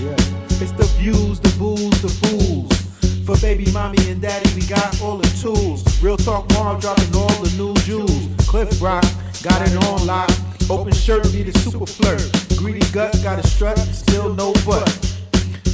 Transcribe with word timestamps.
Yeah. 0.00 0.16
It's 0.62 0.72
the 0.72 0.88
views, 0.96 1.38
the 1.40 1.54
booze, 1.58 2.00
the 2.00 2.08
fools. 2.08 2.72
For 3.26 3.36
baby 3.40 3.70
mommy 3.70 3.98
and 4.10 4.20
daddy, 4.20 4.48
we 4.54 4.66
got 4.66 5.00
all 5.02 5.18
the 5.18 5.28
tools. 5.40 5.84
Real 6.02 6.16
talk, 6.16 6.48
mom 6.52 6.80
dropping 6.80 7.14
all 7.14 7.28
the 7.44 7.52
new 7.56 7.74
jewels. 7.84 8.28
Cliff 8.48 8.80
Rock, 8.80 9.04
got 9.42 9.60
it 9.60 9.76
on 9.84 10.06
lock. 10.06 10.30
Open 10.70 10.92
shirt, 10.92 11.24
be 11.32 11.42
the 11.42 11.56
super 11.58 11.84
flirt. 11.84 12.22
Greedy 12.56 12.80
gut, 12.92 13.14
got 13.22 13.38
a 13.38 13.46
strut, 13.46 13.78
still 13.78 14.32
no 14.34 14.52
butt. 14.64 14.88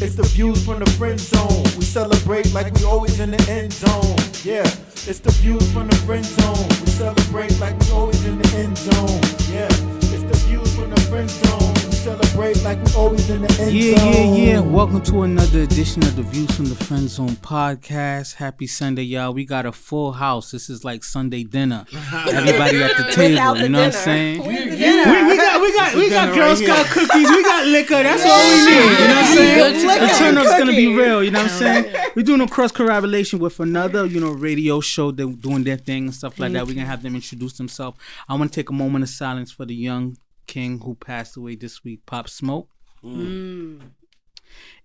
It's 0.03 0.17
the 0.17 0.25
views 0.35 0.65
from 0.65 0.81
the 0.81 0.91
friend 0.99 1.21
zone. 1.21 1.63
We 1.79 1.85
celebrate 1.85 2.53
like 2.53 2.75
we 2.75 2.85
always 2.85 3.21
in 3.21 3.31
the 3.31 3.43
end 3.49 3.73
zone. 3.73 4.17
Yeah, 4.43 4.67
it's 5.07 5.21
the 5.21 5.31
views 5.41 5.71
from 5.73 5.87
the 5.87 5.97
friend 6.05 6.25
zone. 6.25 6.69
We 6.83 6.91
celebrate 6.91 7.59
like 7.61 7.79
we 7.79 7.91
always 7.93 8.25
in 8.27 8.39
the 8.39 8.49
end 8.57 8.77
zone. 8.77 9.23
Yeah, 9.55 9.71
it's 10.13 10.25
the 10.25 10.39
views 10.49 10.75
from 10.75 10.91
the 10.91 11.01
friend 11.03 11.31
zone. 11.31 11.76
We 12.07 12.13
celebrate 12.13 12.63
like 12.63 12.85
we 12.85 12.93
always 12.95 13.29
in 13.31 13.43
the 13.43 13.61
end 13.61 13.73
Yeah, 13.73 13.99
zone. 13.99 14.13
yeah, 14.13 14.45
yeah. 14.45 14.61
Welcome 14.61 15.03
to 15.03 15.23
another 15.23 15.63
edition 15.63 16.05
of 16.05 16.15
the 16.15 16.23
Views 16.23 16.55
from 16.55 16.67
the 16.67 16.77
Friend 16.77 17.09
Zone 17.09 17.31
podcast. 17.31 18.37
Happy 18.37 18.69
Sunday, 18.69 19.03
y'all. 19.03 19.35
We 19.35 19.45
got 19.45 19.67
a 19.67 19.73
full 19.73 20.13
house. 20.13 20.53
This 20.53 20.71
is 20.71 20.85
like 20.85 21.03
Sunday 21.03 21.43
dinner. 21.43 21.85
Everybody 22.13 22.81
at 22.81 22.97
the 22.97 23.11
table. 23.11 23.55
The 23.55 23.63
You 23.65 23.69
know 23.71 23.79
what 23.81 23.87
I'm 23.87 23.93
saying? 23.93 24.39
Where's 24.39 24.65
the 24.67 24.77
We, 24.77 25.27
we 25.31 25.37
got 25.37 25.61
we 25.61 25.73
got 25.73 25.95
we 25.97 26.11
got 26.11 26.33
Girl 26.33 26.51
right 26.51 26.57
Scout 26.57 26.87
cookies. 26.87 27.29
We 27.29 27.43
got 27.43 27.67
liquor. 27.67 28.01
That's 28.01 28.25
all 28.25 28.39
we 28.39 28.71
need. 28.71 28.77
You 28.77 29.09
know 29.09 29.17
what 29.17 29.25
I'm 29.27 29.37
saying? 29.37 29.81
The 29.81 29.87
liquor. 29.89 30.15
turn 30.15 30.39
up's 30.39 30.59
gonna 30.61 30.77
be 30.77 30.97
real. 30.97 31.25
You 31.25 31.33
know 31.33 31.43
what 31.43 31.51
I'm 31.51 31.59
saying? 31.59 31.95
We're 32.15 32.23
doing 32.23 32.41
a 32.41 32.47
cross 32.47 32.71
collaboration 32.71 33.41
with 33.41 33.59
another 33.59 34.07
you 34.07 34.21
know 34.21 34.31
radio 34.31 34.79
show. 34.79 35.11
They're 35.11 35.27
doing 35.27 35.65
their 35.65 35.77
thing 35.77 36.05
and 36.05 36.15
stuff 36.15 36.39
like 36.39 36.53
that. 36.53 36.69
We're 36.69 36.75
gonna 36.75 36.87
have 36.87 37.03
them 37.03 37.17
introduce 37.17 37.55
themselves. 37.55 37.99
I 38.29 38.37
want 38.37 38.53
to 38.53 38.61
take 38.61 38.71
a 38.71 38.75
moment 38.75 39.03
of 39.03 39.11
silence 39.11 39.51
for 39.51 39.65
the 39.65 39.75
young 39.75 40.17
king 40.47 40.81
who 40.81 40.95
passed 40.95 41.37
away 41.37 41.57
this 41.57 41.83
week, 41.85 42.07
Pop 42.07 42.29
Smoke. 42.29 42.69
Mm. 43.05 43.17
Mm. 43.17 43.81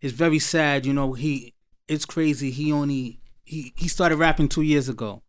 It's 0.01 0.13
very 0.13 0.39
sad. 0.39 0.85
You 0.85 0.93
know 0.93 1.13
he. 1.13 1.53
It's 1.87 2.05
crazy. 2.05 2.51
He 2.51 2.71
only 2.71 3.19
he 3.43 3.73
he 3.75 3.87
started 3.87 4.17
rapping 4.17 4.47
two 4.47 4.61
years 4.61 4.87
ago 4.89 5.23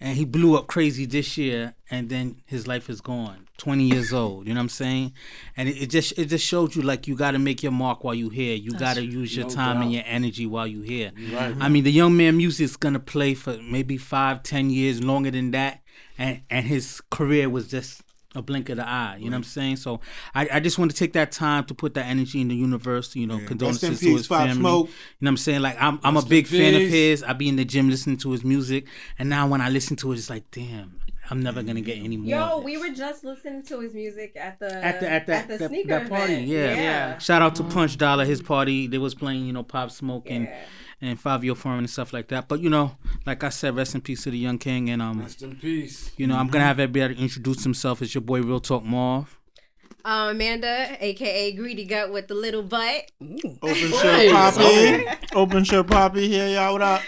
and 0.00 0.16
he 0.16 0.24
blew 0.24 0.56
up 0.56 0.66
crazy 0.66 1.06
this 1.06 1.38
year 1.38 1.74
and 1.90 2.08
then 2.08 2.42
his 2.44 2.66
life 2.66 2.90
is 2.90 3.00
gone 3.00 3.46
20 3.58 3.84
years 3.84 4.12
old 4.22 4.46
you 4.48 4.52
know 4.52 4.58
what 4.58 4.62
i'm 4.64 4.68
saying 4.68 5.12
and 5.56 5.68
it, 5.68 5.82
it 5.82 5.90
just 5.90 6.18
it 6.18 6.24
just 6.26 6.44
showed 6.44 6.74
you 6.74 6.82
like 6.82 7.06
you 7.06 7.14
got 7.14 7.30
to 7.32 7.38
make 7.38 7.62
your 7.62 7.70
mark 7.70 8.02
while 8.02 8.14
you 8.14 8.28
here 8.28 8.56
you 8.56 8.72
got 8.72 8.94
to 8.96 9.04
use 9.04 9.36
your 9.36 9.48
time 9.48 9.80
and 9.80 9.92
your 9.92 10.02
energy 10.06 10.44
while 10.44 10.66
you 10.66 10.82
here 10.82 11.12
Right. 11.32 11.54
i 11.60 11.68
mean 11.68 11.84
the 11.84 11.92
young 11.92 12.16
man 12.16 12.36
music 12.36 12.64
is 12.64 12.76
gonna 12.76 12.98
play 12.98 13.34
for 13.34 13.56
maybe 13.62 13.96
five 13.96 14.42
ten 14.42 14.70
years 14.70 15.02
longer 15.04 15.30
than 15.30 15.52
that 15.52 15.82
and 16.18 16.42
and 16.50 16.66
his 16.66 17.00
career 17.10 17.48
was 17.48 17.68
just 17.68 18.02
a 18.34 18.42
blink 18.42 18.68
of 18.68 18.76
the 18.76 18.88
eye, 18.88 19.16
you 19.18 19.26
know 19.26 19.32
what 19.32 19.38
I'm 19.38 19.44
saying? 19.44 19.76
So 19.76 20.00
I, 20.34 20.48
I 20.54 20.60
just 20.60 20.78
want 20.78 20.90
to 20.90 20.96
take 20.96 21.12
that 21.12 21.32
time 21.32 21.64
to 21.64 21.74
put 21.74 21.94
that 21.94 22.06
energy 22.06 22.40
in 22.40 22.48
the 22.48 22.54
universe, 22.54 23.14
you 23.14 23.26
know, 23.26 23.38
condolences 23.46 23.90
Rest 23.90 24.02
to 24.02 24.16
his 24.16 24.26
family. 24.26 24.54
Smoke. 24.54 24.88
You 24.88 24.92
know 24.92 25.28
what 25.28 25.28
I'm 25.28 25.36
saying? 25.36 25.60
Like 25.60 25.76
I'm 25.80 26.00
I'm 26.02 26.16
a 26.16 26.22
big 26.22 26.50
in 26.52 26.58
fan 26.60 26.74
of 26.74 26.88
his. 26.88 27.22
I 27.22 27.32
be 27.34 27.48
in 27.48 27.56
the 27.56 27.64
gym 27.64 27.90
listening 27.90 28.16
to 28.18 28.30
his 28.32 28.44
music, 28.44 28.86
and 29.18 29.28
now 29.28 29.46
when 29.46 29.60
I 29.60 29.68
listen 29.68 29.96
to 29.96 30.12
it, 30.12 30.18
it's 30.18 30.30
like, 30.30 30.50
damn, 30.50 30.98
I'm 31.30 31.42
never 31.42 31.62
gonna 31.62 31.80
get 31.80 31.98
any 31.98 32.16
more. 32.16 32.26
Yo, 32.26 32.58
of 32.58 32.64
we 32.64 32.78
were 32.78 32.90
just 32.90 33.24
listening 33.24 33.62
to 33.64 33.80
his 33.80 33.94
music 33.94 34.34
at 34.36 34.58
the 34.58 34.72
at 34.84 35.00
the 35.00 35.10
at 35.10 35.26
that 35.26 35.48
the 35.48 35.58
that, 35.58 35.70
sneaker 35.70 35.88
that 35.88 36.08
party, 36.08 36.34
event. 36.34 36.48
yeah. 36.48 36.74
yeah. 36.74 37.18
Shout 37.18 37.42
out 37.42 37.54
to 37.56 37.62
uh-huh. 37.62 37.72
Punch 37.72 37.96
Dollar, 37.98 38.24
his 38.24 38.42
party. 38.42 38.86
They 38.86 38.98
was 38.98 39.14
playing, 39.14 39.46
you 39.46 39.52
know, 39.52 39.62
Pop 39.62 39.90
Smoke 39.90 40.26
and 40.30 40.44
Yeah. 40.44 40.64
And 41.04 41.20
Fivio 41.20 41.56
Foreign 41.56 41.80
and 41.80 41.90
stuff 41.90 42.12
like 42.12 42.28
that. 42.28 42.46
But 42.46 42.60
you 42.60 42.70
know, 42.70 42.96
like 43.26 43.42
I 43.42 43.48
said, 43.48 43.74
rest 43.74 43.96
in 43.96 44.00
peace 44.02 44.22
to 44.22 44.30
the 44.30 44.38
young 44.38 44.56
king. 44.58 44.88
And 44.88 45.02
um, 45.02 45.20
Rest 45.20 45.42
in 45.42 45.56
peace. 45.56 46.12
you 46.16 46.28
know, 46.28 46.36
I'm 46.36 46.46
gonna 46.46 46.64
have 46.64 46.78
everybody 46.78 47.20
introduce 47.20 47.64
himself. 47.64 48.00
It's 48.02 48.14
your 48.14 48.22
boy 48.22 48.40
Real 48.40 48.60
Talk 48.60 48.84
Marv. 48.84 49.36
Um, 50.04 50.30
Amanda, 50.30 50.96
aka 51.04 51.52
Greedy 51.52 51.84
Gut 51.84 52.12
with 52.12 52.28
the 52.28 52.34
little 52.34 52.62
butt. 52.62 53.10
Open 53.20 53.74
shirt 53.74 54.30
Poppy. 54.30 55.04
Open 55.34 55.64
shirt 55.64 55.86
Poppy 55.88 56.28
here, 56.28 56.48
y'all. 56.48 56.72
What 56.74 56.82
up? 56.82 57.02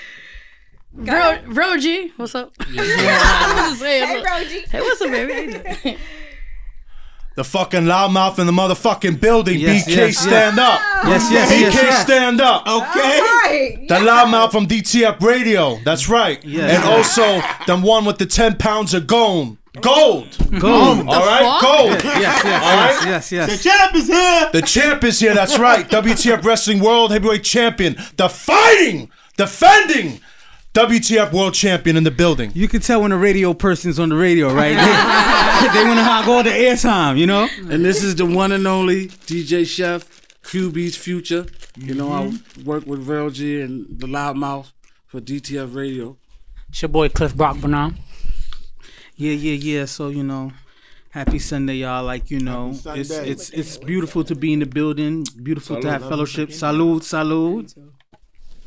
Bro, 0.92 1.38
bro 1.52 1.76
G, 1.76 2.12
what's 2.16 2.34
up? 2.36 2.52
I'm 2.60 2.74
just 2.74 3.80
saying, 3.80 4.06
Hey, 4.08 4.16
look. 4.16 4.26
Roji. 4.26 4.68
Hey, 4.68 4.80
what's 4.80 5.00
up, 5.02 5.10
baby? 5.10 5.98
How 7.34 7.40
you 7.40 7.44
doing? 7.44 7.44
The 7.44 7.44
fucking 7.44 7.82
loudmouth 7.82 8.38
in 8.38 8.46
the 8.46 8.52
motherfucking 8.52 9.20
building. 9.20 9.58
Yes, 9.58 9.88
BK, 9.88 9.96
yes, 9.96 10.18
stand 10.18 10.58
up. 10.58 10.80
Yes, 11.04 11.30
yes, 11.30 11.52
BK, 11.52 11.60
yes, 11.60 11.74
yes. 11.74 12.02
stand 12.02 12.40
up. 12.40 12.66
Okay. 12.66 13.20
Right. 13.20 13.84
The 13.88 13.94
loudmouth 13.96 14.52
from 14.52 14.66
DTF 14.66 15.20
Radio. 15.20 15.78
That's 15.84 16.08
right. 16.08 16.42
Yes. 16.44 16.76
And 16.76 16.84
also 16.84 17.40
the 17.66 17.78
one 17.80 18.04
with 18.04 18.18
the 18.18 18.26
10 18.26 18.56
pounds 18.56 18.94
of 18.94 19.06
gold. 19.06 19.58
Gold. 19.80 20.36
Gold. 20.60 21.08
All 21.08 21.26
right? 21.26 21.42
fuck? 21.42 21.62
Gold. 21.62 22.04
Yes, 22.04 22.44
yes, 22.44 22.46
All 22.46 22.76
right? 22.76 23.06
yes, 23.06 23.32
yes, 23.32 23.50
The 23.50 23.68
champ 23.68 23.94
is 23.96 24.06
here. 24.06 24.50
The 24.52 24.62
champ 24.62 25.04
is 25.04 25.18
here. 25.18 25.34
That's 25.34 25.58
right. 25.58 25.88
WTF 25.90 26.44
Wrestling 26.44 26.78
World 26.80 27.10
Heavyweight 27.10 27.42
Champion. 27.42 27.96
The 28.16 28.28
fighting, 28.28 29.10
defending 29.36 30.20
WTF 30.74 31.32
World 31.32 31.54
Champion 31.54 31.96
in 31.96 32.02
the 32.02 32.10
building. 32.10 32.50
You 32.52 32.66
can 32.66 32.80
tell 32.80 33.02
when 33.02 33.12
a 33.12 33.16
radio 33.16 33.54
person's 33.54 34.00
on 34.00 34.08
the 34.08 34.16
radio, 34.16 34.52
right? 34.52 34.74
They, 34.74 35.68
they 35.78 35.84
want 35.86 36.00
to 36.00 36.04
hog 36.04 36.28
all 36.28 36.42
the 36.42 36.50
airtime, 36.50 37.16
you 37.16 37.28
know. 37.28 37.48
And 37.70 37.84
this 37.84 38.02
is 38.02 38.16
the 38.16 38.26
one 38.26 38.50
and 38.50 38.66
only 38.66 39.06
DJ 39.06 39.64
Chef, 39.64 40.04
QB's 40.42 40.96
Future. 40.96 41.46
You 41.76 41.94
know, 41.94 42.12
I 42.12 42.24
mm-hmm. 42.24 42.64
work 42.64 42.86
with 42.86 43.06
Veryl 43.06 43.32
G 43.32 43.60
and 43.60 43.86
the 43.88 44.08
Loudmouth 44.08 44.72
for 45.06 45.20
DTF 45.20 45.76
Radio. 45.76 46.16
It's 46.68 46.82
your 46.82 46.88
boy 46.88 47.08
Cliff 47.08 47.36
Brock 47.36 47.60
Bonham. 47.60 47.96
Yeah, 49.14 49.30
yeah, 49.30 49.52
yeah. 49.52 49.84
So 49.84 50.08
you 50.08 50.24
know, 50.24 50.50
happy 51.10 51.38
Sunday, 51.38 51.74
y'all. 51.74 52.02
Like 52.02 52.32
you 52.32 52.40
know, 52.40 52.72
it's 52.86 53.12
it's 53.12 53.50
it's 53.50 53.76
beautiful 53.76 54.24
to 54.24 54.34
be 54.34 54.52
in 54.52 54.58
the 54.58 54.66
building. 54.66 55.24
Beautiful 55.40 55.80
to 55.80 55.88
have 55.88 56.02
fellowship. 56.08 56.48
Salud, 56.48 57.02
salud. 57.02 57.72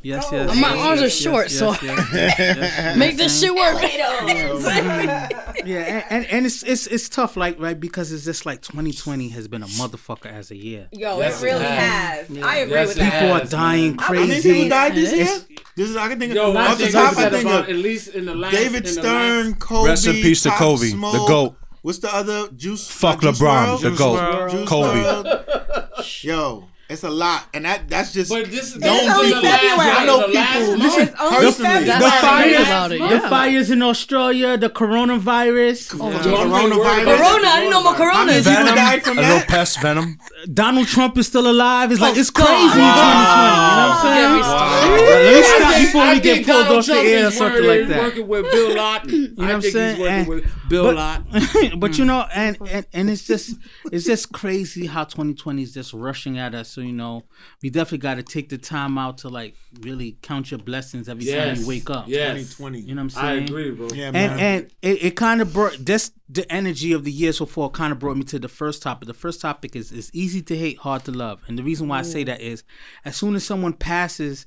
Yes, 0.08 0.28
oh. 0.32 0.36
yes. 0.36 0.56
My 0.56 0.74
yes, 0.74 0.86
arms 0.86 1.02
yes, 1.02 1.02
are 1.02 1.04
yes, 1.04 1.22
short, 1.22 1.46
yes, 1.50 1.60
so- 1.60 1.86
yes, 1.86 2.14
yes, 2.14 2.40
yes. 2.40 2.98
Make 3.04 3.18
this 3.18 3.42
shit 3.42 3.54
work. 3.54 3.78
Yeah, 5.68 5.80
and, 5.80 6.06
and, 6.10 6.26
and 6.28 6.46
it's 6.46 6.64
it's 6.64 6.88
it's 6.88 7.10
tough, 7.10 7.36
like 7.36 7.60
right, 7.60 7.78
because 7.78 8.14
it's 8.14 8.24
just 8.24 8.46
like 8.46 8.62
2020 8.62 9.30
has 9.30 9.50
been 9.50 9.64
a 9.64 9.66
motherfucker 9.66 10.28
as 10.28 10.50
a 10.50 10.56
year. 10.56 10.88
Yo, 10.94 11.18
Yes, 11.18 11.42
it 11.42 11.46
really 11.46 11.66
it 11.66 11.72
has. 11.72 12.38
I 12.38 12.56
agree 12.58 12.76
Yes, 12.76 12.88
with 12.88 12.98
that. 12.98 13.22
People 13.22 13.36
are 13.36 13.46
dying 13.46 13.96
man. 13.98 14.00
How 14.00 14.14
many 14.14 14.28
crazy. 14.28 14.54
people 14.54 14.70
died 14.70 14.96
this 14.96 15.14
year? 15.14 15.60
This 15.76 15.90
is 15.90 15.98
I 15.98 16.08
can 16.08 16.20
think 16.20 16.36
of 16.38 16.56
I 16.56 16.68
off 16.68 16.78
the 16.78 16.90
top. 16.90 17.18
I 17.18 17.30
think 17.30 17.50
of 17.50 17.68
at 17.68 17.76
least 17.76 18.16
in 18.16 18.26
the 18.26 18.36
last 18.36 18.54
David 18.54 18.88
Stern, 18.88 19.56
Kobe. 19.56 19.90
Rest 19.90 20.08
in 20.08 20.14
peace 20.14 20.44
to 20.44 20.52
Kobe, 20.52 20.92
the 20.92 21.26
GOAT. 21.28 21.58
What's 21.82 22.00
the 22.00 22.16
other 22.16 22.48
Juice? 22.56 22.90
Fuck 22.90 23.22
LeBron, 23.22 23.82
the 23.82 23.92
GOAT. 23.92 24.68
Kobe. 24.68 25.04
WRLD. 25.04 26.24
Yo, 26.24 26.68
it's 26.90 27.04
a 27.04 27.10
lot, 27.10 27.48
and 27.54 27.66
that 27.66 27.90
that's 27.90 28.14
just 28.14 28.30
But 28.30 28.46
this, 28.46 28.72
this 28.72 28.82
Don't 28.82 29.04
is 29.04 29.14
only 29.14 29.30
the 29.34 29.42
last, 29.42 29.62
February. 29.62 29.92
I 29.92 30.06
know 30.06 30.22
the 30.22 30.34
last 30.34 30.58
people. 30.58 30.78
month. 30.78 30.84
Listen, 30.84 31.08
personally, 31.18 31.84
The 31.84 32.00
fires, 32.00 32.56
heard 32.56 32.62
about 32.64 32.92
it, 32.94 33.22
the 33.22 33.30
fires 33.30 33.72
in 33.72 33.82
Australia, 33.82 34.58
the 34.58 34.70
coronavirus, 34.70 35.98
Yo, 36.00 36.06
I'm 36.06 36.52
really 36.52 36.78
worried 36.78 37.06
Coronavirus. 37.06 37.18
Corona, 37.18 37.48
I 37.48 37.60
didn't 37.60 37.72
know 37.72 37.84
more 37.84 37.92
How 37.92 37.98
Corona. 37.98 38.26
many 38.28 38.40
people 38.40 38.54
Venom, 38.54 38.76
died 38.76 39.04
from 39.04 39.18
a 39.18 39.22
little 39.22 39.42
pest 39.42 39.82
venom. 39.82 40.18
Donald 40.54 40.88
Trump 40.88 41.18
is 41.18 41.28
still 41.28 41.52
alive. 41.52 41.92
It's 41.92 42.00
like 42.00 42.16
Oh, 42.16 42.20
it's 42.20 42.30
crazy 42.30 42.56
God. 42.56 42.80
in 42.80 44.08
2020. 44.08 44.18
You 44.18 44.32
know 44.32 44.40
what 44.40 44.48
I'm 44.48 44.48
saying? 44.48 44.88
Get 44.88 44.96
me. 44.96 45.08
Let 45.12 45.34
me 45.36 45.44
stop 45.44 45.74
think- 45.74 45.88
before 45.88 46.02
I 46.02 46.14
we 46.14 46.20
get 46.22 46.46
pulled 46.46 46.64
Donald 46.64 46.80
off 46.80 46.86
the 46.86 46.94
air 46.94 47.28
or 47.28 47.32
something 47.32 47.68
like 47.68 47.88
that. 47.90 48.04
Working 48.04 48.28
with 48.28 48.52
Bill 48.52 48.76
Lawton. 48.76 49.22
know 49.24 49.30
what 49.36 49.50
I 49.50 49.54
I'm 49.54 49.62
saying? 49.62 50.00
working 50.00 50.26
with 50.28 50.70
Bill 50.70 50.84
but, 50.86 50.96
Lawton. 50.96 51.80
but 51.80 51.98
you 51.98 52.04
hmm. 52.06 52.08
know, 52.08 52.26
and, 52.34 52.58
and 52.70 52.86
and 52.94 53.10
it's 53.10 53.28
just 53.28 53.56
it's 53.92 54.06
just 54.06 54.32
crazy 54.32 54.86
how 54.86 55.04
2020 55.04 55.62
is 55.64 55.74
just 55.74 55.92
rushing 55.94 56.38
at 56.38 56.56
us. 56.56 56.77
So 56.78 56.84
you 56.84 56.94
know, 56.94 57.24
we 57.64 57.72
definitely 57.72 57.98
got 57.98 58.18
to 58.18 58.22
take 58.24 58.50
the 58.50 58.58
time 58.60 59.00
out 59.00 59.18
to 59.20 59.30
like 59.30 59.56
really 59.82 60.20
count 60.22 60.52
your 60.52 60.60
blessings 60.60 61.10
every 61.10 61.26
time 61.26 61.56
you 61.56 61.68
wake 61.68 61.90
up. 61.90 62.08
Yeah, 62.08 62.34
2020. 62.34 62.82
You 62.82 62.94
know 62.94 63.00
what 63.00 63.02
I'm 63.02 63.10
saying? 63.10 63.26
I 63.26 63.32
saying? 63.32 63.44
agree, 63.46 63.72
bro. 63.72 63.88
Yeah, 63.96 64.06
And 64.06 64.14
man. 64.14 64.40
and 64.40 64.72
it, 64.84 65.04
it 65.06 65.16
kind 65.16 65.42
of 65.42 65.52
brought 65.52 65.76
this 65.84 66.12
the 66.30 66.46
energy 66.54 66.94
of 66.94 67.04
the 67.04 67.12
year 67.12 67.34
so 67.34 67.48
far 67.48 67.72
kind 67.72 67.92
of 67.92 67.98
brought 67.98 68.16
me 68.16 68.26
to 68.26 68.38
the 68.38 68.48
first 68.48 68.84
topic. 68.84 69.08
The 69.08 69.16
first 69.16 69.42
topic 69.42 69.76
is 69.76 69.92
is 69.92 70.12
easy 70.14 70.44
to 70.44 70.56
hate, 70.56 70.78
hard 70.78 71.04
to 71.06 71.12
love. 71.12 71.42
And 71.48 71.58
the 71.58 71.64
reason 71.64 71.88
why 71.88 71.98
I 71.98 72.04
say 72.04 72.22
mm. 72.22 72.28
that 72.28 72.42
is 72.42 72.64
as 73.04 73.16
soon 73.16 73.34
as 73.34 73.44
someone 73.44 73.74
passes 73.74 74.46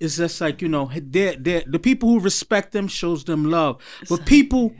it's 0.00 0.16
just 0.16 0.40
like, 0.40 0.62
you 0.62 0.68
know, 0.68 0.90
they're, 0.94 1.34
they're, 1.34 1.64
the 1.66 1.80
people 1.80 2.08
who 2.08 2.20
respect 2.20 2.70
them 2.70 2.86
shows 2.86 3.24
them 3.24 3.50
love. 3.50 3.82
But 4.08 4.26
people 4.26 4.72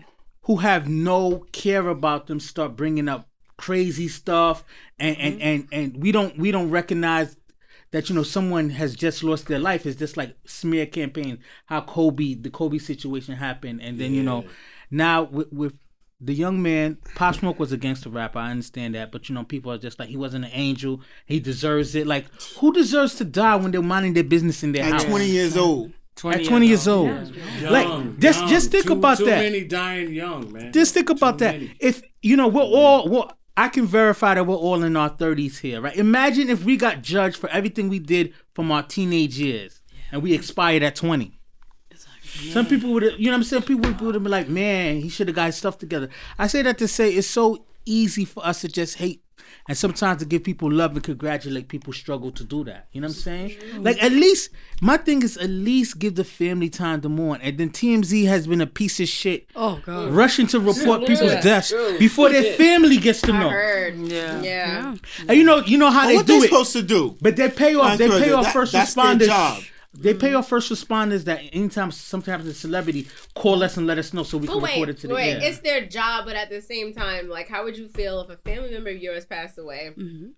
who 0.42 0.58
have 0.58 0.88
no 0.88 1.44
care 1.50 1.88
about 1.88 2.28
them 2.28 2.38
start 2.38 2.76
bringing 2.76 3.08
up 3.08 3.28
crazy 3.58 4.08
stuff 4.08 4.64
and, 4.98 5.16
and, 5.18 5.34
mm-hmm. 5.34 5.46
and, 5.46 5.68
and 5.72 6.02
we 6.02 6.12
don't 6.12 6.38
we 6.38 6.50
don't 6.50 6.70
recognize 6.70 7.36
that 7.90 8.08
you 8.08 8.14
know 8.14 8.22
someone 8.22 8.70
has 8.70 8.94
just 8.94 9.22
lost 9.22 9.46
their 9.46 9.58
life. 9.58 9.86
It's 9.86 9.98
just 9.98 10.16
like 10.16 10.36
smear 10.46 10.86
campaign 10.86 11.38
how 11.66 11.80
kobe 11.82 12.34
the 12.34 12.50
kobe 12.50 12.78
situation 12.78 13.34
happened. 13.36 13.80
And 13.82 13.98
then 13.98 14.14
you 14.14 14.22
know 14.22 14.44
now 14.90 15.24
with, 15.24 15.52
with 15.52 15.74
the 16.20 16.34
young 16.34 16.60
man 16.62 16.98
pop 17.14 17.36
smoke 17.36 17.58
was 17.58 17.72
against 17.72 18.04
the 18.04 18.10
rapper. 18.10 18.38
I 18.38 18.50
understand 18.50 18.94
that. 18.94 19.10
But 19.12 19.28
you 19.28 19.34
know 19.34 19.44
people 19.44 19.72
are 19.72 19.78
just 19.78 19.98
like 19.98 20.08
he 20.08 20.16
wasn't 20.16 20.44
an 20.44 20.50
angel. 20.52 21.00
He 21.26 21.40
deserves 21.40 21.94
it. 21.94 22.06
Like 22.06 22.26
who 22.58 22.72
deserves 22.72 23.14
to 23.16 23.24
die 23.24 23.56
when 23.56 23.70
they're 23.70 23.82
minding 23.82 24.14
their 24.14 24.24
business 24.24 24.62
in 24.62 24.72
their 24.72 24.84
house 24.84 24.94
At 24.94 25.00
house? 25.02 25.10
20 25.10 25.26
years 25.26 25.56
old. 25.56 25.92
at 26.24 26.44
20 26.44 26.66
years 26.66 26.88
old. 26.88 27.08
like 27.62 27.86
Young, 27.86 28.18
just 28.18 28.40
young. 28.40 28.48
just 28.48 28.70
think 28.70 28.86
Too- 28.86 28.92
about 28.92 29.18
too 29.18 29.24
that. 29.26 29.38
many 29.38 29.64
dying 29.64 30.12
young, 30.12 30.52
man. 30.52 30.72
just 30.72 30.92
think 30.92 31.08
about 31.08 31.38
Too 31.38 31.44
that. 31.44 31.54
many. 31.54 31.74
If 31.80 32.02
you 32.20 32.36
know, 32.36 32.48
we're 32.48 32.62
all 32.62 33.08
well. 33.08 33.32
I 33.58 33.66
can 33.66 33.86
verify 33.86 34.34
that 34.34 34.46
we're 34.46 34.54
all 34.54 34.84
in 34.84 34.96
our 34.96 35.10
30s 35.10 35.58
here, 35.58 35.80
right? 35.80 35.96
Imagine 35.96 36.48
if 36.48 36.62
we 36.62 36.76
got 36.76 37.02
judged 37.02 37.36
for 37.36 37.50
everything 37.50 37.88
we 37.88 37.98
did 37.98 38.32
from 38.54 38.70
our 38.70 38.84
teenage 38.84 39.36
years 39.36 39.82
and 40.12 40.22
we 40.22 40.32
expired 40.32 40.84
at 40.84 40.94
20. 40.94 41.40
Some 42.52 42.66
people 42.66 42.92
would, 42.92 43.02
you 43.02 43.24
know 43.24 43.32
what 43.32 43.38
I'm 43.38 43.42
saying? 43.42 43.62
People 43.64 43.90
would, 43.90 44.00
would 44.00 44.14
have 44.14 44.22
been 44.22 44.30
like, 44.30 44.48
man, 44.48 45.00
he 45.00 45.08
should 45.08 45.26
have 45.26 45.34
got 45.34 45.46
his 45.46 45.56
stuff 45.56 45.76
together. 45.76 46.08
I 46.38 46.46
say 46.46 46.62
that 46.62 46.78
to 46.78 46.86
say 46.86 47.10
it's 47.10 47.26
so 47.26 47.64
easy 47.84 48.24
for 48.24 48.46
us 48.46 48.60
to 48.60 48.68
just 48.68 48.98
hate 48.98 49.24
and 49.68 49.76
sometimes 49.76 50.20
to 50.20 50.26
give 50.26 50.44
people 50.44 50.70
love 50.70 50.92
and 50.92 51.02
congratulate 51.02 51.68
people 51.68 51.92
struggle 51.92 52.30
to 52.32 52.44
do 52.44 52.64
that. 52.64 52.86
You 52.92 53.00
know 53.00 53.06
what 53.08 53.16
I'm 53.16 53.20
saying? 53.22 53.82
Like 53.82 54.02
at 54.02 54.12
least 54.12 54.50
my 54.80 54.96
thing 54.96 55.22
is 55.22 55.36
at 55.36 55.50
least 55.50 55.98
give 55.98 56.14
the 56.14 56.24
family 56.24 56.68
time 56.68 57.00
to 57.02 57.08
mourn. 57.08 57.40
And 57.42 57.58
then 57.58 57.70
TMZ 57.70 58.26
has 58.26 58.46
been 58.46 58.60
a 58.60 58.66
piece 58.66 59.00
of 59.00 59.08
shit 59.08 59.46
Oh 59.56 59.80
god. 59.84 60.10
rushing 60.12 60.46
to 60.48 60.60
report 60.60 61.06
people's 61.06 61.32
deaths 61.42 61.72
before 61.98 62.30
their 62.30 62.54
family 62.54 62.96
gets 62.96 63.20
to 63.22 63.32
I 63.32 63.40
know. 63.40 63.48
heard. 63.50 63.96
Yeah. 63.98 64.42
Yeah. 64.42 64.94
And 65.28 65.36
you 65.38 65.44
know, 65.44 65.58
you 65.58 65.78
know 65.78 65.90
how 65.90 66.06
they 66.06 66.16
what 66.16 66.26
do 66.26 66.32
they 66.38 66.46
it. 66.46 66.48
supposed 66.48 66.72
to 66.72 66.82
do? 66.82 67.16
But 67.20 67.36
they 67.36 67.48
pay 67.50 67.74
off. 67.74 67.98
They 67.98 68.08
pay 68.08 68.32
off 68.32 68.44
That- 68.44 68.52
first 68.52 68.72
that's 68.72 68.94
their 68.94 69.04
responders. 69.04 69.70
Job. 69.98 70.04
They 70.04 70.14
pay 70.14 70.28
mm-hmm. 70.28 70.38
off 70.38 70.48
first 70.48 70.70
responders 70.72 71.24
that 71.24 71.40
anytime, 71.52 71.90
sometimes 71.90 72.46
a 72.46 72.54
celebrity 72.54 73.08
call 73.34 73.62
us 73.62 73.76
and 73.76 73.86
let 73.86 73.98
us 73.98 74.12
know 74.12 74.22
so 74.22 74.38
we 74.38 74.46
can 74.46 74.60
wait, 74.60 74.72
report 74.72 74.88
it 74.90 74.98
to 74.98 75.08
the 75.08 75.14
wait, 75.14 75.34
air. 75.34 75.40
it's 75.42 75.58
their 75.58 75.86
job, 75.86 76.24
but 76.24 76.36
at 76.36 76.50
the 76.50 76.60
same 76.60 76.94
time, 76.94 77.28
like, 77.28 77.48
how 77.48 77.64
would 77.64 77.76
you 77.76 77.88
feel 77.88 78.20
if 78.20 78.30
a 78.30 78.36
family 78.38 78.70
member 78.70 78.90
of 78.90 78.96
yours 78.96 79.26
passed 79.26 79.58
away, 79.58 79.90
mm-hmm. 79.96 80.28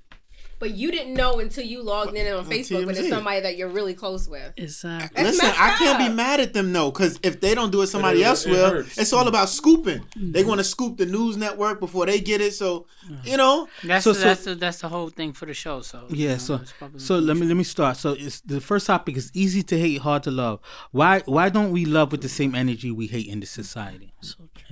But 0.60 0.74
you 0.74 0.92
didn't 0.92 1.14
know 1.14 1.40
until 1.40 1.64
you 1.64 1.82
logged 1.82 2.14
in 2.16 2.32
on 2.32 2.44
Facebook, 2.44 2.86
but 2.86 2.96
it's 2.96 3.08
somebody 3.08 3.40
that 3.40 3.56
you're 3.56 3.68
really 3.68 3.94
close 3.94 4.28
with? 4.28 4.52
Exactly. 4.56 5.22
That's 5.24 5.38
Listen, 5.38 5.52
I 5.58 5.70
can't 5.76 5.98
be 5.98 6.08
mad 6.08 6.38
at 6.38 6.52
them 6.52 6.72
though, 6.72 6.90
because 6.92 7.18
if 7.24 7.40
they 7.40 7.54
don't 7.56 7.72
do 7.72 7.82
it, 7.82 7.88
somebody 7.88 8.20
It- 8.22 8.26
else 8.26 8.46
it 8.46 8.50
will. 8.52 8.70
hurts. 8.70 8.96
It's 8.98 9.12
all 9.12 9.26
about 9.26 9.48
scooping. 9.48 10.00
Mm-hmm. 10.00 10.32
They 10.32 10.44
want 10.44 10.60
to 10.60 10.64
scoop 10.64 10.98
the 10.98 11.06
news 11.06 11.36
network 11.36 11.80
before 11.80 12.06
they 12.06 12.20
get 12.20 12.40
it. 12.40 12.54
So, 12.54 12.86
you 13.24 13.36
know, 13.36 13.68
That's 13.82 14.04
So- 14.04 14.12
the, 14.12 14.18
so- 14.20 14.24
that's 14.26 14.44
the, 14.44 14.54
that's 14.54 14.80
the 14.82 14.88
whole 14.88 15.08
thing 15.08 15.32
for 15.32 15.46
the 15.46 15.54
show. 15.54 15.80
So 15.80 16.04
you 16.10 16.26
Yeah, 16.26 16.32
know, 16.32 16.38
so 16.38 16.60
so 16.98 17.18
let 17.18 17.36
me 17.36 17.46
let 17.46 17.56
me 17.56 17.64
start. 17.64 17.96
So 17.96 18.12
it's 18.12 18.40
the 18.42 18.60
first 18.60 18.86
topic 18.86 19.16
is 19.16 19.30
easy 19.34 19.62
to 19.64 19.78
hate, 19.78 19.98
hard 20.02 20.22
to 20.24 20.30
love. 20.30 20.60
Why 20.92 21.22
why 21.24 21.48
don't 21.48 21.70
we 21.72 21.84
love 21.86 22.12
with 22.12 22.20
the 22.20 22.28
same 22.28 22.54
energy 22.54 22.90
we 22.90 23.06
hate 23.06 23.26
in 23.26 23.40
the 23.40 23.46
society? 23.46 24.12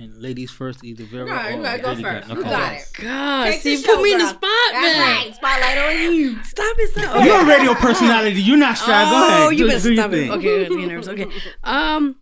And 0.01 0.17
ladies 0.21 0.49
first, 0.49 0.83
either 0.83 1.03
Vera 1.03 1.25
No, 1.25 1.35
or 1.35 1.51
you 1.57 1.61
gotta 1.63 1.81
go 1.81 1.89
Lady 1.89 2.03
first. 2.03 2.27
Gaga. 2.29 2.39
You 2.39 2.43
got 2.45 2.73
it. 2.73 2.83
God, 3.01 3.45
Take 3.51 3.61
see, 3.61 3.71
you 3.73 3.77
put 3.79 3.95
show, 3.95 4.01
me 4.01 4.11
in 4.13 4.17
the 4.19 4.23
girl. 4.23 4.29
spot, 4.33 4.41
That's 4.71 4.97
man. 4.97 5.17
right. 5.25 5.35
Spotlight 5.35 5.77
on 5.77 6.13
you. 6.15 6.43
Stop 6.43 6.75
it, 6.79 6.89
stop. 6.91 7.25
You're 7.25 7.41
a 7.41 7.45
radio 7.45 7.73
personality. 7.73 8.41
You're 8.41 8.57
not 8.57 8.77
shy. 8.77 8.85
Go 8.85 9.27
ahead. 9.27 9.41
Oh, 9.41 9.49
you 9.49 9.57
do, 9.57 9.67
better 9.67 9.79
do 9.81 9.93
your 9.93 9.97
stop 10.03 10.13
it. 10.13 10.15
thing. 10.15 10.31
Okay, 10.31 10.65
I'm 10.67 10.87
nervous. 10.87 11.07
Okay. 11.09 11.27
Um, 11.65 12.15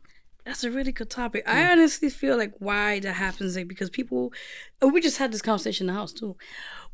that's 0.43 0.63
a 0.63 0.71
really 0.71 0.91
good 0.91 1.09
topic. 1.11 1.43
I 1.47 1.71
honestly 1.71 2.09
feel 2.09 2.35
like 2.37 2.53
why 2.59 2.99
that 3.01 3.13
happens, 3.13 3.55
like 3.55 3.67
because 3.67 3.89
people, 3.91 4.33
and 4.81 4.91
we 4.91 4.99
just 5.01 5.17
had 5.17 5.31
this 5.31 5.41
conversation 5.43 5.87
in 5.87 5.93
the 5.93 5.99
house 5.99 6.13
too. 6.13 6.35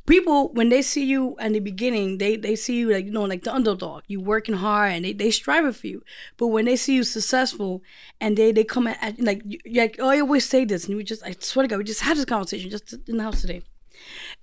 People, 0.06 0.50
when 0.50 0.68
they 0.68 0.82
see 0.82 1.06
you 1.06 1.38
in 1.40 1.54
the 1.54 1.60
beginning, 1.60 2.18
they 2.18 2.36
they 2.36 2.56
see 2.56 2.78
you 2.78 2.92
like 2.92 3.06
you 3.06 3.12
know 3.12 3.24
like 3.24 3.44
the 3.44 3.54
underdog. 3.54 4.04
You 4.08 4.20
working 4.20 4.56
hard 4.56 4.92
and 4.92 5.06
they 5.06 5.14
they 5.14 5.32
striving 5.32 5.72
for 5.72 5.88
you. 5.88 6.04
But 6.38 6.48
when 6.48 6.66
they 6.66 6.76
see 6.76 6.96
you 6.96 7.04
successful 7.04 7.82
and 8.20 8.36
they 8.36 8.52
they 8.52 8.66
come 8.66 8.88
at, 8.88 9.02
at 9.02 9.20
like 9.20 9.42
you, 9.46 9.60
like 9.74 9.96
oh, 10.00 10.10
I 10.10 10.20
always 10.20 10.46
say 10.46 10.66
this, 10.66 10.88
and 10.88 10.98
we 10.98 11.04
just 11.04 11.24
I 11.24 11.36
swear 11.40 11.64
to 11.64 11.70
God, 11.70 11.78
we 11.78 11.86
just 11.86 12.02
had 12.02 12.18
this 12.18 12.26
conversation 12.26 12.70
just 12.70 12.94
in 13.08 13.18
the 13.18 13.24
house 13.24 13.42
today 13.42 13.64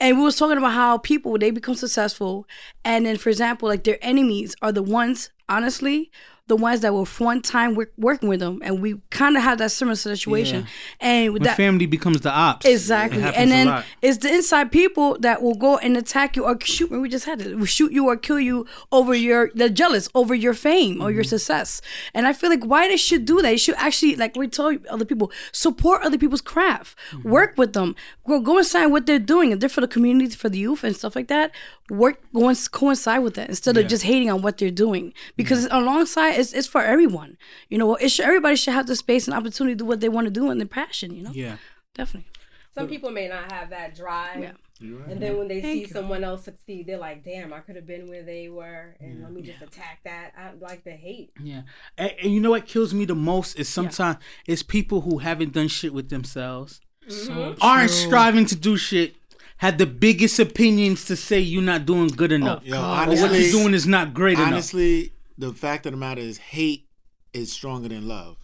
and 0.01 0.17
we 0.19 0.25
was 0.25 0.37
talking 0.37 0.57
about 0.59 0.73
how 0.73 0.99
people 0.99 1.37
they 1.39 1.51
become 1.51 1.75
successful 1.75 2.47
and 2.85 3.07
then 3.07 3.17
for 3.17 3.29
example 3.29 3.69
like 3.69 3.85
their 3.85 3.99
enemies 4.03 4.55
are 4.63 4.73
the 4.73 4.83
ones 4.83 5.31
honestly 5.49 6.11
the 6.47 6.57
ones 6.57 6.81
that 6.81 6.93
were 6.93 7.05
one 7.19 7.41
time 7.41 7.77
work, 7.77 7.93
working 7.97 8.29
with 8.29 8.41
them 8.41 8.61
and 8.65 8.83
we 8.83 8.97
kind 9.11 9.37
of 9.37 9.43
had 9.45 9.59
that 9.59 9.71
similar 9.71 9.95
situation 9.95 10.67
and 11.01 11.33
with 11.33 11.43
When 11.43 11.47
that 11.47 11.57
family 11.57 11.87
becomes 11.87 12.23
the 12.23 12.31
ops. 12.33 12.67
Exactly, 12.67 13.23
and 13.23 13.53
then 13.53 13.85
it's 14.03 14.19
the 14.19 14.35
inside 14.35 14.73
people 14.73 15.17
that 15.21 15.43
will 15.43 15.55
go 15.55 15.79
and 15.79 15.97
attack 15.97 16.35
you 16.35 16.45
or 16.47 16.59
shoot. 16.61 16.91
We 16.91 17.09
just 17.09 17.25
had 17.25 17.41
it. 17.41 17.65
Shoot 17.67 17.93
you 17.93 18.07
or 18.09 18.17
kill 18.17 18.41
you 18.41 18.67
over 18.91 19.15
your. 19.15 19.53
They're 19.55 19.69
jealous 19.69 20.09
over 20.13 20.35
your 20.35 20.55
fame 20.55 21.01
or 21.01 21.13
your 21.13 21.23
Mm-hmm. 21.23 21.29
success. 21.29 21.81
And 22.15 22.27
I 22.27 22.33
feel 22.33 22.51
like 22.51 22.65
why 22.65 22.89
they 22.89 22.97
should 22.97 23.27
do 23.27 23.41
that. 23.43 23.53
You 23.53 23.59
should 23.59 23.77
actually, 23.77 24.17
like 24.17 24.35
we 24.35 24.49
tell 24.49 24.77
other 24.91 25.05
people, 25.05 25.31
support 25.53 26.03
other 26.03 26.19
people's 26.19 26.41
craft, 26.43 26.99
Mm-hmm. 27.13 27.31
work 27.31 27.53
with 27.57 27.75
them, 27.75 27.95
go 28.27 28.41
go 28.41 28.59
inside 28.59 28.87
what 28.87 29.07
they're 29.07 29.21
doing. 29.35 29.53
If 29.53 29.61
they're 29.61 29.69
for 29.69 29.83
the 29.83 29.87
community, 29.91 30.35
for 30.35 30.49
the 30.49 30.59
youth 30.59 30.85
and 30.85 30.97
stuff 30.97 31.15
like 31.15 31.29
that, 31.29 31.53
work 31.91 32.21
go 32.33 32.49
and 32.49 32.59
coincide 32.73 33.23
with 33.23 33.35
that 33.35 33.49
instead 33.49 33.77
of 33.77 33.87
just 33.89 34.05
hating 34.05 34.31
on 34.31 34.43
what 34.43 34.59
they're 34.59 34.71
doing. 34.71 35.13
Because 35.37 35.67
alongside, 35.71 36.33
it's 36.39 36.53
it's 36.53 36.67
for 36.69 36.83
everyone. 36.83 37.37
You 37.69 37.79
know, 37.79 37.97
it 37.97 38.11
should, 38.11 38.25
everybody 38.25 38.57
should 38.57 38.75
have 38.75 38.87
the 38.87 38.97
space 38.97 39.27
and 39.29 39.37
opportunity 39.37 39.75
to 39.75 39.79
do 39.79 39.85
what 39.85 40.01
they 40.01 40.09
want 40.09 40.27
to 40.27 40.31
do 40.31 40.51
and 40.51 40.61
their 40.61 40.69
passion. 40.69 41.15
You 41.15 41.23
know, 41.25 41.33
Yeah. 41.33 41.57
definitely. 41.95 42.31
Some 42.73 42.89
people 42.89 43.11
may 43.11 43.29
not 43.29 43.51
have 43.53 43.71
that 43.71 43.97
drive. 43.97 44.41
Yeah. 44.41 44.53
And 44.81 45.21
then 45.21 45.37
when 45.37 45.49
they 45.49 45.61
Thank 45.61 45.75
see 45.75 45.81
you. 45.83 45.87
someone 45.89 46.25
else 46.25 46.45
succeed, 46.45 46.87
they're 46.87 46.97
like, 46.99 47.23
damn, 47.23 47.53
I 47.53 47.61
could 47.61 47.77
have 47.77 47.87
been 47.87 48.09
where 48.09 48.23
they 48.23 48.49
were. 48.49 48.97
And 48.99 49.23
let 49.23 49.33
me 49.33 49.43
just 49.43 49.61
attack 49.61 50.01
that. 50.05 50.33
I 50.39 50.53
like 50.59 50.85
the 50.85 50.93
hate. 50.93 51.33
Yeah, 51.43 51.63
and, 51.99 52.15
and 52.23 52.33
you 52.33 52.41
know 52.41 52.51
what 52.51 52.67
kills 52.67 52.95
me 52.95 53.05
the 53.05 53.15
most 53.15 53.59
is 53.59 53.69
sometimes 53.69 54.17
it's 54.47 54.63
people 54.63 55.03
who 55.03 55.19
haven't 55.19 55.53
done 55.53 55.69
shit 55.69 55.93
with 55.93 56.09
themselves, 56.09 56.81
mm-hmm. 57.07 57.59
aren't 57.61 57.91
striving 57.91 58.47
to 58.47 58.57
do 58.57 58.79
shit, 58.79 59.17
have 59.61 59.77
the 59.77 59.87
biggest 59.87 60.39
opinions 60.39 61.05
to 61.05 61.15
say 61.17 61.39
you're 61.39 61.63
not 61.63 61.85
doing 61.85 62.09
good 62.09 62.33
oh, 62.33 62.37
enough, 62.37 62.65
yo, 62.65 62.79
or 62.79 62.81
what 62.81 63.09
honestly, 63.09 63.43
you're 63.43 63.53
doing 63.53 63.75
is 63.75 63.87
not 63.87 64.15
great 64.15 64.39
enough. 64.39 64.53
honestly, 64.53 65.13
the 65.37 65.53
fact 65.53 65.85
of 65.85 65.93
the 65.93 65.99
matter 65.99 66.23
is, 66.23 66.39
hate 66.39 66.89
is 67.35 67.53
stronger 67.53 67.89
than 67.89 68.09
love, 68.09 68.39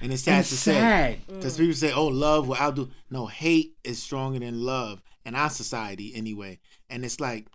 and 0.00 0.12
it's 0.12 0.22
sad 0.22 0.36
And 0.38 0.46
to 0.46 0.54
it's 0.54 0.62
say. 0.62 1.20
Because 1.26 1.56
people 1.56 1.74
say, 1.74 1.92
"Oh, 1.92 2.06
love 2.06 2.46
will 2.46 2.56
outdo." 2.56 2.88
No, 3.10 3.26
hate 3.26 3.74
is 3.82 4.00
stronger 4.00 4.38
than 4.38 4.62
love 4.62 5.02
in 5.26 5.34
our 5.34 5.50
society, 5.50 6.12
anyway. 6.14 6.60
And 6.88 7.04
it's 7.04 7.18
like 7.18 7.46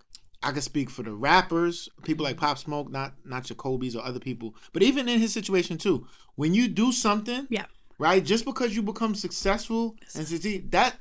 I 0.43 0.51
can 0.51 0.61
speak 0.61 0.89
for 0.89 1.01
the 1.03 1.13
rappers, 1.13 1.87
people 2.03 2.25
like 2.25 2.35
Pop 2.37 2.57
Smoke, 2.57 2.91
not 2.91 3.13
not 3.23 3.45
Jacoby's 3.45 3.95
or 3.95 4.03
other 4.03 4.19
people, 4.19 4.55
but 4.73 4.83
even 4.83 5.07
in 5.07 5.19
his 5.19 5.31
situation 5.31 5.77
too. 5.77 6.05
When 6.35 6.53
you 6.53 6.67
do 6.67 6.91
something, 6.91 7.47
Yeah. 7.49 7.65
right, 7.97 8.23
just 8.23 8.43
because 8.43 8.75
you 8.75 8.83
become 8.83 9.15
successful 9.15 9.95
and 10.13 10.27
succeed, 10.27 10.69
that 10.71 10.97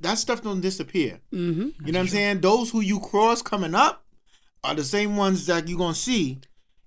that 0.00 0.18
stuff 0.18 0.42
don't 0.42 0.60
disappear. 0.60 1.20
Mm-hmm. 1.32 1.86
You 1.86 1.92
know 1.92 1.98
what 1.98 2.04
I'm 2.04 2.08
saying? 2.08 2.40
Those 2.40 2.70
who 2.70 2.80
you 2.80 3.00
cross 3.00 3.42
coming 3.42 3.74
up 3.74 4.04
are 4.64 4.74
the 4.74 4.84
same 4.84 5.16
ones 5.16 5.46
that 5.46 5.68
you're 5.68 5.78
gonna 5.78 5.94
see 5.94 6.40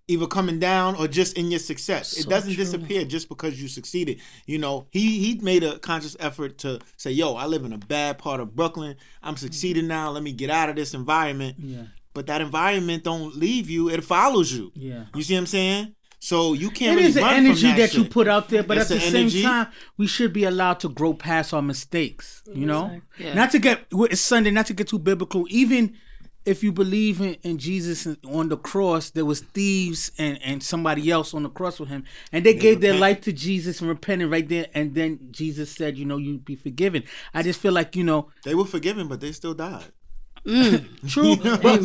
either 0.08 0.28
coming 0.28 0.60
down 0.60 0.96
or 0.96 1.08
just 1.08 1.38
in 1.38 1.50
your 1.50 1.60
success. 1.60 2.18
it 2.18 2.28
doesn't 2.28 2.54
true. 2.54 2.64
disappear 2.64 3.06
just 3.06 3.30
because 3.30 3.62
you 3.62 3.68
succeeded. 3.68 4.20
You 4.46 4.58
know, 4.58 4.88
he 4.92 5.20
he 5.20 5.40
made 5.40 5.64
a 5.64 5.80
conscious 5.80 6.18
effort 6.20 6.58
to 6.60 6.80
say, 6.98 7.12
"Yo, 7.12 7.36
I 7.36 7.46
live 7.46 7.64
in 7.64 7.74
a 7.74 7.78
bad 7.78 8.18
part 8.18 8.40
of 8.40 8.56
Brooklyn. 8.56 8.98
I'm 9.24 9.38
succeeding 9.38 9.88
now. 9.88 10.12
Let 10.12 10.24
me 10.24 10.34
get 10.34 10.50
out 10.50 10.70
of 10.70 10.76
this 10.76 10.94
environment." 10.94 11.58
Yeah. 11.60 11.84
But 12.14 12.28
that 12.28 12.42
environment 12.42 13.04
don't 13.04 13.36
leave 13.36 13.70
you; 13.70 13.90
it 13.90 14.04
follows 14.04 14.52
you. 14.52 14.72
Yeah. 14.76 15.06
You 15.16 15.24
see 15.24 15.34
what 15.36 15.42
I'm 15.42 15.48
saying? 15.48 15.96
So 16.24 16.54
you 16.54 16.70
can't. 16.70 16.94
It 16.94 16.96
really 16.98 17.08
is 17.10 17.16
an 17.18 17.24
run 17.24 17.36
from 17.36 17.46
energy 17.48 17.72
that, 17.74 17.96
you 17.96 18.06
put 18.06 18.28
out 18.28 18.48
there, 18.50 18.62
but 18.62 18.78
It's 18.78 18.92
at 18.92 19.00
the 19.00 19.04
an 19.06 19.12
same 19.12 19.22
energy. 19.22 19.42
time, 19.42 19.68
we 19.98 20.06
should 20.06 20.32
be 20.32 20.44
allowed 20.44 20.80
to 20.82 20.90
grow 20.90 21.16
past 21.16 21.52
our 21.52 21.64
mistakes. 21.64 22.44
You 22.54 22.68
know, 22.68 23.02
Yeah. 23.18 23.34
not 23.34 23.50
to 23.52 23.60
get 23.60 23.88
it's 23.92 24.22
Sunday, 24.22 24.52
not 24.52 24.68
to 24.68 24.74
get 24.76 24.88
too 24.88 25.00
biblical. 25.00 25.48
Even 25.50 25.98
if 26.46 26.64
you 26.64 26.72
believe 26.72 27.22
in, 27.22 27.34
in 27.42 27.58
Jesus 27.58 28.08
on 28.24 28.50
the 28.50 28.58
cross, 28.58 29.10
there 29.10 29.26
was 29.26 29.40
thieves 29.42 30.12
and, 30.20 30.40
and 30.44 30.62
somebody 30.62 31.10
else 31.10 31.34
on 31.34 31.42
the 31.42 31.50
cross 31.50 31.80
with 31.80 31.90
him, 31.90 32.04
and 32.32 32.46
they, 32.46 32.54
gave 32.54 32.82
their 32.82 32.94
life 32.96 33.22
to 33.22 33.34
Jesus 33.34 33.80
and 33.80 33.90
repented 33.90 34.30
right 34.30 34.48
there. 34.48 34.68
And 34.76 34.94
then 34.94 35.28
Jesus 35.32 35.72
said, 35.72 35.98
"You 35.98 36.06
know, 36.06 36.18
you'd 36.18 36.46
be 36.46 36.56
forgiven." 36.56 37.02
I 37.34 37.42
just 37.42 37.60
feel 37.60 37.74
like 37.74 37.96
you 37.96 38.04
know, 38.04 38.30
They 38.44 38.54
were 38.54 38.66
forgiven, 38.66 39.08
but 39.08 39.22
they 39.22 39.32
still 39.32 39.56
died. 39.56 39.86
True, 41.08 41.36
but, 41.36 41.62
but, 41.62 41.84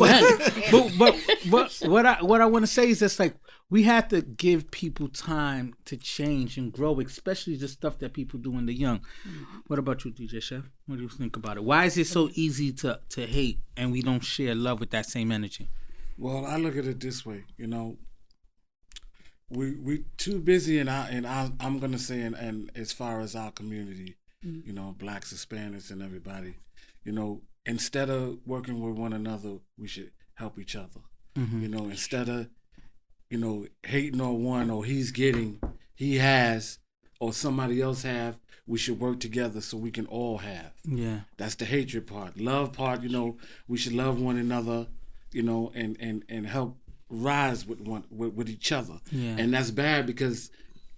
but 0.71 0.91
but 0.97 1.15
but 1.51 1.79
what 1.83 2.05
I 2.07 2.23
what 2.23 2.41
I 2.41 2.47
want 2.47 2.63
to 2.63 2.67
say 2.67 2.89
is 2.89 2.99
just 2.99 3.19
like 3.19 3.35
we 3.69 3.83
have 3.83 4.07
to 4.07 4.21
give 4.21 4.71
people 4.71 5.09
time 5.09 5.75
to 5.85 5.95
change 5.95 6.57
and 6.57 6.71
grow, 6.71 6.99
especially 7.01 7.55
the 7.55 7.67
stuff 7.67 7.99
that 7.99 8.13
people 8.13 8.39
do 8.39 8.51
when 8.51 8.65
they're 8.65 8.73
young. 8.73 9.01
What 9.67 9.77
about 9.77 10.05
you, 10.05 10.11
DJ 10.11 10.41
Chef? 10.41 10.63
What 10.87 10.95
do 10.95 11.03
you 11.03 11.09
think 11.09 11.35
about 11.35 11.57
it? 11.57 11.63
Why 11.65 11.85
is 11.85 11.97
it 11.97 12.07
so 12.07 12.29
easy 12.33 12.71
to 12.73 12.99
to 13.09 13.27
hate 13.27 13.59
and 13.75 13.91
we 13.91 14.01
don't 14.01 14.23
share 14.23 14.55
love 14.55 14.79
with 14.79 14.89
that 14.89 15.05
same 15.05 15.31
energy? 15.31 15.69
Well, 16.17 16.45
I 16.45 16.57
look 16.57 16.75
at 16.77 16.85
it 16.85 16.99
this 16.99 17.25
way, 17.25 17.45
you 17.57 17.67
know. 17.67 17.97
We 19.49 19.75
we 19.75 20.05
too 20.17 20.39
busy, 20.39 20.79
and 20.79 20.89
I 20.89 21.09
and 21.09 21.27
I, 21.27 21.51
I'm 21.59 21.77
gonna 21.77 21.99
say, 21.99 22.21
and, 22.21 22.35
and 22.35 22.71
as 22.75 22.91
far 22.91 23.21
as 23.21 23.35
our 23.35 23.51
community, 23.51 24.17
you 24.41 24.73
know, 24.73 24.95
blacks, 24.97 25.31
Hispanics, 25.31 25.91
and 25.91 26.01
everybody, 26.01 26.55
you 27.03 27.11
know, 27.11 27.41
instead 27.67 28.09
of 28.09 28.39
working 28.45 28.81
with 28.81 28.97
one 28.97 29.13
another, 29.13 29.57
we 29.77 29.87
should 29.87 30.11
help 30.35 30.57
each 30.57 30.75
other. 30.75 31.01
Mm-hmm. 31.35 31.61
You 31.61 31.67
know, 31.67 31.83
instead 31.85 32.29
of 32.29 32.49
you 33.29 33.37
know 33.37 33.67
hating 33.83 34.21
on 34.21 34.43
one 34.43 34.69
or 34.71 34.85
he's 34.85 35.11
getting, 35.11 35.59
he 35.93 36.17
has, 36.17 36.79
or 37.19 37.33
somebody 37.33 37.81
else 37.81 38.03
have, 38.03 38.39
we 38.65 38.77
should 38.77 38.99
work 38.99 39.19
together 39.19 39.61
so 39.61 39.77
we 39.77 39.91
can 39.91 40.05
all 40.07 40.39
have. 40.39 40.73
Yeah, 40.83 41.21
That's 41.37 41.55
the 41.55 41.65
hatred 41.65 42.07
part. 42.07 42.39
Love 42.39 42.73
part, 42.73 43.03
you 43.03 43.09
know, 43.09 43.37
we 43.67 43.77
should 43.77 43.93
love 43.93 44.19
one 44.19 44.37
another, 44.37 44.87
you 45.31 45.43
know, 45.43 45.71
and 45.75 45.97
and 45.99 46.23
and 46.29 46.47
help 46.47 46.77
rise 47.09 47.65
with 47.65 47.81
one 47.81 48.05
with, 48.09 48.33
with 48.33 48.49
each 48.49 48.71
other. 48.71 48.99
Yeah. 49.11 49.35
And 49.37 49.53
that's 49.53 49.71
bad 49.71 50.07
because 50.07 50.49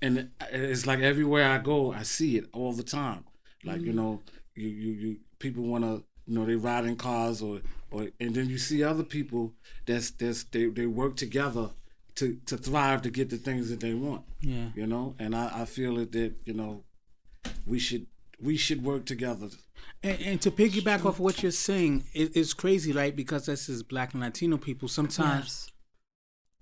and 0.01 0.29
it's 0.51 0.85
like 0.85 0.99
everywhere 0.99 1.49
I 1.49 1.57
go, 1.57 1.91
I 1.91 2.03
see 2.03 2.37
it 2.37 2.45
all 2.53 2.71
the 2.71 2.83
time. 2.83 3.25
Like, 3.65 3.81
you 3.81 3.91
mm. 3.91 3.95
know, 3.95 4.21
you 4.55 4.69
you, 4.69 4.91
you 4.93 5.17
people 5.39 5.63
want 5.63 5.83
to 5.83 6.03
you 6.29 6.35
know 6.35 6.45
they 6.45 6.55
ride 6.55 6.85
in 6.85 6.95
cars 6.95 7.41
or 7.41 7.59
or 7.91 8.07
and 8.19 8.35
then 8.35 8.47
you 8.49 8.57
see 8.57 8.83
other 8.83 9.03
people 9.03 9.53
that's 9.87 10.11
that's 10.11 10.43
they, 10.53 10.65
they 10.67 10.85
work 10.85 11.15
together 11.15 11.71
to 12.15 12.25
to 12.45 12.55
thrive 12.57 13.01
to 13.01 13.09
get 13.09 13.29
the 13.29 13.37
things 13.37 13.69
that 13.69 13.79
they 13.79 13.93
want 13.93 14.23
Yeah. 14.41 14.69
you 14.75 14.85
know 14.85 15.15
and 15.19 15.35
i 15.35 15.61
i 15.61 15.65
feel 15.65 15.95
that 15.95 16.11
that 16.11 16.33
you 16.45 16.53
know 16.53 16.83
we 17.65 17.79
should 17.79 18.05
we 18.39 18.55
should 18.57 18.83
work 18.83 19.05
together 19.05 19.49
And, 20.03 20.19
and 20.29 20.41
to 20.45 20.51
piggyback 20.51 21.05
off 21.05 21.19
what 21.19 21.41
you're 21.43 21.51
saying, 21.69 21.93
it, 22.13 22.27
it's 22.39 22.53
crazy, 22.53 22.91
right? 23.01 23.13
Because 23.15 23.43
this 23.51 23.67
is 23.73 23.83
Black 23.83 24.13
and 24.13 24.21
Latino 24.23 24.57
people. 24.57 24.87
Sometimes 24.87 25.45
Yes. 25.45 25.71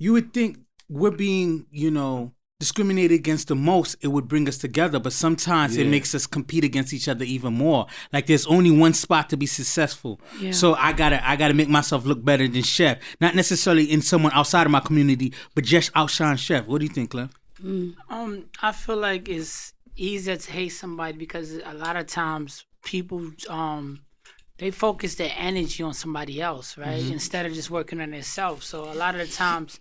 you 0.04 0.14
would 0.14 0.30
think 0.34 0.52
we're 0.90 1.18
being, 1.30 1.68
you 1.84 1.92
know, 1.92 2.34
discriminated 2.60 3.12
against 3.20 3.48
the 3.50 3.56
most. 3.56 3.96
It 4.02 4.08
would 4.08 4.28
bring 4.28 4.48
us 4.48 4.58
together, 4.58 5.00
but 5.00 5.14
sometimes 5.14 5.78
it 5.78 5.88
makes 5.88 6.16
us 6.16 6.26
compete 6.26 6.64
against 6.64 6.94
each 6.94 7.08
other 7.08 7.24
even 7.24 7.54
more. 7.54 7.86
Like 8.12 8.26
there's 8.26 8.48
only 8.48 8.72
one 8.72 8.94
spot 8.94 9.30
to 9.30 9.38
be 9.38 9.46
successful, 9.46 10.20
Yeah. 10.40 10.52
so 10.52 10.74
I 10.76 10.94
gotta, 10.94 11.28
I 11.28 11.36
gotta 11.36 11.54
make 11.54 11.70
myself 11.70 12.06
look 12.06 12.24
better 12.24 12.48
than 12.48 12.64
Chef. 12.64 12.98
Not 13.22 13.36
necessarily 13.36 13.86
in 13.86 14.02
someone 14.02 14.32
outside 14.34 14.66
of 14.66 14.72
my 14.72 14.80
community, 14.80 15.34
but 15.54 15.64
just 15.66 15.92
outshine 15.96 16.38
Chef. 16.38 16.66
What 16.66 16.80
do 16.80 16.86
you 16.86 16.92
think, 16.92 17.12
Cliff? 17.12 17.30
Um, 18.10 18.46
I 18.62 18.72
feel 18.72 18.98
like 18.98 19.30
it's 19.30 19.74
easier 19.96 20.36
to 20.36 20.52
hate 20.52 20.70
somebody 20.70 21.18
because 21.18 21.54
a 21.58 21.74
lot 21.74 21.96
of 21.96 22.06
times 22.08 22.66
people 22.84 23.32
um 23.50 24.00
they 24.60 24.72
focus 24.72 25.16
their 25.16 25.32
energy 25.38 25.84
on 25.84 25.94
somebody 25.94 26.42
else, 26.42 26.78
right? 26.78 27.04
Instead 27.12 27.46
of 27.46 27.54
just 27.54 27.70
working 27.70 28.02
on 28.02 28.10
themselves. 28.12 28.66
So 28.66 28.92
a 28.92 28.94
lot 28.96 29.14
of 29.16 29.22
the 29.28 29.32
times 29.32 29.80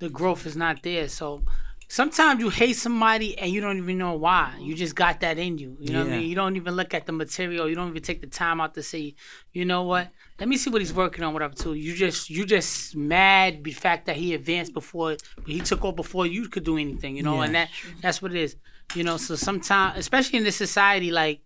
the 0.00 0.08
growth 0.08 0.46
is 0.46 0.56
not 0.56 0.82
there. 0.82 1.08
So 1.08 1.42
sometimes 1.88 2.40
you 2.40 2.50
hate 2.50 2.76
somebody 2.76 3.38
and 3.38 3.50
you 3.50 3.60
don't 3.60 3.78
even 3.78 3.98
know 3.98 4.14
why. 4.14 4.54
You 4.60 4.74
just 4.74 4.94
got 4.94 5.20
that 5.20 5.38
in 5.38 5.58
you. 5.58 5.76
You 5.80 5.92
know 5.92 6.04
what 6.04 6.12
I 6.12 6.16
mean? 6.18 6.28
You 6.28 6.34
don't 6.34 6.56
even 6.56 6.74
look 6.74 6.94
at 6.94 7.06
the 7.06 7.12
material. 7.12 7.68
You 7.68 7.74
don't 7.74 7.90
even 7.90 8.02
take 8.02 8.20
the 8.20 8.26
time 8.26 8.60
out 8.60 8.74
to 8.74 8.82
say, 8.82 9.14
you 9.52 9.64
know 9.64 9.82
what? 9.82 10.08
Let 10.38 10.48
me 10.48 10.56
see 10.56 10.70
what 10.70 10.80
he's 10.80 10.92
working 10.92 11.24
on, 11.24 11.32
whatever 11.32 11.54
too. 11.54 11.74
You 11.74 11.94
just 11.94 12.28
you 12.28 12.44
just 12.44 12.94
mad 12.94 13.64
the 13.64 13.72
fact 13.72 14.06
that 14.06 14.16
he 14.16 14.34
advanced 14.34 14.74
before 14.74 15.16
he 15.46 15.60
took 15.60 15.84
off 15.84 15.96
before 15.96 16.26
you 16.26 16.48
could 16.48 16.64
do 16.64 16.76
anything, 16.76 17.16
you 17.16 17.22
know, 17.22 17.40
and 17.40 17.54
that 17.54 17.70
that's 18.02 18.20
what 18.20 18.32
it 18.32 18.38
is. 18.38 18.56
You 18.94 19.04
know, 19.04 19.16
so 19.16 19.34
sometimes 19.34 19.98
especially 19.98 20.38
in 20.38 20.44
this 20.44 20.56
society, 20.56 21.10
like 21.10 21.40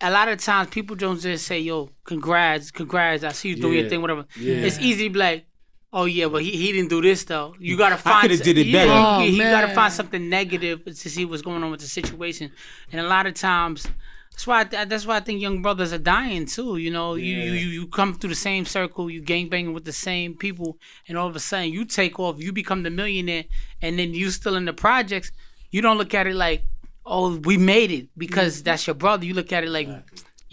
a 0.00 0.10
lot 0.10 0.28
of 0.28 0.38
times 0.38 0.70
people 0.70 0.94
don't 0.96 1.18
just 1.18 1.46
say, 1.46 1.60
"Yo, 1.60 1.90
congrats, 2.04 2.70
congrats, 2.70 3.24
I 3.24 3.32
see 3.32 3.50
you 3.50 3.56
doing 3.56 3.78
your 3.78 3.88
thing, 3.88 4.00
whatever." 4.00 4.26
Yeah. 4.38 4.56
It's 4.56 4.78
easy 4.78 5.08
to 5.08 5.12
be 5.12 5.18
like, 5.18 5.46
"Oh 5.94 6.04
yeah, 6.04 6.28
but 6.28 6.42
he, 6.42 6.50
he 6.50 6.72
didn't 6.72 6.90
do 6.90 7.00
this 7.00 7.24
though." 7.24 7.54
You 7.58 7.78
gotta 7.78 7.96
find. 7.96 8.16
I 8.16 8.28
coulda 8.28 8.42
did 8.42 8.58
it 8.58 8.66
yeah, 8.66 8.84
better. 8.84 8.92
Oh, 8.94 9.20
you, 9.20 9.32
you 9.32 9.42
gotta 9.42 9.74
find 9.74 9.92
something 9.92 10.28
negative 10.28 10.84
to 10.84 10.94
see 10.94 11.24
what's 11.24 11.42
going 11.42 11.62
on 11.62 11.70
with 11.70 11.80
the 11.80 11.86
situation, 11.86 12.50
and 12.92 13.00
a 13.00 13.08
lot 13.08 13.26
of 13.26 13.34
times. 13.34 13.86
That's 14.32 14.46
why. 14.48 14.60
I 14.62 14.84
that's 14.84 15.06
why 15.06 15.16
I 15.18 15.20
think 15.20 15.40
young 15.40 15.62
brothers 15.62 15.92
are 15.92 15.98
dying 16.18 16.46
too. 16.46 16.76
You 16.76 16.90
know, 16.90 17.14
you, 17.14 17.36
you 17.36 17.52
you 17.52 17.68
you 17.68 17.86
come 17.86 18.14
through 18.14 18.30
the 18.30 18.34
same 18.50 18.64
circle, 18.64 19.08
you 19.08 19.20
gang 19.20 19.48
banging 19.48 19.72
with 19.72 19.84
the 19.84 19.92
same 19.92 20.34
people, 20.34 20.76
and 21.06 21.16
all 21.16 21.28
of 21.28 21.36
a 21.36 21.40
sudden 21.40 21.72
you 21.72 21.84
take 21.84 22.18
off, 22.18 22.42
you 22.42 22.52
become 22.52 22.82
the 22.82 22.90
millionaire, 22.90 23.44
and 23.80 23.96
then 23.96 24.12
you 24.12 24.30
still 24.30 24.56
in 24.56 24.64
the 24.64 24.72
projects. 24.72 25.30
You 25.70 25.82
don't 25.82 25.98
look 25.98 26.14
at 26.14 26.26
it 26.26 26.34
like, 26.34 26.64
oh, 27.06 27.36
we 27.38 27.56
made 27.56 27.90
it 27.90 28.08
because 28.16 28.56
mm-hmm. 28.56 28.64
that's 28.64 28.86
your 28.86 28.94
brother. 28.94 29.24
You 29.24 29.34
look 29.34 29.52
at 29.52 29.64
it 29.64 29.70
like, 29.70 29.88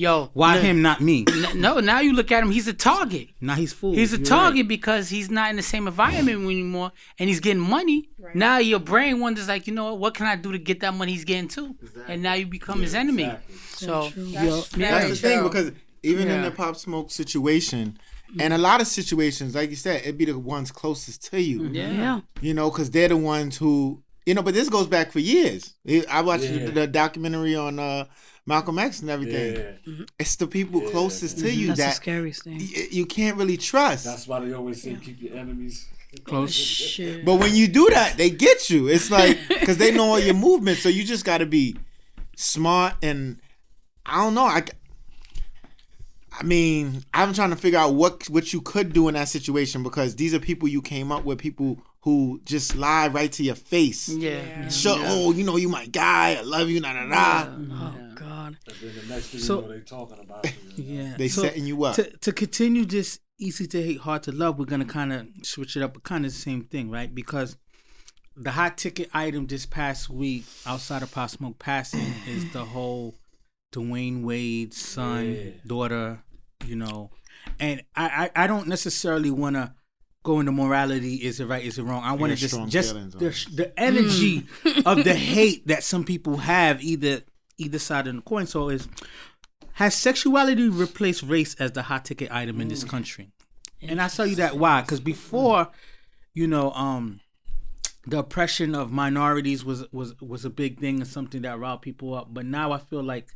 yo, 0.01 0.31
Why 0.33 0.55
no- 0.55 0.61
him, 0.61 0.81
not 0.81 0.99
me? 0.99 1.25
No, 1.55 1.79
now 1.79 1.99
you 1.99 2.13
look 2.13 2.31
at 2.31 2.43
him, 2.43 2.51
he's 2.51 2.67
a 2.67 2.73
target. 2.73 3.29
Now 3.39 3.55
he's 3.55 3.71
fool. 3.71 3.93
He's 3.93 4.13
a 4.13 4.17
You're 4.17 4.25
target 4.25 4.67
because 4.67 5.09
he's 5.09 5.29
not 5.29 5.51
in 5.51 5.55
the 5.57 5.61
same 5.61 5.87
environment 5.87 6.43
anymore 6.43 6.91
and 7.19 7.29
he's 7.29 7.39
getting 7.39 7.61
money. 7.61 8.09
Now 8.33 8.57
your 8.57 8.79
brain 8.79 9.19
wonders 9.19 9.47
like, 9.47 9.67
you 9.67 9.73
know 9.73 9.85
what, 9.85 9.99
what 9.99 10.13
can 10.15 10.25
I 10.25 10.35
do 10.35 10.51
to 10.51 10.57
get 10.57 10.79
that 10.79 10.93
money 10.93 11.11
he's 11.13 11.25
getting 11.25 11.47
too? 11.47 11.75
And 12.07 12.23
now 12.23 12.33
you 12.33 12.47
become 12.47 12.81
his 12.81 12.95
enemy. 12.95 13.31
So 13.75 14.11
Yo, 14.15 14.61
That's 14.61 15.09
the 15.09 15.15
thing 15.15 15.43
because 15.43 15.71
even 16.03 16.29
in 16.29 16.41
the 16.41 16.51
pop 16.51 16.75
smoke 16.75 17.11
situation, 17.11 17.99
and 18.39 18.53
a 18.53 18.57
lot 18.57 18.81
of 18.81 18.87
situations, 18.87 19.55
like 19.55 19.69
you 19.69 19.75
said, 19.75 20.01
it'd 20.01 20.17
be 20.17 20.25
the 20.25 20.39
ones 20.39 20.71
closest 20.71 21.29
to 21.31 21.41
you. 21.41 21.67
Yeah. 21.67 22.21
You 22.39 22.53
know, 22.53 22.71
because 22.71 22.89
they're 22.89 23.09
the 23.09 23.17
ones 23.17 23.57
who 23.57 24.01
you 24.25 24.33
know. 24.33 24.41
But 24.41 24.53
this 24.53 24.69
goes 24.69 24.87
back 24.87 25.11
for 25.11 25.19
years. 25.19 25.75
I 26.09 26.21
watched 26.21 26.43
the, 26.43 26.71
the 26.71 26.87
documentary 26.87 27.55
on 27.55 27.77
uh, 27.77 28.05
Malcolm 28.51 28.77
X 28.79 29.01
and 29.01 29.09
everything. 29.09 29.55
yeah 29.55 29.61
mm-hmm. 29.87 30.03
It's 30.19 30.35
the 30.35 30.45
people 30.45 30.81
closest 30.81 31.39
to 31.39 31.45
mm-hmm. 31.45 31.59
you 31.59 31.67
That's 31.67 31.79
the 31.79 31.83
that 31.85 31.95
scariest 31.95 32.43
thing. 32.43 32.57
y- 32.57 32.87
you 32.91 33.05
can't 33.05 33.37
really 33.37 33.55
trust. 33.55 34.03
that's 34.03 34.27
why 34.27 34.41
they 34.41 34.51
always 34.53 34.81
say 34.81 34.95
keep 35.01 35.21
your 35.21 35.37
enemies 35.37 35.87
close. 36.25 36.53
Shit. 36.53 37.23
But 37.23 37.35
when 37.35 37.55
you 37.55 37.69
do 37.69 37.89
that, 37.91 38.17
they 38.17 38.29
get 38.29 38.69
you. 38.69 38.89
It's 38.89 39.09
like 39.19 39.37
because 39.47 39.77
they 39.77 39.91
know 39.91 40.03
all 40.03 40.19
your 40.19 40.33
movements, 40.33 40.83
so 40.83 40.89
you 40.89 41.05
just 41.05 41.23
got 41.23 41.37
to 41.37 41.45
be 41.45 41.77
smart 42.35 42.95
and 43.01 43.39
I 44.05 44.17
don't 44.17 44.33
know. 44.33 44.45
I, 44.45 44.63
I 46.37 46.43
mean, 46.43 47.05
I'm 47.13 47.33
trying 47.33 47.51
to 47.51 47.55
figure 47.55 47.79
out 47.79 47.93
what 47.93 48.29
what 48.29 48.51
you 48.51 48.59
could 48.59 48.91
do 48.91 49.07
in 49.07 49.13
that 49.13 49.29
situation 49.29 49.81
because 49.81 50.17
these 50.17 50.33
are 50.33 50.39
people 50.39 50.67
you 50.67 50.81
came 50.81 51.09
up 51.09 51.23
with, 51.23 51.37
people 51.37 51.79
who 52.01 52.41
just 52.43 52.75
lie 52.75 53.07
right 53.07 53.31
to 53.31 53.43
your 53.43 53.55
face. 53.55 54.09
yeah. 54.09 54.67
Sure, 54.67 54.97
oh, 54.99 55.31
you 55.31 55.45
know, 55.45 55.55
you 55.55 55.69
my 55.69 55.85
guy. 55.85 56.35
I 56.35 56.41
love 56.41 56.69
you. 56.69 56.81
Nah, 56.81 56.93
nah, 56.93 57.05
nah. 57.05 57.45
Oh 57.47 58.00
God. 58.21 58.57
and 58.67 58.75
then 58.81 58.95
the 58.95 59.13
next 59.13 59.27
thing 59.27 59.41
So- 59.41 59.61
you 59.61 59.67
know 59.67 59.73
they 59.73 59.79
talking 59.81 60.19
about 60.19 60.45
you. 60.45 60.51
Yeah. 60.83 61.15
They 61.17 61.27
So, 61.27 61.41
setting 61.43 61.65
you 61.65 61.83
up. 61.83 61.95
To 61.95 62.17
to 62.17 62.31
continue 62.31 62.85
this 62.85 63.19
easy 63.39 63.67
to 63.67 63.81
hate, 63.81 63.99
hard 63.99 64.23
to 64.23 64.31
love, 64.31 64.59
we're 64.59 64.65
gonna 64.65 64.85
kind 64.85 65.11
of 65.13 65.27
switch 65.43 65.75
it 65.75 65.83
up, 65.83 65.93
but 65.93 66.03
kind 66.03 66.25
of 66.25 66.31
the 66.31 66.37
same 66.37 66.63
thing, 66.63 66.89
right? 66.89 67.13
Because 67.13 67.57
the 68.35 68.51
hot 68.51 68.77
ticket 68.77 69.09
item 69.13 69.47
this 69.47 69.65
past 69.65 70.09
week, 70.09 70.45
outside 70.65 71.03
of 71.03 71.11
Pop 71.11 71.29
Smoke 71.29 71.59
passing, 71.59 72.13
is 72.27 72.51
the 72.53 72.65
whole 72.65 73.15
Dwyane 73.73 74.23
Wade's 74.23 74.77
son, 74.77 75.53
daughter, 75.65 76.23
you 76.65 76.75
know, 76.75 77.09
and 77.59 77.83
I 77.95 78.29
I, 78.35 78.43
I 78.43 78.47
don't 78.47 78.67
necessarily 78.67 79.31
want 79.31 79.55
to 79.55 79.73
go 80.23 80.39
into 80.39 80.51
morality. 80.51 81.15
Is 81.15 81.39
it 81.39 81.45
right? 81.45 81.63
Is 81.63 81.77
it 81.77 81.83
wrong? 81.83 82.03
I 82.03 82.13
want 82.13 82.31
to 82.31 82.37
just 82.37 82.67
just 82.67 82.93
the, 82.93 83.45
the 83.53 83.79
energy 83.79 84.41
mm. 84.63 84.85
of 84.85 85.03
the 85.03 85.13
hate 85.33 85.67
that 85.67 85.83
some 85.83 86.03
people 86.03 86.37
have 86.37 86.83
either 86.83 87.21
either 87.61 87.79
side 87.79 88.07
of 88.07 88.15
the 88.15 88.21
coin. 88.21 88.47
So 88.47 88.69
is 88.69 88.87
has 89.73 89.95
sexuality 89.95 90.69
replaced 90.69 91.23
race 91.23 91.55
as 91.55 91.71
the 91.71 91.83
hot 91.83 92.05
ticket 92.05 92.31
item 92.31 92.59
in 92.61 92.67
this 92.67 92.83
country? 92.83 93.31
And 93.81 94.01
I 94.01 94.09
tell 94.09 94.27
you 94.27 94.35
that 94.35 94.57
why? 94.57 94.81
Because 94.81 94.99
before, 94.99 95.69
you 96.33 96.47
know, 96.47 96.71
um, 96.73 97.19
the 98.05 98.19
oppression 98.19 98.75
of 98.75 98.91
minorities 98.91 99.63
was 99.63 99.91
was 99.91 100.19
was 100.21 100.45
a 100.45 100.49
big 100.49 100.79
thing 100.79 100.97
and 100.97 101.07
something 101.07 101.41
that 101.43 101.59
riled 101.59 101.81
people 101.81 102.13
up. 102.13 102.33
But 102.33 102.45
now 102.45 102.71
I 102.71 102.77
feel 102.79 103.03
like 103.03 103.27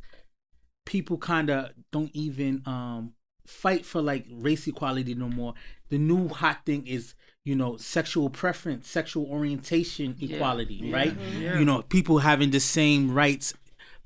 people 0.84 1.18
kind 1.18 1.50
of 1.50 1.70
don't 1.92 2.10
even 2.14 2.62
um 2.66 3.14
fight 3.46 3.84
for 3.86 4.02
like 4.02 4.26
race 4.30 4.66
equality 4.66 5.14
no 5.14 5.28
more. 5.28 5.54
The 5.88 5.98
new 5.98 6.28
hot 6.28 6.64
thing 6.66 6.86
is 6.86 7.14
you 7.44 7.54
know 7.54 7.76
sexual 7.76 8.28
preference, 8.28 8.88
sexual 8.88 9.26
orientation 9.26 10.16
equality, 10.20 10.90
right? 10.92 11.14
You 11.58 11.64
know, 11.64 11.82
people 11.82 12.18
having 12.18 12.50
the 12.50 12.60
same 12.60 13.12
rights 13.12 13.54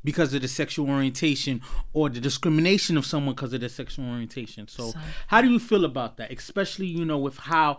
because 0.05 0.33
of 0.35 0.43
the 0.43 0.49
sexual 0.49 0.89
orientation 0.89 1.61
or 1.93 2.09
the 2.09 2.21
discrimination 2.21 2.97
of 2.97 3.05
someone 3.07 3.35
because 3.35 3.53
of 3.53 3.61
their 3.61 3.69
sexual 3.69 4.07
orientation. 4.09 4.67
So, 4.69 4.93
how 5.29 5.41
do 5.41 5.49
you 5.51 5.59
feel 5.59 5.85
about 5.85 6.17
that? 6.19 6.33
Especially, 6.33 6.87
you 6.87 7.05
know, 7.05 7.19
with 7.19 7.39
how 7.39 7.79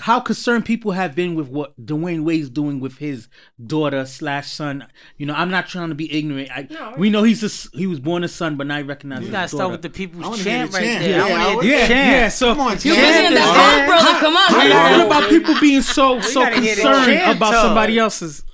how 0.00 0.18
concerned 0.20 0.64
people 0.64 0.92
have 0.92 1.14
been 1.14 1.34
with 1.34 1.48
what 1.48 1.78
Dwyane 1.78 2.24
Wade's 2.24 2.48
doing 2.48 2.80
with 2.80 2.96
his 2.96 3.28
daughter 3.66 4.06
slash 4.06 4.50
son. 4.50 4.86
You 5.18 5.26
know, 5.26 5.34
I'm 5.34 5.50
not 5.50 5.68
trying 5.68 5.90
to 5.90 5.94
be 5.94 6.10
ignorant. 6.10 6.50
I, 6.50 6.66
No, 6.70 6.94
we 6.96 7.10
know 7.10 7.24
he's 7.24 7.42
a, 7.44 7.76
he 7.76 7.86
was 7.86 8.00
born 8.00 8.24
a 8.24 8.28
son, 8.28 8.56
but 8.56 8.66
now 8.66 8.78
he 8.78 8.84
recognizes 8.84 9.26
You 9.26 9.32
gotta 9.32 9.48
start 9.48 9.70
with 9.70 9.82
the 9.82 9.90
people's 9.90 10.40
I 10.40 10.42
chant 10.42 10.72
right 10.72 10.82
chant. 10.82 11.04
there. 11.04 11.18
Yeah, 11.18 11.24
I 11.24 11.28
I 11.28 11.30
wanna 11.44 11.56
would- 11.56 11.64
hear 11.66 11.74
yeah, 11.74 11.82
the 11.82 11.88
chant. 11.92 12.10
yeah. 12.16 12.28
So 12.30 12.54
Come 12.54 12.60
on, 12.60 12.72
you 12.72 12.78
Chance. 12.78 12.86
know, 12.86 13.02
Listen, 13.02 13.34
the 13.34 13.40
Yeah. 13.40 13.46
Hawk 13.54 13.86
brother, 13.86 14.18
come 14.20 14.36
on. 14.36 14.48
how 14.48 14.60
do 14.62 14.66
you 14.68 14.72
man. 14.74 14.98
feel 14.98 15.06
about 15.06 15.28
people 15.28 15.60
being 15.60 15.82
so 15.82 16.20
so 16.22 16.40
gotta 16.42 16.60
hear 16.62 16.74
the 16.74 16.80
concerned 16.82 17.36
about 17.36 17.50
though. 17.52 17.62
somebody 17.62 17.98
else's? 17.98 18.44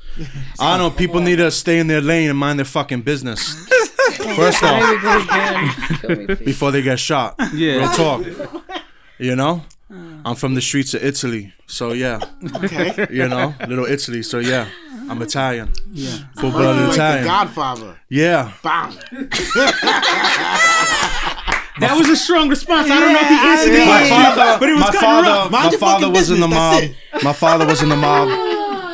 I 0.61 0.77
don't 0.77 0.91
know. 0.91 0.97
People 0.97 1.21
need 1.21 1.37
to 1.37 1.51
stay 1.51 1.79
in 1.79 1.87
their 1.87 2.01
lane 2.01 2.31
and 2.31 2.39
mind 2.39 2.59
their 2.59 2.67
fucking 2.67 3.03
business. 3.03 3.55
First 4.37 4.61
There 4.61 4.81
we 4.81 4.97
off, 4.97 5.03
go 5.03 5.21
again. 5.23 5.71
Kill 6.01 6.17
me, 6.17 6.27
please. 6.27 6.45
before 6.45 6.71
they 6.73 6.83
get 6.83 6.99
shot. 6.99 7.37
Yeah. 7.55 7.77
Real 7.77 7.89
talk. 7.91 8.27
You 9.19 9.37
know? 9.37 9.63
Uh. 9.91 9.95
I'm 10.25 10.35
from 10.35 10.55
the 10.55 10.61
streets 10.61 10.95
of 10.95 11.05
Italy. 11.05 11.53
So 11.67 11.93
yeah. 11.93 12.19
Okay. 12.65 13.07
You 13.11 13.29
know? 13.29 13.55
Little 13.67 13.87
Italy. 13.87 14.23
So 14.23 14.39
yeah. 14.39 14.67
I'm 15.09 15.23
Italian. 15.23 15.73
Yeah. 15.93 16.19
Full 16.39 16.51
blooded 16.51 16.77
like 16.77 16.87
the 16.87 16.93
Italian. 16.95 17.25
Godfather. 17.25 18.01
Yeah. 18.09 18.53
Bam. 18.63 18.93
That 21.81 21.97
was 21.97 22.09
a 22.09 22.17
strong 22.17 22.49
response. 22.49 22.91
I 22.91 22.99
don't 22.99 23.13
know 23.13 23.21
if 23.23 23.29
he 23.29 23.39
answered 23.39 23.73
it, 23.75 23.87
My 23.87 24.09
father, 24.09 24.59
but 24.59 24.69
it 24.69 24.73
was 24.73 24.81
my 24.81 24.87
cutting 24.87 25.01
father, 25.01 25.29
rough. 25.29 25.51
Mind 25.53 25.73
my 25.73 25.79
father 25.79 26.01
fucking 26.07 26.13
was 26.13 26.31
in 26.31 26.41
the 26.41 26.49
mob. 26.49 26.83
My 27.23 27.33
father 27.33 27.67
was 27.67 27.83
in 27.83 27.89
the 27.89 27.97
mob. 27.97 28.29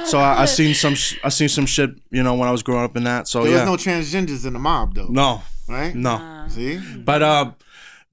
So 0.06 0.18
I, 0.18 0.42
I 0.42 0.44
seen 0.58 0.74
some, 0.74 0.94
sh- 0.94 1.18
I 1.24 1.28
seen 1.28 1.48
some 1.48 1.66
shit, 1.66 1.90
you 2.10 2.22
know, 2.22 2.34
when 2.34 2.48
I 2.48 2.52
was 2.52 2.62
growing 2.62 2.84
up 2.84 2.96
in 2.96 3.04
that. 3.04 3.28
So 3.28 3.42
There 3.44 3.52
yeah, 3.52 3.68
was 3.68 3.84
no 3.84 3.92
transgenders 3.92 4.46
in 4.46 4.52
the 4.52 4.58
mob, 4.58 4.94
though. 4.94 5.06
no, 5.08 5.42
Right? 5.68 5.94
no. 5.94 6.44
See? 6.48 6.78
But 6.78 7.22
uh, 7.22 7.52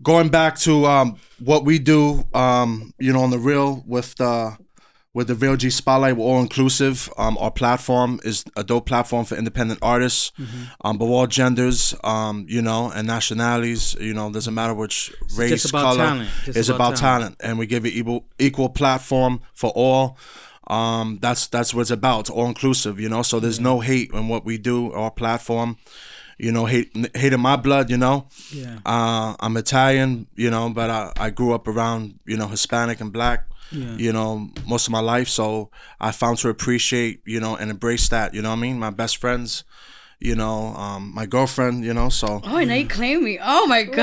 going 0.01 0.29
back 0.29 0.57
to 0.59 0.85
um, 0.85 1.17
what 1.39 1.65
we 1.65 1.79
do, 1.79 2.25
um, 2.33 2.93
you 2.99 3.11
know, 3.13 3.21
on 3.23 3.29
the 3.29 3.39
real 3.39 3.83
with 3.85 4.15
the 4.15 4.57
with 5.13 5.27
the 5.27 5.35
Real 5.35 5.57
G 5.57 5.69
Spotlight, 5.69 6.15
we're 6.15 6.23
all 6.23 6.39
inclusive. 6.39 7.09
Um, 7.17 7.37
our 7.37 7.51
platform 7.51 8.21
is 8.23 8.45
a 8.55 8.63
dope 8.63 8.85
platform 8.85 9.25
for 9.25 9.35
independent 9.35 9.79
artists, 9.81 10.31
Mm-hmm. 10.39 10.63
um, 10.87 10.97
but 10.97 11.03
all 11.07 11.27
genders, 11.27 11.93
um, 12.05 12.45
you 12.47 12.61
know, 12.61 12.89
and 12.95 13.07
nationalities. 13.07 13.93
You 13.99 14.13
know, 14.13 14.31
doesn't 14.31 14.53
matter 14.53 14.73
which 14.73 15.11
race, 15.35 15.51
just 15.63 15.69
about 15.71 15.81
color. 15.83 15.97
talent. 16.05 16.29
Just 16.45 16.57
it's 16.57 16.69
about 16.69 16.91
about 16.91 16.95
talent. 16.97 17.35
and 17.43 17.59
we 17.59 17.65
give 17.65 17.85
it 17.85 17.89
equal 17.89 18.23
equal 18.39 18.69
platform 18.69 19.41
for 19.53 19.71
all. 19.75 20.17
Um, 20.71 21.19
that's 21.21 21.47
that's 21.47 21.73
what 21.73 21.81
it's 21.81 21.91
about. 21.91 22.21
It's 22.21 22.29
all 22.29 22.47
inclusive, 22.47 22.99
you 22.99 23.09
know. 23.09 23.23
So 23.23 23.39
there's 23.39 23.59
no 23.59 23.81
hate 23.81 24.11
in 24.13 24.27
what 24.29 24.45
we 24.45 24.57
do. 24.57 24.91
Our 24.93 25.11
platform, 25.11 25.77
you 26.37 26.51
know, 26.51 26.65
hate 26.65 26.89
hate 27.15 27.33
in 27.33 27.41
my 27.41 27.57
blood, 27.57 27.89
you 27.89 27.97
know. 27.97 28.27
Yeah. 28.53 28.79
Uh, 28.85 29.35
I'm 29.39 29.57
Italian, 29.57 30.27
you 30.35 30.49
know, 30.49 30.69
but 30.69 30.89
I, 30.89 31.11
I 31.17 31.29
grew 31.29 31.53
up 31.53 31.67
around, 31.67 32.19
you 32.25 32.37
know, 32.37 32.47
Hispanic 32.47 33.01
and 33.01 33.11
black, 33.11 33.47
Yeah. 33.71 33.95
you 33.97 34.13
know, 34.13 34.49
most 34.65 34.87
of 34.87 34.91
my 34.91 35.01
life. 35.01 35.27
So 35.27 35.69
I 35.99 36.11
found 36.11 36.37
to 36.39 36.49
appreciate, 36.49 37.21
you 37.25 37.39
know, 37.41 37.55
and 37.57 37.69
embrace 37.69 38.07
that, 38.09 38.33
you 38.33 38.41
know 38.41 38.49
what 38.51 38.57
I 38.57 38.61
mean? 38.61 38.79
My 38.79 38.91
best 38.91 39.17
friends, 39.17 39.63
you 40.21 40.35
know, 40.35 40.67
um, 40.77 41.11
my 41.15 41.25
girlfriend, 41.25 41.83
you 41.83 41.93
know, 41.93 42.07
so. 42.09 42.39
Oh, 42.43 42.59
now 42.63 42.75
you 42.75 42.87
claim 42.87 43.23
me. 43.23 43.39
Oh 43.41 43.65
my 43.65 43.81
God. 43.83 43.97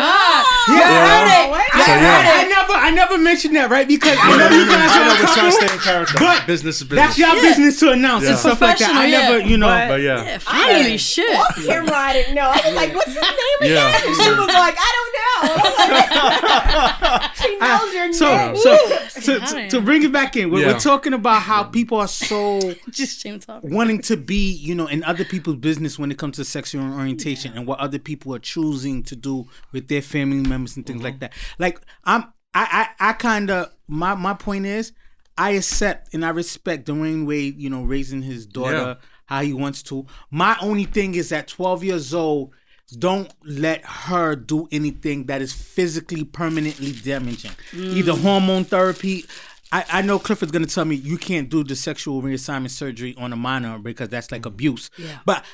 Yeah, 0.68 1.54
I 1.54 1.62
So, 1.78 1.92
heard 1.94 2.02
yeah. 2.02 2.42
I 2.42 2.44
never, 2.50 2.72
I 2.74 2.90
never 2.90 3.16
mentioned 3.18 3.54
that, 3.56 3.70
right? 3.70 3.86
Because 3.86 4.18
I 4.18 4.36
know 4.36 4.50
you 4.50 4.66
guys 4.66 4.90
I 4.90 4.98
know 4.98 5.04
are 5.06 5.14
a 5.14 5.20
we're 5.22 5.34
trying 5.34 5.50
to 5.50 5.56
stay 5.56 5.72
in 5.72 5.80
character. 5.80 6.18
but 6.18 6.46
business 6.46 6.82
is 6.82 6.88
business. 6.88 7.06
that's 7.16 7.18
your 7.18 7.34
business 7.40 7.78
to 7.80 7.92
announce 7.92 8.24
and 8.26 8.34
Yeah. 8.34 8.42
stuff 8.42 8.60
like 8.60 8.78
that. 8.78 8.90
I 8.90 9.06
Professional, 9.06 9.30
never, 9.38 9.48
you 9.48 9.56
know. 9.58 9.68
but 9.88 10.00
yeah. 10.02 10.24
Yeah, 10.24 10.38
finally, 10.38 10.98
shit. 10.98 11.38
Off 11.38 11.54
camera, 11.64 11.94
I 11.94 12.12
didn't 12.12 12.34
know. 12.34 12.50
I 12.50 12.60
was 12.66 12.74
like, 12.74 12.92
"What's 12.94 13.14
his 13.14 13.22
name 13.22 13.60
again?" 13.62 13.78
Yeah. 13.78 13.94
And 13.94 14.16
she 14.18 14.30
was 14.34 14.48
like, 14.58 14.76
"I 14.76 14.90
don't 14.90 15.07
know." 15.46 15.54
I 15.60 17.28
was 17.28 17.34
like, 17.34 17.34
she 17.36 17.56
knows 17.56 17.60
ah, 17.62 17.92
your 17.92 18.12
so, 18.12 18.36
name. 18.36 18.56
so, 18.56 18.72
Ooh. 18.72 19.38
to, 19.38 19.46
to, 19.46 19.68
to 19.70 19.80
bring 19.80 20.02
it 20.02 20.12
back 20.12 20.36
in, 20.36 20.50
we're, 20.50 20.60
Yeah. 20.60 20.72
we're 20.72 20.78
talking 20.78 21.12
about 21.12 21.42
how 21.42 21.64
people 21.64 21.98
are 21.98 22.08
so 22.08 22.60
Just 22.90 23.26
wanting 23.62 24.00
to 24.02 24.16
be, 24.16 24.50
you 24.52 24.74
know, 24.74 24.86
in 24.86 25.04
other 25.04 25.24
people's 25.24 25.56
business 25.56 25.98
when 25.98 26.10
it 26.10 26.18
comes 26.18 26.36
to 26.36 26.44
sexual 26.44 26.82
orientation 26.92 27.52
and 27.54 27.66
what 27.66 27.78
other 27.78 27.98
people 27.98 28.34
are 28.34 28.38
choosing 28.38 29.02
to 29.04 29.16
do 29.16 29.46
with 29.72 29.88
their 29.88 30.02
family 30.02 30.46
members 30.48 30.76
and 30.76 30.86
things 30.86 31.02
like 31.02 31.14
mm-hmm. 31.14 31.20
that. 31.20 31.32
Like 31.58 31.80
I'm, 32.04 32.24
I, 32.54 32.88
I, 32.98 33.10
I 33.10 33.12
kind 33.12 33.50
of 33.50 33.72
my 33.86 34.14
my 34.14 34.34
point 34.34 34.66
is, 34.66 34.92
I 35.36 35.50
accept 35.50 36.12
and 36.14 36.24
I 36.24 36.30
respect 36.30 36.88
Dwyane 36.88 37.26
Wade, 37.26 37.60
you 37.60 37.70
know, 37.70 37.82
raising 37.82 38.22
his 38.22 38.46
daughter 38.46 38.98
how 39.26 39.42
he 39.42 39.52
wants 39.52 39.82
to. 39.84 40.06
My 40.30 40.56
only 40.60 40.84
thing 40.84 41.14
is 41.14 41.30
at 41.32 41.48
12 41.48 41.84
years 41.84 42.14
old. 42.14 42.54
Don't 42.96 43.30
let 43.44 43.84
her 43.84 44.34
do 44.34 44.68
anything 44.72 45.26
that 45.26 45.42
is 45.42 45.52
physically 45.52 46.24
permanently 46.24 46.92
damaging. 46.92 47.50
Either 47.74 48.12
hormone 48.14 48.64
therapy. 48.64 49.24
I, 49.70 49.84
I 49.92 50.02
know 50.02 50.18
Clifford's 50.18 50.52
gonna 50.52 50.66
tell 50.66 50.86
me 50.86 50.96
you 50.96 51.18
can't 51.18 51.50
do 51.50 51.62
the 51.62 51.76
sexual 51.76 52.22
reassignment 52.22 52.70
surgery 52.70 53.14
on 53.18 53.32
a 53.34 53.36
minor 53.36 53.78
because 53.78 54.08
that's 54.08 54.32
like 54.32 54.46
abuse. 54.46 54.90
Yeah. 54.96 55.18
But 55.26 55.44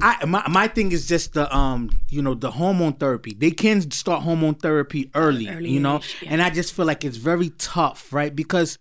I 0.00 0.24
my, 0.24 0.46
my 0.48 0.68
thing 0.68 0.92
is 0.92 1.06
just 1.08 1.34
the 1.34 1.52
um 1.54 1.90
you 2.08 2.22
know 2.22 2.34
the 2.34 2.52
hormone 2.52 2.94
therapy. 2.94 3.34
They 3.34 3.50
can 3.50 3.90
start 3.90 4.22
hormone 4.22 4.54
therapy 4.54 5.10
early, 5.14 5.48
Early 5.48 5.70
you 5.70 5.80
know, 5.80 5.96
age, 5.96 6.16
yeah. 6.22 6.28
and 6.32 6.42
I 6.42 6.50
just 6.50 6.72
feel 6.72 6.84
like 6.84 7.04
it's 7.04 7.16
very 7.16 7.50
tough, 7.58 8.12
right? 8.12 8.34
Because 8.34 8.78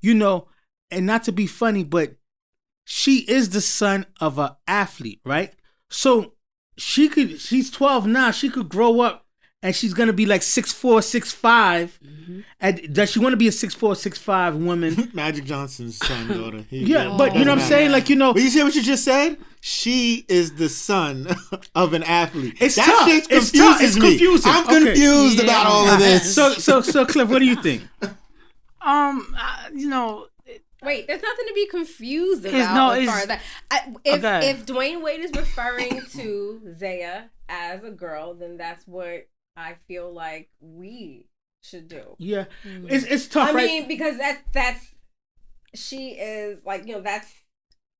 you 0.00 0.14
know, 0.14 0.48
and 0.90 1.06
not 1.06 1.22
to 1.24 1.32
be 1.32 1.46
funny, 1.46 1.84
but 1.84 2.16
she 2.84 3.18
is 3.20 3.50
the 3.50 3.60
son 3.60 4.06
of 4.20 4.38
a 4.38 4.56
athlete, 4.66 5.20
right? 5.24 5.52
So 5.88 6.34
she 6.76 7.08
could 7.08 7.40
she's 7.40 7.70
12 7.70 8.06
now, 8.06 8.30
she 8.30 8.48
could 8.50 8.68
grow 8.68 9.00
up 9.00 9.26
and 9.62 9.74
she's 9.76 9.94
gonna 9.94 10.12
be 10.12 10.26
like 10.26 10.42
six 10.42 10.72
four, 10.72 11.02
six 11.02 11.30
five. 11.32 11.98
Mm-hmm. 12.04 12.40
And 12.60 12.94
does 12.94 13.10
she 13.12 13.18
want 13.20 13.32
to 13.32 13.36
be 13.36 13.46
a 13.48 13.52
six 13.52 13.74
four, 13.74 13.94
six 13.94 14.18
five 14.18 14.56
woman? 14.56 15.10
Magic 15.14 15.44
Johnson's 15.44 15.98
son, 15.98 16.28
daughter. 16.28 16.64
He- 16.68 16.84
yeah, 16.84 17.14
but 17.16 17.34
you 17.36 17.44
know 17.44 17.52
what 17.52 17.52
I'm 17.52 17.58
Doesn't 17.58 17.68
saying? 17.68 17.92
Like 17.92 18.08
you 18.08 18.16
know, 18.16 18.32
But 18.32 18.42
you 18.42 18.48
see 18.48 18.62
what 18.62 18.74
you 18.74 18.82
just 18.82 19.04
said? 19.04 19.36
She 19.60 20.24
is 20.28 20.56
the 20.56 20.68
son 20.68 21.28
of 21.76 21.92
an 21.92 22.02
athlete. 22.02 22.56
It's 22.60 22.74
that 22.74 22.86
tough. 22.86 23.08
shit 23.08 23.26
It's 23.30 23.52
tough. 23.52 23.80
It's 23.80 23.94
me. 23.94 24.00
confusing. 24.10 24.50
I'm 24.52 24.64
Okay. 24.66 24.84
confused 24.86 25.38
Yeah. 25.38 25.44
about 25.44 25.66
all 25.66 25.86
of 25.88 25.98
this. 26.00 26.34
so 26.34 26.54
so 26.54 26.80
so 26.80 27.06
Cliff, 27.06 27.28
what 27.28 27.38
do 27.38 27.44
you 27.44 27.56
think? 27.56 27.82
Um, 28.84 29.32
I, 29.38 29.68
you 29.72 29.88
know, 29.88 30.26
Wait, 30.82 31.06
there's 31.06 31.22
nothing 31.22 31.46
to 31.46 31.54
be 31.54 31.66
confused 31.66 32.44
about. 32.44 32.54
It's- 32.54 32.74
no, 32.74 32.90
as 32.90 33.06
far 33.06 33.18
as 33.18 33.26
that. 33.28 33.40
I, 33.70 33.94
if 34.04 34.24
Okay. 34.24 34.50
if 34.50 34.66
Dwyane 34.66 35.02
Wade 35.02 35.20
is 35.20 35.30
referring 35.36 36.02
to 36.12 36.74
Zaya 36.78 37.24
as 37.48 37.84
a 37.84 37.90
girl, 37.90 38.34
then 38.34 38.56
that's 38.56 38.86
what 38.86 39.28
I 39.56 39.76
feel 39.86 40.12
like 40.12 40.50
we 40.60 41.26
should 41.62 41.88
do. 41.88 42.16
Yeah, 42.18 42.46
mm. 42.64 42.90
it's 42.90 43.04
it's 43.04 43.26
tough, 43.26 43.50
I 43.50 43.52
right? 43.52 43.66
mean, 43.66 43.88
because 43.88 44.18
that 44.18 44.42
that's 44.52 44.84
she 45.74 46.10
is 46.10 46.64
like 46.64 46.86
you 46.86 46.94
know 46.94 47.00
that's 47.00 47.32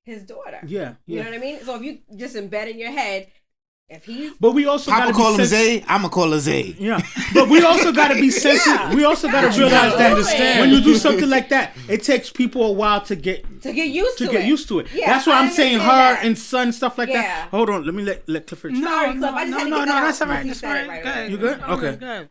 his 0.04 0.24
daughter. 0.24 0.60
yeah, 0.66 0.94
You 1.06 1.18
know 1.20 1.26
what 1.30 1.34
I 1.34 1.38
mean? 1.38 1.60
So 1.64 1.76
if 1.76 1.82
you 1.82 2.00
just 2.16 2.34
embed 2.34 2.68
in 2.68 2.78
your 2.78 2.90
head, 2.90 3.28
if 3.92 4.04
he's 4.04 4.32
But 4.40 4.52
we 4.52 4.66
also 4.66 4.90
Papa 4.90 5.04
gotta 5.06 5.12
call 5.14 5.32
be 5.36 5.38
him 5.42 5.44
Zay, 5.46 5.84
I'ma 5.86 6.08
call 6.08 6.30
her 6.32 6.38
Zay. 6.40 6.74
Yeah, 6.78 7.00
but 7.34 7.48
we 7.48 7.62
also 7.62 7.92
got 7.92 8.08
to 8.08 8.14
be 8.20 8.30
sensitive. 8.46 8.94
We 8.94 9.04
also 9.04 9.28
got 9.28 9.42
to 9.42 9.60
Yeah, 9.60 9.64
realize 9.68 9.92
that 9.98 10.18
absolutely. 10.18 10.60
when 10.60 10.70
you 10.70 10.80
do 10.80 10.94
something 10.94 11.28
like 11.30 11.48
that, 11.50 11.76
it 11.88 12.02
takes 12.02 12.30
people 12.30 12.64
a 12.64 12.72
while 12.72 13.00
to 13.02 13.16
get 13.16 13.44
to 13.62 13.72
get 13.72 13.88
used 13.88 14.18
to 14.18 14.26
to, 14.26 14.30
get 14.32 14.40
it. 14.42 14.46
used 14.46 14.68
to 14.68 14.80
it. 14.80 14.86
Yeah, 14.94 15.10
That's 15.10 15.26
why 15.26 15.34
I 15.34 15.38
I'm 15.44 15.50
saying 15.50 15.78
her 15.80 15.86
that. 15.86 16.24
and 16.24 16.36
son 16.38 16.72
stuff 16.72 16.98
like 16.98 17.10
Yeah. 17.10 17.22
that. 17.22 17.48
Hold 17.50 17.70
on, 17.70 17.84
let 17.84 17.94
me 17.94 18.02
let 18.02 18.28
let 18.28 18.46
Clifford. 18.46 18.72
no, 18.72 18.80
Sorry, 18.86 19.14
no, 19.14 19.34
I 19.34 19.44
just 19.46 19.58
no, 19.58 19.64
no, 19.64 19.84
no, 19.84 19.92
that's 20.00 20.20
all 20.22 20.28
right. 20.28 20.46
That's 20.46 20.62
you 20.62 20.68
all 20.68 20.74
said 20.74 20.84
it 20.84 20.88
right. 20.88 21.04
right 21.04 21.28
Go 21.28 21.32
You 21.32 21.38
good? 21.38 21.60
Go 21.60 21.66
Okay. 21.66 21.86
ahead, 21.86 22.00
go 22.00 22.06
ahead. 22.06 22.28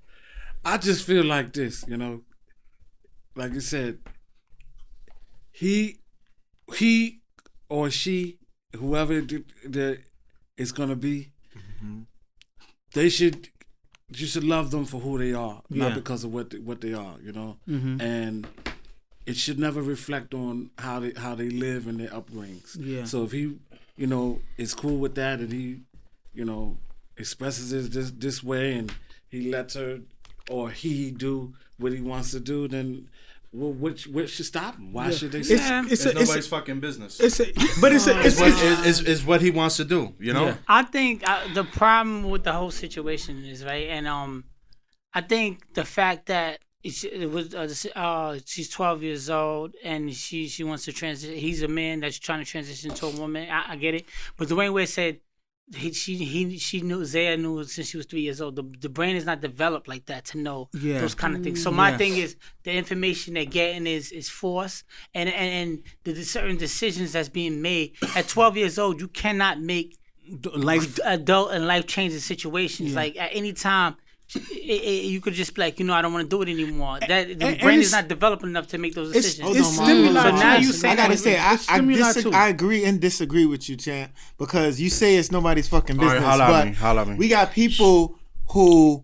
I 0.63 0.77
just 0.77 1.05
feel 1.05 1.23
like 1.23 1.53
this, 1.53 1.85
you 1.87 1.97
know, 1.97 2.21
like 3.35 3.53
you 3.53 3.61
said, 3.61 3.97
he, 5.51 5.97
he 6.75 7.21
or 7.69 7.89
she, 7.89 8.37
whoever 8.75 9.21
the, 9.21 9.43
the 9.65 9.99
is 10.57 10.71
gonna 10.71 10.95
be, 10.95 11.31
they 12.93 13.09
should, 13.09 13.49
you 14.15 14.25
should 14.27 14.43
love 14.43 14.71
them 14.71 14.85
for 14.85 14.99
who 14.99 15.17
they 15.17 15.33
are, 15.33 15.61
Yeah. 15.69 15.85
not 15.89 15.95
because 15.95 16.23
of 16.23 16.33
what 16.33 16.49
they, 16.49 16.59
what 16.59 16.81
they 16.81 16.93
are, 16.93 17.15
you 17.23 17.31
know, 17.31 17.57
Mhm. 17.67 18.01
and 18.01 18.47
it 19.25 19.37
should 19.37 19.59
never 19.59 19.81
reflect 19.81 20.33
on 20.33 20.71
how 20.77 20.99
they 20.99 21.13
how 21.15 21.35
they 21.35 21.49
live 21.49 21.87
and 21.87 21.99
their 21.99 22.09
upbringings. 22.09 22.75
Yeah. 22.79 23.05
So 23.05 23.23
if 23.23 23.31
he, 23.31 23.57
you 23.95 24.07
know, 24.07 24.41
is 24.57 24.73
cool 24.73 24.97
with 24.97 25.15
that 25.15 25.39
and 25.39 25.51
he, 25.51 25.81
you 26.33 26.43
know, 26.45 26.77
expresses 27.17 27.71
it 27.71 27.91
this 27.91 28.11
this 28.11 28.43
way 28.43 28.73
and 28.73 28.91
he 29.29 29.49
lets 29.51 29.75
her 29.75 30.01
or 30.49 30.71
he 30.71 31.11
do 31.11 31.53
what 31.77 31.93
he 31.93 32.01
wants 32.01 32.31
to 32.31 32.39
do, 32.39 32.67
then 32.67 33.09
well, 33.53 33.73
what 33.73 33.99
what 34.03 34.29
should 34.29 34.45
stop 34.45 34.77
him? 34.77 34.93
Why 34.93 35.11
should 35.11 35.31
they 35.33 35.39
It's, 35.39 35.49
stop? 35.49 35.85
it's, 35.85 35.93
It's 35.93 36.05
a, 36.05 36.09
it's, 36.09 36.19
nobody's 36.19 36.45
a, 36.47 36.49
fucking 36.49 36.79
business. 36.79 37.19
it's 37.19 37.39
a, 37.39 37.51
but 37.81 37.91
it's 37.91 38.07
a, 38.07 38.17
it's, 38.19 38.27
It's 38.27 38.39
what, 38.39 38.49
it's, 38.49 38.61
is, 38.61 38.85
is, 38.85 39.07
is 39.07 39.25
what 39.25 39.41
he 39.41 39.51
wants 39.51 39.77
to 39.77 39.83
do, 39.85 40.15
you 40.19 40.33
know? 40.33 40.45
Yeah. 40.47 40.57
I 40.67 40.83
think 40.83 41.27
uh, 41.29 41.53
the 41.53 41.65
problem 41.65 42.29
with 42.29 42.43
the 42.43 42.53
whole 42.53 42.71
situation 42.71 43.43
is 43.43 43.65
right, 43.65 43.89
and 43.89 44.07
um, 44.07 44.45
I 45.13 45.21
think 45.21 45.73
the 45.73 45.83
fact 45.83 46.27
that 46.27 46.59
it's, 46.83 47.03
it 47.03 47.27
was 47.27 47.53
uh, 47.53 47.67
uh, 47.99 48.39
she's 48.45 48.69
twelve 48.69 49.03
years 49.03 49.29
old 49.29 49.75
and 49.83 50.13
she 50.13 50.47
she 50.47 50.63
wants 50.63 50.85
to 50.85 50.93
transition. 50.93 51.37
He's 51.37 51.61
a 51.61 51.67
man 51.67 51.99
that's 51.99 52.17
trying 52.17 52.43
to 52.43 52.49
transition 52.49 52.91
to 52.91 53.05
a 53.07 53.09
woman. 53.11 53.49
I, 53.49 53.73
I 53.73 53.75
get 53.75 53.93
it, 53.95 54.05
but 54.37 54.47
the 54.47 54.55
Dwyane 54.55 54.73
Wade 54.73 54.89
said. 54.89 55.19
He, 55.73 55.93
she 55.93 56.15
he 56.15 56.57
she 56.57 56.81
knew 56.81 57.05
Zaya 57.05 57.37
knew 57.37 57.63
since 57.63 57.87
she 57.89 57.95
was 57.97 58.05
three 58.05 58.19
years 58.21 58.41
old. 58.41 58.57
The 58.57 58.63
the 58.79 58.89
brain 58.89 59.15
is 59.15 59.23
not 59.25 59.39
developed 59.39 59.87
like 59.87 60.05
that 60.07 60.25
to 60.25 60.37
know 60.37 60.69
Yeah. 60.73 60.99
those 60.99 61.15
kind 61.15 61.33
of 61.33 61.43
things. 61.43 61.63
So 61.63 61.71
my 61.71 61.91
Yeah. 61.91 61.97
thing 61.97 62.17
is 62.17 62.35
the 62.63 62.73
information 62.73 63.35
they're 63.35 63.45
getting 63.45 63.87
is 63.87 64.11
is 64.11 64.27
force 64.27 64.83
and 65.13 65.29
and, 65.29 65.53
and 65.69 65.83
the, 66.03 66.11
the 66.11 66.25
certain 66.25 66.57
decisions 66.57 67.13
that's 67.13 67.29
being 67.29 67.61
made 67.61 67.93
at 68.17 68.27
12 68.27 68.57
years 68.57 68.77
old. 68.77 68.99
You 68.99 69.07
cannot 69.07 69.61
make 69.61 69.97
life. 70.55 70.99
adult 71.05 71.51
and 71.51 71.65
life 71.67 71.87
changing 71.87 72.19
situations. 72.19 72.93
Like 72.93 73.15
at 73.17 73.29
any 73.33 73.53
time, 73.53 73.95
it, 74.35 74.39
it, 74.83 75.05
you 75.05 75.19
could 75.21 75.33
just 75.33 75.53
be 75.55 75.61
like, 75.61 75.79
you 75.79 75.85
know, 75.85 75.93
I 75.93 76.01
don't 76.01 76.13
want 76.13 76.29
to 76.29 76.29
do 76.29 76.41
it 76.41 76.49
anymore. 76.49 76.99
That 76.99 77.09
the 77.27 77.33
and- 77.33 77.43
and 77.43 77.59
brain 77.59 77.79
is 77.79 77.91
not 77.91 78.07
developed 78.07 78.43
enough 78.43 78.67
to 78.67 78.77
make 78.77 78.93
those 78.95 79.15
It's, 79.15 79.35
decisions. 79.35 79.57
it's 79.57 79.79
on, 79.79 79.85
stimuli. 79.85 80.11
Mom. 80.13 80.37
So 80.37 80.43
now 80.43 80.55
you 80.57 80.71
say- 80.71 80.89
I 80.89 80.95
gotta 80.95 81.17
say, 81.17 81.37
I, 81.37 81.57
I, 81.69 81.79
dis- 81.81 82.25
I 82.27 82.47
agree 82.49 82.85
and 82.85 82.99
disagree 82.99 83.45
with 83.45 83.69
you, 83.69 83.75
champ, 83.75 84.11
because 84.37 84.79
you 84.79 84.89
say 84.89 85.15
it's 85.17 85.31
nobody's 85.31 85.67
fucking 85.67 85.99
All 85.99 86.05
right, 86.05 86.13
business, 86.13 86.29
holla 86.29 86.43
at 86.45 86.49
but 86.51 86.67
me, 86.67 86.73
holla 86.73 87.01
at 87.01 87.07
me. 87.09 87.15
we 87.15 87.27
got 87.27 87.51
people 87.51 88.17
who 88.51 89.03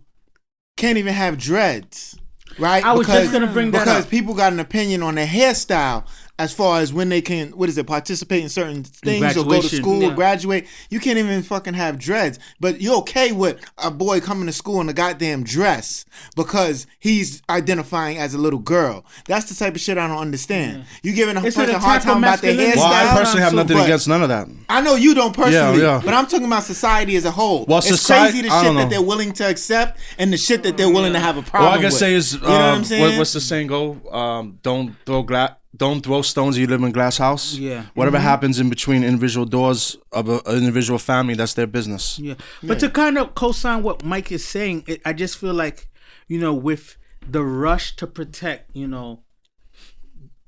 can't 0.78 0.98
even 0.98 1.14
have 1.14 1.38
dreads, 1.38 2.18
right? 2.60 2.84
I 2.86 2.94
was 2.94 3.08
just 3.08 3.32
gonna 3.32 3.48
bring 3.48 3.72
that 3.72 3.86
because 3.86 4.06
up. 4.06 4.10
people 4.12 4.34
got 4.34 4.54
an 4.54 4.60
opinion 4.60 5.04
on 5.04 5.16
their 5.16 5.28
hairstyle 5.28 6.06
as 6.40 6.54
far 6.54 6.80
as 6.82 6.94
when 6.94 7.10
they 7.10 7.22
can, 7.22 7.50
what 7.52 7.68
is 7.68 7.78
it, 7.78 7.88
participate 7.88 8.44
in 8.44 8.50
certain 8.50 8.84
things 8.84 9.36
or 9.36 9.44
go 9.44 9.60
to 9.62 9.68
school 9.76 10.02
Yeah. 10.02 10.10
or 10.10 10.14
graduate. 10.14 10.68
You 10.90 11.00
can't 11.00 11.18
even 11.18 11.42
fucking 11.42 11.74
have 11.74 11.98
dreads, 11.98 12.38
but 12.60 12.80
you're 12.80 12.98
okay 12.98 13.32
with 13.32 13.60
a 13.78 13.90
boy 13.90 14.20
coming 14.20 14.46
to 14.46 14.54
school 14.54 14.80
in 14.82 14.88
a 14.90 14.94
goddamn 14.94 15.44
dress 15.44 16.06
because 16.36 16.86
he's 17.00 17.42
identifying 17.50 18.18
as 18.18 18.34
a 18.34 18.38
little 18.38 18.60
girl. 18.60 19.04
That's 19.26 19.46
the 19.50 19.56
type 19.56 19.76
of 19.76 19.82
shit 19.82 19.98
I 19.98 20.08
don't 20.08 20.18
understand. 20.20 20.86
You 21.02 21.14
giving 21.14 21.38
a 21.38 21.44
It's 21.44 21.56
an 21.58 21.64
person 21.66 21.76
a 21.76 21.80
hard 21.80 22.02
time 22.02 22.18
about 22.20 22.42
their 22.42 22.54
masculinity. 22.54 22.80
hairstyle. 22.80 22.90
Well, 22.90 23.14
I 23.16 23.18
personally 23.18 23.42
have 23.44 23.54
nothing 23.54 23.80
against 23.80 24.08
none 24.08 24.22
of 24.24 24.30
that. 24.30 24.48
I 24.70 24.82
know 24.82 24.96
you 24.96 25.16
don't 25.16 25.36
personally, 25.36 25.82
Yeah, 25.82 25.96
yeah. 25.98 26.02
but 26.06 26.14
I'm 26.14 26.28
talking 26.28 26.46
about 26.46 26.64
society 26.64 27.16
as 27.16 27.26
a 27.26 27.32
whole. 27.32 27.66
Well, 27.68 27.80
it's 27.80 27.88
society- 27.88 28.34
crazy 28.42 28.48
the 28.50 28.62
shit 28.64 28.74
that 28.76 28.90
they're 28.90 29.02
willing 29.02 29.34
to 29.34 29.50
accept 29.50 30.00
and 30.20 30.32
the 30.32 30.38
shit 30.38 30.64
that 30.64 30.78
they're 30.78 30.90
willing 30.92 31.14
to 31.14 31.20
have 31.20 31.36
a 31.36 31.40
All 31.40 31.44
problem 31.46 31.72
I 31.74 31.76
can 31.78 31.86
with. 31.86 31.94
say 31.94 32.14
is, 32.14 32.34
you 32.34 32.40
know 32.42 32.48
what 32.50 32.62
um, 32.62 32.76
I'm 32.78 32.84
saying? 32.84 33.12
Is, 33.14 33.18
what's 33.18 33.34
the 33.34 33.42
saying 33.42 33.68
go? 33.68 33.98
Um, 34.12 34.60
don't 34.62 34.96
throw 35.06 35.24
gla- 35.24 35.58
don't 35.78 36.02
throw 36.02 36.22
stones. 36.22 36.58
You 36.58 36.68
live 36.68 36.82
in 36.82 36.90
a 36.90 36.92
glass 36.92 37.18
house. 37.18 37.56
Yeah. 37.56 37.86
Whatever 37.94 38.18
mm-hmm. 38.18 38.26
happens 38.26 38.60
in 38.60 38.70
between 38.70 39.04
individual 39.04 39.46
doors 39.46 39.98
of 40.12 40.30
a, 40.30 40.42
an 40.46 40.58
individual 40.58 41.00
family, 41.00 41.36
that's 41.36 41.54
their 41.54 41.68
business. 41.68 42.20
Yeah, 42.20 42.36
but 42.64 42.80
to 42.80 42.90
kind 42.90 43.18
of 43.18 43.36
co-sign 43.36 43.84
what 43.84 44.04
Mike 44.04 44.32
is 44.32 44.46
saying, 44.46 44.84
it, 44.88 45.02
I 45.06 45.14
just 45.14 45.38
feel 45.38 45.54
like 45.54 45.88
you 46.28 46.40
know, 46.40 46.54
with 46.54 46.98
the 47.28 47.44
rush 47.44 47.96
to 47.98 48.08
protect, 48.08 48.76
you 48.76 48.88
know, 48.88 49.24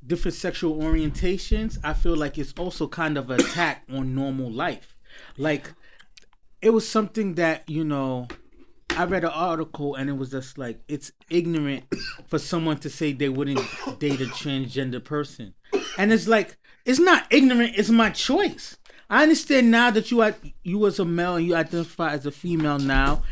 different 0.05 0.35
sexual 0.35 0.77
orientations, 0.81 1.77
I 1.83 1.93
feel 1.93 2.15
like 2.15 2.37
it's 2.37 2.53
also 2.57 2.87
kind 2.87 3.17
of 3.17 3.29
an 3.29 3.39
attack 3.39 3.83
on 3.91 4.15
normal 4.15 4.51
life. 4.51 4.95
Like, 5.37 5.73
it 6.61 6.71
was 6.71 6.87
something 6.87 7.35
that 7.35 7.69
you 7.69 7.83
know. 7.83 8.27
I 8.97 9.06
read 9.06 9.23
an 9.23 9.30
article 9.30 9.95
and 9.95 10.10
it 10.10 10.13
was 10.13 10.32
just 10.32 10.58
like 10.58 10.80
it's 10.88 11.12
ignorant 11.30 11.86
for 12.28 12.39
someone 12.39 12.78
to 12.80 12.89
say 12.89 13.13
they 13.13 13.30
wouldn't 13.30 13.62
date 13.99 14.21
a 14.21 14.25
transgender 14.25 15.04
person, 15.04 15.54
and 15.97 16.12
it's 16.12 16.28
like 16.28 16.58
it's 16.86 16.99
not 16.99 17.25
ignorant; 17.32 17.73
it's 17.75 17.89
my 17.89 18.10
choice. 18.10 18.78
I 19.10 19.23
understand 19.23 19.71
now 19.71 19.89
that 19.91 20.12
you 20.12 20.21
are 20.21 20.36
you 20.63 20.78
was 20.80 20.99
a 20.99 21.06
male 21.06 21.36
and 21.36 21.45
you 21.45 21.56
identify 21.56 22.12
as 22.13 22.25
a 22.25 22.32
female 22.32 22.80
now. 22.80 23.23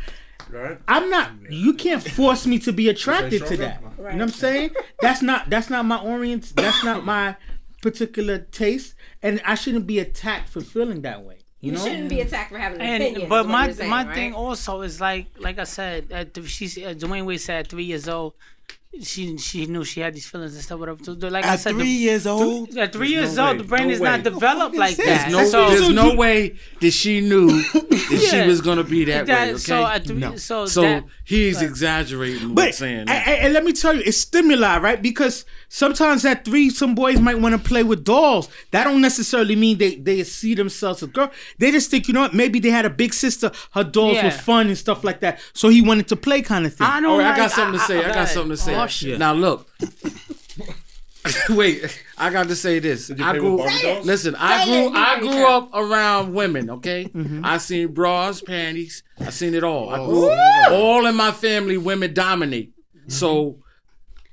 Right. 0.49 0.77
I'm 0.87 1.09
not. 1.09 1.31
You 1.49 1.73
can't 1.73 2.01
force 2.01 2.47
me 2.47 2.59
to 2.59 2.71
be 2.71 2.87
attracted 2.87 3.45
to 3.47 3.57
that. 3.57 3.81
You 3.81 3.87
know 3.97 4.03
what 4.03 4.21
I'm 4.21 4.29
saying? 4.29 4.71
That's 5.01 5.21
not. 5.21 5.49
That's 5.49 5.69
not 5.69 5.85
my 5.85 5.99
orient. 5.99 6.53
That's 6.55 6.83
not 6.83 7.05
my 7.05 7.35
particular 7.81 8.39
taste, 8.39 8.95
and 9.21 9.41
I 9.45 9.55
shouldn't 9.55 9.87
be 9.87 9.99
attacked 9.99 10.49
for 10.49 10.61
feeling 10.61 11.01
that 11.01 11.23
way. 11.23 11.39
You 11.59 11.71
You 11.71 11.77
know? 11.77 11.83
shouldn't 11.85 12.09
be 12.09 12.21
attacked 12.21 12.51
for 12.51 12.57
having 12.59 12.79
an 12.81 12.87
And 12.87 13.03
opinion. 13.03 13.29
but 13.29 13.47
my 13.47 13.71
saying, 13.71 13.89
my 13.89 14.05
right? 14.05 14.15
thing 14.15 14.33
also 14.33 14.81
is 14.81 15.01
like 15.01 15.27
like 15.39 15.57
I 15.59 15.63
said, 15.63 16.11
at 16.11 16.33
the, 16.33 16.45
she's 16.47 16.77
uh, 16.77 16.93
Dwyane 16.93 17.25
Wade 17.25 17.41
said 17.41 17.59
at 17.65 17.67
three 17.67 17.83
years 17.85 18.07
old, 18.07 18.33
she 19.03 19.37
she 19.37 19.65
knew 19.65 19.83
she 19.83 19.99
had 20.01 20.13
these 20.13 20.27
feelings 20.27 20.53
and 20.55 20.63
stuff. 20.63 20.79
Whatever. 20.79 21.03
So, 21.03 21.13
like 21.13 21.45
I 21.45 21.53
At 21.53 21.59
said, 21.59 21.73
three 21.73 21.83
the, 21.83 21.89
years 21.89 22.27
old, 22.27 22.77
at 22.77 22.91
three 22.93 23.13
There's 23.15 23.27
years 23.29 23.35
no 23.37 23.47
old, 23.47 23.57
way. 23.57 23.61
the 23.63 23.67
brain 23.67 23.87
No 23.87 23.93
is 23.93 23.99
way. 23.99 24.09
not 24.09 24.23
developed 24.23 24.75
like 24.75 24.95
that. 24.97 25.29
No, 25.31 25.45
so, 25.45 25.69
there's 25.69 25.89
no 25.89 26.15
way 26.15 26.55
that 26.81 26.91
she 26.91 27.21
knew 27.21 27.47
that 27.47 28.07
Yeah. 28.11 28.43
she 28.43 28.47
was 28.47 28.61
gonna 28.61 28.83
be 28.83 29.05
that, 29.05 29.25
that- 29.27 29.47
way. 29.47 29.49
Okay. 29.53 29.57
so 29.59 29.85
at 29.85 30.05
three, 30.05 30.37
so, 30.37 30.65
So 30.65 30.81
that, 30.81 31.03
he's 31.23 31.61
exaggerating 31.61 32.53
But 32.55 32.67
with 32.67 32.75
saying 32.75 32.99
and, 32.99 33.07
that. 33.09 33.27
and- 33.27 33.37
and 33.45 33.53
let 33.53 33.63
me 33.63 33.73
tell 33.73 33.95
you, 33.95 34.01
it's 34.05 34.17
stimuli, 34.17 34.77
right? 34.79 35.01
Because 35.01 35.45
sometimes 35.69 36.25
at 36.25 36.45
three, 36.45 36.69
some 36.69 36.95
boys 36.95 37.19
might 37.19 37.39
want 37.39 37.53
to 37.53 37.59
play 37.59 37.83
with 37.83 38.03
dolls. 38.03 38.49
That 38.71 38.83
don't 38.85 39.01
necessarily 39.01 39.55
mean 39.55 39.77
they 39.77 39.95
they 39.95 40.23
see 40.23 40.53
themselves 40.55 41.03
as 41.03 41.09
girl. 41.09 41.31
They 41.57 41.71
just 41.71 41.89
think, 41.91 42.07
you 42.07 42.13
know 42.13 42.21
what? 42.21 42.33
Maybe 42.33 42.59
they 42.59 42.69
had 42.69 42.85
a 42.85 42.89
big 42.89 43.13
sister. 43.13 43.51
Her 43.71 43.83
dolls 43.83 44.15
Yeah. 44.15 44.25
were 44.25 44.31
fun 44.31 44.67
and 44.67 44.77
stuff 44.77 45.03
like 45.03 45.19
that. 45.21 45.39
So 45.53 45.69
he 45.69 45.81
wanted 45.81 46.07
to 46.09 46.15
play, 46.15 46.41
kind 46.41 46.65
of 46.65 46.73
thing. 46.73 46.87
I 46.87 46.99
don't 47.01 47.11
All 47.11 47.19
right, 47.19 47.33
I 47.33 47.37
got 47.37 47.51
something 47.51 47.79
to 47.79 47.85
say. 47.85 47.99
I, 47.99 48.07
go 48.07 48.13
got 48.13 48.27
something 48.29 48.51
to 48.51 48.57
say. 48.57 48.73
Oh, 48.87 48.89
shit. 48.89 49.19
Now 49.19 49.33
look. 49.33 49.67
Wait, 51.49 51.83
I 52.17 52.29
got 52.29 52.47
to 52.47 52.55
say 52.55 52.79
this. 52.79 53.11
I 53.11 53.37
grew. 53.37 53.55
with 53.57 53.65
Barbie? 53.83 54.01
Listen, 54.05 54.33
I 54.37 54.63
grew. 54.65 54.87
it, 54.87 54.95
I 54.95 55.19
grew 55.19 55.45
up 55.47 55.69
around 55.73 56.33
women. 56.33 56.69
Okay, 56.69 57.05
Mm-hmm. 57.13 57.41
I 57.43 57.57
seen 57.57 57.89
bras, 57.93 58.41
panties. 58.41 59.03
I 59.19 59.29
seen 59.31 59.53
it 59.53 59.63
all. 59.63 59.89
I 59.89 60.05
grew 60.05 60.31
all 60.75 61.05
in 61.05 61.15
my 61.15 61.31
family. 61.31 61.77
Women 61.77 62.13
dominate. 62.13 62.71
Mm-hmm. 62.95 63.09
So, 63.09 63.57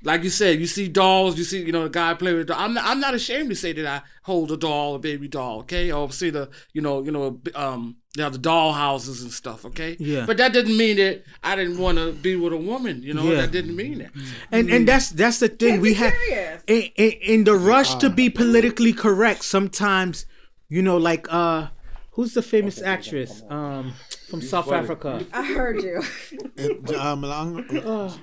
like 0.05 0.23
you 0.23 0.29
said, 0.29 0.59
you 0.59 0.67
see 0.67 0.87
dolls. 0.87 1.37
You 1.37 1.43
see, 1.43 1.61
you 1.63 1.71
know, 1.71 1.83
the 1.83 1.89
guy 1.89 2.13
play 2.13 2.33
with. 2.33 2.47
Doll. 2.47 2.57
I'm 2.59 2.73
not, 2.73 2.85
I'm 2.85 2.99
not 2.99 3.13
ashamed 3.13 3.49
to 3.49 3.55
say 3.55 3.73
that 3.73 3.85
I 3.85 4.01
hold 4.23 4.51
a 4.51 4.57
doll, 4.57 4.95
a 4.95 4.99
baby 4.99 5.27
doll. 5.27 5.59
Okay, 5.61 5.91
or 5.91 6.11
see 6.11 6.29
the, 6.29 6.49
you 6.73 6.81
know, 6.81 7.03
you 7.03 7.11
know, 7.11 7.41
um, 7.55 7.97
you 8.15 8.23
know, 8.23 8.29
the 8.29 8.37
doll 8.37 8.71
houses 8.73 9.21
and 9.23 9.31
stuff. 9.31 9.65
Okay. 9.65 9.97
Yeah. 9.99 10.25
But 10.25 10.37
that 10.37 10.53
didn't 10.53 10.77
mean 10.77 10.97
that 10.97 11.23
I 11.43 11.55
didn't 11.55 11.77
want 11.79 11.97
to 11.97 12.13
be 12.13 12.35
with 12.35 12.53
a 12.53 12.57
woman. 12.57 13.01
You 13.03 13.13
know, 13.13 13.23
Yeah. 13.29 13.41
that 13.41 13.51
didn't 13.51 13.75
mean 13.75 13.97
that. 13.99 14.11
and 14.51 14.69
and 14.69 14.87
that's 14.87 15.09
that's 15.09 15.39
the 15.39 15.49
thing 15.49 15.81
we 15.81 15.95
have 15.95 16.13
in, 16.67 16.83
in, 16.95 17.11
in 17.33 17.43
the 17.43 17.55
rush 17.55 17.95
to 17.95 18.09
be 18.09 18.29
politically 18.29 18.93
correct. 18.93 19.43
Sometimes, 19.43 20.25
you 20.69 20.81
know, 20.81 20.97
like 20.97 21.27
uh, 21.33 21.67
who's 22.11 22.33
the 22.35 22.41
famous 22.41 22.81
actress 22.81 23.41
um 23.49 23.93
from 24.29 24.41
South 24.41 24.71
Africa? 24.71 25.25
I 25.33 25.43
heard 25.45 25.81
you. 25.83 25.97
um, 26.99 27.21
Milango, 27.23 28.19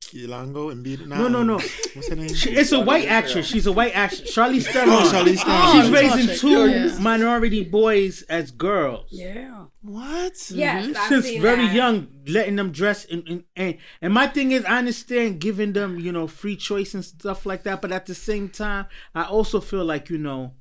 Milango 0.00 0.72
and 0.72 0.82
beat. 0.82 1.06
No, 1.06 1.28
no, 1.28 1.42
no. 1.42 1.54
What's 1.54 2.08
her 2.08 2.16
name? 2.16 2.34
She- 2.34 2.50
It's 2.50 2.72
a 2.72 2.80
white 2.80 3.06
actress. 3.08 3.46
She's 3.46 3.66
a 3.66 3.72
white 3.72 3.94
actress. 3.94 4.34
Charlize 4.34 4.66
oh, 4.68 4.72
Theron. 4.72 4.88
Oh, 4.90 5.10
Charlize 5.12 5.44
Theron. 5.44 5.72
She's 5.72 5.88
Oh, 5.88 5.92
raising 5.92 6.36
two. 6.36 6.68
Yeah. 6.70 6.98
minority 6.98 7.64
boys 7.64 8.22
as 8.22 8.50
girls. 8.50 9.06
Yeah. 9.10 9.66
What? 9.82 10.50
Yes, 10.50 10.86
I've 10.88 10.94
mm-hmm. 10.94 11.08
Since 11.22 11.42
very 11.42 11.66
that. 11.66 11.74
young, 11.74 12.08
letting 12.26 12.56
them 12.56 12.70
dress 12.72 13.04
in, 13.04 13.22
in, 13.22 13.44
and 13.56 13.78
and 14.02 14.12
my 14.12 14.26
thing 14.26 14.52
is, 14.52 14.64
I 14.66 14.78
understand 14.78 15.40
giving 15.40 15.72
them 15.72 15.98
you 15.98 16.12
know 16.12 16.26
free 16.26 16.56
choice 16.56 16.92
and 16.92 17.02
stuff 17.04 17.46
like 17.46 17.62
that, 17.62 17.80
but 17.80 17.90
at 17.92 18.04
the 18.06 18.14
same 18.14 18.48
time, 18.50 18.86
I 19.14 19.22
also 19.24 19.58
feel 19.60 19.84
like 19.84 20.10
you 20.10 20.18
know, 20.18 20.52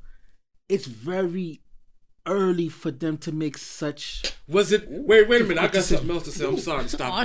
it's 0.69 0.86
very 0.86 1.62
early 2.25 2.69
for 2.69 2.91
them 2.91 3.17
to 3.19 3.32
make 3.32 3.58
such. 3.58 4.23
Was 4.47 4.71
it? 4.71 4.86
Wait, 4.89 5.27
wait 5.27 5.41
a 5.41 5.43
minute. 5.45 5.63
I 5.63 5.67
got 5.67 5.84
something 5.84 6.10
else 6.10 6.23
to 6.23 6.32
say. 6.32 6.45
I'm 6.47 6.58
sorry 6.58 6.84
to 6.84 6.89
stop 6.89 7.13
Oh, 7.13 7.19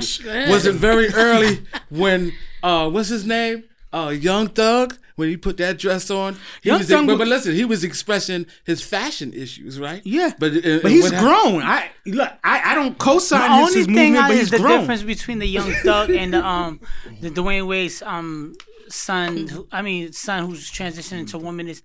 you. 0.45 0.49
Was 0.51 0.65
it 0.65 0.75
very 0.75 1.09
early 1.13 1.63
when 1.89 2.33
uh 2.63 2.89
what's 2.89 3.09
his 3.09 3.25
name? 3.25 3.63
Uh 3.93 4.09
Young 4.09 4.47
Thug 4.47 4.97
when 5.15 5.29
he 5.29 5.37
put 5.37 5.55
that 5.57 5.77
dress 5.77 6.09
on. 6.11 6.35
He 6.61 6.69
Young 6.69 6.79
was 6.79 6.89
Thug 6.89 7.07
but, 7.07 7.17
but 7.17 7.27
listen, 7.27 7.53
he 7.55 7.63
was 7.65 7.83
expressing 7.83 8.45
his 8.65 8.81
fashion 8.81 9.31
issues, 9.33 9.79
right? 9.79 10.01
Yeah, 10.05 10.31
But 10.37 10.51
uh, 10.57 10.79
but 10.81 10.91
he's 10.91 11.09
grown. 11.11 11.61
I 11.63 11.91
look, 12.05 12.29
I, 12.43 12.71
I 12.71 12.75
don't 12.75 12.97
co-sign 12.97 13.39
The 13.41 13.57
this 13.57 13.67
only 13.67 13.77
his 13.77 13.85
thing 13.85 13.95
movement, 14.13 14.17
I- 14.25 14.27
but 14.27 14.33
is 14.33 14.39
he's 14.39 14.51
the 14.51 14.57
grown. 14.59 14.79
difference 14.81 15.03
between 15.03 15.39
the 15.39 15.47
young 15.47 15.71
thug 15.83 16.09
and 16.09 16.33
the 16.33 16.45
um 16.45 16.79
the 17.21 17.29
Dwyane 17.29 17.67
Wade's 17.67 18.01
um 18.01 18.55
son. 18.89 19.47
who- 19.47 19.67
I 19.71 19.81
mean, 19.81 20.11
son 20.13 20.45
who's 20.47 20.69
transitioning 20.69 21.29
to 21.31 21.37
woman 21.37 21.67
is 21.69 21.81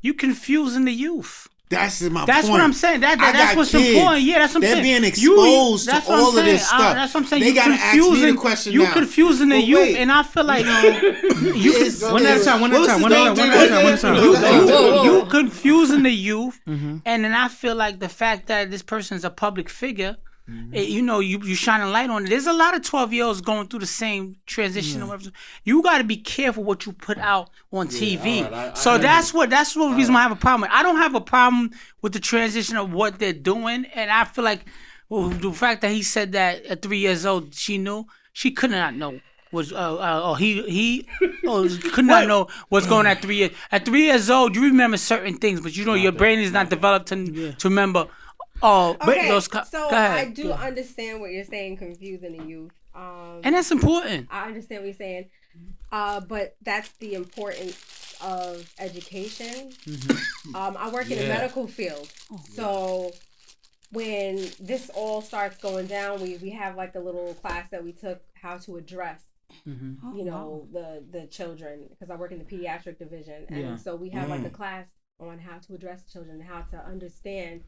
you 0.00 0.14
confusing 0.14 0.84
the 0.86 0.92
youth. 0.92 1.48
That's 1.70 2.02
my 2.02 2.08
point. 2.20 2.26
That's 2.26 2.40
point. 2.48 2.50
what 2.50 2.60
I'm 2.60 2.72
saying. 2.72 3.00
That, 3.00 3.18
that 3.18 3.32
that's 3.32 3.56
what's 3.56 3.70
kids. 3.70 3.90
important. 3.90 4.24
Yeah, 4.24 4.40
that's 4.40 4.54
what 4.54 4.64
I'm 4.64 4.70
saying. 4.70 4.74
They're 4.74 4.82
being 5.00 5.02
You- 5.02 5.08
exposed 5.08 5.86
that's 5.86 6.06
to 6.06 6.12
all 6.12 6.28
of 6.36 6.44
this 6.44 6.44
saying. 6.44 6.54
I- 6.58 6.58
stuff. 6.82 6.94
that's 6.94 7.14
what 7.14 7.20
I'm 7.22 7.26
saying. 7.28 7.42
They 7.42 7.48
you 7.50 7.54
gotta 7.54 7.74
ask 7.74 7.96
me 7.96 8.30
the 8.30 8.36
question 8.36 8.72
You 8.72 8.82
now. 8.82 8.92
confusing 8.92 9.48
the 9.50 9.60
youth, 9.60 9.96
and 9.96 10.10
I 10.10 10.22
feel 10.24 10.44
like 10.44 10.64
you 11.54 11.72
Is- 11.72 12.02
One 12.02 12.26
at 12.26 12.40
a 12.40 12.44
time. 12.44 12.60
One 12.60 12.74
at 12.74 12.82
a 12.82 12.86
time. 12.86 13.00
One 13.02 13.12
at 13.12 13.32
a 13.32 13.34
time. 13.34 13.36
One 13.38 13.52
at 13.52 13.64
a 13.64 13.68
time. 13.70 13.84
One 13.84 13.92
at 13.92 13.98
a 13.98 14.02
time. 14.02 14.14
You- 14.16 14.36
you, 14.36 15.04
you- 15.12 15.20
you 15.20 15.26
confusing 15.26 16.02
the 16.02 16.10
youth, 16.10 16.60
Mm-hmm. 16.68 16.96
and 17.06 17.24
then 17.24 17.32
I 17.34 17.46
feel 17.48 17.76
like 17.76 18.00
the 18.00 18.08
fact 18.08 18.48
that 18.48 18.70
this 18.72 18.82
person's 18.82 19.24
a 19.24 19.30
public 19.30 19.68
figure, 19.68 20.16
Mm-hmm. 20.50 20.74
you 20.74 21.02
know, 21.02 21.20
you 21.20 21.38
you 21.44 21.54
shine 21.54 21.80
a 21.80 21.88
light 21.88 22.10
on 22.10 22.26
it. 22.26 22.28
There's 22.30 22.46
a 22.46 22.52
lot 22.52 22.74
of 22.74 22.82
twelve 22.82 23.12
year 23.12 23.24
olds 23.24 23.40
going 23.40 23.68
through 23.68 23.80
the 23.80 23.86
same 23.86 24.36
transition. 24.46 25.06
whatever. 25.06 25.30
You 25.64 25.80
got 25.82 25.98
to 25.98 26.04
be 26.04 26.16
careful 26.16 26.64
what 26.64 26.86
you 26.86 26.92
put 26.92 27.18
out 27.18 27.50
on 27.72 27.86
TV. 27.88 28.44
all 28.44 28.50
right, 28.50 28.70
I- 28.70 28.74
so 28.74 28.92
I- 28.92 28.98
that's 28.98 29.32
what 29.32 29.50
that's 29.50 29.76
what 29.76 29.90
the 29.90 29.96
reason 29.96 30.14
why 30.14 30.20
I 30.20 30.22
have 30.24 30.32
a 30.32 30.36
problem. 30.36 30.62
with. 30.62 30.70
I 30.72 30.82
don't 30.82 30.96
have 30.96 31.14
a 31.14 31.20
problem 31.20 31.70
with 32.02 32.12
the 32.14 32.20
transition 32.20 32.76
of 32.76 32.92
what 32.92 33.18
they're 33.20 33.32
doing, 33.32 33.84
and 33.94 34.10
I 34.10 34.24
feel 34.24 34.44
like 34.44 34.64
well, 35.08 35.28
the 35.28 35.52
fact 35.52 35.82
that 35.82 35.90
he 35.92 36.02
said 36.02 36.32
that 36.32 36.64
at 36.66 36.82
three 36.82 36.98
years 36.98 37.24
old 37.26 37.54
she 37.54 37.78
knew 37.78 38.06
she 38.32 38.50
could 38.50 38.70
not 38.72 38.94
know. 38.94 39.20
Was 39.52 39.72
uh, 39.72 39.76
uh 39.76 40.20
oh 40.22 40.34
he 40.34 40.62
he 40.70 41.08
oh 41.44 41.68
could 41.92 42.04
not 42.04 42.28
know 42.28 42.46
what's 42.68 42.86
going 42.86 43.00
on 43.00 43.06
at 43.08 43.20
three 43.20 43.34
years 43.36 43.50
at 43.72 43.84
three 43.84 44.04
years 44.04 44.30
old 44.30 44.54
you 44.54 44.62
remember 44.62 44.96
certain 44.96 45.34
things 45.38 45.60
but 45.60 45.76
you 45.76 45.84
know 45.84 45.94
your 45.94 46.12
brain 46.12 46.38
is 46.38 46.52
not 46.52 46.70
developed 46.70 47.08
to 47.08 47.52
to 47.54 47.68
remember 47.68 48.06
oh 48.62 48.96
but 48.98 49.08
Okay, 49.16 49.28
those 49.28 49.48
co- 49.48 49.64
so 49.64 49.90
go 49.90 49.96
ahead. 49.96 50.28
I 50.28 50.30
do 50.30 50.52
understand 50.52 51.20
what 51.20 51.30
you're 51.32 51.44
saying, 51.44 51.76
confusing 51.78 52.36
the 52.38 52.44
youth. 52.44 52.72
Um, 52.94 53.40
and 53.44 53.54
that's 53.54 53.70
important 53.70 54.26
I 54.30 54.46
understand 54.48 54.82
what 54.82 54.86
you're 54.86 54.94
saying, 54.94 55.30
uh, 55.92 56.20
but 56.20 56.56
that's 56.62 56.90
the 56.98 57.14
importance 57.14 58.16
of 58.22 58.68
education. 58.78 59.70
Mm-hmm. 59.86 60.54
Um, 60.56 60.76
I 60.78 60.90
work 60.90 61.10
in 61.10 61.18
the 61.18 61.26
medical 61.26 61.66
field, 61.66 62.10
Oh, 62.32 62.40
so 62.54 63.12
when 63.92 64.36
this 64.60 64.90
all 64.94 65.20
starts 65.22 65.56
going 65.58 65.86
down, 65.86 66.20
we 66.20 66.36
we 66.38 66.50
have 66.50 66.76
like 66.76 66.94
a 66.94 67.00
little 67.00 67.34
class 67.34 67.70
that 67.70 67.82
we 67.82 67.92
took 67.92 68.20
how 68.34 68.56
to 68.58 68.76
address. 68.76 69.22
Mm-hmm. 69.66 70.16
You 70.16 70.24
know 70.24 70.68
the 70.72 71.02
the 71.10 71.26
children 71.26 71.86
because 71.90 72.10
I 72.10 72.16
work 72.16 72.30
in 72.32 72.38
the 72.38 72.44
pediatric 72.44 72.98
division, 72.98 73.46
and 73.48 73.58
Yeah. 73.60 73.76
so 73.76 73.96
we 73.96 74.10
have 74.10 74.28
like 74.28 74.44
a 74.44 74.50
class 74.50 74.88
on 75.18 75.38
how 75.38 75.58
to 75.58 75.74
address 75.74 76.04
children, 76.10 76.40
how 76.40 76.62
to 76.62 76.76
understand 76.78 77.62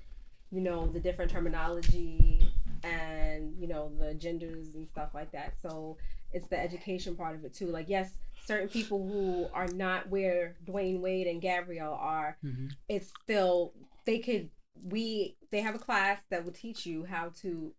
you 0.53 0.61
know 0.61 0.87
the 0.87 1.01
different 1.01 1.31
terminology 1.31 2.47
and 2.85 3.55
you 3.59 3.67
know 3.67 3.91
the 3.99 4.15
genders 4.15 4.75
and 4.75 4.89
stuff 4.89 5.11
like 5.15 5.33
that. 5.33 5.55
So 5.61 5.97
it's 6.33 6.49
the 6.49 6.61
education 6.61 7.17
part 7.17 7.35
of 7.35 7.45
it 7.45 7.55
too. 7.55 7.67
Like 7.67 7.89
yes 7.89 8.13
certain 8.45 8.69
people 8.69 9.07
who 9.07 9.47
are 9.55 9.69
not 9.69 10.09
where 10.09 10.57
dwyane 10.67 11.01
wade 11.01 11.27
and 11.27 11.41
gabrielle 11.41 11.97
are 12.01 12.37
mm-hmm. 12.45 12.67
it's 12.89 13.13
still 13.23 13.73
they 14.05 14.19
could 14.19 14.51
we 14.85 15.37
they 15.51 15.61
have 15.61 15.75
a 15.75 15.79
class 15.79 16.21
that 16.31 16.45
will 16.45 16.53
teach 16.53 16.87
you 16.87 17.05
how 17.05 17.31
to 17.41 17.73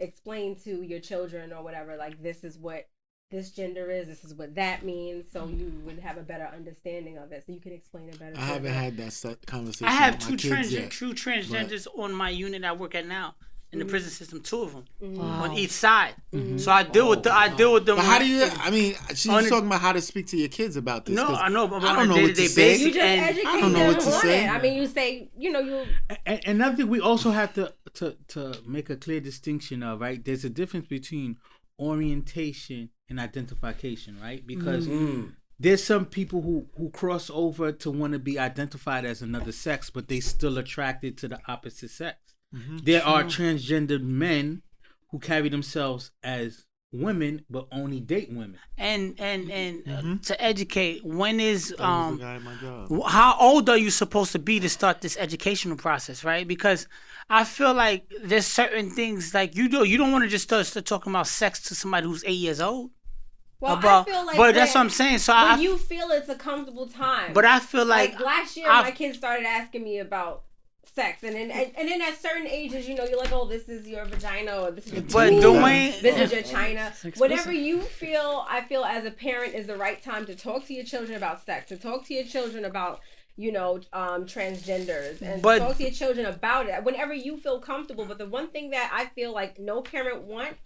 explain 0.00 0.56
to 0.56 0.82
your 0.82 0.98
children 0.98 1.52
or 1.52 1.62
whatever 1.62 1.96
like 1.96 2.20
this 2.22 2.42
is 2.42 2.58
what 2.58 2.88
this 3.34 3.50
gender 3.50 3.90
is 3.90 4.06
this 4.06 4.24
is 4.24 4.34
what 4.34 4.54
that 4.54 4.84
means 4.84 5.24
so 5.32 5.46
mm. 5.46 5.58
you 5.58 5.72
would 5.84 5.98
have 5.98 6.16
a 6.16 6.22
better 6.22 6.48
understanding 6.54 7.18
of 7.18 7.32
it 7.32 7.42
so 7.46 7.52
you 7.52 7.60
can 7.60 7.72
explain 7.72 8.08
it 8.08 8.18
better 8.18 8.34
I 8.36 8.40
haven't 8.40 8.64
them. 8.64 8.72
had 8.74 8.96
that 8.98 9.12
set 9.12 9.44
conversation. 9.46 9.86
I 9.86 9.92
have 9.92 10.14
with 10.14 10.22
two 10.22 10.30
my 10.30 10.36
kids 10.36 10.48
trans 10.48 10.72
yet. 10.72 10.90
true 10.90 11.12
transgenders 11.12 11.86
on 11.98 12.12
my 12.12 12.30
unit 12.30 12.64
I 12.64 12.72
work 12.72 12.94
at 12.94 13.06
now 13.06 13.34
in 13.74 13.80
the 13.80 13.84
mm. 13.84 13.90
prison 13.90 14.10
system, 14.10 14.40
two 14.40 14.62
of 14.62 14.72
them 14.72 14.84
mm-hmm. 15.02 15.20
on 15.20 15.52
each 15.58 15.70
side. 15.70 16.14
Mm-hmm. 16.32 16.58
So 16.58 16.70
I 16.72 16.84
deal 16.84 17.10
with 17.10 17.24
the, 17.24 17.34
I 17.34 17.48
deal 17.48 17.72
with 17.72 17.84
them. 17.84 17.96
But 17.96 18.04
how 18.04 18.18
do 18.20 18.26
you? 18.26 18.48
I 18.60 18.70
mean, 18.70 18.94
she's 19.10 19.28
On 19.28 19.42
talking 19.44 19.66
about 19.66 19.80
how 19.80 19.92
to 19.92 20.00
speak 20.00 20.28
to 20.28 20.36
your 20.36 20.48
kids 20.48 20.76
about 20.76 21.04
this. 21.04 21.16
No, 21.16 21.26
'cause 21.26 21.38
I 21.40 21.48
know, 21.48 21.66
but 21.66 21.82
I 21.82 21.96
don't 21.96 22.08
know 22.08 22.14
what 22.14 22.34
day-to-day 22.34 22.46
say. 22.46 22.76
You 22.76 22.92
just 22.92 22.98
And- 23.00 23.20
educate 23.20 23.46
I 23.48 23.60
don't 23.60 23.72
know 23.72 23.86
what 23.88 24.00
to 24.00 24.10
say. 24.10 24.44
it. 24.44 24.50
I 24.50 24.60
mean, 24.60 24.74
you 24.74 24.86
say, 24.86 25.28
you 25.36 25.50
know, 25.50 25.60
you 25.60 25.84
And 26.24 26.40
another 26.46 26.76
thing 26.76 26.88
we 26.88 27.00
also 27.00 27.30
have 27.32 27.52
to, 27.54 27.72
to 27.94 28.16
to 28.28 28.54
make 28.66 28.88
a 28.90 28.96
clear 28.96 29.20
distinction 29.20 29.82
of 29.82 30.00
right. 30.00 30.24
There's 30.24 30.44
a 30.44 30.50
difference 30.50 30.86
between 30.86 31.38
orientation 31.78 32.90
and 33.08 33.20
identification, 33.20 34.18
right? 34.20 34.46
Because 34.46 34.88
there's 35.58 35.82
some 35.84 36.06
people 36.06 36.42
who 36.42 36.66
who 36.76 36.90
cross 36.90 37.30
over 37.32 37.72
to 37.72 37.90
want 37.90 38.12
to 38.12 38.18
be 38.18 38.38
identified 38.38 39.04
as 39.04 39.22
another 39.22 39.52
sex, 39.52 39.90
but 39.90 40.08
they 40.08 40.20
still 40.20 40.58
attracted 40.58 41.16
to 41.18 41.28
the 41.28 41.40
opposite 41.48 41.90
sex. 41.90 42.18
There 42.84 43.04
are 43.04 43.24
transgender 43.24 44.00
men 44.00 44.62
who 45.10 45.18
carry 45.18 45.48
themselves 45.48 46.12
as 46.22 46.66
women 46.92 47.44
but 47.50 47.66
only 47.72 47.98
date 47.98 48.28
women. 48.30 48.56
and 48.78 49.18
and 49.18 49.50
and 49.50 49.88
uh, 49.88 50.22
to 50.24 50.40
educate. 50.40 51.04
When 51.04 51.40
is 51.40 51.70
That 51.70 51.80
was 51.80 51.86
um 51.88 52.18
the 52.18 52.22
guy 52.22 52.34
at 52.36 52.42
my 52.42 52.54
job. 52.56 53.02
How 53.06 53.36
old 53.40 53.68
are 53.68 53.76
you 53.76 53.90
supposed 53.90 54.30
to 54.32 54.38
be 54.38 54.60
to 54.60 54.68
start 54.68 55.00
this 55.00 55.16
educational 55.18 55.76
process 55.76 56.22
right 56.24 56.46
because 56.46 56.86
i 57.30 57.44
feel 57.44 57.74
like 57.74 58.10
there's 58.22 58.46
certain 58.46 58.90
things 58.90 59.34
like 59.34 59.54
you 59.56 59.68
do 59.68 59.84
you 59.84 59.96
don't 59.98 60.12
want 60.12 60.24
to 60.24 60.28
just 60.30 60.44
start, 60.44 60.66
start 60.66 60.86
talking 60.86 61.12
about 61.12 61.26
sex 61.26 61.60
to 61.62 61.74
somebody 61.74 62.06
who's 62.06 62.24
eight 62.24 62.32
years 62.32 62.60
old 62.60 62.90
well, 63.60 63.78
about 63.78 64.06
I 64.08 64.10
feel 64.12 64.26
like 64.26 64.36
but 64.36 64.54
that's 64.54 64.74
what 64.74 64.80
i'm 64.82 64.90
saying 64.90 65.18
so 65.18 65.32
when 65.32 65.42
i 65.44 65.56
you 65.58 65.78
feel 65.78 66.10
it's 66.10 66.28
a 66.28 66.34
comfortable 66.34 66.86
time. 66.86 67.32
but 67.32 67.44
i 67.44 67.60
feel 67.60 67.84
like, 67.84 68.14
like, 68.14 68.20
last 68.20 68.56
year, 68.56 68.66
I've- 68.70 68.90
my 68.90 68.96
kids 68.96 69.18
started 69.18 69.46
asking 69.46 69.84
me 69.84 69.98
about 69.98 70.44
sex, 70.94 71.22
and 71.22 71.34
then 71.34 71.50
and, 71.50 71.72
and 71.76 71.88
then 71.88 72.00
at 72.02 72.20
certain 72.20 72.46
ages, 72.46 72.88
you 72.88 72.94
know, 72.94 73.04
you're 73.04 73.18
like, 73.18 73.32
oh, 73.32 73.46
this 73.46 73.68
is 73.68 73.88
your 73.88 74.04
vagina, 74.04 74.60
or 74.60 74.70
this 74.70 74.86
is 74.86 74.92
your 74.92 75.02
but 75.02 75.30
tube, 75.30 75.42
Dwayne, 75.42 75.88
eh, 75.92 76.00
this 76.02 76.16
is 76.20 76.32
your 76.32 76.42
china. 76.42 76.92
Whatever 77.16 77.52
you 77.52 77.80
feel, 77.80 78.44
I 78.48 78.60
feel 78.60 78.84
as 78.84 79.04
a 79.04 79.10
parent 79.10 79.54
is 79.54 79.66
the 79.66 79.76
right 79.76 80.00
time 80.00 80.24
to 80.26 80.34
talk 80.36 80.66
to 80.66 80.74
your 80.74 80.84
children 80.84 81.16
about 81.16 81.44
sex, 81.44 81.68
to 81.70 81.76
talk 81.76 82.06
to 82.06 82.14
your 82.14 82.24
children 82.24 82.64
about 82.64 83.00
you 83.36 83.50
know 83.52 83.80
um, 83.92 84.26
transgenders, 84.26 85.20
and 85.22 85.42
But- 85.42 85.58
talk 85.58 85.76
to 85.76 85.82
your 85.82 85.92
children 85.92 86.26
about 86.26 86.66
it 86.68 86.84
whenever 86.84 87.12
you 87.14 87.36
feel 87.36 87.60
comfortable. 87.60 88.04
But 88.04 88.18
the 88.18 88.26
one 88.26 88.48
thing 88.48 88.70
that 88.70 88.90
I 88.92 89.06
feel 89.06 89.32
like 89.32 89.58
no 89.58 89.80
parent 89.82 90.22
wants 90.22 90.58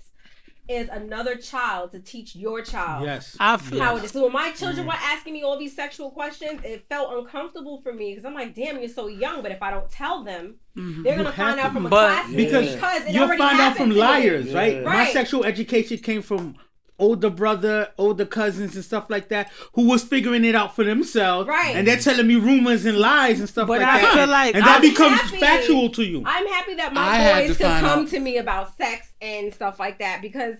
is 0.69 0.87
another 0.91 1.35
child 1.35 1.93
to 1.93 1.99
teach 1.99 2.37
your 2.37 2.61
child 2.61 3.03
Yes. 3.07 3.35
I 3.41 3.57
feel 3.57 3.81
how 3.81 3.97
it 3.97 4.05
is. 4.05 4.11
So 4.11 4.25
when 4.25 4.33
my 4.35 4.51
children 4.51 4.85
Mm. 4.85 4.89
were 4.91 4.99
asking 5.01 5.33
me 5.33 5.43
all 5.43 5.59
these 5.59 5.75
sexual 5.75 6.11
questions, 6.11 6.61
it 6.63 6.85
felt 6.91 7.11
uncomfortable 7.19 7.81
for 7.81 7.91
me 7.95 8.11
because 8.11 8.27
I'm 8.27 8.35
like, 8.35 8.55
damn, 8.55 8.79
you're 8.79 8.91
so 8.91 9.07
young. 9.07 9.41
But 9.41 9.51
if 9.51 9.63
I 9.63 9.71
don't 9.71 9.91
tell 9.91 10.25
them, 10.25 10.57
they're 10.77 11.17
gonna 11.17 11.31
You 11.31 11.35
find 11.35 11.57
to. 11.59 11.65
out 11.65 11.73
from 11.73 11.87
a 11.87 11.89
But- 11.89 12.09
classmate 12.13 12.37
because 12.37 12.75
because 12.75 13.03
it 13.07 13.13
you'll 13.15 13.25
already 13.25 13.39
find 13.39 13.59
out 13.61 13.77
from 13.79 13.91
happened 13.91 13.91
to 13.93 13.95
me. 13.95 14.01
liars, 14.01 14.53
right? 14.53 14.75
Yeah. 14.75 14.83
My 14.83 15.07
sexual 15.11 15.47
education 15.47 15.97
came 15.99 16.21
from 16.21 16.57
older 16.99 17.31
brother, 17.31 17.89
older 17.99 18.25
cousins, 18.25 18.75
and 18.75 18.85
stuff 18.85 19.09
like 19.09 19.29
that, 19.29 19.51
who 19.75 19.87
was 19.87 20.03
figuring 20.03 20.45
it 20.45 20.55
out 20.55 20.75
for 20.75 20.85
themselves, 20.85 21.49
Right. 21.49 21.77
And 21.77 21.87
they're 21.87 21.97
telling 21.99 22.27
me 22.27 22.37
rumors 22.37 22.85
and 22.87 22.99
lies 22.99 23.39
and 23.41 23.49
stuff 23.49 23.69
But 23.69 23.81
like 23.81 23.89
I 23.89 24.01
that, 24.03 24.15
feel 24.15 24.27
like 24.27 24.55
and 24.55 24.65
that 24.65 24.77
I'm 24.77 24.81
becomes 24.83 25.21
happy- 25.21 25.39
factual 25.39 25.91
to 25.91 26.03
you. 26.05 26.23
I'm 26.27 26.47
happy 26.47 26.75
that 26.75 26.93
my 26.93 27.15
had 27.17 27.47
boys 27.49 27.57
to 27.59 27.63
could 27.65 27.81
come 27.81 28.01
out- 28.01 28.09
to 28.09 28.21
me 28.21 28.39
about 28.39 28.77
sex 28.77 29.09
and 29.21 29.53
stuff 29.55 29.79
like 29.79 29.99
that 29.99 30.21
because 30.23 30.57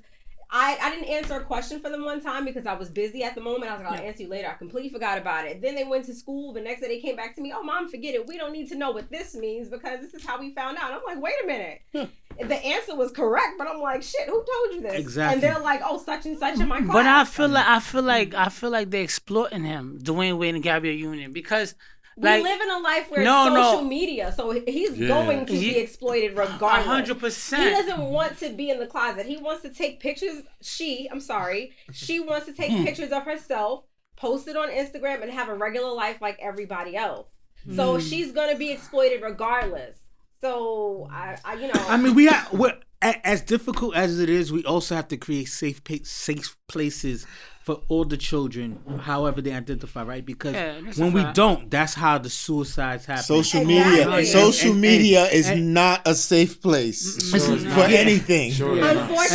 I, 0.51 0.79
I 0.81 0.91
didn't 0.91 1.11
answer 1.11 1.35
a 1.35 1.45
question 1.45 1.79
for 1.81 1.91
them 1.91 2.05
one 2.05 2.23
time 2.23 2.47
because 2.47 2.65
I 2.65 2.73
was 2.73 2.89
busy 2.89 3.23
at 3.23 3.35
the 3.35 3.41
moment. 3.41 3.71
I 3.71 3.75
was 3.75 3.83
like, 3.83 4.01
I'll 4.01 4.07
answer 4.07 4.23
you 4.23 4.29
later. 4.31 4.49
I 4.49 4.55
completely 4.55 4.89
forgot 4.89 5.19
about 5.19 5.47
it. 5.47 5.61
Then 5.61 5.75
they 5.75 5.85
went 5.85 6.07
to 6.07 6.15
school. 6.15 6.55
The 6.55 6.61
next 6.63 6.81
day 6.81 6.89
they 6.89 7.01
came 7.01 7.17
back 7.17 7.35
to 7.35 7.43
me. 7.43 7.53
Oh, 7.55 7.63
mom, 7.63 7.89
forget 7.89 8.15
it. 8.15 8.27
We 8.27 8.39
don't 8.39 8.53
need 8.53 8.69
to 8.71 8.75
know 8.75 8.91
what 8.91 9.11
this 9.11 9.35
means 9.35 9.69
because 9.69 10.01
this 10.01 10.15
is 10.15 10.25
how 10.25 10.41
we 10.41 10.55
found 10.55 10.79
out. 10.79 10.93
I'm 10.93 11.03
like, 11.07 11.23
wait 11.23 11.35
a 11.45 11.47
minute. 11.47 11.83
Hmm. 11.95 12.49
the 12.49 12.57
answer 12.57 12.97
was 12.97 13.11
correct, 13.11 13.55
but 13.59 13.67
I'm 13.67 13.81
like, 13.81 14.03
shit, 14.03 14.27
who 14.27 14.33
told 14.33 14.75
you 14.75 14.81
this? 14.81 14.95
Exactly. 14.95 15.35
And 15.35 15.43
they're 15.43 15.63
like, 15.63 15.83
oh, 15.85 15.99
such 15.99 16.25
and 16.25 16.39
such 16.39 16.59
in 16.59 16.69
my 16.69 16.81
class. 16.81 16.93
But 16.93 17.07
I 17.07 17.25
feel 17.25 17.49
like 17.49 17.67
I 17.67 17.81
feel 17.81 18.01
mm-hmm. 18.01 18.09
like 18.09 18.35
I 18.35 18.49
feel 18.49 18.71
like 18.71 18.91
they're 18.91 19.03
exploiting 19.03 19.65
him, 19.65 19.99
Dwyane 20.03 20.39
Wade 20.39 20.55
and 20.55 20.65
Gabrielle 20.65 20.97
Union, 20.97 21.35
because 21.35 21.75
we 22.19 22.29
like 22.29 22.43
live 22.43 22.61
in 22.61 22.71
a 22.71 22.79
life 22.79 23.11
where 23.11 23.23
No, 23.23 23.47
it's 23.47 23.55
no. 23.55 23.63
social 23.63 23.85
media, 23.85 24.33
so 24.33 24.51
he's 24.51 24.97
Yeah. 24.97 25.09
going 25.09 25.47
to 25.47 25.53
be 25.53 25.77
exploited 25.77 26.37
regardless. 26.37 26.87
hundred 26.87 27.21
percent. 27.21 27.63
He 27.63 27.71
doesn't 27.71 28.01
want 28.01 28.39
to 28.39 28.51
be 28.51 28.71
in 28.71 28.81
the 28.81 28.87
closet. 28.87 29.27
He 29.27 29.37
wants 29.37 29.63
to 29.63 29.71
take 29.71 30.01
pictures. 30.01 30.43
She, 30.61 31.09
I'm 31.11 31.21
sorry, 31.21 31.73
she 31.93 32.19
wants 32.19 32.47
to 32.47 32.53
take 32.53 32.73
hmm. 32.73 32.85
pictures 32.85 33.13
of 33.13 33.23
herself, 33.23 33.85
post 34.17 34.49
it 34.49 34.57
on 34.57 34.69
Instagram, 34.69 35.23
and 35.23 35.31
have 35.31 35.49
a 35.49 35.55
regular 35.55 35.93
life 35.93 36.21
like 36.21 36.39
everybody 36.41 36.97
else. 36.97 37.29
So 37.75 37.95
hmm. 37.95 38.01
she's 38.01 38.33
gonna 38.33 38.57
be 38.57 38.73
exploited 38.73 39.23
regardless. 39.23 39.99
So 40.41 41.09
I, 41.11 41.37
I 41.45 41.55
you 41.55 41.69
know, 41.69 41.87
I 41.89 41.97
mean, 41.97 42.15
we 42.15 42.27
have 42.27 42.53
we're, 42.53 42.71
a- 42.71 42.81
as 43.03 43.43
difficult 43.43 43.95
as 43.95 44.19
it 44.19 44.29
is, 44.29 44.53
we 44.53 44.65
also 44.65 44.95
have 44.97 45.09
to 45.09 45.17
create 45.17 45.47
safe 45.49 45.81
safe 46.05 46.57
places 46.69 47.27
for 47.63 47.83
all 47.89 48.05
the 48.07 48.17
children, 48.17 48.81
however 49.03 49.43
they 49.43 49.53
identify, 49.53 50.03
right? 50.03 50.25
Because 50.25 50.55
Yeah, 50.55 50.81
when 50.97 51.13
we 51.13 51.23
don't, 51.35 51.71
that's 51.71 51.93
how 51.93 52.17
the 52.17 52.31
suicides 52.31 53.05
happen. 53.05 53.23
Social 53.25 53.63
media, 53.63 54.09
And- 54.09 54.27
social 54.27 54.73
and- 54.73 54.81
media 54.81 55.25
and- 55.25 55.35
is 55.35 55.49
and- 55.51 55.75
not 55.75 56.01
a 56.09 56.15
safe 56.15 56.63
place 56.63 57.17
It's 57.35 57.47
for 57.47 57.55
not. 57.65 57.91
anything. 57.91 58.53
unfortunately, 58.53 58.87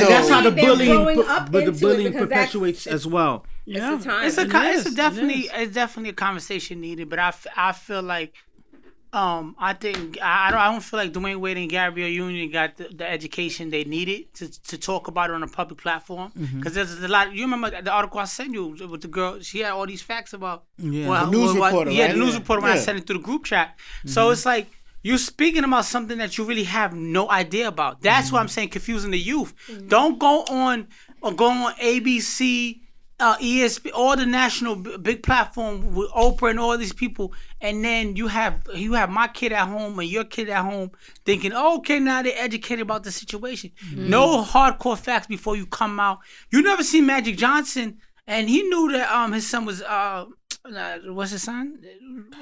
and 0.01 0.07
that's 0.07 0.29
how 0.29 0.41
the 0.41 0.49
bullying, 0.51 1.23
up 1.27 1.51
but 1.51 1.65
the 1.65 1.71
bullying 1.73 2.13
perpetuates 2.13 2.87
as 2.87 3.05
well. 3.05 3.45
Yeah. 3.65 3.95
It's 3.95 4.03
a 4.03 4.07
time. 4.09 4.25
It's 4.27 4.37
a 4.39 4.41
It 4.41 4.77
it's 4.77 4.85
a 4.87 4.95
definitely 4.95 5.41
is. 5.41 5.51
it's 5.53 5.73
definitely 5.75 6.09
a 6.09 6.13
conversation 6.13 6.81
needed, 6.81 7.09
but 7.09 7.19
I, 7.19 7.27
f- 7.27 7.47
I 7.55 7.71
feel 7.71 8.01
like 8.01 8.33
um 9.13 9.55
I 9.59 9.73
think 9.73 10.17
I 10.21 10.47
I 10.47 10.51
don't 10.51 10.59
I 10.59 10.71
don't 10.71 10.81
feel 10.81 10.97
like 10.99 11.11
Dwyane 11.13 11.39
Wade 11.39 11.57
and 11.57 11.69
Gabrielle 11.69 12.09
Union 12.09 12.49
got 12.51 12.69
the, 12.77 12.85
the 12.99 13.07
education 13.17 13.69
they 13.69 13.83
needed 13.83 14.33
to, 14.35 14.45
to 14.69 14.77
talk 14.77 15.07
about 15.07 15.29
it 15.29 15.33
on 15.35 15.43
a 15.43 15.47
public 15.47 15.79
platform 15.85 16.31
Mm-hmm. 16.37 16.57
because 16.59 16.73
there's 16.73 16.93
a 17.03 17.07
lot. 17.07 17.33
You 17.33 17.43
remember 17.43 17.69
the 17.81 17.91
article 17.91 18.19
I 18.19 18.25
sent 18.25 18.53
you 18.53 18.63
with 18.91 19.01
the 19.01 19.07
girl? 19.07 19.39
She 19.41 19.59
had 19.59 19.71
all 19.71 19.85
these 19.85 20.01
facts 20.01 20.33
about 20.33 20.63
Yeah. 20.77 21.07
well, 21.09 21.25
The 21.25 21.31
news 21.37 21.53
what- 21.53 21.71
reporter, 21.71 21.91
Yeah, 21.91 22.05
right? 22.05 22.13
the 22.13 22.19
news 22.23 22.35
reporter 22.35 22.61
when 22.63 22.71
I 22.71 22.77
sent 22.77 22.97
it 22.99 23.07
through 23.07 23.19
the 23.19 23.23
group 23.23 23.43
chat. 23.45 23.77
So 24.05 24.29
it's 24.31 24.45
like. 24.45 24.67
You're 25.05 25.17
speaking 25.17 25.65
about 25.65 25.83
something 25.83 26.17
that 26.19 26.37
you 26.37 26.45
really 26.45 26.63
have 26.63 26.95
no 26.95 27.29
idea 27.29 27.67
about. 27.67 27.99
That's 28.01 28.31
what 28.31 28.39
I'm 28.39 28.47
saying, 28.47 28.69
confusing 28.69 29.11
the 29.11 29.19
youth. 29.19 29.53
Don't 29.89 30.17
go 30.17 30.45
on 30.45 30.87
or 31.21 31.33
go 31.33 31.47
on 31.49 31.73
ABC, 31.73 32.79
uh, 33.25 33.37
ESP, 33.37 33.83
all 33.93 34.15
the 34.17 34.25
national 34.25 34.75
b- 34.75 34.97
big 35.09 35.19
platform 35.23 35.73
with 35.95 36.09
Oprah 36.11 36.49
and 36.51 36.59
all 36.59 36.77
these 36.77 36.93
people, 37.03 37.27
and 37.65 37.75
then 37.87 38.15
you 38.19 38.27
have 38.27 38.55
you 38.75 38.91
have 38.99 39.09
my 39.21 39.27
kid 39.39 39.51
at 39.59 39.67
home 39.67 39.97
and 40.01 40.09
your 40.09 40.25
kid 40.35 40.49
at 40.49 40.63
home 40.71 40.89
thinking, 41.27 41.53
okay, 41.53 41.99
now 41.99 42.21
they're 42.21 42.33
educated 42.47 42.81
about 42.81 43.03
the 43.03 43.11
situation. 43.11 43.69
No 43.95 44.25
hardcore 44.43 44.97
facts 44.97 45.27
before 45.27 45.55
you 45.55 45.65
come 45.65 45.99
out. 46.07 46.19
You 46.53 46.61
never 46.61 46.83
see 46.83 47.01
Magic 47.01 47.35
Johnson, 47.37 47.87
and 48.27 48.49
he 48.49 48.59
knew 48.71 48.91
that 48.91 49.07
um 49.17 49.31
his 49.33 49.47
son 49.51 49.65
was 49.65 49.81
uh. 49.81 50.25
Uh, 50.65 50.97
what's 51.17 51.31
his 51.31 51.43
son? 51.43 51.65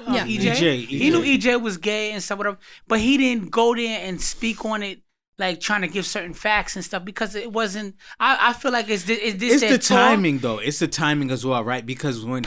Uh, 0.06 0.14
Yeah. 0.14 0.24
EJ. 0.26 0.46
EJ, 0.62 0.86
He 1.02 1.10
knew 1.10 1.22
EJ 1.32 1.60
was 1.60 1.76
gay 1.76 2.12
and 2.12 2.22
stuff, 2.22 2.38
whatever. 2.38 2.58
But 2.86 3.00
he 3.00 3.16
didn't 3.22 3.50
go 3.50 3.74
there 3.74 3.98
and 4.06 4.20
speak 4.22 4.64
on 4.64 4.84
it, 4.84 5.00
like 5.38 5.60
trying 5.60 5.82
to 5.82 5.88
give 5.88 6.06
certain 6.06 6.34
facts 6.34 6.76
and 6.76 6.84
stuff, 6.84 7.04
because 7.04 7.34
it 7.34 7.52
wasn't. 7.52 7.96
I, 8.20 8.50
I 8.50 8.52
feel 8.52 8.72
like 8.72 8.88
it's 8.88 9.08
it's 9.08 9.38
this. 9.38 9.62
It's 9.62 9.72
the 9.72 9.94
talk. 9.94 10.10
timing, 10.10 10.38
though. 10.38 10.58
It's 10.58 10.78
the 10.78 10.88
timing 10.88 11.30
as 11.30 11.44
well, 11.44 11.62
right? 11.64 11.84
Because 11.84 12.24
when 12.24 12.44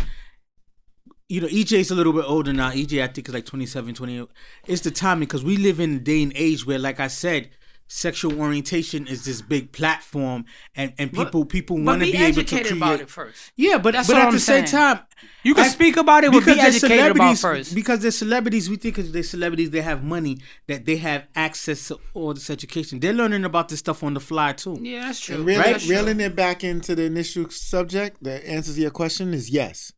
you 1.28 1.42
know 1.42 1.48
EJ's 1.48 1.92
a 1.92 1.96
little 1.96 2.14
bit 2.14 2.26
older 2.28 2.54
now. 2.54 2.72
EJ, 2.72 3.04
I 3.04 3.08
think, 3.08 3.28
is 3.28 3.34
like 3.34 3.46
27, 3.46 3.94
28. 3.94 4.28
It's 4.68 4.82
the 4.82 4.92
timing 4.92 5.28
because 5.28 5.44
we 5.44 5.58
live 5.58 5.80
in 5.80 5.96
a 5.96 6.00
day 6.00 6.24
and 6.24 6.34
age 6.36 6.66
where, 6.66 6.80
like 6.80 7.00
I 7.00 7.08
said, 7.08 7.50
sexual 7.88 8.40
orientation 8.42 9.06
is 9.08 9.26
this 9.26 9.42
big 9.42 9.72
platform, 9.72 10.46
and 10.76 10.94
and 10.98 11.14
people 11.14 11.46
people 11.46 11.78
want 11.82 12.00
to 12.02 12.06
be 12.08 12.12
be, 12.14 12.18
able 12.18 12.34
to 12.36 12.40
educated 12.42 12.68
create. 12.68 12.78
about 12.78 13.00
it 13.02 13.10
first. 13.10 13.52
Yeah, 13.56 13.78
but 13.78 13.94
That's 13.94 14.08
but 14.08 14.16
all 14.16 14.22
at 14.24 14.28
I'm 14.30 14.34
the 14.34 14.40
same 14.40 14.66
time, 14.66 15.00
You 15.44 15.54
can 15.54 15.66
I- 15.66 15.68
speak 15.68 15.96
about 15.98 16.24
it, 16.24 16.32
but 16.32 16.40
be 16.40 16.46
because 16.46 16.58
they're 16.58 16.66
educated 16.68 17.12
about 17.16 17.36
celebrities- 17.38 17.42
first. 17.42 17.76
Because 17.76 18.00
they're 18.02 18.12
celebrities, 18.12 18.70
we 18.70 18.78
think 18.78 18.96
because 18.96 19.12
they're 19.12 19.24
celebrities, 19.24 19.70
they 19.70 19.82
have 19.82 20.04
money 20.04 20.40
that 20.68 20.86
they 20.86 20.96
have 20.98 21.28
access 21.36 21.88
to 21.90 22.00
all 22.14 22.34
this 22.34 22.50
education. 22.50 23.00
They're 23.00 23.14
learning 23.14 23.46
about 23.46 23.70
this 23.70 23.80
stuff 23.80 24.04
on 24.04 24.14
the 24.16 24.20
fly 24.20 24.54
too. 24.54 24.80
Yeah, 24.82 25.02
that's 25.06 25.20
true. 25.20 25.36
And 25.36 25.46
reeling, 25.46 25.72
That's 25.72 25.86
true. 25.86 25.96
reeling 25.96 26.20
it 26.22 26.36
back 26.36 26.64
into 26.64 26.96
the 26.96 27.04
initial 27.04 27.50
subject, 27.52 28.24
the 28.24 28.48
answers 28.50 28.80
your 28.80 28.92
question 28.92 29.34
is 29.34 29.50
yes. 29.50 29.92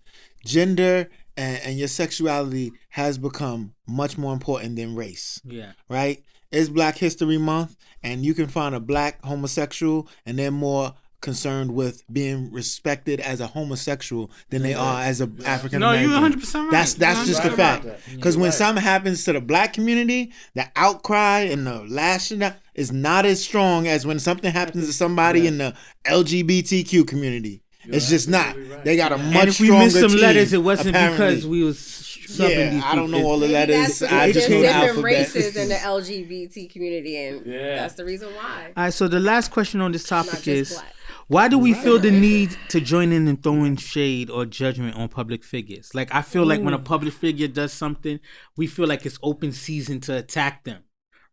Gender 0.46 1.10
and, 1.36 1.60
and 1.64 1.80
your 1.80 1.88
sexuality 1.88 2.72
has 2.90 3.18
become 3.18 3.74
much 3.88 4.18
more 4.18 4.34
important 4.34 4.76
than 4.76 4.96
race, 4.96 5.42
Yeah. 5.46 5.72
right? 5.90 6.22
It's 6.58 6.70
Black 6.70 6.98
History 6.98 7.38
Month, 7.38 7.76
and 8.02 8.26
you 8.26 8.34
can 8.34 8.48
find 8.48 8.74
a 8.74 8.80
black 8.80 9.24
homosexual, 9.24 10.08
and 10.26 10.40
they're 10.40 10.50
more 10.50 10.96
concerned 11.22 11.76
with 11.76 12.04
being 12.12 12.52
respected 12.52 13.20
as 13.20 13.40
a 13.40 13.48
homosexual 13.48 14.32
than 14.50 14.64
they 14.64 14.74
are 14.74 15.02
as 15.02 15.22
a 15.22 15.30
African 15.46 15.82
American. 15.84 16.10
No, 16.10 16.16
American. 16.18 16.40
you 16.40 16.46
100% 16.46 16.62
right. 16.64 16.72
That's 16.72 16.94
that's 16.96 17.28
just 17.28 17.44
right 17.44 17.54
a 17.54 17.56
fact. 17.56 17.86
Because 18.16 18.38
when 18.38 18.52
something 18.52 18.84
happens 18.84 19.24
to 19.26 19.34
the 19.34 19.42
black 19.42 19.74
community, 19.74 20.34
the 20.56 20.68
outcry 20.76 21.42
and 21.42 21.68
the 21.68 21.84
lashing 21.84 22.42
out 22.42 22.54
is 22.74 22.92
not 22.92 23.28
as 23.28 23.44
strong 23.44 23.88
as 23.88 24.08
when 24.08 24.18
something 24.18 24.52
happens 24.52 24.88
to 24.88 24.94
somebody 24.94 25.46
in 25.46 25.60
the 25.60 25.76
LGBTQ 26.06 27.08
community. 27.08 27.62
it's 27.86 28.10
just 28.10 28.30
not. 28.30 28.56
They 28.84 28.96
got 28.96 29.12
a 29.12 29.18
much 29.18 29.36
and 29.36 29.50
if 29.50 29.60
we 29.60 29.68
stronger 29.68 29.86
missed 29.86 30.00
some 30.00 30.10
team, 30.10 30.22
letters, 30.22 30.54
it 30.54 30.64
wasn't 30.64 30.90
apparently. 30.90 31.36
because 31.36 31.48
we 31.48 31.64
was 31.64 31.78
subbing 31.78 31.78
these 31.78 32.07
Yeah, 32.28 32.82
I 32.84 32.96
don't 32.96 33.12
know 33.12 33.24
all 33.24 33.40
the 33.40 33.48
Maybe 33.48 33.54
letters. 33.74 34.00
that's 34.00 34.14
I 34.14 34.32
just 34.32 34.50
there's 34.50 34.64
know 34.64 34.82
different 34.86 35.04
races 35.04 35.56
in 35.56 35.70
the 35.70 35.76
LGBT 35.98 36.70
community, 36.72 37.16
and 37.18 37.46
Yeah. 37.46 37.76
that's 37.78 37.96
the 37.96 38.06
reason 38.06 38.30
why. 38.36 38.74
All 38.76 38.84
right, 38.84 38.94
so 38.94 39.08
the 39.08 39.20
last 39.20 39.52
question 39.52 39.82
on 39.82 39.92
this 39.92 40.04
topic 40.04 40.48
is 40.48 40.74
black. 40.74 40.94
why 41.28 41.48
do 41.48 41.58
we 41.58 41.74
feel 41.74 42.00
the 42.00 42.12
need 42.12 42.56
to 42.70 42.80
join 42.82 43.12
in 43.12 43.28
and 43.28 43.42
throwing 43.42 43.76
shade 43.78 44.30
or 44.30 44.46
judgment 44.46 44.96
on 44.96 45.08
public 45.10 45.44
figures? 45.44 45.94
Like 45.96 46.14
I 46.14 46.22
feel 46.22 46.46
like 46.46 46.62
when 46.62 46.74
a 46.74 46.80
public 46.80 47.14
figure 47.14 47.48
does 47.48 47.72
something, 47.74 48.20
we 48.56 48.68
feel 48.68 48.88
like 48.88 49.06
it's 49.06 49.20
open 49.24 49.52
season 49.52 50.00
to 50.02 50.18
attack 50.18 50.64
them. 50.64 50.84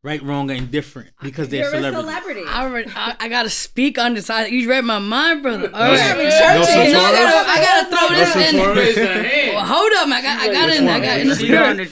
Right, 0.04 0.22
wrong, 0.22 0.50
or 0.50 0.54
indifferent 0.54 1.08
because 1.22 1.48
they're 1.48 1.60
You're 1.64 1.68
a 1.76 1.82
celebrities. 1.82 2.04
celebrity. 2.04 2.42
I, 2.46 2.62
already, 2.64 2.90
I, 2.94 3.16
I 3.20 3.28
gotta 3.30 3.48
speak 3.48 3.98
on 3.98 4.12
this. 4.12 4.28
I, 4.28 4.44
you 4.44 4.68
read 4.68 4.84
my 4.84 4.98
mind, 4.98 5.42
brother. 5.42 5.70
All 5.72 5.80
No, 5.80 5.90
right. 5.92 5.98
Every 5.98 6.24
No 6.24 6.30
church 6.30 6.68
Santoro? 6.68 6.92
No, 6.92 7.00
I 7.00 7.10
gotta, 7.10 7.48
I 7.50 7.56
gotta 7.64 7.88
throw 7.88 8.08
No 8.10 8.14
this 8.14 8.36
in. 8.36 8.54
Santoro? 8.60 9.54
Well, 9.54 9.64
hold 9.64 9.92
up, 9.96 10.08
I 10.08 10.20
got, 10.20 10.40
I 10.40 10.52
got 10.52 10.68
in, 10.76 10.88
I 10.88 11.00
got 11.00 11.20
in 11.20 11.28
the 11.28 11.34
You 11.36 11.86
spirit. 11.86 11.88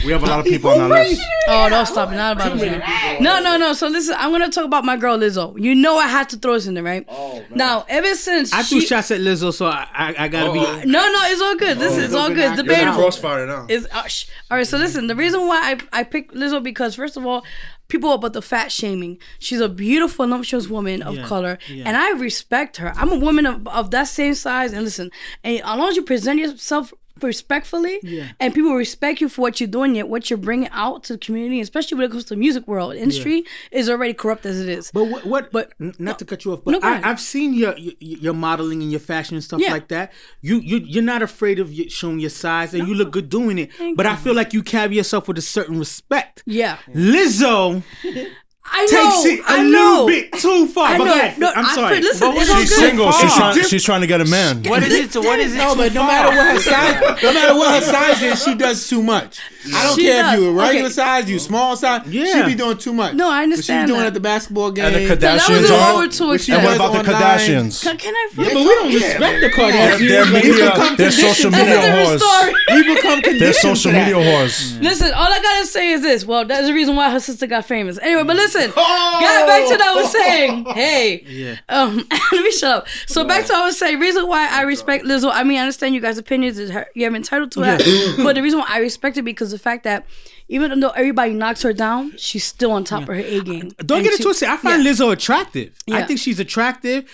The 0.00 0.06
We 0.06 0.12
got 0.12 0.22
a 0.22 0.26
lot 0.26 0.38
of 0.40 0.44
church. 0.46 0.52
people 0.52 0.70
on 0.70 0.78
the, 0.78 0.84
we 0.88 0.90
have 0.90 0.90
a 0.90 0.94
lot 0.94 1.00
of 1.00 1.08
people 1.08 1.08
on 1.08 1.08
our 1.08 1.08
list. 1.08 1.22
Oh, 1.48 1.68
don't 1.70 1.86
stop 1.86 2.12
it. 2.12 2.16
Not 2.16 2.36
about 2.36 2.58
this. 2.58 3.20
No, 3.20 3.40
no, 3.40 3.56
no. 3.56 3.72
So 3.72 3.88
listen, 3.88 4.14
I'm 4.18 4.30
gonna 4.30 4.50
talk 4.50 4.64
about 4.64 4.84
my 4.84 4.96
girl 4.96 5.18
Lizzo. 5.18 5.58
You 5.60 5.74
know 5.74 5.96
I 5.96 6.06
had 6.08 6.28
to 6.30 6.36
throw 6.36 6.54
this 6.54 6.66
in 6.66 6.74
there, 6.74 6.82
right? 6.84 7.04
Oh, 7.08 7.44
Now, 7.54 7.84
ever 7.88 8.14
since 8.14 8.52
I 8.52 8.62
threw 8.62 8.80
she, 8.80 8.86
shots 8.86 9.10
at 9.10 9.20
Lizzo, 9.20 9.52
so 9.52 9.66
I 9.66 9.86
I, 9.92 10.14
I 10.24 10.28
gotta 10.28 10.52
be. 10.52 10.60
no, 10.60 11.00
no, 11.12 11.18
it's 11.24 11.40
all 11.40 11.56
good. 11.56 11.78
This 11.78 11.96
is 11.96 12.14
all 12.14 12.28
good. 12.28 12.38
It's 12.38 12.42
You're 12.44 12.50
in 12.50 12.56
the 12.56 12.62
debatable. 12.64 12.98
crossfire 13.02 13.46
now. 13.46 13.66
Is 13.68 13.86
uh, 13.92 14.06
sh- 14.06 14.26
all 14.50 14.56
right. 14.58 14.66
So 14.66 14.76
listen, 14.78 15.06
the 15.06 15.16
reason 15.16 15.46
why 15.46 15.72
I, 15.92 16.00
I 16.00 16.02
picked 16.04 16.34
Lizzo 16.34 16.62
because 16.62 16.94
first 16.94 17.16
of 17.16 17.24
all, 17.26 17.44
people 17.88 18.12
about 18.12 18.34
the 18.34 18.42
fat 18.42 18.70
shaming. 18.70 19.18
She's 19.38 19.60
a 19.60 19.68
beautiful, 19.68 20.26
voluptuous 20.26 20.68
woman 20.68 21.02
of 21.02 21.16
Yeah, 21.16 21.24
color, 21.26 21.58
yeah. 21.68 21.84
and 21.86 21.96
I 21.96 22.10
respect 22.10 22.76
her. 22.76 22.92
I'm 22.96 23.10
a 23.10 23.18
woman 23.18 23.46
of, 23.46 23.66
of 23.68 23.90
that 23.92 24.04
same 24.08 24.34
size, 24.34 24.72
and 24.74 24.84
listen, 24.84 25.10
and 25.42 25.56
as 25.60 25.64
long 25.78 25.88
as 25.88 25.96
you 25.96 26.02
present 26.02 26.38
yourself 26.38 26.92
respectfully, 27.26 27.98
Yeah. 28.02 28.28
and 28.40 28.54
people 28.54 28.74
respect 28.74 29.20
you 29.20 29.28
for 29.28 29.42
what 29.42 29.60
you're 29.60 29.68
doing, 29.68 29.94
yet 29.96 30.08
what 30.08 30.30
you're 30.30 30.36
bringing 30.38 30.68
out 30.72 31.04
to 31.04 31.14
the 31.14 31.18
community, 31.18 31.60
especially 31.60 31.96
when 31.96 32.06
it 32.06 32.10
comes 32.10 32.24
to 32.24 32.30
the 32.34 32.36
music 32.40 32.66
world, 32.68 32.94
industry 32.94 33.44
is 33.72 33.88
already 33.90 34.14
corrupt 34.14 34.46
as 34.46 34.60
it 34.60 34.68
is. 34.68 34.90
But 34.92 35.04
what? 35.04 35.26
what 35.26 35.50
But- 35.52 35.72
not 35.98 36.18
to 36.20 36.24
cut 36.24 36.44
you 36.44 36.52
off, 36.52 36.60
but 36.64 36.72
No, 36.72 36.80
I, 36.82 37.00
i've 37.08 37.20
seen 37.20 37.54
your, 37.54 37.76
your 37.76 37.94
your 38.00 38.34
modeling 38.34 38.82
and 38.82 38.90
your 38.90 39.00
fashion 39.00 39.34
and 39.36 39.44
stuff 39.44 39.60
Yeah. 39.60 39.72
like 39.72 39.88
that. 39.88 40.12
You 40.40 40.58
you 40.60 40.78
you're 40.78 41.02
not 41.02 41.22
afraid 41.22 41.58
of 41.58 41.72
showing 41.88 42.18
your 42.20 42.30
size, 42.30 42.74
and 42.74 42.86
you 42.88 42.94
look 42.94 43.10
good 43.10 43.28
doing 43.28 43.58
it. 43.58 43.70
but 43.96 44.06
I 44.06 44.16
feel 44.16 44.34
like 44.34 44.52
you 44.52 44.62
carry 44.62 44.96
yourself 44.96 45.28
with 45.28 45.38
a 45.38 45.42
certain 45.42 45.78
respect. 45.78 46.42
yeah, 46.46 46.76
Lizzo 46.94 47.82
I 48.70 48.86
know. 48.86 49.22
takes 49.22 49.24
it 49.26 49.40
a 49.40 49.44
I 49.48 49.62
little 49.62 49.70
know. 49.70 50.06
bit 50.06 50.32
too 50.32 50.66
far. 50.68 50.88
I 50.88 50.98
but 50.98 51.04
know. 51.04 51.14
go 51.14 51.18
ahead. 51.20 51.38
No, 51.38 51.52
I'm 51.54 51.64
I 51.66 51.74
sorry. 51.74 51.94
feel- 51.96 52.04
listen, 52.04 52.28
But 52.28 52.34
what 52.34 52.42
it's 52.42 52.50
all 52.50 52.56
she 52.60 52.68
good. 52.68 52.78
Single. 52.78 53.12
She's 53.12 53.34
trying. 53.34 53.64
She's 53.64 53.84
trying 53.84 54.00
to 54.02 54.06
get 54.06 54.20
a 54.20 54.24
man. 54.24 54.62
What 54.64 54.82
is 54.82 55.16
it? 55.16 55.20
What 55.22 55.38
is 55.40 55.54
it? 55.54 55.58
No, 55.58 55.72
too 55.74 55.78
but 55.80 55.94
no 55.94 56.02
matter 56.06 56.28
what 56.36 56.46
her 56.54 56.60
size, 56.60 57.22
no 57.22 57.32
matter 57.32 57.54
what 57.54 57.74
her 57.74 57.90
size 57.92 58.22
is, 58.22 58.42
she 58.42 58.54
does 58.54 58.88
too 58.88 59.02
much. 59.02 59.38
I 59.74 59.84
don't 59.86 59.96
She 59.96 60.02
care 60.04 60.22
does. 60.22 60.34
if 60.34 60.40
you 60.40 60.48
a 60.48 60.52
regular 60.52 60.86
Okay. 60.86 60.92
size, 60.94 61.30
you 61.30 61.38
small 61.38 61.76
size. 61.76 62.06
Yeah. 62.08 62.24
she 62.44 62.50
be 62.50 62.54
doing 62.54 62.78
too 62.78 62.92
much. 62.94 63.14
No, 63.14 63.26
I 63.28 63.38
What 63.38 63.42
understand 63.44 63.86
she's 63.88 63.90
doing 63.90 64.00
that. 64.00 64.06
at 64.08 64.14
the 64.14 64.20
basketball 64.20 64.70
game. 64.70 64.86
And 64.86 64.94
the 64.94 65.14
that 65.16 65.34
was 65.34 65.42
Kardashians 65.42 65.70
a 65.70 65.74
are. 65.74 66.08
too 66.08 66.26
What 66.28 66.40
she 66.40 66.52
And 66.52 66.62
what 66.64 66.72
extreme. 66.72 66.78
does 66.78 66.78
about 66.78 66.92
the 66.92 67.12
online. 67.12 67.38
Kardashians? 67.38 67.82
Can, 67.82 67.96
can 67.98 68.14
I? 68.14 68.28
Yeah, 68.36 68.44
but 68.44 68.54
we 68.54 68.64
don't 68.64 68.94
respect 68.94 69.40
the 69.42 69.50
Kardashians. 69.50 70.08
They're 70.08 70.26
media. 70.26 70.70
come 70.70 70.90
to 70.90 70.96
They're 70.96 71.06
this- 71.10 71.20
social 71.20 71.50
That's 71.50 71.62
a 71.62 71.74
media 71.74 71.82
different 71.82 72.22
whores. 72.22 72.38
story. 72.38 72.82
People 72.82 72.96
come 73.02 73.38
They're 73.38 73.52
social 73.52 73.90
to 73.92 73.96
that. 73.98 74.06
media 74.06 74.14
whores. 74.14 74.80
Listen, 74.82 75.12
all 75.12 75.32
I 75.32 75.40
gotta 75.42 75.66
say 75.66 75.90
is 75.90 76.00
this. 76.02 76.24
Well, 76.24 76.44
that's 76.46 76.66
the 76.66 76.72
reason 76.74 76.96
why 76.96 77.10
her 77.10 77.20
sister 77.20 77.46
got 77.46 77.66
famous. 77.66 77.98
Anyway, 78.00 78.22
but 78.22 78.36
listen, 78.36 78.57
get 78.66 79.46
back 79.46 79.62
to 79.68 79.70
what 79.70 79.80
I 79.80 79.94
was 79.94 80.10
saying. 80.12 80.64
Hey, 80.66 81.22
Yeah. 81.26 81.56
um, 81.68 81.96
let 82.32 82.42
me 82.44 82.50
shut 82.52 82.70
up. 82.78 82.88
So 83.06 83.24
back 83.24 83.46
to 83.46 83.52
what 83.52 83.62
I 83.62 83.66
was 83.66 83.78
saying. 83.78 83.98
Reason 84.00 84.26
why 84.26 84.48
I 84.50 84.62
respect 84.62 85.04
Lizzo. 85.04 85.30
I 85.32 85.44
mean, 85.44 85.58
I 85.58 85.62
understand 85.62 85.94
you 85.94 86.00
guys' 86.00 86.18
opinions. 86.18 86.58
Is 86.58 86.70
her, 86.70 86.86
you 86.94 87.04
have 87.04 87.14
entitled 87.14 87.52
to 87.52 87.60
that. 87.60 88.16
but 88.22 88.34
the 88.34 88.42
reason 88.42 88.58
why 88.58 88.66
I 88.68 88.78
respect 88.78 89.16
it 89.16 89.22
because 89.22 89.50
the 89.50 89.58
fact 89.58 89.84
that 89.84 90.06
even 90.48 90.80
though 90.80 90.90
everybody 90.90 91.32
knocks 91.34 91.62
her 91.62 91.72
down, 91.72 92.16
she's 92.16 92.44
still 92.44 92.72
on 92.72 92.84
top 92.84 93.02
of 93.02 93.08
her 93.08 93.14
A 93.14 93.40
game. 93.40 93.70
Don't 93.84 93.98
And 93.98 94.04
get 94.08 94.18
it 94.18 94.22
twisted. 94.22 94.48
I 94.48 94.56
find 94.56 94.82
yeah. 94.84 94.90
Lizzo 94.90 95.12
attractive. 95.12 95.74
I 95.90 96.02
think 96.02 96.18
she's 96.18 96.40
attractive. 96.40 97.04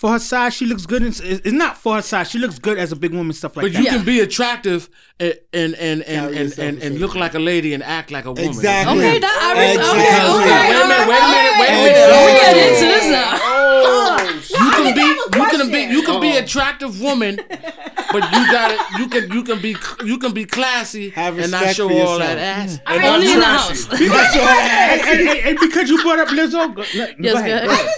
For 0.00 0.08
her 0.12 0.18
size, 0.18 0.54
she 0.54 0.64
looks 0.64 0.86
good. 0.86 1.02
In, 1.02 1.08
it's 1.08 1.20
it's 1.20 1.52
not 1.52 1.76
for 1.76 1.96
her 1.96 2.00
size. 2.00 2.30
She 2.30 2.38
looks 2.38 2.58
good 2.58 2.78
as 2.78 2.90
a 2.90 2.96
big 2.96 3.12
woman, 3.12 3.34
stuff 3.34 3.54
like 3.54 3.64
But 3.64 3.72
that. 3.74 3.78
you 3.80 3.84
Yeah. 3.84 3.96
can 3.96 4.04
be 4.06 4.20
attractive 4.20 4.88
and 5.20 5.34
and 5.52 5.74
and 5.74 6.00
and, 6.04 6.34
and, 6.34 6.58
and, 6.58 6.82
and 6.82 6.98
look 7.00 7.14
like 7.14 7.34
a 7.34 7.38
lady 7.38 7.74
and 7.74 7.82
act 7.82 8.10
like 8.10 8.24
a 8.24 8.32
woman. 8.32 8.48
Exactly. 8.48 8.96
Okay, 8.96 9.18
that 9.18 9.36
I 9.44 9.60
res- 9.60 9.76
Exactly. 9.76 10.00
okay, 10.00 10.16
okay. 10.40 10.60
Wait 10.70 10.80
a 10.80 10.88
minute, 10.88 11.08
wait 11.10 11.20
a 11.20 11.30
minute, 11.36 11.54
wait 11.60 11.68
a 11.68 11.76
Let 11.76 12.16
minute. 12.16 12.32
me 12.32 12.40
get 12.40 12.56
into 12.72 12.86
this 12.94 13.06
now. 13.12 13.38
Oh, 13.44 14.16
you 14.64 14.70
can 14.80 14.94
be 14.94 15.06
you 15.38 15.46
can 15.52 15.70
be 15.70 15.94
you 15.94 16.02
can 16.02 16.18
be 16.22 16.36
attractive 16.38 16.98
woman, 17.02 17.36
but 18.10 18.22
you 18.32 18.42
got 18.56 18.68
to 18.72 19.02
you 19.02 19.06
can 19.06 19.30
you 19.30 19.42
can 19.44 19.60
be 19.60 19.76
you 20.02 20.16
can 20.16 20.32
be 20.32 20.46
classy 20.46 21.10
Have 21.10 21.38
and 21.38 21.50
not 21.50 21.74
show 21.76 21.90
for 21.90 22.02
all 22.06 22.18
that 22.20 22.38
ass. 22.38 22.80
And 22.86 23.04
Only 23.04 23.32
in 23.32 23.38
the 23.38 23.44
trashy. 23.44 23.84
house. 23.84 24.00
and, 24.00 24.00
and- 24.00 25.28
and- 25.28 25.38
and 25.48 25.58
because 25.60 25.90
you 25.90 26.00
brought 26.06 26.20
up 26.20 26.28
Lizzo, 26.28 26.72
go, 26.74 26.80
let- 26.96 27.20
Yes, 27.20 27.34
go 27.34 27.38
ahead. 27.38 27.62
go 27.64 27.68
go 27.68 27.72
ahead. 27.74 27.84
ahead. 27.84 27.94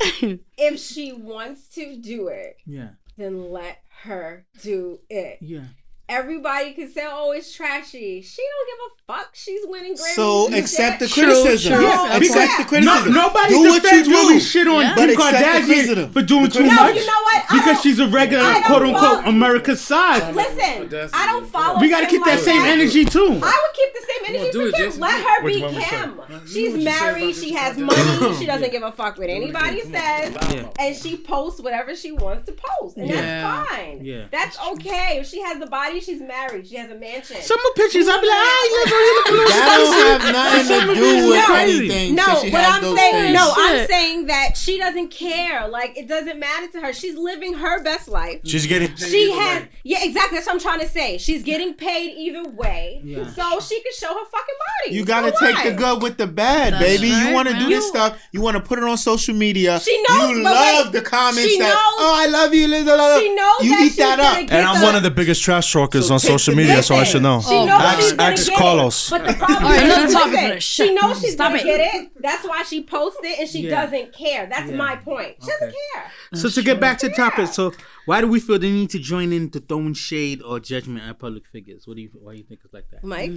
if 0.56 0.78
she 0.80 1.12
wants 1.12 1.68
to 1.74 1.96
do 1.96 2.28
it, 2.28 2.56
Yeah, 2.66 2.90
then 3.16 3.50
let 3.50 3.78
her 4.02 4.46
do 4.62 5.00
it. 5.10 5.38
yeah. 5.40 5.64
Everybody 6.10 6.72
can 6.72 6.90
say, 6.90 7.06
"Oh, 7.08 7.30
it's 7.30 7.54
trashy." 7.54 8.20
She 8.20 8.42
don't 8.42 8.66
give 8.68 8.80
a 8.90 9.12
fuck. 9.18 9.30
She's 9.32 9.60
winning 9.64 9.94
Grammys. 9.94 10.14
So 10.16 10.52
accept 10.52 10.98
the 11.00 11.08
criticism. 11.08 11.72
true. 11.74 11.84
Yeah, 11.86 12.16
accept 12.16 12.52
the 12.58 12.64
criticism. 12.64 13.12
No, 13.14 13.28
nobody 13.28 13.54
do 13.54 13.60
what 13.70 13.82
defends 13.82 14.08
you 14.08 14.14
do. 14.14 14.26
we 14.28 14.40
shit 14.40 14.66
on 14.66 14.80
Yeah. 14.82 14.94
Kim 14.96 15.10
Kardashian 15.16 16.12
for 16.12 16.22
doing 16.22 16.50
too 16.50 16.64
No, 16.64 16.74
much. 16.74 16.96
you 16.96 17.06
know 17.06 17.12
what? 17.22 17.44
I 17.48 17.58
Because 17.58 17.80
she's 17.80 17.98
a 18.00 18.08
regular, 18.08 18.42
quote 18.66 18.82
unquote, 18.82 19.00
follow- 19.00 19.22
America's 19.28 19.80
size. 19.80 20.34
Listen, 20.34 21.10
I 21.14 21.26
don't 21.26 21.46
follow. 21.48 21.78
We 21.80 21.88
got 21.88 22.00
to 22.00 22.06
keep 22.06 22.24
that 22.24 22.36
like 22.36 22.44
same 22.44 22.62
energy 22.62 23.04
too. 23.04 23.20
I 23.20 23.62
would 23.62 23.74
keep 23.74 23.92
the 23.94 24.06
same 24.06 24.34
energy 24.34 24.50
do 24.52 24.70
for 24.70 24.76
Kim. 24.76 24.86
Jason. 24.86 25.00
Let 25.00 25.24
her 25.24 25.46
be 25.46 25.60
Kim. 25.80 26.20
She's 26.52 26.84
married. 26.84 27.34
She 27.36 27.52
has 27.54 27.76
money. 27.78 28.34
She 28.40 28.46
doesn't 28.46 28.72
give 28.72 28.82
a 28.82 28.90
fuck 28.92 29.18
what 29.18 29.28
anybody 29.28 29.80
says, 29.82 30.34
and 30.78 30.96
she 30.96 31.16
posts 31.16 31.60
whatever 31.60 31.94
she 31.94 32.10
wants 32.12 32.46
to 32.46 32.52
post, 32.52 32.96
and 32.96 33.10
that's 33.10 33.68
fine. 33.68 34.00
Yeah. 34.04 34.24
That's 34.30 34.58
okay. 34.72 35.18
If 35.20 35.26
she 35.28 35.40
has 35.42 35.58
the 35.58 35.66
body, 35.66 35.99
she's 36.02 36.20
married. 36.20 36.66
She 36.66 36.76
has 36.76 36.90
a 36.90 36.94
mansion. 36.94 37.36
Some 37.42 37.58
of 37.58 37.64
the 37.74 37.82
pictures, 37.82 38.08
I'll 38.08 38.20
be 38.20 38.26
like, 38.26 38.36
ah, 38.36 38.64
you 38.64 38.78
look, 38.78 38.88
you 38.90 39.14
look 39.16 39.28
a 39.28 39.32
little 39.32 39.48
That 39.48 39.76
don't 39.76 40.22
have 40.22 40.32
nothing 40.32 40.88
to 40.88 40.94
do 40.94 41.28
with 41.28 41.38
is 41.38 41.44
crazy. 41.46 41.78
anything. 41.78 42.14
No, 42.14 42.24
since 42.24 42.40
she 42.42 42.50
but 42.50 42.60
has 42.60 42.74
I'm 42.76 42.82
those 42.82 42.98
saying 42.98 43.14
things. 43.14 43.34
no. 43.34 43.52
I'm 43.56 43.86
saying 43.86 44.26
that 44.26 44.56
she 44.56 44.78
doesn't 44.78 45.08
care. 45.10 45.68
Like 45.68 45.96
it 45.96 46.08
doesn't 46.08 46.38
matter 46.38 46.68
to 46.72 46.80
her. 46.80 46.92
She's 46.92 47.16
living 47.16 47.54
her 47.54 47.82
best 47.82 48.08
life. 48.08 48.40
She's 48.44 48.66
getting. 48.66 48.94
She 48.96 49.32
has, 49.32 49.64
yeah, 49.84 49.98
exactly. 50.04 50.36
That's 50.38 50.46
what 50.46 50.54
I'm 50.54 50.60
trying 50.60 50.80
to 50.80 50.88
say. 50.88 51.18
She's 51.18 51.42
getting 51.42 51.74
paid 51.74 52.14
either 52.16 52.48
way, 52.50 53.00
Yeah. 53.04 53.26
so 53.32 53.60
she 53.60 53.80
can 53.82 53.92
show 53.92 54.08
her 54.08 54.24
fucking 54.24 54.54
body. 54.84 54.96
You 54.96 55.04
gotta 55.04 55.34
So 55.36 55.46
take 55.46 55.56
what? 55.56 55.64
the 55.64 55.72
good 55.72 56.02
with 56.02 56.16
the 56.18 56.26
bad, 56.26 56.74
That's 56.74 56.82
baby. 56.84 57.10
right, 57.12 57.28
you 57.28 57.34
want 57.34 57.48
to 57.48 57.54
do 57.58 57.68
this 57.68 57.86
stuff. 57.88 58.18
You 58.32 58.40
want 58.40 58.56
to 58.56 58.62
put 58.62 58.78
it 58.78 58.84
on 58.84 58.96
social 58.98 59.34
media. 59.34 59.80
She 59.80 60.02
knows, 60.08 60.30
You 60.30 60.42
but 60.42 60.52
love 60.54 60.86
wait, 60.86 60.92
the 60.92 61.02
comments 61.02 61.48
she 61.48 61.58
that. 61.58 61.68
knows- 61.68 61.74
oh, 61.98 62.14
I 62.16 62.26
love 62.26 62.54
you, 62.54 62.66
Liz. 62.68 62.84
blah, 62.84 62.96
blah, 62.96 63.08
blah." 63.14 63.20
She 63.20 63.34
knows 63.34 63.62
You 63.62 63.70
that 63.70 63.80
eat 63.80 63.84
she's 63.88 63.96
that 63.96 64.20
up. 64.20 64.36
And 64.38 64.52
I'm 64.66 64.80
the- 64.80 64.86
one 64.86 64.94
of 64.96 65.02
the 65.02 65.10
biggest 65.10 65.42
trash 65.42 65.68
talkers 65.90 66.06
So 66.08 66.14
on 66.14 66.20
social 66.20 66.54
media, 66.54 66.82
so 66.82 66.94
I 66.96 67.04
should 67.04 67.22
know. 67.22 67.40
She 67.40 67.48
Oh, 67.54 67.66
knows 67.66 67.78
God. 67.78 68.00
she's 68.00 68.18
Ask 68.48 68.52
Carlos. 68.54 69.06
it. 69.06 69.10
But 69.10 69.26
the 69.26 69.32
problem 69.34 69.64
All 69.64 69.70
right, 69.70 69.82
is, 69.82 70.10
another 70.14 70.30
listen, 70.32 70.60
she 70.60 70.94
knows 70.94 71.20
she's 71.20 71.32
Stop 71.32 71.48
gonna 71.52 71.62
it. 71.62 71.64
get 71.64 71.94
it. 71.94 72.10
That's 72.20 72.46
why 72.46 72.62
she 72.62 72.82
posts 72.84 73.20
it, 73.22 73.38
and 73.40 73.48
she 73.48 73.60
Yeah. 73.62 73.84
doesn't 73.84 74.12
care. 74.14 74.46
That's 74.48 74.70
Yeah. 74.70 74.76
my 74.76 74.96
point. 74.96 75.36
She 75.40 75.46
doesn't 75.50 75.68
Okay. 75.68 75.76
care. 75.94 76.10
So 76.34 76.48
to 76.48 76.62
get 76.62 76.80
back 76.80 76.98
to 76.98 77.08
the 77.08 77.14
topic, 77.14 77.48
so 77.48 77.72
why 78.06 78.20
do 78.20 78.28
we 78.28 78.40
feel 78.40 78.58
the 78.58 78.70
need 78.70 78.90
to 78.90 78.98
join 78.98 79.32
in 79.32 79.50
to 79.50 79.60
throwing 79.60 79.94
shade 79.94 80.42
or 80.42 80.60
judgment 80.60 81.04
at 81.04 81.18
public 81.18 81.46
figures? 81.46 81.86
What 81.86 81.96
do 81.96 82.02
you 82.02 82.10
why 82.20 82.32
do 82.32 82.38
you 82.38 82.44
think 82.44 82.60
it's 82.64 82.72
like 82.74 82.84
that? 82.92 83.04
Mike, 83.04 83.32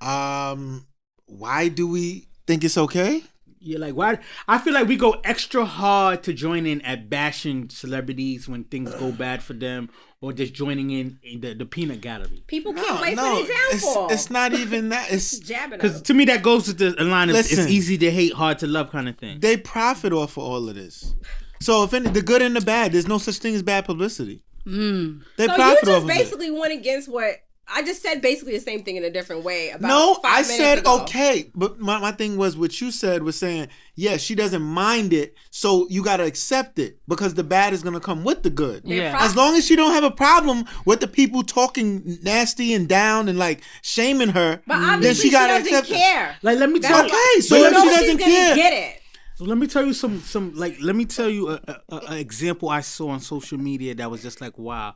Um, 0.00 0.86
why 1.26 1.68
do 1.68 1.86
we 1.86 2.26
think 2.46 2.64
it's 2.64 2.76
okay? 2.76 3.22
Yeah, 3.62 3.78
like 3.78 3.94
why? 3.94 4.18
I 4.48 4.58
feel 4.58 4.74
like 4.74 4.88
we 4.88 4.96
go 4.96 5.20
extra 5.24 5.64
hard 5.64 6.22
to 6.24 6.32
join 6.32 6.66
in 6.66 6.80
at 6.82 7.08
bashing 7.08 7.68
celebrities 7.70 8.48
when 8.48 8.64
things 8.64 8.92
go 8.94 9.12
bad 9.26 9.42
for 9.42 9.52
them, 9.54 9.88
or 10.20 10.32
just 10.32 10.52
joining 10.54 10.90
in, 10.90 11.18
in 11.22 11.40
the, 11.40 11.54
the 11.54 11.64
peanut 11.66 12.00
gallery. 12.00 12.42
people 12.46 12.72
can't 12.74 13.00
wait 13.00 13.16
for 13.16 13.22
their 13.22 13.40
it's, 13.72 13.82
downfall. 13.84 14.12
it's 14.12 14.30
not 14.30 14.52
even 14.52 14.88
that. 14.90 15.12
It's 15.12 15.38
jabbing 15.50 15.78
Because 15.78 16.02
to 16.02 16.14
me, 16.14 16.24
that 16.26 16.42
goes 16.42 16.66
with 16.68 16.78
the 16.78 16.90
line 17.04 17.28
of 17.28 17.34
Listen. 17.34 17.60
it's 17.60 17.70
easy 17.70 17.96
to 17.98 18.10
hate, 18.10 18.32
hard 18.32 18.58
to 18.60 18.66
love 18.66 18.90
kind 18.90 19.08
of 19.08 19.16
thing. 19.18 19.40
they 19.40 19.56
profit 19.56 20.12
off 20.12 20.36
of 20.36 20.42
all 20.44 20.68
of 20.68 20.74
this. 20.74 21.14
So 21.60 21.84
if 21.84 21.94
any, 21.94 22.10
the 22.10 22.22
good 22.22 22.42
and 22.42 22.56
the 22.56 22.60
bad, 22.60 22.92
there's 22.92 23.06
no 23.06 23.18
such 23.18 23.38
thing 23.38 23.54
as 23.54 23.62
bad 23.62 23.84
publicity. 23.84 24.42
Mm. 24.66 25.22
They 25.36 25.46
So 25.46 25.52
you 25.52 25.56
profit 25.56 25.78
off 25.82 25.84
just 25.86 26.02
of 26.04 26.10
it. 26.10 26.18
basically 26.18 26.50
went 26.50 26.72
against 26.72 27.08
what 27.08 27.36
I 27.74 27.82
just 27.82 28.02
said. 28.02 28.20
Basically 28.22 28.52
the 28.54 28.60
same 28.60 28.82
thing 28.82 28.96
in 28.96 29.04
a 29.04 29.10
different 29.10 29.42
way. 29.44 29.70
About 29.70 29.88
No, 29.88 30.14
five 30.22 30.38
I 30.40 30.42
said 30.42 30.78
ago. 30.78 31.02
okay, 31.02 31.50
but 31.54 31.78
my, 31.80 31.98
my 31.98 32.12
thing 32.12 32.36
was 32.36 32.56
what 32.56 32.80
you 32.80 32.90
said 32.90 33.22
was 33.22 33.36
saying, 33.38 33.68
yeah, 33.94 34.16
she 34.16 34.34
doesn't 34.34 34.62
mind 34.62 35.12
it, 35.12 35.34
so 35.50 35.86
you 35.88 36.02
got 36.04 36.18
to 36.18 36.24
accept 36.24 36.78
it 36.78 36.98
because 37.08 37.34
the 37.34 37.44
bad 37.44 37.72
is 37.72 37.82
going 37.82 37.94
to 37.94 38.00
come 38.00 38.24
with 38.24 38.42
the 38.42 38.50
good. 38.50 38.82
Yeah. 38.84 39.16
As 39.20 39.34
long 39.36 39.54
as 39.56 39.66
she 39.66 39.76
don't 39.76 39.92
have 39.92 40.04
a 40.04 40.10
problem 40.10 40.64
with 40.86 41.00
the 41.00 41.08
people 41.08 41.42
talking 41.42 42.18
nasty 42.22 42.72
and 42.74 42.88
down 42.88 43.28
and 43.28 43.38
like 43.38 43.62
shaming 43.82 44.28
her, 44.30 44.60
But 44.66 44.80
then 44.80 44.90
obviously 44.90 45.22
she 45.22 45.28
she, 45.28 45.32
got 45.32 45.46
to 45.48 45.52
doesn't 45.64 45.68
accept 45.74 45.90
it. 45.90 45.94
care. 45.96 46.36
Like, 46.42 46.58
let 46.58 46.70
me 46.70 46.80
tell 46.80 46.92
why- 47.02 47.06
you. 47.06 47.12
Okay, 47.12 47.40
so 47.40 47.56
She 47.56 47.62
if 47.62 47.68
she 47.70 47.88
doesn't 47.88 48.16
gonna 48.18 48.32
care, 48.32 48.54
get 48.54 48.72
it. 48.72 48.98
So 49.36 49.44
let 49.44 49.56
me 49.58 49.66
tell 49.66 49.84
you 49.84 49.94
some 49.94 50.20
some 50.20 50.54
like 50.54 50.76
let 50.82 50.94
me 50.94 51.04
tell 51.06 51.28
you 51.28 51.48
a, 51.50 51.60
a, 51.66 51.80
a 51.88 52.00
a 52.12 52.18
example 52.20 52.68
I 52.68 52.80
saw 52.82 53.08
on 53.08 53.20
social 53.20 53.58
media 53.58 53.94
that 53.96 54.10
was 54.10 54.22
just 54.22 54.40
like 54.42 54.56
wow, 54.58 54.92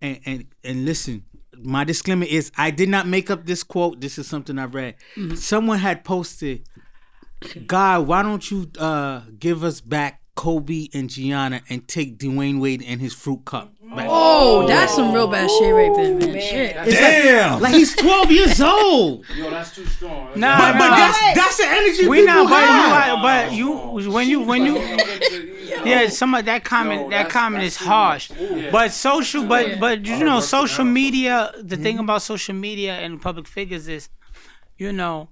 and 0.00 0.20
and 0.26 0.46
and 0.62 0.84
listen. 0.84 1.24
My 1.62 1.84
disclaimer 1.84 2.26
is 2.26 2.50
I 2.56 2.70
did 2.70 2.88
not 2.88 3.06
make 3.06 3.30
up 3.30 3.46
this 3.46 3.62
quote. 3.62 4.00
This 4.00 4.18
is 4.18 4.26
something 4.26 4.58
I've 4.58 4.74
read. 4.74 4.94
Someone 5.36 5.78
had 5.78 6.04
posted, 6.04 6.62
God, 7.66 8.06
why 8.06 8.22
don't 8.22 8.50
you 8.50 8.70
uh 8.78 9.22
give 9.38 9.64
us 9.64 9.80
back 9.80 10.22
Kobe 10.34 10.88
and 10.94 11.10
Gianna 11.10 11.62
and 11.68 11.86
take 11.88 12.18
Dwyane 12.18 12.60
Wade 12.60 12.82
and 12.86 13.00
his 13.00 13.14
fruit 13.14 13.44
cup? 13.44 13.72
Oh, 13.90 14.64
oh, 14.64 14.66
that's 14.66 14.94
some 14.94 15.12
real 15.12 15.28
bad 15.28 15.50
shit 15.50 15.74
right 15.74 15.92
there, 15.94 16.14
man. 16.14 16.40
Shit. 16.40 16.74
Damn. 16.74 17.60
Like 17.60 17.74
he's 17.74 17.94
12 17.96 18.30
years 18.30 18.60
old. 18.60 19.24
Yo, 19.36 19.50
that's 19.50 19.74
too 19.74 19.86
strong. 19.86 20.28
Nah, 20.36 20.58
But, 20.58 20.72
but 20.78 20.90
nah. 20.90 20.96
that's 20.96 21.34
that's 21.34 21.56
the 21.56 21.66
energy 21.66 22.08
we 22.08 22.20
people 22.20 22.34
not, 22.34 23.22
but 23.22 23.52
you, 23.52 23.72
but 23.72 23.96
you, 23.98 24.08
oh, 24.08 24.12
when 24.12 24.28
you, 24.28 24.40
when 24.40 24.64
you, 24.66 24.76
yeah, 25.84 26.08
some 26.08 26.34
of 26.34 26.44
that 26.44 26.64
comment, 26.64 27.10
that 27.10 27.30
comment 27.30 27.64
is 27.64 27.76
harsh. 27.76 28.30
But 28.70 28.92
social, 28.92 29.44
but 29.44 29.80
but 29.80 30.04
you 30.04 30.24
know, 30.24 30.40
social 30.40 30.84
media. 30.84 31.52
The 31.58 31.76
thing 31.76 31.94
mm-hmm. 31.94 32.04
about 32.04 32.22
social 32.22 32.54
media 32.54 32.94
and 32.94 33.20
public 33.20 33.46
figures 33.46 33.88
is, 33.88 34.08
you 34.76 34.92
know, 34.92 35.28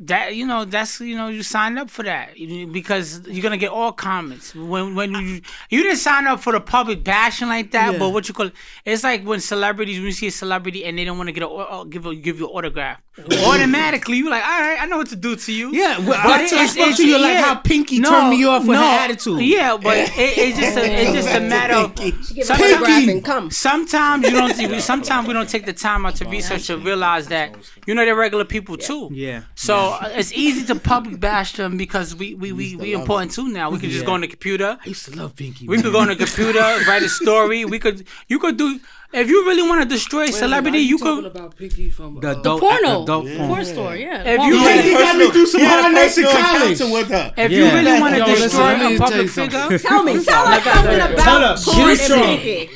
that 0.00 0.36
you 0.36 0.46
know 0.46 0.64
that's 0.64 1.00
you 1.00 1.16
know 1.16 1.26
you 1.28 1.42
signed 1.42 1.78
up 1.78 1.90
for 1.90 2.04
that 2.04 2.34
because 2.72 3.26
you're 3.26 3.42
gonna 3.42 3.56
get 3.56 3.70
all 3.70 3.90
comments 3.92 4.54
when 4.54 4.94
when 4.94 5.12
you 5.12 5.40
you 5.70 5.82
didn't 5.82 5.98
sign 5.98 6.26
up 6.26 6.40
for 6.40 6.52
the 6.52 6.60
public 6.60 7.02
bashing 7.02 7.48
like 7.48 7.72
that. 7.72 7.92
Yeah. 7.92 7.98
But 7.98 8.10
what 8.10 8.28
you 8.28 8.34
call 8.34 8.50
it's 8.84 9.02
like 9.02 9.24
when 9.24 9.40
celebrities 9.40 9.96
when 9.98 10.06
you 10.06 10.12
see 10.12 10.28
a 10.28 10.30
celebrity 10.30 10.84
and 10.84 10.96
they 10.96 11.04
don't 11.04 11.16
want 11.18 11.28
to 11.28 11.32
get 11.32 11.42
a 11.42 11.48
au- 11.48 11.84
give 11.84 12.06
a, 12.06 12.14
give 12.14 12.38
you 12.38 12.46
an 12.48 12.52
autograph, 12.52 13.00
automatically 13.46 14.16
you 14.18 14.30
like 14.30 14.42
all 14.44 14.60
right 14.60 14.80
I 14.80 14.86
know 14.86 14.98
what 14.98 15.08
to 15.08 15.16
do 15.16 15.34
to 15.36 15.52
you. 15.52 15.70
Yeah, 15.72 15.98
well, 15.98 16.06
But 16.08 16.16
I, 16.16 16.40
I 16.40 16.44
it's- 16.44 16.70
spoke 16.72 16.82
it's- 16.82 16.96
to 16.98 17.06
you 17.06 17.18
like 17.18 17.32
yeah. 17.34 17.42
how 17.42 17.54
Pinky 17.56 17.98
No, 17.98 18.10
turned 18.10 18.30
me 18.30 18.44
off 18.44 18.62
with 18.62 18.78
no, 18.78 18.82
her 18.82 18.98
attitude. 19.00 19.40
Yeah, 19.40 19.76
but 19.82 19.96
it, 19.96 20.10
it's 20.16 20.58
just 20.58 20.76
a, 20.76 20.84
it's 20.84 21.12
just 21.12 21.28
a 21.34 21.40
matter 21.54 21.74
of 21.74 21.98
She 21.98 22.34
give 22.34 22.44
Sometimes- 22.46 22.70
an 22.70 22.76
autograph 22.78 23.08
and 23.08 23.24
come. 23.24 23.50
sometimes 23.50 24.24
you 24.24 24.30
don't 24.36 24.80
sometimes 24.80 25.26
we 25.26 25.34
don't 25.34 25.48
take 25.48 25.66
the 25.66 25.72
time 25.72 26.06
out 26.06 26.16
to 26.16 26.24
research 26.26 26.66
to 26.68 26.78
realize 26.78 27.26
that 27.28 27.54
you 27.86 27.94
know 27.94 28.04
they're 28.04 28.14
regular 28.14 28.44
people 28.44 28.76
too. 28.76 29.08
Yeah. 29.12 29.42
So 29.54 29.87
it's 30.20 30.32
easy 30.32 30.64
to 30.66 30.74
public 30.78 31.20
bash 31.20 31.52
them 31.54 31.76
because 31.76 32.14
we 32.14 32.34
we 32.34 32.52
we, 32.52 32.76
we 32.76 32.92
important 32.92 33.32
too 33.32 33.48
now. 33.48 33.70
We 33.70 33.78
could 33.78 33.90
just 33.90 34.06
go 34.06 34.12
on 34.12 34.20
the 34.22 34.28
computer. 34.28 34.78
I 34.84 34.88
used 34.88 35.04
to 35.06 35.16
love 35.16 35.34
Pinky. 35.36 35.66
We 35.68 35.80
could 35.82 35.92
go 35.92 36.00
on 36.00 36.08
the 36.08 36.16
computer, 36.16 36.60
write 36.86 37.02
a 37.02 37.08
story. 37.08 37.64
We 37.64 37.78
could 37.78 38.06
you 38.28 38.38
could 38.38 38.56
do 38.56 38.80
if 39.10 39.26
you 39.30 39.46
really 39.46 39.62
want 39.66 39.80
to 39.82 39.88
destroy 39.88 40.26
celebrity, 40.30 40.80
you 40.80 40.98
talking 40.98 41.22
could. 41.22 41.32
about 41.36 41.56
Pinky 41.56 41.90
from 41.90 42.20
the 42.20 42.28
uh, 42.28 42.40
adult, 42.40 42.60
Porno. 42.60 43.02
adult 43.04 43.26
form. 43.28 43.48
Porn 43.48 43.64
store, 43.64 43.96
yeah. 43.96 44.22
If 44.22 44.40
you 44.42 44.58
Porn. 44.58 44.64
really- 44.66 44.92
got 44.92 45.16
me 45.16 45.30
through 45.30 45.46
some 45.46 45.62
hard 45.64 45.94
nights 45.94 46.18
in 46.18 46.24
college. 46.24 46.80
with 46.92 47.08
her. 47.08 47.32
If 47.38 47.50
Yeah. 47.50 47.58
you 47.58 47.64
really 47.72 48.00
want 48.02 48.12
to 48.16 48.18
Yo, 48.20 48.26
listen, 48.26 48.42
destroy 48.42 48.74
a 48.74 48.78
tell 48.78 48.98
public 48.98 49.28
figure, 49.30 49.78
Tell 49.88 50.02
me, 50.04 50.22
tell 50.22 50.46
us 50.46 50.62
something 50.64 51.00
about 51.14 51.42
us. 51.42 51.64
porn 51.64 51.88
and 51.90 51.98
some. 51.98 52.20
Pinky. 52.20 52.70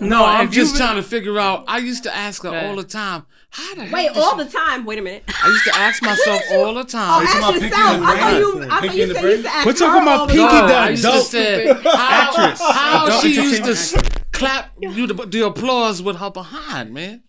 No, 0.00 0.24
I'm 0.24 0.52
just 0.52 0.76
trying 0.76 0.94
to 0.94 1.02
figure 1.02 1.40
out. 1.40 1.64
I 1.66 1.78
used 1.78 2.04
to 2.04 2.14
ask 2.14 2.44
her 2.44 2.54
all 2.56 2.76
the 2.76 2.84
time. 2.84 3.26
How 3.56 3.74
the 3.76 3.88
Wait, 3.92 4.08
all 4.16 4.36
she- 4.38 4.44
the 4.44 4.50
time. 4.50 4.84
Wait 4.84 4.98
a 4.98 5.02
minute. 5.02 5.22
I 5.28 5.46
used 5.48 5.64
to 5.64 5.76
ask 5.76 6.02
myself 6.10 6.40
you- 6.50 6.56
all 6.58 6.74
the 6.74 6.80
Oh, 6.80 6.84
time. 6.84 7.26
ask 7.26 7.34
yourself. 7.34 7.60
Pinky 7.60 7.76
and 7.76 8.02
the 8.02 8.06
I 8.06 8.18
thought 8.18 8.38
you. 8.38 8.62
I 8.62 8.68
thought 8.68 8.82
you 8.96 9.02
and 9.02 9.10
the 9.10 9.14
said 9.14 9.22
you 9.24 9.30
used 9.30 9.44
to 9.44 9.50
ask 9.54 9.66
We're 9.66 9.72
talking 9.72 10.02
about 10.02 10.20
all 10.20 10.26
the 10.26 10.32
Pinky 10.34 10.48
time. 10.48 10.68
the 10.68 10.74
I 10.74 10.88
used 10.90 11.02
to 11.02 11.08
adult 11.08 11.26
say, 11.26 11.66
how, 11.72 11.80
actress. 11.94 12.60
how 12.60 13.06
Adult 13.06 13.22
she 13.22 13.34
used 13.34 13.64
to 13.64 13.70
entertainment 13.70 14.20
clap 14.32 14.72
you 14.80 15.06
the, 15.06 15.14
the 15.26 15.46
applause 15.46 16.02
with 16.02 16.16
her 16.16 16.30
behind, 16.30 16.92
man. 16.92 17.22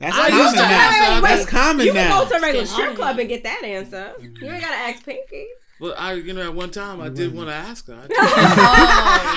That's 0.00 0.16
I 0.16 0.28
common 0.30 0.42
used 0.44 0.54
to 0.56 0.62
now. 0.62 0.68
ask 0.70 1.22
Wait, 1.22 1.28
That's 1.28 1.46
common 1.50 1.86
You 1.86 1.92
now. 1.92 2.08
can 2.08 2.24
go 2.24 2.28
to 2.30 2.36
a 2.36 2.40
regular 2.40 2.66
strip 2.66 2.94
club 2.96 3.18
and 3.18 3.28
get 3.28 3.42
that 3.44 3.62
answer. 3.64 4.12
You 4.20 4.28
ain't 4.50 4.62
gotta 4.62 4.74
ask 4.76 5.04
Pinky. 5.04 5.46
But 5.80 5.98
I, 5.98 6.14
you 6.14 6.32
know, 6.32 6.42
at 6.42 6.54
one 6.54 6.70
time 6.70 7.00
I 7.00 7.08
did 7.08 7.32
want 7.32 7.48
to 7.48 7.54
ask 7.54 7.86
her. 7.86 7.94
I 7.94 8.06
did. 8.08 8.18
All 8.18 8.24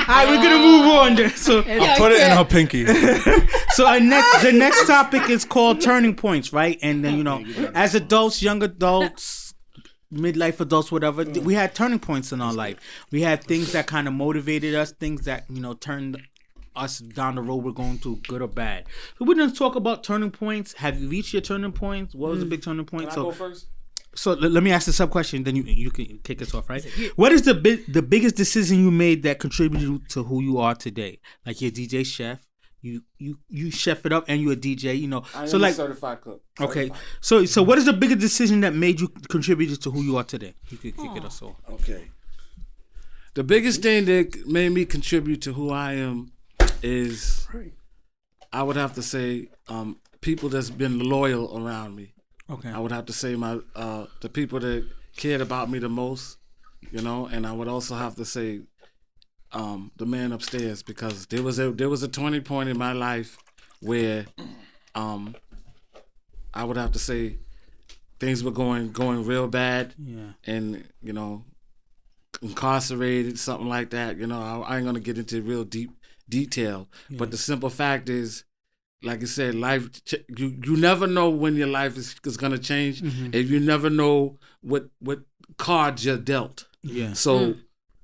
right, 0.08 0.26
we're 0.28 0.42
gonna 0.42 0.58
move 0.58 0.86
on. 0.88 1.16
Then. 1.16 1.30
So, 1.32 1.60
I 1.60 1.96
put 1.98 2.12
it 2.12 2.22
in 2.22 2.36
her 2.36 2.46
pinky. 2.46 2.86
so 3.70 3.86
our 3.86 4.00
next, 4.00 4.42
the 4.42 4.52
next 4.52 4.88
topic 4.88 5.30
is 5.30 5.46
called 5.46 5.82
turning 5.82 6.16
points, 6.16 6.52
right? 6.52 6.80
And 6.82 7.06
then 7.06 7.18
you 7.18 7.24
know, 7.24 7.46
as 7.76 7.94
adults, 7.94 8.42
young 8.42 8.64
adults, 8.64 9.54
midlife 10.12 10.60
adults, 10.60 10.92
whatever, 10.92 11.24
th- 11.24 11.46
we 11.46 11.54
had 11.54 11.76
turning 11.76 12.00
points 12.00 12.32
in 12.32 12.42
our 12.42 12.54
life. 12.54 12.78
We 13.12 13.22
had 13.22 13.44
things 13.44 13.72
that 13.74 13.86
kind 13.86 14.08
of 14.08 14.14
motivated 14.16 14.74
us, 14.74 14.92
things 14.92 15.26
that 15.26 15.46
you 15.48 15.62
know 15.62 15.76
turned 15.76 16.22
us 16.76 17.00
down 17.00 17.36
the 17.36 17.42
road 17.42 17.58
we're 17.58 17.72
going 17.72 18.00
to, 18.00 18.16
good 18.28 18.42
or 18.42 18.48
bad. 18.48 18.86
So 19.20 19.26
we're 19.26 19.36
gonna 19.36 19.52
talk 19.52 19.76
about 19.76 20.04
turning 20.04 20.32
points. 20.32 20.74
Have 20.74 21.00
you 21.00 21.08
reached 21.08 21.34
your 21.34 21.44
turning 21.44 21.72
points? 21.72 22.16
What 22.16 22.32
was 22.32 22.40
the 22.40 22.48
mm. 22.48 22.50
big 22.50 22.64
turning 22.64 22.86
point? 22.86 23.10
Can 23.10 23.12
I 23.12 23.16
so 23.16 23.24
go 23.26 23.32
first? 23.32 23.68
So 24.14 24.34
let, 24.34 24.52
let 24.52 24.64
me 24.64 24.72
ask 24.72 24.86
the 24.86 24.94
sub 24.94 25.10
question, 25.10 25.44
then 25.44 25.56
you 25.56 25.64
you 25.64 25.92
can 25.92 26.20
kick 26.24 26.42
us 26.42 26.54
off, 26.54 26.70
right? 26.70 26.84
What 27.16 27.32
is 27.32 27.44
the 27.44 27.54
big 27.54 27.92
the 27.92 28.02
biggest 28.02 28.36
decision 28.36 28.80
you 28.80 28.92
made 28.92 29.24
that 29.24 29.40
contributed 29.40 30.10
to 30.10 30.24
who 30.24 30.42
you 30.42 30.60
are 30.60 30.76
today? 30.76 31.20
Like 31.46 31.62
you're 31.62 31.70
a 31.70 31.74
DJ 31.74 32.06
chef, 32.06 32.42
you 32.82 33.04
you 33.18 33.40
you 33.48 33.72
chef 33.72 34.06
it 34.06 34.12
up, 34.12 34.26
and 34.28 34.42
you're 34.42 34.54
a 34.54 34.58
DJ. 34.58 35.00
You 35.00 35.08
know, 35.08 35.24
I 35.34 35.46
so 35.46 35.58
am 35.58 35.62
like 35.62 35.74
a 35.74 35.76
certified 35.76 36.22
cook. 36.22 36.42
okay, 36.60 36.92
so 37.22 37.46
so 37.46 37.64
what 37.64 37.78
is 37.78 37.86
the 37.86 37.94
biggest 37.94 38.20
decision 38.20 38.62
that 38.62 38.74
made 38.74 39.00
you 39.00 39.08
contributed 39.08 39.82
to 39.84 39.92
who 39.92 40.02
you 40.02 40.18
are 40.18 40.24
today? 40.24 40.56
You 40.70 40.78
could 40.78 40.98
kick 40.98 41.16
it 41.16 41.26
us 41.26 41.42
off. 41.42 41.56
Okay. 41.70 42.10
The 43.34 43.44
biggest 43.46 43.82
thing 43.82 44.06
that 44.06 44.46
made 44.46 44.74
me 44.74 44.84
contribute 44.84 45.42
to 45.44 45.54
who 45.54 45.70
I 45.70 45.94
am 45.94 46.34
is, 46.84 47.48
I 48.52 48.62
would 48.62 48.76
have 48.76 48.94
to 48.96 49.02
say, 49.02 49.48
um, 49.70 50.02
people 50.20 50.50
that's 50.50 50.70
been 50.70 51.00
loyal 51.00 51.58
around 51.58 51.96
me. 51.96 52.14
Okay, 52.52 52.70
I 52.70 52.80
would 52.80 52.92
have 52.92 53.06
to 53.06 53.14
say 53.14 53.36
my 53.36 53.60
uh, 53.76 54.08
the 54.20 54.28
people 54.30 54.60
that 54.60 54.86
cared 55.16 55.40
about 55.42 55.70
me 55.70 55.80
the 55.80 55.88
most, 55.90 56.38
you 56.92 57.02
know, 57.02 57.28
and 57.28 57.48
I 57.48 57.54
would 57.54 57.70
also 57.70 57.96
have 57.96 58.16
to 58.16 58.26
say 58.26 58.62
um, 59.54 59.92
the 59.96 60.06
man 60.06 60.32
upstairs 60.34 60.84
because 60.84 61.28
there 61.28 61.44
was 61.44 61.60
a 61.60 61.72
there 61.72 61.90
was 61.90 62.04
a 62.04 62.10
turning 62.10 62.42
point 62.44 62.68
in 62.68 62.78
my 62.78 62.92
life 62.92 63.38
where 63.80 64.26
um, 64.96 65.36
I 66.54 66.66
would 66.66 66.78
have 66.78 66.92
to 66.92 67.00
say 67.00 67.38
things 68.20 68.44
were 68.44 68.52
going 68.52 68.92
going 68.92 69.26
real 69.26 69.48
bad, 69.48 69.94
yeah, 69.98 70.34
and 70.46 70.84
you 71.02 71.14
know 71.14 71.46
incarcerated 72.42 73.40
something 73.40 73.70
like 73.70 73.92
that. 73.92 74.18
You 74.18 74.28
know, 74.28 74.42
I, 74.42 74.74
I 74.74 74.78
ain't 74.78 74.86
gonna 74.86 75.00
get 75.00 75.18
into 75.18 75.42
real 75.42 75.64
deep 75.64 75.92
detail, 76.28 76.90
but 77.10 77.32
the 77.32 77.38
simple 77.38 77.70
fact 77.70 78.10
is 78.10 78.44
like 79.04 79.22
I 79.22 79.26
said, 79.26 79.56
life 79.56 79.90
you 80.38 80.58
you 80.64 80.78
never 80.78 81.08
know 81.08 81.30
when 81.30 81.56
your 81.56 81.68
life 81.68 81.98
is, 81.98 82.16
is 82.24 82.38
gonna 82.38 82.58
change, 82.58 83.02
mm-hmm. 83.02 83.26
and 83.26 83.50
you 83.50 83.60
never 83.60 83.90
know 83.90 84.38
what 84.62 84.90
what 85.00 85.22
cards 85.58 86.06
you're 86.06 86.18
dealt. 86.18 86.68
yeah. 86.82 87.14
So 87.14 87.54
hmm. 87.54 87.60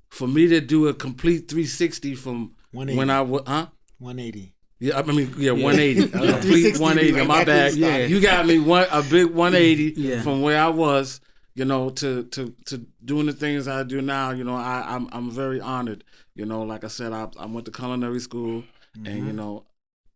for 0.10 0.28
me 0.28 0.48
to 0.48 0.62
do 0.62 0.88
a 0.88 0.94
complete 0.94 1.48
360 1.50 2.16
from 2.16 2.56
when 2.72 3.10
I 3.10 3.22
was, 3.22 3.44
huh? 3.48 3.68
180. 4.00 4.54
Yeah, 4.80 5.00
I 5.00 5.02
mean, 5.02 5.34
yeah, 5.38 5.52
180, 5.52 6.02
a 6.04 6.08
complete 6.08 6.76
360, 6.76 6.84
180. 6.84 7.12
My 7.14 7.20
right 7.20 7.28
back 7.28 7.46
bad. 7.48 7.70
to 7.72 7.76
the 7.76 7.82
start. 7.82 8.00
Yeah, 8.02 8.06
you 8.08 8.22
got 8.22 8.46
me 8.46 8.60
one 8.60 8.88
a 8.92 9.02
big 9.02 9.28
180 9.28 9.94
Yeah. 10.00 10.22
from 10.22 10.42
where 10.42 10.62
I 10.62 10.70
was, 10.70 11.20
you 11.56 11.66
know, 11.66 11.90
to 11.90 12.24
to 12.24 12.54
to 12.66 12.86
doing 13.04 13.26
the 13.26 13.34
things 13.34 13.68
I 13.68 13.84
do 13.84 14.02
now. 14.02 14.32
You 14.32 14.44
know, 14.44 14.56
I 14.56 14.84
I'm 14.88 15.10
I'm 15.12 15.32
very 15.32 15.60
honored. 15.60 16.04
You 16.36 16.46
know, 16.46 16.62
like 16.62 16.84
I 16.84 16.88
said, 16.90 17.12
I 17.12 17.28
I 17.40 17.48
went 17.48 17.66
to 17.66 17.72
culinary 17.72 18.20
school, 18.20 18.64
and 18.94 19.08
you 19.08 19.24
mm-hmm. 19.24 19.36
know, 19.36 19.66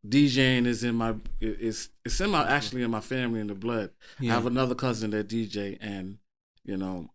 DJing 0.07 0.65
is 0.65 0.83
in 0.83 0.95
my 0.95 1.15
it's 1.39 1.89
it's 2.03 2.19
in 2.19 2.31
my 2.31 2.47
actually 2.47 2.81
in 2.81 2.91
my 2.91 3.01
family 3.01 3.39
in 3.39 3.47
the 3.47 3.53
blood. 3.55 3.91
I 4.19 4.25
have 4.25 4.45
another 4.45 4.73
cousin 4.75 5.11
that 5.11 5.27
DJ, 5.27 5.77
and 5.79 6.17
you 6.63 6.75
know, 6.77 7.09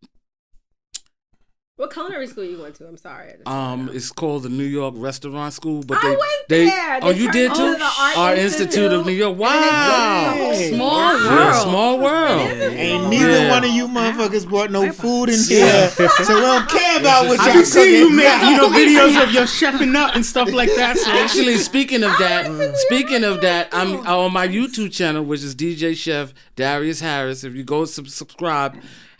What 1.78 1.92
culinary 1.92 2.26
school 2.26 2.42
you 2.44 2.62
went 2.62 2.74
to? 2.76 2.88
I'm 2.88 2.96
sorry. 2.96 3.28
I 3.28 3.32
just- 3.32 3.46
um, 3.46 3.90
it's 3.92 4.10
called 4.10 4.44
the 4.44 4.48
New 4.48 4.64
York 4.64 4.94
Restaurant 4.96 5.52
School. 5.52 5.82
But 5.82 5.98
I 5.98 6.02
they 6.08 6.08
went 6.16 6.22
they 6.48 6.64
there. 6.64 6.98
oh 7.02 7.10
you 7.10 7.30
did 7.30 7.48
turned 7.48 7.58
too. 7.58 7.72
into 7.74 7.84
Art 7.84 8.16
Art 8.16 8.38
Institute. 8.38 8.66
Institute 8.68 8.92
of 8.94 9.04
New 9.04 9.12
York. 9.12 9.36
Wow. 9.36 10.32
Hey. 10.54 10.70
Small 10.74 11.20
Yeah, 11.22 11.34
world. 11.52 11.62
small 11.68 11.98
world. 11.98 12.40
Ain't 12.50 13.10
neither 13.10 13.28
Yeah. 13.30 13.50
one 13.50 13.62
of 13.62 13.70
you 13.72 13.88
motherfuckers 13.88 14.48
brought 14.48 14.70
no 14.70 14.90
food 14.90 15.28
in 15.28 15.38
here, 15.38 15.90
so 15.90 16.06
we 16.34 16.40
don't 16.40 16.66
care 16.70 16.98
about 16.98 17.26
what 17.26 17.36
y'all 17.44 17.52
can 17.52 17.66
see 17.66 17.98
you 17.98 18.04
cooking. 18.04 18.16
make 18.16 18.42
you 18.48 18.56
know 18.56 18.68
videos 18.70 19.22
of 19.22 19.32
your 19.32 19.44
chefing 19.44 19.94
up 19.96 20.16
and 20.16 20.24
stuff 20.24 20.50
like 20.54 20.74
that. 20.76 20.96
So 20.96 21.10
Actually, 21.12 21.58
speaking 21.58 22.02
of 22.04 22.12
that, 22.18 22.74
speaking 22.86 23.22
of 23.22 23.42
that, 23.42 23.68
I'm 23.72 23.98
on 24.06 24.32
my 24.32 24.48
YouTube 24.48 24.92
channel, 24.92 25.22
which 25.22 25.42
is 25.42 25.54
DJ 25.54 25.94
Chef 25.94 26.32
Darius 26.56 27.00
Harris. 27.00 27.44
If 27.44 27.54
you 27.54 27.64
go 27.64 27.84
sub- 27.84 28.08
subscribe, 28.08 28.76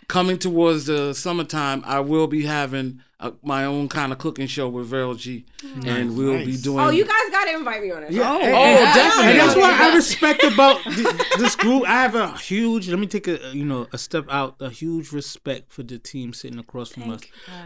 coming 0.07 0.37
towards 0.37 0.85
the 0.85 1.13
summertime, 1.13 1.83
I 1.85 1.99
will 1.99 2.27
be 2.27 2.45
having 2.45 3.01
uh, 3.19 3.31
my 3.41 3.65
own 3.65 3.89
kind 3.89 4.11
of 4.11 4.19
cooking 4.19 4.45
show 4.45 4.69
with 4.69 4.85
Vero 4.87 5.15
G, 5.15 5.43
and 5.85 6.15
we'll 6.15 6.45
be 6.45 6.55
doing. 6.55 6.79
Oh, 6.79 6.89
you 6.89 7.03
guys 7.03 7.29
got 7.31 7.45
to 7.45 7.53
invite 7.57 7.81
me 7.81 7.89
on 7.91 8.03
it. 8.03 8.11
Yeah, 8.11 8.31
Oh, 8.31 8.39
and, 8.39 8.53
oh, 8.53 8.63
and- 8.63 8.93
definitely. 8.95 9.31
And 9.31 9.39
that's 9.39 9.55
what 9.55 9.73
I 9.73 9.95
respect 9.95 10.43
about 10.43 10.83
th- 10.83 11.07
this 11.39 11.55
group. 11.55 11.83
I 11.89 12.01
have 12.03 12.13
a 12.13 12.37
huge. 12.37 12.87
Let 12.89 12.99
me 12.99 13.07
take 13.07 13.27
a 13.27 13.39
you 13.55 13.65
know 13.65 13.87
a 13.91 13.97
step 13.97 14.25
out. 14.29 14.55
A 14.59 14.69
huge 14.69 15.11
respect 15.11 15.71
for 15.71 15.81
the 15.81 15.97
team 15.97 16.31
sitting 16.33 16.59
across 16.59 16.89
from 16.91 17.09
us, 17.09 17.21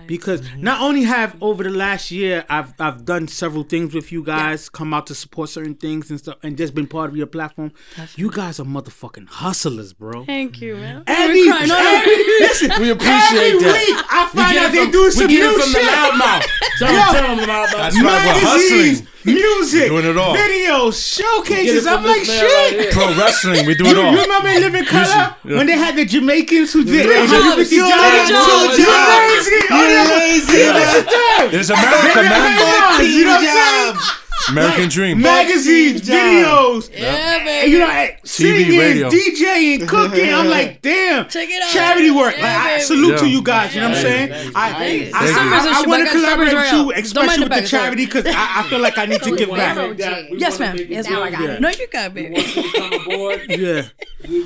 because 0.08 0.42
not 0.58 0.82
only 0.82 1.04
have 1.04 1.36
over 1.42 1.64
the 1.64 1.70
last 1.70 2.12
year 2.12 2.46
I've 2.50 2.74
I've 2.80 3.04
done 3.04 3.28
several 3.28 3.64
things 3.64 3.94
with 3.94 4.12
you 4.14 4.24
guys, 4.24 4.70
come 4.70 4.94
out 4.94 5.08
to 5.08 5.16
support 5.16 5.50
certain 5.50 5.76
things 5.76 6.10
and 6.10 6.18
stuff, 6.20 6.38
and 6.44 6.58
just 6.58 6.74
been 6.74 6.88
part 6.88 7.10
of 7.10 7.18
your 7.18 7.28
platform. 7.28 7.74
You 8.16 8.32
guys 8.32 8.58
are 8.62 8.64
motherfucking 8.66 9.28
hustlers, 9.28 9.92
bro. 9.92 10.24
Thank 10.24 10.62
you, 10.62 10.76
man. 10.76 11.04
Every, 11.08 11.46
crying. 11.48 11.68
No, 11.68 11.76
no. 11.78 11.90
every 12.00 12.16
listen, 12.40 12.72
We 12.82 12.90
appreciate 12.92 13.56
every 13.56 13.60
that. 13.64 13.86
week 13.88 14.06
I 14.10 14.28
find 14.34 14.54
get 14.54 14.66
out 14.66 14.72
they 14.72 14.78
from- 14.84 14.92
doing 14.92 15.06
we 15.06 15.12
some 15.12 15.28
get 15.28 15.40
it 15.40 15.41
new 15.42 15.54
from 15.60 15.70
the 15.74 15.80
shit. 15.80 15.90
loudmouth. 15.90 16.46
Tell 16.82 16.90
Yo. 16.90 16.98
them, 16.98 17.14
tell 17.14 17.36
them 17.36 17.40
about 17.46 17.70
That's 17.78 17.94
that. 17.94 18.02
right, 18.02 18.26
we're 18.26 18.42
Magazines, 18.42 19.06
hustling. 19.06 19.36
music, 19.38 19.88
Doing 19.94 20.06
it 20.10 20.18
all. 20.18 20.34
videos, 20.34 20.98
showcases. 20.98 21.86
I'm 21.86 22.02
like 22.04 22.26
this 22.26 22.30
man 22.34 22.42
right 22.42 22.70
shit. 22.74 22.80
here. 22.82 22.92
Pro 22.92 23.06
wrestling, 23.14 23.66
we 23.70 23.76
do 23.76 23.86
You, 23.86 23.92
it 23.92 23.98
all. 24.02 24.12
you 24.14 24.22
remember 24.22 24.50
in 24.50 24.62
Living 24.66 24.86
Color 24.86 25.06
yeah. 25.46 25.58
when 25.62 25.68
they 25.68 25.78
had 25.78 25.94
the 25.96 26.06
Jamaicans 26.06 26.74
who 26.74 26.82
did 26.84 27.06
Three 27.06 27.22
150 27.22 27.70
jobs. 27.78 27.94
jobs? 28.34 28.74
Three 28.74 28.82
jobs. 28.82 29.46
You're 29.70 30.10
lazy. 30.10 30.58
Yeah. 30.58 30.74
Yeah. 30.74 31.06
That's. 31.06 31.52
There's 31.54 31.70
America, 31.70 32.22
man. 32.26 33.06
You 33.06 33.26
know 33.26 33.38
what 33.38 33.46
I'm 33.46 33.46
saying? 33.46 34.21
American 34.50 34.90
dream. 34.90 35.22
Magazines, 35.22 36.02
videos, 36.02 36.90
Yeah, 36.94 37.36
and, 37.38 37.46
baby. 37.46 37.72
you 37.72 37.80
know, 37.80 37.90
eh, 37.90 38.16
singing, 38.24 38.78
radio. 38.80 39.10
DJing, 39.10 39.88
cooking. 39.88 40.34
I'm 40.34 40.48
like, 40.48 40.82
damn, 40.82 41.28
Check 41.28 41.50
it 41.50 41.62
out. 41.64 41.70
charity 41.70 42.12
work. 42.12 42.36
Yeah, 42.38 42.44
like, 42.44 42.56
I 42.58 42.70
baby. 42.76 42.84
salute 42.84 43.20
to 43.20 43.30
you 43.30 43.42
guys. 43.44 43.74
You 43.76 43.82
know 43.82 43.90
what 43.90 43.98
I'm 43.98 44.04
saying? 44.04 44.52
I, 44.56 44.72
Hey, 44.72 45.12
I, 45.12 45.26
Summers 45.28 45.36
and 45.66 45.70
I, 45.76 45.80
shit, 45.80 45.88
want 45.88 46.04
to 46.06 46.12
collaborate 46.12 46.50
Summers 46.52 46.72
with 46.72 46.96
you, 46.98 47.02
especially 47.04 47.28
with 47.28 47.36
the 47.38 47.44
the 47.44 47.50
back, 47.50 47.68
sorry. 47.68 47.84
charity, 47.84 48.06
because 48.06 48.26
I, 48.28 48.60
I 48.60 48.64
feel 48.70 48.80
like 48.80 48.98
I 48.98 49.06
need 49.06 49.22
to 49.22 49.36
give 49.36 49.50
back. 49.50 50.00
Yes, 50.32 50.60
ma'am. 50.60 50.78
Yes, 50.90 51.08
Now 51.10 51.22
I 51.24 51.30
ma'am. 51.30 51.40
got 51.40 51.50
it. 51.50 51.62
No, 51.62 51.70
you 51.70 51.88
got 51.88 52.12
it, 52.12 52.14
baby. 52.14 53.52
Yeah, 53.62 53.88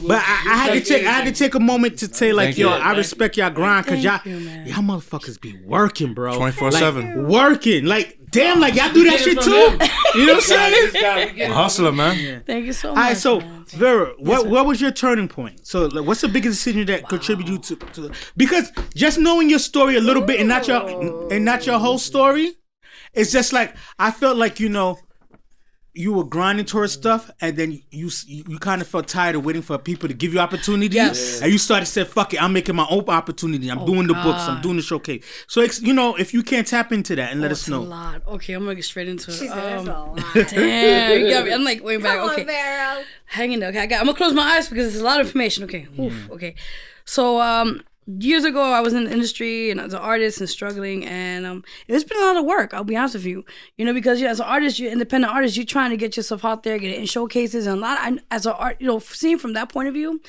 but 0.07 0.17
I, 0.17 0.47
I 0.51 0.55
had 0.57 0.73
to 0.73 0.81
take 0.81 1.05
I 1.05 1.11
had 1.11 1.25
to 1.25 1.31
take 1.31 1.53
a 1.55 1.59
moment 1.59 1.97
to 1.99 2.13
say 2.13 2.33
like, 2.33 2.47
Thank 2.47 2.57
yo, 2.57 2.69
you. 2.69 2.73
I 2.81 2.95
respect 2.95 3.37
y'all 3.37 3.49
grind 3.49 3.85
because 3.85 4.03
y'all 4.03 4.19
you, 4.25 4.35
y'all 4.37 4.81
motherfuckers 4.83 5.39
be 5.39 5.55
working, 5.65 6.13
bro. 6.13 6.37
24/7. 6.37 7.27
Working. 7.27 7.85
Like, 7.85 8.17
damn, 8.35 8.59
like 8.59 8.75
y'all 8.75 8.93
do 8.93 9.03
that 9.09 9.19
shit 9.19 9.41
too. 9.41 9.79
You 10.15 10.27
know 10.27 10.35
what 10.35 10.49
I'm 10.49 10.93
saying? 10.93 11.51
Hustler, 11.51 11.91
man. 11.91 12.43
Thank 12.45 12.67
you 12.67 12.73
so 12.73 12.93
much. 12.93 12.97
All 12.97 13.03
right, 13.03 13.17
so 13.17 13.39
man. 13.41 13.65
Vera, 13.67 14.13
what 14.17 14.47
what 14.47 14.65
was 14.65 14.79
your 14.79 14.91
turning 14.91 15.27
point? 15.27 15.67
So, 15.67 15.87
like, 15.87 16.07
what's 16.07 16.21
the 16.21 16.29
biggest 16.29 16.59
decision 16.59 16.85
that 16.85 17.09
contributed 17.09 17.51
you 17.51 17.75
to, 17.75 17.75
to? 17.75 18.11
Because 18.37 18.71
just 18.95 19.19
knowing 19.19 19.49
your 19.49 19.59
story 19.59 19.97
a 19.97 19.99
little 19.99 20.23
bit 20.23 20.39
and 20.39 20.47
not 20.47 20.69
your 20.69 21.33
and 21.33 21.43
not 21.43 21.65
your 21.65 21.79
whole 21.79 21.97
story, 21.97 22.53
it's 23.13 23.31
just 23.31 23.51
like 23.51 23.75
I 23.99 24.11
felt 24.11 24.37
like 24.37 24.59
you 24.59 24.69
know. 24.69 24.97
You 25.97 26.11
were 26.11 26.25
grinding 26.25 26.65
towards 26.65 26.91
stuff, 26.91 27.31
and 27.39 27.55
then 27.55 27.71
you 27.71 28.09
you, 28.27 28.43
you 28.47 28.59
kind 28.59 28.81
of 28.81 28.87
felt 28.87 29.07
tired 29.07 29.35
of 29.35 29.45
waiting 29.45 29.61
for 29.61 29.77
people 29.77 30.09
to 30.09 30.13
give 30.13 30.33
you 30.33 30.39
opportunities, 30.41 30.93
Yes. 30.95 31.41
and 31.41 31.51
you 31.51 31.57
started 31.57 31.85
to 31.85 31.91
say, 31.91 32.03
"Fuck 32.03 32.33
it, 32.33 32.43
I'm 32.43 32.51
making 32.51 32.75
my 32.75 32.85
own 32.89 33.05
opportunity. 33.07 33.69
I'm 33.69 33.85
doing 33.85 34.05
the 34.07 34.13
books. 34.13 34.41
I'm 34.43 34.61
doing 34.61 34.75
the 34.75 34.81
showcase." 34.81 35.23
So, 35.47 35.61
it's, 35.61 35.81
you 35.81 35.93
know, 35.93 36.15
if 36.15 36.33
you 36.33 36.43
can't 36.43 36.67
tap 36.67 36.91
into 36.91 37.15
that 37.15 37.31
and 37.31 37.39
let 37.39 37.51
Oh, 37.51 37.53
us 37.53 37.59
it's 37.59 37.67
a 37.69 37.71
know, 37.71 37.81
lot. 37.83 38.21
Okay, 38.27 38.53
I'm 38.53 38.63
gonna 38.63 38.75
get 38.75 38.83
straight 38.83 39.07
into 39.07 39.31
it. 39.31 39.35
She 39.35 39.47
said 39.47 39.77
Um, 39.79 39.87
a 39.87 40.03
lot. 40.13 40.19
Damn, 40.49 41.21
you 41.21 41.29
got 41.29 41.45
me. 41.45 41.53
I'm 41.53 41.63
like 41.63 41.81
way 41.83 41.95
back. 41.97 42.19
Come 42.19 42.29
Okay, 42.31 42.41
on, 42.41 42.47
Vero. 42.47 43.03
hanging 43.27 43.59
there. 43.61 43.69
Okay, 43.69 43.79
I 43.79 43.85
got. 43.85 43.99
I'm 44.01 44.05
gonna 44.07 44.17
close 44.17 44.33
my 44.33 44.43
eyes 44.57 44.67
because 44.67 44.87
it's 44.93 45.01
a 45.01 45.05
lot 45.05 45.21
of 45.21 45.27
information. 45.27 45.63
Okay, 45.63 45.87
Oof, 45.97 46.29
okay. 46.31 46.55
So 47.05 47.39
um, 47.39 47.81
years 48.07 48.43
ago, 48.43 48.61
I 48.61 48.81
was 48.81 48.93
in 48.93 49.05
the 49.05 49.11
industry 49.11 49.71
and 49.71 49.79
as 49.79 49.93
an 49.93 49.99
artist 49.99 50.39
and 50.39 50.49
struggling, 50.49 51.05
and 51.05 51.45
um, 51.45 51.63
it's 51.87 52.03
been 52.03 52.17
a 52.21 52.25
lot 52.25 52.37
of 52.37 52.45
work. 52.45 52.73
I'll 52.73 52.83
be 52.83 52.95
honest 52.95 53.15
with 53.15 53.25
you. 53.25 53.43
You 53.77 53.85
know, 53.85 53.93
because 53.93 54.21
you 54.21 54.27
as 54.27 54.39
an 54.39 54.45
artist, 54.45 54.79
you're 54.79 54.91
independent 54.91 55.33
artist, 55.33 55.57
you're 55.57 55.65
trying 55.65 55.89
to 55.91 55.97
get 55.97 56.15
yourself 56.17 56.45
out 56.45 56.63
there, 56.63 56.77
get 56.77 56.91
it 56.91 56.99
in 56.99 57.05
showcases, 57.05 57.65
and 57.67 57.77
a 57.77 57.81
lot. 57.81 58.11
Of, 58.11 58.19
as 58.31 58.45
an 58.45 58.53
art, 58.57 58.77
you 58.79 58.87
know, 58.87 58.99
seeing 58.99 59.37
from 59.37 59.53
that 59.53 59.69
point 59.69 59.87
of 59.87 59.93
view, 59.93 60.21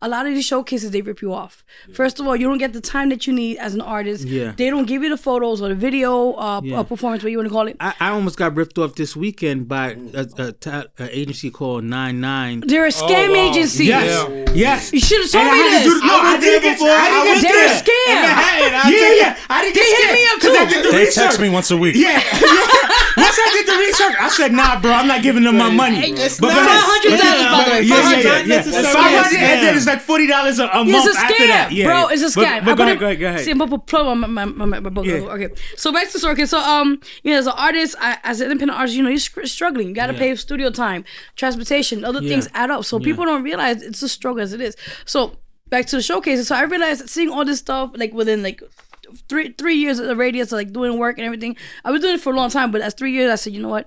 a 0.00 0.08
lot 0.08 0.26
of 0.26 0.34
these 0.34 0.44
showcases 0.44 0.90
they 0.90 1.02
rip 1.02 1.22
you 1.22 1.32
off. 1.32 1.64
First 1.94 2.20
of 2.20 2.26
all, 2.26 2.36
you 2.36 2.46
don't 2.48 2.58
get 2.58 2.72
the 2.72 2.80
time 2.80 3.08
that 3.10 3.26
you 3.26 3.32
need 3.32 3.56
as 3.58 3.74
an 3.74 3.80
artist. 3.80 4.26
Yeah. 4.26 4.52
They 4.56 4.68
don't 4.70 4.86
give 4.86 5.02
you 5.02 5.08
the 5.08 5.16
photos 5.16 5.62
or 5.62 5.68
the 5.68 5.74
video 5.74 6.32
uh, 6.34 6.60
Yeah. 6.64 6.80
uh 6.80 6.82
performance, 6.82 7.22
what 7.22 7.30
you 7.30 7.38
want 7.38 7.48
to 7.48 7.52
call 7.52 7.68
it. 7.68 7.76
I, 7.80 7.94
I 8.00 8.08
almost 8.10 8.36
got 8.36 8.54
ripped 8.56 8.78
off 8.78 8.94
this 8.94 9.16
weekend 9.16 9.68
by 9.68 9.96
a, 10.14 10.26
a, 10.66 10.84
a 10.98 11.18
agency 11.18 11.50
called 11.50 11.84
Nine 11.84 12.20
Nine. 12.20 12.62
They're 12.66 12.86
a 12.86 12.88
scam 12.90 13.36
agency. 13.36 13.86
Yes, 13.86 14.28
yes. 14.54 14.92
You 14.92 15.00
should 15.00 15.22
have 15.22 15.30
told 15.30 15.46
And 15.46 15.52
me 15.56 15.58
had 15.70 15.84
this. 15.84 15.94
do- 15.94 16.06
no, 16.06 16.14
I 16.18 16.38
did 16.40 16.62
before. 16.62 16.88
I 16.88 17.21
did 17.24 17.42
get 17.42 17.52
They're 17.52 17.66
a 17.66 17.76
scared. 17.78 18.32
scam. 18.32 18.90
Yeah, 18.92 19.12
yeah. 19.22 19.36
I 19.50 19.62
did 19.64 19.74
get 19.74 19.82
They 19.82 19.88
hit 19.90 19.98
scared. 19.98 20.14
me 20.14 20.26
up 20.26 20.40
'cause 20.40 20.56
I 20.56 20.64
too. 20.64 20.70
did 20.74 20.84
the 20.86 20.90
They 20.92 20.98
research. 21.04 21.24
text 21.24 21.40
me 21.40 21.48
once 21.48 21.70
a 21.70 21.76
week. 21.76 21.94
Yeah, 21.96 22.18
yeah. 22.18 22.18
Once 23.14 23.36
I 23.38 23.50
did 23.52 23.66
the 23.66 23.76
research, 23.78 24.14
I 24.18 24.28
said, 24.30 24.52
"Nah, 24.52 24.80
bro, 24.80 24.90
I'm 24.90 25.06
not 25.06 25.22
giving 25.22 25.42
them 25.44 25.58
my 25.58 25.68
money." 25.68 26.00
It's 26.12 26.40
But- 26.40 26.54
not 26.54 26.64
but- 26.64 27.02
$500, 27.04 27.52
by 27.52 27.64
the 27.64 27.70
way. 27.70 27.82
Yeah, 27.82 28.10
yeah, 28.10 28.16
yeah, 28.16 28.42
yeah. 28.42 28.58
It's 28.64 28.92
500, 28.92 29.36
and 29.38 29.62
then 29.66 29.76
it's 29.76 29.86
like 29.86 30.00
forty 30.00 30.26
dollars 30.26 30.58
a, 30.58 30.64
a 30.64 30.80
It's 30.82 30.90
month 30.92 31.04
a 31.04 31.18
scam, 31.18 31.22
after 31.24 31.46
that. 31.48 31.72
Yeah, 31.72 31.84
bro. 31.86 32.06
It's 32.08 32.22
a 32.22 32.26
scam. 32.26 32.34
But, 32.34 32.44
I'm 32.46 32.64
go 32.64 32.74
gonna- 32.76 32.82
ahead, 32.92 33.00
go 33.00 33.06
ahead, 33.06 33.20
go 33.20 33.26
ahead. 33.28 33.40
See, 33.44 33.50
I'm 33.50 33.58
gonna 33.58 33.78
plug 33.78 34.06
on 34.06 34.20
my, 34.20 34.26
my, 34.26 34.44
my, 34.46 34.64
my, 34.64 34.80
my 34.80 34.88
book. 34.90 35.04
Yeah. 35.04 35.16
Okay, 35.36 35.48
so 35.76 35.92
back 35.92 36.06
to 36.06 36.12
the 36.14 36.18
story. 36.20 36.32
Okay, 36.32 36.46
so 36.46 36.58
um, 36.58 37.00
you 37.22 37.32
know, 37.32 37.38
as 37.38 37.46
an 37.46 37.52
artist, 37.56 37.96
I, 38.00 38.16
as 38.24 38.40
an 38.40 38.50
independent 38.50 38.78
artist, 38.78 38.96
you 38.96 39.02
know, 39.02 39.10
you're 39.10 39.18
struggling. 39.46 39.88
You 39.88 39.94
gotta 39.94 40.14
Yeah. 40.14 40.18
pay 40.18 40.34
studio 40.36 40.70
time, 40.70 41.04
transportation, 41.36 42.04
other 42.06 42.20
Yeah. 42.22 42.28
things 42.30 42.48
add 42.54 42.70
up. 42.70 42.84
So 42.86 42.98
people 42.98 43.26
don't 43.26 43.42
realize 43.42 43.82
it's 43.82 44.00
a 44.02 44.08
struggle 44.08 44.40
as 44.42 44.54
it 44.54 44.60
is. 44.62 44.74
So 45.04 45.36
back 45.72 45.86
to 45.86 45.96
the 45.96 46.02
showcases. 46.02 46.48
So 46.48 46.54
I 46.54 46.62
realized 46.64 47.08
seeing 47.08 47.30
all 47.30 47.44
this 47.46 47.58
stuff 47.58 47.92
like 47.94 48.12
within 48.12 48.42
like 48.42 48.62
three 49.28 49.52
three 49.52 49.76
years 49.76 49.98
of 49.98 50.06
the 50.06 50.14
radius 50.14 50.52
of 50.52 50.58
like 50.58 50.72
doing 50.72 50.98
work 50.98 51.16
and 51.18 51.24
everything. 51.24 51.56
I 51.84 51.90
was 51.90 52.02
doing 52.02 52.14
it 52.14 52.20
for 52.20 52.32
a 52.32 52.36
long 52.36 52.50
time, 52.50 52.70
but 52.70 52.82
as 52.82 52.94
three 52.94 53.12
years, 53.12 53.30
I 53.32 53.36
said, 53.36 53.54
you 53.54 53.62
know 53.62 53.70
what? 53.70 53.86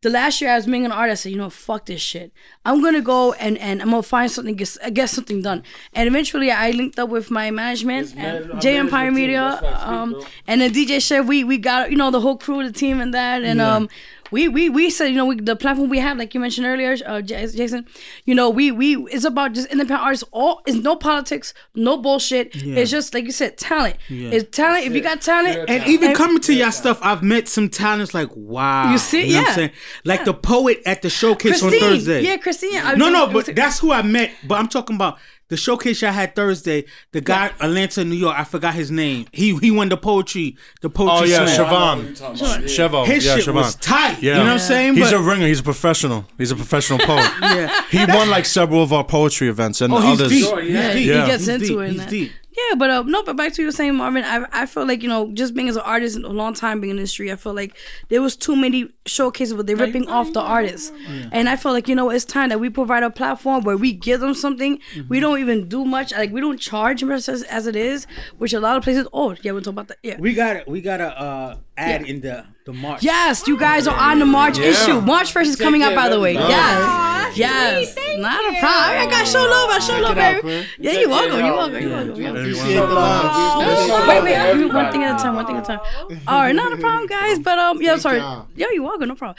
The 0.00 0.10
last 0.10 0.40
year 0.40 0.52
I 0.52 0.54
was 0.54 0.66
being 0.66 0.84
an 0.84 0.92
artist, 0.92 1.22
I 1.22 1.22
said, 1.24 1.32
you 1.32 1.38
know, 1.38 1.50
fuck 1.50 1.86
this 1.86 2.00
shit. 2.00 2.32
I'm 2.64 2.80
gonna 2.80 3.00
go 3.00 3.32
and, 3.32 3.58
and 3.58 3.82
I'm 3.82 3.90
gonna 3.90 4.04
find 4.04 4.30
something, 4.30 4.54
get, 4.54 4.76
get 4.94 5.10
something 5.10 5.42
done. 5.42 5.64
And 5.92 6.06
eventually 6.06 6.52
I 6.52 6.70
linked 6.70 7.00
up 7.00 7.08
with 7.08 7.32
my 7.32 7.50
management 7.50 8.14
and 8.16 8.60
J 8.60 8.78
Empire 8.78 9.10
Media, 9.10 9.58
um, 9.84 10.22
and 10.46 10.60
then 10.60 10.72
DJ 10.72 11.02
Chef. 11.02 11.26
We 11.26 11.42
we 11.42 11.58
got 11.58 11.90
you 11.90 11.96
know 11.96 12.12
the 12.12 12.20
whole 12.20 12.38
crew, 12.38 12.62
the 12.64 12.72
team, 12.72 13.00
and 13.00 13.12
that, 13.12 13.42
and 13.42 13.60
um. 13.60 13.88
We, 14.30 14.48
we, 14.48 14.68
we 14.68 14.90
said 14.90 15.06
you 15.06 15.14
know 15.16 15.26
we, 15.26 15.36
the 15.36 15.56
platform 15.56 15.88
we 15.88 15.98
have 15.98 16.16
like 16.18 16.34
you 16.34 16.40
mentioned 16.40 16.66
earlier 16.66 16.96
uh, 17.06 17.20
Jason 17.20 17.86
you 18.24 18.34
know 18.34 18.50
we 18.50 18.70
we 18.70 18.96
it's 19.06 19.24
about 19.24 19.52
just 19.54 19.70
independent 19.70 20.00
artists 20.02 20.24
all 20.32 20.62
it's 20.66 20.76
no 20.78 20.96
politics 20.96 21.54
no 21.74 21.96
bullshit 21.96 22.50
it's 22.54 22.90
just 22.90 23.14
like 23.14 23.24
you 23.24 23.32
said 23.32 23.56
talent 23.56 23.96
it's 24.08 24.54
talent 24.56 24.84
if 24.86 24.92
you 24.92 25.00
got 25.00 25.20
talent 25.20 25.68
And 25.68 25.86
even 25.86 26.14
coming 26.14 26.40
to 26.42 26.54
y'all 26.54 26.70
stuff, 26.72 26.98
I've 27.02 27.22
met 27.22 27.48
some 27.48 27.68
talents 27.68 28.14
like 28.14 28.30
wow. 28.34 28.90
You 28.92 28.98
see? 28.98 29.32
know 29.32 29.38
what 29.38 29.38
I'm 29.38 29.44
Yeah. 29.48 29.54
saying? 29.54 29.70
Like 30.04 30.24
the 30.24 30.34
poet 30.34 30.82
at 30.86 31.02
the 31.02 31.10
showcase 31.10 31.62
on 31.62 31.70
Thursday. 31.70 32.22
yeah 32.22 32.36
Christine 32.36 32.76
I- 32.82 32.94
No, 32.94 33.08
no, 33.10 33.26
but 33.32 33.46
that's 33.54 33.78
who 33.78 33.92
I 33.92 34.02
met. 34.02 34.30
But 34.46 34.56
I'm 34.58 34.68
talking 34.68 34.96
about 34.96 35.18
the 35.48 35.56
showcase 35.56 36.02
y'all 36.02 36.12
had 36.12 36.34
Thursday. 36.36 36.84
The 37.12 37.20
guy 37.20 37.50
Atlanta, 37.60 38.04
New 38.04 38.14
York. 38.16 38.38
I 38.38 38.44
forgot 38.44 38.74
his 38.74 38.90
name. 38.90 39.26
He 39.32 39.56
he 39.58 39.70
won 39.70 39.88
the 39.88 39.96
poetry. 39.96 40.56
The 40.82 40.90
poetry. 40.90 41.18
Oh 41.18 41.24
yeah, 41.24 41.46
slam. 41.46 42.14
Siobhan. 42.14 42.62
Chevo. 42.64 43.06
His 43.06 43.24
yeah, 43.24 43.36
shit 43.36 43.46
Siobhan. 43.46 43.54
was 43.54 43.74
tight. 43.76 44.22
Yeah. 44.22 44.32
You 44.32 44.38
know 44.38 44.44
what 44.44 44.52
I'm 44.52 44.58
saying? 44.58 44.94
He's 44.94 45.10
But- 45.10 45.14
a 45.14 45.22
ringer. 45.22 45.46
He's 45.46 45.60
a 45.60 45.62
professional. 45.64 46.26
He's 46.36 46.50
a 46.50 46.56
professional 46.56 46.98
poet. 47.06 47.30
Yeah. 47.40 47.82
He 47.90 47.98
won 48.06 48.30
like 48.30 48.44
several 48.46 48.82
of 48.82 48.92
our 48.92 49.04
poetry 49.04 49.48
events 49.48 49.80
and 49.80 49.92
Oh, 49.92 49.98
he's 50.00 50.20
others. 50.20 50.30
deep. 50.30 50.44
Sure, 50.44 50.60
He's 50.60 50.72
yeah. 50.72 50.92
deep. 50.92 51.02
he 51.02 51.06
gets 51.06 51.30
He's 51.46 51.48
into 51.48 51.66
deep. 51.66 51.78
it 51.78 51.92
He's 51.92 52.06
deep. 52.06 52.32
Yeah, 52.58 52.74
but 52.76 52.90
uh, 52.90 53.02
no, 53.02 53.22
but 53.22 53.36
back 53.36 53.52
to 53.54 53.62
you 53.62 53.70
saying, 53.70 53.94
Marvin, 53.94 54.24
I 54.24 54.44
I 54.52 54.66
feel 54.66 54.86
like 54.86 55.02
you 55.02 55.08
know, 55.08 55.30
just 55.32 55.54
being 55.54 55.68
as 55.68 55.76
an 55.76 55.82
artist 55.82 56.16
in 56.16 56.24
a 56.24 56.28
long 56.28 56.54
time 56.54 56.80
being 56.80 56.90
in 56.90 56.96
the 56.96 57.02
industry, 57.02 57.30
I 57.30 57.36
feel 57.36 57.54
like 57.54 57.76
there 58.08 58.20
was 58.20 58.36
too 58.36 58.56
many 58.56 58.90
showcases 59.06 59.54
where 59.54 59.62
they're 59.62 59.76
ripping 59.76 60.08
off 60.08 60.32
the 60.32 60.40
artists, 60.40 60.90
and 61.30 61.48
I 61.48 61.56
feel 61.56 61.72
like 61.72 61.88
you 61.88 61.94
know 61.94 62.10
it's 62.10 62.24
time 62.24 62.48
that 62.48 62.58
we 62.58 62.68
provide 62.68 63.02
a 63.02 63.10
platform 63.10 63.62
where 63.62 63.76
we 63.76 63.92
give 63.92 64.20
them 64.20 64.34
something. 64.34 64.78
Mm-hmm. 64.78 65.08
We 65.08 65.20
don't 65.20 65.38
even 65.38 65.68
do 65.68 65.84
much, 65.84 66.12
like 66.12 66.32
we 66.32 66.40
don't 66.40 66.58
charge 66.58 67.04
much 67.04 67.28
as, 67.28 67.42
as 67.44 67.66
it 67.66 67.76
is, 67.76 68.06
which 68.38 68.52
a 68.52 68.60
lot 68.60 68.76
of 68.76 68.82
places. 68.82 69.06
Oh 69.12 69.36
yeah, 69.42 69.52
we'll 69.52 69.62
talk 69.62 69.72
about 69.72 69.88
that. 69.88 69.98
Yeah. 70.02 70.16
We 70.18 70.34
got 70.34 70.56
it. 70.56 70.66
we 70.66 70.80
got 70.80 71.00
a 71.00 71.20
uh, 71.20 71.56
ad 71.78 72.02
Yeah. 72.02 72.06
in 72.10 72.20
the 72.20 72.44
the 72.64 72.72
March. 72.74 73.02
Yes, 73.02 73.48
you 73.48 73.56
guys 73.56 73.86
are 73.86 73.96
on 73.96 74.18
the 74.18 74.26
March 74.26 74.58
issue. 74.58 75.00
March 75.00 75.32
first 75.32 75.48
is 75.48 75.56
coming 75.56 75.82
out, 75.82 75.94
by 75.94 76.10
the 76.10 76.20
way. 76.20 76.34
Yes, 76.34 77.36
yes, 77.38 77.96
not 78.18 78.40
a 78.44 78.58
problem. 78.60 78.98
I 79.00 79.06
got 79.10 79.26
show 79.26 79.40
love. 79.40 79.70
I 79.70 79.78
show 79.78 79.98
love, 80.00 80.14
baby. 80.16 80.66
Yeah, 80.78 80.92
you 81.00 81.08
welcome. 81.08 81.38
You 81.38 81.52
welcome. 81.54 81.82
You 81.82 81.88
welcome. 81.90 82.16
You 82.16 82.24
welcome. 82.24 82.40
Appreciate 82.42 82.74
the 82.74 82.84
love. 82.86 84.08
Wait, 84.08 84.22
wait, 84.22 84.72
one 84.74 84.92
thing 84.92 85.02
at 85.04 85.18
a 85.18 85.22
time, 85.22 85.34
one 85.34 85.46
thing 85.46 85.56
at 85.56 85.62
a 85.64 85.66
time. 85.66 85.80
All 86.26 86.40
right, 86.40 86.54
not 86.54 86.72
a 86.72 86.76
problem, 86.76 87.06
guys. 87.06 87.38
But 87.38 87.58
um, 87.58 87.80
yeah, 87.80 87.90
Thank 87.92 88.02
sorry. 88.02 88.18
y'all. 88.18 88.48
Yo, 88.54 88.66
you're 88.70 88.82
welcome, 88.84 89.08
no 89.08 89.14
problem. 89.14 89.36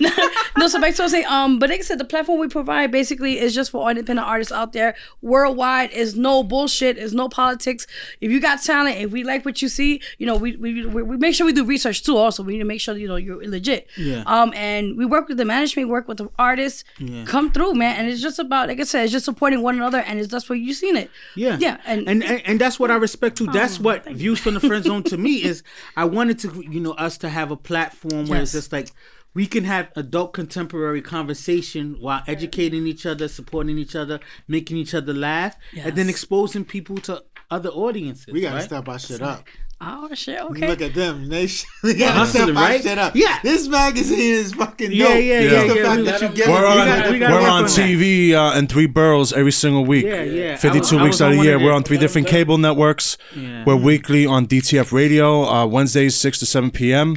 no, 0.00 0.10
no, 0.58 0.68
so 0.68 0.78
back 0.80 0.94
to 0.96 0.96
what 0.96 1.00
I 1.00 1.02
was 1.04 1.12
saying. 1.12 1.26
Um, 1.26 1.58
but 1.58 1.70
like 1.70 1.80
I 1.80 1.82
said, 1.82 1.98
the 1.98 2.04
platform 2.04 2.40
we 2.40 2.48
provide 2.48 2.90
basically 2.90 3.38
is 3.38 3.54
just 3.54 3.70
for 3.70 3.88
independent 3.88 4.26
artists 4.28 4.52
out 4.52 4.72
there 4.74 4.94
worldwide. 5.22 5.92
Is 5.92 6.14
no 6.14 6.42
bullshit. 6.42 6.98
Is 6.98 7.14
no 7.14 7.28
politics. 7.30 7.86
If 8.20 8.30
you 8.30 8.38
got 8.40 8.62
talent, 8.62 8.98
if 8.98 9.10
we 9.12 9.24
like 9.24 9.44
what 9.46 9.62
you 9.62 9.68
see, 9.68 10.02
you 10.18 10.26
know, 10.26 10.36
we 10.36 10.56
we 10.56 10.84
we, 10.86 11.02
we 11.02 11.16
make 11.28 11.32
make 11.32 11.36
sure 11.36 11.46
we 11.46 11.52
do 11.52 11.64
research 11.64 12.02
too. 12.02 12.16
Also, 12.16 12.42
we 12.42 12.52
need 12.54 12.58
to 12.60 12.64
make 12.64 12.80
sure 12.80 12.96
you 12.96 13.06
know 13.08 13.16
you're 13.16 13.46
legit. 13.46 13.86
Yeah. 13.96 14.22
Um, 14.26 14.52
and 14.54 14.96
we 14.96 15.04
work 15.04 15.28
with 15.28 15.36
the 15.36 15.44
management, 15.44 15.88
work 15.88 16.08
with 16.08 16.18
the 16.18 16.28
artists. 16.38 16.84
Yeah. 16.98 17.24
Come 17.26 17.50
through, 17.52 17.74
man. 17.74 17.96
And 17.96 18.08
it's 18.08 18.22
just 18.22 18.38
about, 18.38 18.68
like 18.68 18.80
I 18.80 18.84
said, 18.84 19.04
it's 19.04 19.12
just 19.12 19.24
supporting 19.24 19.62
one 19.62 19.74
another, 19.76 19.98
and 19.98 20.18
it's 20.18 20.28
that's 20.32 20.48
what 20.48 20.58
you've 20.58 20.76
seen 20.76 20.96
it. 20.96 21.10
Yeah, 21.36 21.58
Yeah, 21.60 21.76
and- 21.86 22.08
and 22.08 22.22
and, 22.24 22.42
and 22.46 22.60
that's 22.60 22.78
what 22.80 22.90
I 22.90 22.96
respect 22.96 23.36
too. 23.38 23.46
That's 23.46 23.78
Oh, 23.78 23.82
what 23.82 24.04
views 24.06 24.40
from 24.40 24.54
the 24.54 24.60
friend 24.60 24.82
zone 24.84 25.02
to 25.04 25.16
me 25.18 25.42
is. 25.50 25.62
I 25.96 26.04
wanted 26.04 26.38
to, 26.40 26.48
you 26.74 26.80
know, 26.80 26.92
us 26.92 27.18
to 27.18 27.28
have 27.28 27.50
a 27.50 27.56
platform 27.56 28.26
where 28.26 28.40
it's 28.42 28.52
just 28.52 28.72
like 28.72 28.88
we 29.34 29.46
can 29.46 29.64
have 29.64 29.88
adult 29.96 30.32
contemporary 30.32 31.02
conversation 31.02 31.96
while 32.00 32.22
educating 32.26 32.86
each 32.86 33.04
other, 33.06 33.28
supporting 33.28 33.78
each 33.78 33.94
other, 33.94 34.18
making 34.48 34.76
each 34.78 34.94
other 34.94 35.12
laugh, 35.12 35.54
and 35.76 35.94
then 35.96 36.08
exposing 36.08 36.64
people 36.64 36.96
to 37.08 37.22
other 37.50 37.68
audiences. 37.70 38.32
We 38.32 38.40
gotta 38.40 38.56
right? 38.56 38.64
step 38.64 38.88
our 38.88 38.98
shit 38.98 39.22
up. 39.22 39.46
Oh 39.80 40.08
shit. 40.12 40.40
Okay. 40.40 40.66
Look 40.66 40.80
at 40.82 40.92
them. 40.94 41.28
They 41.28 41.46
sh- 41.46 41.64
we 41.84 41.94
gotta 41.94 42.12
hustling, 42.18 42.44
step 42.46 42.56
right? 42.56 42.82
shit 42.82 42.98
up. 42.98 43.14
Yeah. 43.14 43.38
This 43.44 43.68
magazine 43.68 44.18
is 44.18 44.52
fucking 44.52 44.90
Yeah, 44.90 45.04
dope. 45.14 45.22
yeah, 45.22 45.40
Just 45.42 45.52
yeah, 45.52 45.72
the 45.72 45.78
yeah, 45.80 45.82
fact 45.84 45.98
we- 45.98 46.04
that 46.06 46.20
you 46.22 46.28
we 46.28 46.34
get 46.34 46.48
We're 46.48 46.64
it. 46.64 46.68
on, 46.68 46.86
gotta- 46.86 47.12
we 47.12 47.18
gotta 47.20 47.34
we're 47.34 47.40
on 47.48 47.62
on. 47.62 47.64
TV 47.70 48.32
uh, 48.34 48.58
in 48.58 48.66
three 48.66 48.86
boroughs 48.86 49.32
every 49.32 49.52
single 49.52 49.84
week. 49.84 50.04
Yeah, 50.04 50.22
yeah. 50.24 50.56
52 50.56 50.96
was- 50.96 51.04
weeks 51.04 51.20
out 51.20 51.30
of 51.30 51.38
the 51.38 51.44
year. 51.44 51.58
We're 51.60 51.72
on 51.72 51.84
three 51.84 51.98
different 51.98 52.26
cable 52.26 52.58
networks. 52.58 53.16
Yeah. 53.36 53.62
We're 53.64 53.76
weekly 53.76 54.26
on 54.26 54.46
DTF 54.48 54.90
Radio, 54.92 55.44
uh, 55.44 55.64
Wednesdays, 55.66 56.16
6 56.16 56.40
to 56.40 56.46
7 56.46 56.72
p.m. 56.72 57.16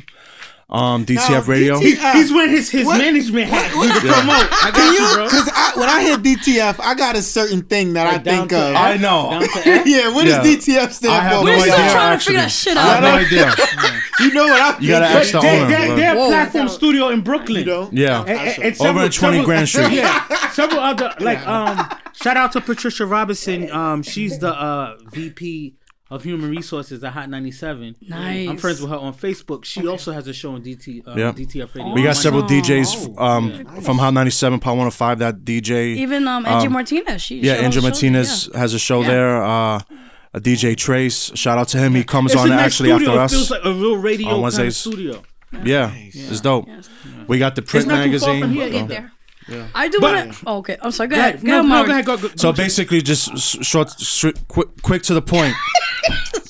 Um, 0.71 1.05
DTF 1.05 1.29
Now, 1.29 1.41
Radio. 1.41 1.79
DTF 1.79 2.13
He- 2.13 2.19
he's 2.19 2.31
wearing 2.31 2.51
his 2.51 2.69
his 2.69 2.85
What- 2.85 2.97
management 2.97 3.49
hat. 3.49 3.75
what- 3.75 3.93
to 3.93 3.99
promote. 3.99 4.47
I 4.63 4.71
got 4.71 4.73
Can 4.73 4.93
you, 4.93 4.99
you? 5.01 5.23
Because 5.25 5.49
I, 5.53 5.71
when 5.75 5.89
I 5.89 6.01
hear 6.01 6.17
DTF, 6.17 6.79
I 6.79 6.93
got 6.95 7.17
a 7.17 7.21
certain 7.21 7.63
thing 7.63 7.91
that 7.93 8.07
I 8.07 8.11
Like 8.13 8.23
down 8.23 8.47
think 8.47 8.53
of. 8.53 8.75
I 8.75 8.95
know. 8.95 9.31
Down 9.31 9.41
to 9.41 9.67
F? 9.69 9.85
yeah, 9.85 10.07
what 10.13 10.25
Yeah. 10.25 10.37
does 10.41 10.47
DTF 10.47 10.93
stand 10.93 11.29
for? 11.29 11.35
no 11.35 11.43
We're 11.43 11.59
still 11.59 11.73
idea, 11.73 11.91
trying 11.91 12.19
to 12.19 12.23
figure 12.25 12.41
that 12.41 12.51
shit 12.51 12.77
I 12.77 12.81
have 12.81 13.03
out. 13.03 13.09
no 13.11 13.17
idea. 13.17 13.55
You 14.21 14.31
know 14.33 14.43
what 14.45 14.61
I'm 14.75 14.81
You 14.83 14.89
gotta 14.89 15.05
ask 15.07 15.31
the 15.31 15.39
They, 15.39 15.59
owner. 15.61 15.67
they, 15.77 15.87
but- 15.87 15.95
they're 15.95 16.13
a 16.13 16.17
Whoa. 16.17 16.27
platform 16.29 16.69
studio 16.69 17.09
in 17.09 17.21
Brooklyn. 17.21 17.61
You 17.61 17.65
know? 17.65 17.89
Yeah. 17.91 18.19
And- 18.21 18.29
and- 18.29 18.63
and 18.63 18.81
Over 18.81 18.99
at 18.99 19.11
20 19.13 19.13
several- 19.13 19.45
Grand 19.45 19.67
Street. 19.67 19.91
Yeah, 19.93 20.21
several 20.51 20.79
other 20.79 21.13
like 21.19 21.45
um. 21.47 21.89
Shout 22.13 22.37
out 22.37 22.51
to 22.51 22.61
Patricia 22.61 23.05
Robinson. 23.05 23.71
Um, 23.71 24.03
she's 24.03 24.37
the 24.37 24.53
uh 24.53 24.93
VP 25.11 25.73
of 26.11 26.23
Human 26.23 26.49
Resources 26.51 27.03
at 27.03 27.13
Hot 27.13 27.29
97. 27.29 27.95
Nice. 28.07 28.47
I'm 28.49 28.57
friends 28.57 28.81
with 28.81 28.91
her 28.91 28.97
on 28.97 29.13
Facebook. 29.15 29.65
She 29.65 29.87
also 29.87 30.11
has 30.11 30.27
a 30.27 30.33
show 30.33 30.53
on 30.53 30.61
DT 30.61 31.07
um, 31.07 31.17
Yeah. 31.17 31.31
DTF 31.31 31.73
Radio. 31.73 31.93
We 31.93 32.03
got 32.03 32.17
several 32.17 32.43
Awesome. 32.43 32.59
DJs 32.61 33.17
um, 33.19 33.81
from 33.81 33.97
Hot 33.97 34.13
97, 34.13 34.59
Power 34.59 34.73
105, 34.73 35.19
that 35.19 35.35
DJ. 35.45 35.95
Even 35.95 36.27
um, 36.27 36.45
Angie 36.45 36.67
Martinez. 36.67 37.21
She 37.21 37.39
yeah, 37.39 37.53
Angie 37.53 37.65
Angel 37.65 37.85
also- 37.85 37.95
Martinez 37.95 38.49
yeah. 38.53 38.59
has 38.59 38.73
a 38.73 38.79
show 38.79 39.01
Yeah. 39.01 39.07
there. 39.07 39.43
Uh, 39.43 39.79
a 40.33 40.39
DJ 40.39 40.77
Trace. 40.77 41.31
Shout 41.35 41.57
out 41.57 41.67
to 41.69 41.77
him. 41.77 41.93
He 41.95 42.03
comes 42.05 42.31
It's 42.33 42.41
on 42.41 42.49
nice 42.49 42.59
actually 42.59 42.89
studio. 42.91 43.09
after 43.09 43.19
It 43.19 43.23
us. 43.23 43.31
feels 43.33 43.51
like 43.51 43.65
a 43.65 43.73
real 43.73 43.97
radio 43.97 44.27
on 44.27 44.31
kind 44.33 44.37
of 44.37 44.41
Wednesdays. 44.43 44.77
studio. 44.77 45.21
yeah, 45.65 45.91
it's 45.95 46.39
dope. 46.39 46.67
We 47.27 47.37
got 47.37 47.55
the 47.55 47.61
print 47.61 47.85
It's 47.85 47.89
not 47.89 48.03
too 48.05 48.19
far 48.19 48.33
magazine. 48.47 49.11
From 49.51 49.59
here 49.59 49.63
So- 49.63 49.65
either. 49.65 49.69
I 49.75 49.87
do 49.89 49.99
want 50.01 50.33
to. 50.33 50.43
Oh, 50.47 50.57
okay, 50.57 50.77
I'm 50.81 50.91
sorry. 50.91 51.09
Go 51.09 51.15
Go 51.15 51.19
ahead. 51.21 51.35
ahead. 51.35 51.45
Go 51.45 51.51
No, 51.51 51.53
ahead, 51.59 51.63
no, 51.63 51.69
Mark. 51.75 51.87
go 51.87 51.91
ahead. 51.93 52.05
Go, 52.05 52.17
go. 52.17 52.29
So 52.35 52.53
basically, 52.53 53.01
just 53.01 53.31
s- 53.31 53.57
short, 53.65 53.89
quick, 54.47 54.67
quick 54.81 55.03
to 55.03 55.13
the 55.13 55.21
point. 55.21 55.53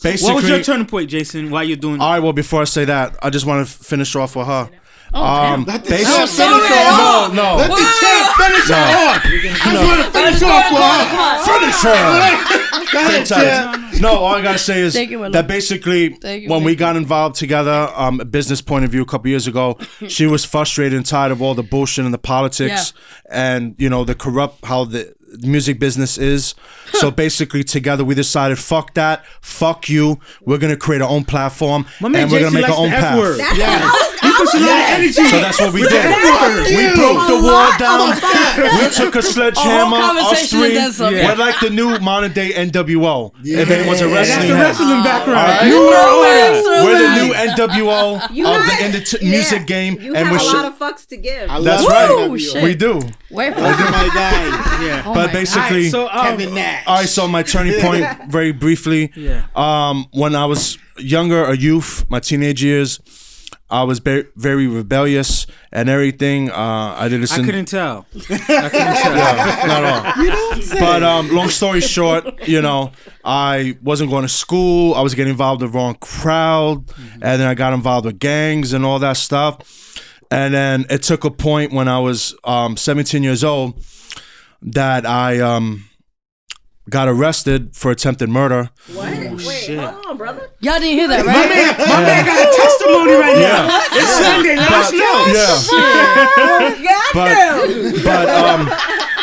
basically, 0.04 0.34
what 0.34 0.41
was 0.43 0.49
your 0.49 0.62
turning 0.64 0.86
point, 0.88 1.10
Jason? 1.10 1.49
While 1.49 1.64
you're 1.64 1.78
doing 1.78 1.99
all 1.99 2.12
right. 2.12 2.20
Well, 2.20 2.34
before 2.34 2.62
I 2.62 2.66
say 2.66 2.86
that, 2.86 3.16
I 3.22 3.30
just 3.30 3.45
want 3.45 3.68
to 3.68 3.72
finish 3.74 4.16
off 4.16 4.36
with 4.36 4.47
her. 4.47 4.70
Oh, 5.14 5.24
Um, 5.24 5.66
Let 5.66 5.84
the 5.84 5.89
basic- 5.89 6.07
sorry. 6.07 6.28
finish 6.28 6.72
it 6.72 6.88
off. 6.88 7.34
no, 7.34 7.55
Let 7.57 7.70
no, 7.70 7.76
the 7.76 7.84
champ 7.99 8.28
finish 8.38 8.70
it 8.70 8.76
off. 8.76 9.26
I 9.26 9.30
just 9.51 9.84
want 9.84 10.05
to 10.05 10.12
finish 10.12 10.41
off 10.43 10.72
with 10.72 10.82
her. 11.12 11.59
finish 11.59 11.82
her. 11.82 12.88
Go 12.91 12.99
ahead, 12.99 13.26
champ. 13.26 14.01
no, 14.01 14.09
all 14.12 14.36
I 14.36 14.41
gotta 14.41 14.57
say 14.57 14.80
is 14.82 14.95
you, 14.95 15.30
that 15.32 15.47
basically 15.47 16.18
you, 16.24 16.49
when 16.49 16.64
we 16.64 16.72
you. 16.72 16.78
got 16.78 16.95
involved 16.95 17.36
together, 17.36 17.89
um, 17.95 18.20
a 18.20 18.26
business 18.26 18.62
point 18.62 18.84
of 18.86 18.91
view 18.91 19.01
a 19.01 19.05
couple 19.05 19.30
years 19.30 19.47
ago, 19.47 19.78
she 20.07 20.28
was 20.28 20.43
frustrated 20.45 20.97
and 20.97 21.05
tired 21.05 21.32
of 21.32 21.41
all 21.41 21.55
the 21.55 21.64
bullshit 21.64 22.03
and 22.05 22.14
the 22.14 22.18
politics 22.18 22.93
and 23.30 23.76
you 23.78 23.89
know 23.89 24.03
the 24.03 24.16
corrupt 24.16 24.66
how 24.66 24.84
the 24.86 25.14
music 25.41 25.80
business 25.80 26.18
is. 26.18 26.55
So 26.95 27.09
basically, 27.09 27.64
together 27.64 28.03
we 28.03 28.16
decided, 28.16 28.59
fuck 28.59 28.95
that, 28.95 29.24
fuck 29.39 29.88
you. 29.88 30.20
We're 30.41 30.57
gonna 30.57 30.76
create 30.76 31.01
our 31.01 31.09
own 31.09 31.24
platform 31.24 31.86
My 32.01 32.09
man 32.09 32.24
and 32.24 32.32
we're 32.32 32.41
gonna 32.41 32.51
make 32.51 32.68
our 32.70 32.76
own 32.76 32.89
the 32.89 32.97
path. 32.97 33.57
Yeah. 33.57 33.89
He 34.42 34.46
puts 34.46 34.54
a 34.56 34.60
lot 34.60 34.80
of 34.82 34.89
energy. 34.98 35.14
So 35.14 35.38
that's 35.39 35.60
what 35.62 35.74
we 35.74 35.82
did. 35.82 36.06
We 36.66 36.96
broke 36.96 37.28
the 37.28 37.39
wall 37.44 37.72
down. 37.78 38.18
We 38.80 38.89
took 38.89 39.16
a 39.16 39.22
sledgehammer. 39.22 39.98
A 39.98 40.02
whole 40.02 40.32
Us 40.34 40.50
three. 40.50 40.68
and 40.68 40.76
then 40.78 40.92
some. 40.92 41.14
Yeah. 41.16 41.28
We're 41.30 41.36
like 41.38 41.60
the 41.60 41.70
new 41.70 42.00
modern 42.00 42.34
day 42.34 42.52
NWO. 42.54 43.32
If 43.44 43.70
anyone's 43.70 44.02
a 44.02 44.08
Yeah. 44.08 44.16
That's 44.16 44.30
wrestling 44.30 44.48
the 44.50 44.54
wrestling 44.56 45.04
background. 45.04 45.39
Alright. 45.39 45.68
You 45.68 45.80
were 45.82 46.84
We're 46.84 47.00
the 47.02 47.24
new 47.24 47.34
NWO 47.34 48.16
of 48.22 48.30
the 48.32 48.86
in 48.86 48.92
the 48.92 49.20
music 49.22 49.66
game, 49.68 50.00
You 50.02 50.16
and 50.16 50.28
have 50.28 50.32
we're 50.32 50.38
a 50.38 50.39
sh- 50.39 50.54
lot 50.54 50.66
of 50.66 50.78
fucks 50.80 51.06
to 51.08 51.18
give. 51.18 51.48
That's 51.50 51.88
right. 51.88 52.30
We 52.64 52.76
do. 52.76 53.02
Wait, 53.30 53.56
Those 53.56 53.64
are 53.64 53.92
my 53.92 54.10
guys. 54.14 54.82
Yeah. 54.86 55.04
Oh 55.06 55.14
but 55.14 55.32
basically, 55.32 55.89
so 55.89 56.08
um, 56.10 56.26
Kevin 56.38 56.54
Nash. 56.56 56.84
all 56.88 56.96
right. 56.98 57.08
So 57.08 57.28
my 57.28 57.44
turning 57.44 57.80
point, 57.86 58.06
very 58.30 58.52
briefly, 58.52 59.12
Yeah. 59.16 59.46
um, 59.56 60.08
when 60.12 60.36
I 60.36 60.46
was 60.46 60.78
younger, 60.98 61.46
a 61.46 61.56
youth, 61.56 62.06
my 62.10 62.20
teenage 62.20 62.62
years, 62.64 63.00
I 63.72 63.84
was 63.84 63.99
very, 63.99 64.28
very 64.36 64.67
rebellious 64.67 65.47
and 65.72 65.88
everything. 65.88 66.51
Uh, 66.51 66.95
I 66.97 67.07
did 67.07 67.19
I 67.19 67.22
listen. 67.22 67.45
couldn't 67.45 67.65
tell. 67.65 68.05
I 68.15 68.19
couldn't 68.19 68.69
tell. 68.72 69.15
Yeah, 69.15 69.63
not 69.65 69.84
at 69.86 70.34
all. 70.36 70.80
But 70.80 71.03
um, 71.03 71.32
long 71.34 71.49
story 71.49 71.80
short, 71.80 72.47
you 72.47 72.61
know, 72.61 72.91
I 73.24 73.78
wasn't 73.82 74.09
going 74.09 74.24
to 74.24 74.30
school. 74.30 74.93
I 74.93 75.01
was 75.01 75.15
getting 75.15 75.32
involved 75.32 75.61
with 75.61 75.72
the 75.72 75.78
wrong 75.78 75.95
crowd, 75.95 76.84
and 77.13 77.22
then 77.41 77.47
I 77.47 77.53
got 77.53 77.74
involved 77.74 78.05
with 78.05 78.19
gangs 78.19 78.74
and 78.74 78.86
all 78.86 78.99
that 78.99 79.13
stuff. 79.17 79.57
And 80.30 80.53
then 80.53 80.86
it 80.89 81.03
took 81.03 81.24
a 81.24 81.32
point 81.32 81.72
when 81.72 81.88
I 81.88 81.99
was 81.99 82.36
um, 82.43 82.76
17 82.78 83.24
years 83.24 83.43
old 83.43 83.82
that 84.61 85.05
I 85.05 85.39
um, 85.39 85.86
got 86.89 87.07
arrested 87.07 87.75
for 87.75 87.91
attempted 87.91 88.29
murder. 88.29 88.69
What? 88.93 89.11
Wait, 89.32 89.39
shit. 89.41 89.79
hold 89.79 90.05
on, 90.05 90.17
brother. 90.17 90.49
y'all 90.59 90.79
didn't 90.79 90.97
hear 90.97 91.07
that, 91.07 91.25
right? 91.25 91.77
My 91.77 92.01
man 92.03 92.25
got 92.25 92.39
a 92.41 92.51
testimony 92.55 93.13
right 93.13 93.38
now. 93.38 93.77
It's 93.93 94.09
Sunday. 94.17 94.55
Let 94.55 94.71
us 94.71 94.91
know. 94.91 95.25
Yeah. 96.82 97.01
but 97.13 98.03
but 98.03 98.29
um, 98.29 98.69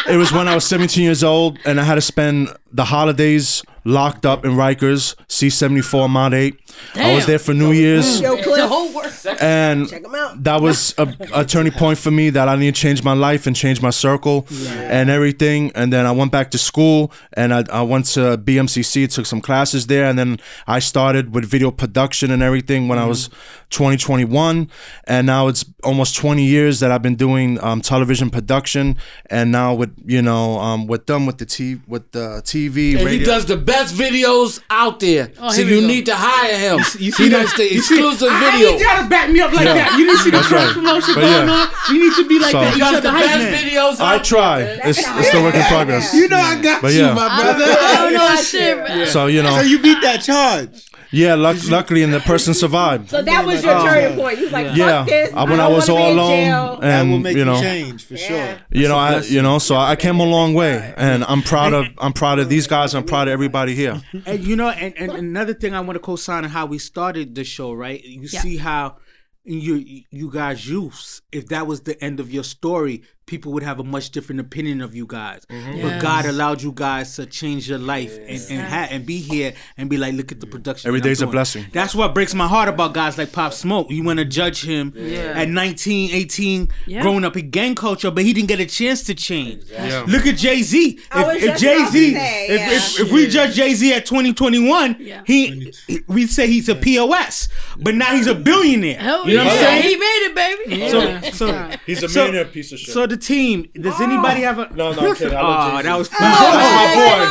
it 0.08 0.16
was 0.16 0.30
when 0.32 0.46
I 0.48 0.54
was 0.54 0.64
17 0.66 1.02
years 1.02 1.24
old, 1.24 1.58
and 1.64 1.80
I 1.80 1.84
had 1.84 1.94
to 1.96 2.00
spend 2.00 2.48
the 2.72 2.84
holidays 2.84 3.62
locked 3.88 4.26
up 4.26 4.44
in 4.44 4.52
Rikers, 4.52 5.14
C74 5.28 6.08
Mod 6.10 6.34
8. 6.34 6.54
I 6.94 7.14
was 7.14 7.26
there 7.26 7.38
for 7.38 7.54
New 7.54 7.72
Year's, 7.72 8.20
Yo, 8.20 8.36
The 8.36 8.42
Cliff, 8.42 8.68
whole 8.68 8.92
world. 8.92 9.12
and 9.40 9.88
check 9.88 10.04
him 10.04 10.14
out. 10.14 10.44
that 10.44 10.60
was 10.60 10.94
a, 10.98 11.08
a 11.34 11.44
turning 11.44 11.72
point 11.72 11.98
for 11.98 12.10
me 12.10 12.30
that 12.30 12.48
I 12.48 12.56
need 12.56 12.74
to 12.74 12.80
change 12.80 13.02
my 13.02 13.14
life 13.14 13.46
and 13.46 13.56
change 13.56 13.80
my 13.82 13.90
circle 13.90 14.46
and 14.76 15.08
everything. 15.10 15.72
And 15.74 15.92
then 15.92 16.06
I 16.06 16.12
went 16.12 16.30
back 16.30 16.50
to 16.52 16.58
school 16.58 17.10
and 17.32 17.52
I, 17.54 17.64
I 17.72 17.82
went 17.82 18.04
to 18.14 18.36
BMCC, 18.38 19.12
took 19.12 19.26
some 19.26 19.40
classes 19.40 19.86
there. 19.86 20.04
And 20.04 20.18
then 20.18 20.38
I 20.66 20.78
started 20.78 21.34
with 21.34 21.46
video 21.46 21.70
production 21.70 22.30
and 22.30 22.42
everything 22.42 22.86
when 22.88 22.98
I 22.98 23.06
was 23.06 23.30
20, 23.70 24.68
And 25.04 25.26
now 25.26 25.48
it's 25.48 25.64
almost 25.82 26.16
20 26.16 26.44
years 26.44 26.80
that 26.80 26.90
I've 26.92 27.02
been 27.02 27.16
doing 27.16 27.58
um, 27.64 27.80
television 27.80 28.28
production. 28.30 28.96
And 29.30 29.50
now 29.50 29.74
with, 29.74 29.94
you 30.04 30.22
know, 30.22 30.58
um, 30.58 30.86
with 30.86 31.06
them 31.06 31.26
with 31.26 31.38
the, 31.38 31.46
t- 31.46 31.80
with 31.86 32.12
the 32.12 32.42
TV, 32.44 32.94
And 32.96 33.04
radio. 33.04 33.18
he 33.18 33.24
does 33.24 33.46
the 33.46 33.56
best 33.56 33.77
videos 33.86 34.60
out 34.70 35.00
there. 35.00 35.30
Oh, 35.40 35.50
so 35.50 35.62
you 35.62 35.80
go. 35.80 35.86
need 35.86 36.06
to 36.06 36.14
hire 36.16 36.58
him. 36.58 36.78
You 36.98 37.12
he 37.12 37.28
that- 37.28 37.42
does 37.42 37.54
the 37.54 37.62
you 37.74 37.80
see- 37.80 37.94
exclusive 37.98 38.28
ah, 38.30 38.34
I, 38.44 38.48
I 38.48 38.52
video. 38.52 38.72
need 38.72 38.80
y'all 38.80 39.02
to 39.02 39.08
back 39.08 39.30
me 39.30 39.40
up 39.40 39.52
like 39.52 39.64
that. 39.66 39.96
You 39.98 40.06
didn't 40.06 40.20
see 40.20 40.30
the 40.30 40.36
That's 40.38 40.48
cross 40.48 40.64
right. 40.66 40.74
promotion 40.74 41.14
But 41.14 41.20
going 41.22 41.48
yeah. 41.48 41.54
on. 41.54 41.94
You 41.94 41.98
need 42.08 42.16
to 42.16 42.28
be 42.28 42.38
like 42.38 42.52
So- 42.52 42.60
that. 42.60 42.72
You 42.74 42.78
does 42.80 42.90
should 42.90 43.02
the 43.04 43.10
the 43.10 43.18
best 43.18 43.38
man. 43.38 43.64
videos 43.64 44.00
I 44.00 44.18
try. 44.18 44.60
It's, 44.60 44.98
it's 44.98 45.28
still 45.28 45.42
work 45.42 45.54
in 45.54 45.62
progress. 45.64 46.14
You 46.14 46.28
know 46.28 46.38
I 46.38 46.60
got 46.60 46.82
But 46.82 46.92
you, 46.92 47.00
yeah. 47.00 47.14
my 47.14 47.28
brother. 47.40 47.64
I 47.68 47.94
don't 48.02 48.12
know 48.14 48.36
shit. 48.42 48.78
man. 48.78 49.06
So, 49.06 49.26
you 49.26 49.42
know. 49.42 49.56
So 49.56 49.62
you 49.62 49.78
beat 49.80 50.00
that 50.02 50.22
charge. 50.22 50.68
Yeah, 51.10 51.34
luck, 51.34 51.56
luckily, 51.68 52.02
and 52.02 52.12
the 52.12 52.20
person 52.20 52.54
survived. 52.54 53.10
So 53.10 53.22
that 53.22 53.46
was 53.46 53.64
your 53.64 53.74
oh, 53.76 53.84
turning 53.86 54.18
point. 54.18 54.38
You 54.38 54.44
was 54.44 54.52
like, 54.52 54.66
fuck 54.68 54.76
Yeah, 54.76 55.04
this. 55.04 55.32
I, 55.32 55.44
when 55.44 55.58
don't 55.58 55.60
I 55.60 55.68
was 55.68 55.88
all 55.88 56.12
alone, 56.12 56.30
jail. 56.30 56.78
That 56.80 57.02
will 57.06 57.14
and 57.14 57.22
make 57.22 57.36
you 57.36 57.44
know, 57.44 57.60
change 57.60 58.04
for 58.04 58.16
sure. 58.16 58.58
you 58.70 58.88
know, 58.88 58.96
I, 58.96 59.20
you 59.20 59.40
know, 59.42 59.58
so 59.58 59.76
I 59.76 59.96
came 59.96 60.20
a 60.20 60.24
long 60.24 60.54
way, 60.54 60.94
and 60.96 61.24
I'm 61.24 61.42
proud 61.42 61.72
of, 61.72 61.86
I'm 61.98 62.12
proud 62.12 62.38
of 62.38 62.48
these 62.48 62.66
guys. 62.66 62.94
I'm 62.94 63.04
proud 63.04 63.28
of 63.28 63.32
everybody 63.32 63.74
here. 63.74 64.00
And 64.26 64.44
you 64.44 64.56
know, 64.56 64.68
and, 64.68 64.94
and 64.98 65.12
another 65.12 65.54
thing 65.54 65.74
I 65.74 65.80
want 65.80 65.94
to 65.96 66.00
co-sign 66.00 66.44
on 66.44 66.50
how 66.50 66.66
we 66.66 66.78
started 66.78 67.34
the 67.34 67.44
show, 67.44 67.72
right? 67.72 68.02
You 68.02 68.28
Yeah. 68.30 68.40
see 68.40 68.56
how 68.58 68.96
you 69.44 70.02
you 70.10 70.30
guys 70.30 70.68
use 70.68 71.22
if 71.32 71.46
that 71.48 71.66
was 71.66 71.82
the 71.82 72.02
end 72.04 72.20
of 72.20 72.30
your 72.30 72.44
story, 72.44 73.02
people 73.28 73.52
would 73.52 73.62
have 73.62 73.78
a 73.78 73.84
much 73.84 74.10
different 74.10 74.40
opinion 74.40 74.80
of 74.80 74.94
you 74.96 75.06
guys. 75.06 75.42
Mm-hmm. 75.48 75.82
But 75.82 76.02
God 76.02 76.24
allowed 76.26 76.62
you 76.62 76.72
guys 76.72 77.14
to 77.16 77.26
change 77.26 77.68
your 77.68 77.78
life 77.78 78.18
and 78.18 78.40
and, 78.50 78.60
ha- 78.66 78.88
and 78.90 79.06
be 79.06 79.18
here 79.18 79.52
and 79.76 79.88
be 79.88 79.96
like, 79.96 80.14
look 80.14 80.32
at 80.32 80.40
the 80.40 80.46
production. 80.46 80.88
Every 80.88 81.00
that 81.00 81.06
I'm 81.06 81.10
day's 81.10 81.22
a 81.22 81.26
blessing. 81.28 81.66
That's 81.72 81.94
what 81.94 82.14
breaks 82.14 82.34
my 82.34 82.48
heart 82.48 82.68
about 82.68 82.94
guys 82.94 83.16
like 83.18 83.30
Pop 83.32 83.52
Smoke. 83.52 83.90
You 83.90 84.02
want 84.02 84.18
to 84.18 84.24
judge 84.24 84.64
him 84.64 84.92
Yeah. 84.96 85.40
at 85.42 85.48
19, 85.48 86.10
18, 86.10 86.68
Yeah. 86.86 87.02
growing 87.02 87.24
up 87.24 87.36
in 87.36 87.50
gang 87.50 87.74
culture, 87.74 88.10
but 88.10 88.24
he 88.24 88.32
didn't 88.32 88.48
get 88.48 88.60
a 88.60 88.66
chance 88.66 89.02
to 89.04 89.14
change. 89.14 89.64
Yeah. 89.70 90.04
Look 90.08 90.26
at 90.26 90.36
Jay 90.36 90.62
Z. 90.62 90.98
If, 91.14 91.42
if 91.42 91.58
Jay 91.58 91.84
Z, 91.86 92.06
if, 92.08 92.14
yeah. 92.14 92.72
if, 92.76 93.00
if 93.00 93.12
we 93.12 93.28
judge 93.28 93.54
Jay 93.54 93.74
Z 93.74 93.92
at 93.94 94.06
2021, 94.06 94.96
Yeah. 94.98 95.22
he 95.26 95.72
we 96.06 96.26
say 96.26 96.46
he's 96.46 96.68
a 96.70 96.74
POS, 96.74 97.48
but 97.78 97.94
now 97.94 98.14
he's 98.14 98.26
a 98.26 98.34
billionaire. 98.34 98.98
Hell 98.98 99.28
you 99.28 99.36
know 99.36 99.44
what 99.44 99.52
I'm 99.52 99.56
yeah. 99.58 99.68
saying? 99.68 99.82
He 99.82 99.96
made 99.96 100.22
it, 100.28 100.34
baby. 100.34 100.88
So, 100.90 101.02
Yeah. 101.02 101.30
so, 101.32 101.70
He's 101.86 102.02
a 102.02 102.08
So- 102.08 102.20
millionaire 102.24 102.44
piece 102.46 102.72
of 102.72 102.78
shit. 102.78 102.94
so 102.94 103.06
the 103.06 103.16
team. 103.18 103.68
Does 103.74 104.00
anybody 104.00 104.40
have 104.42 104.58
a? 104.58 104.68
no, 104.74 104.92
no, 104.92 105.08
I'm 105.10 105.14
kidding. 105.16 105.36
I 105.36 105.42
love 105.42 105.72
Oh, 105.72 105.76
Jay-Z. 105.76 105.82
that 105.82 105.98
was. 105.98 106.08
That's 106.08 106.20
my 106.68 106.94
boy. 106.94 107.30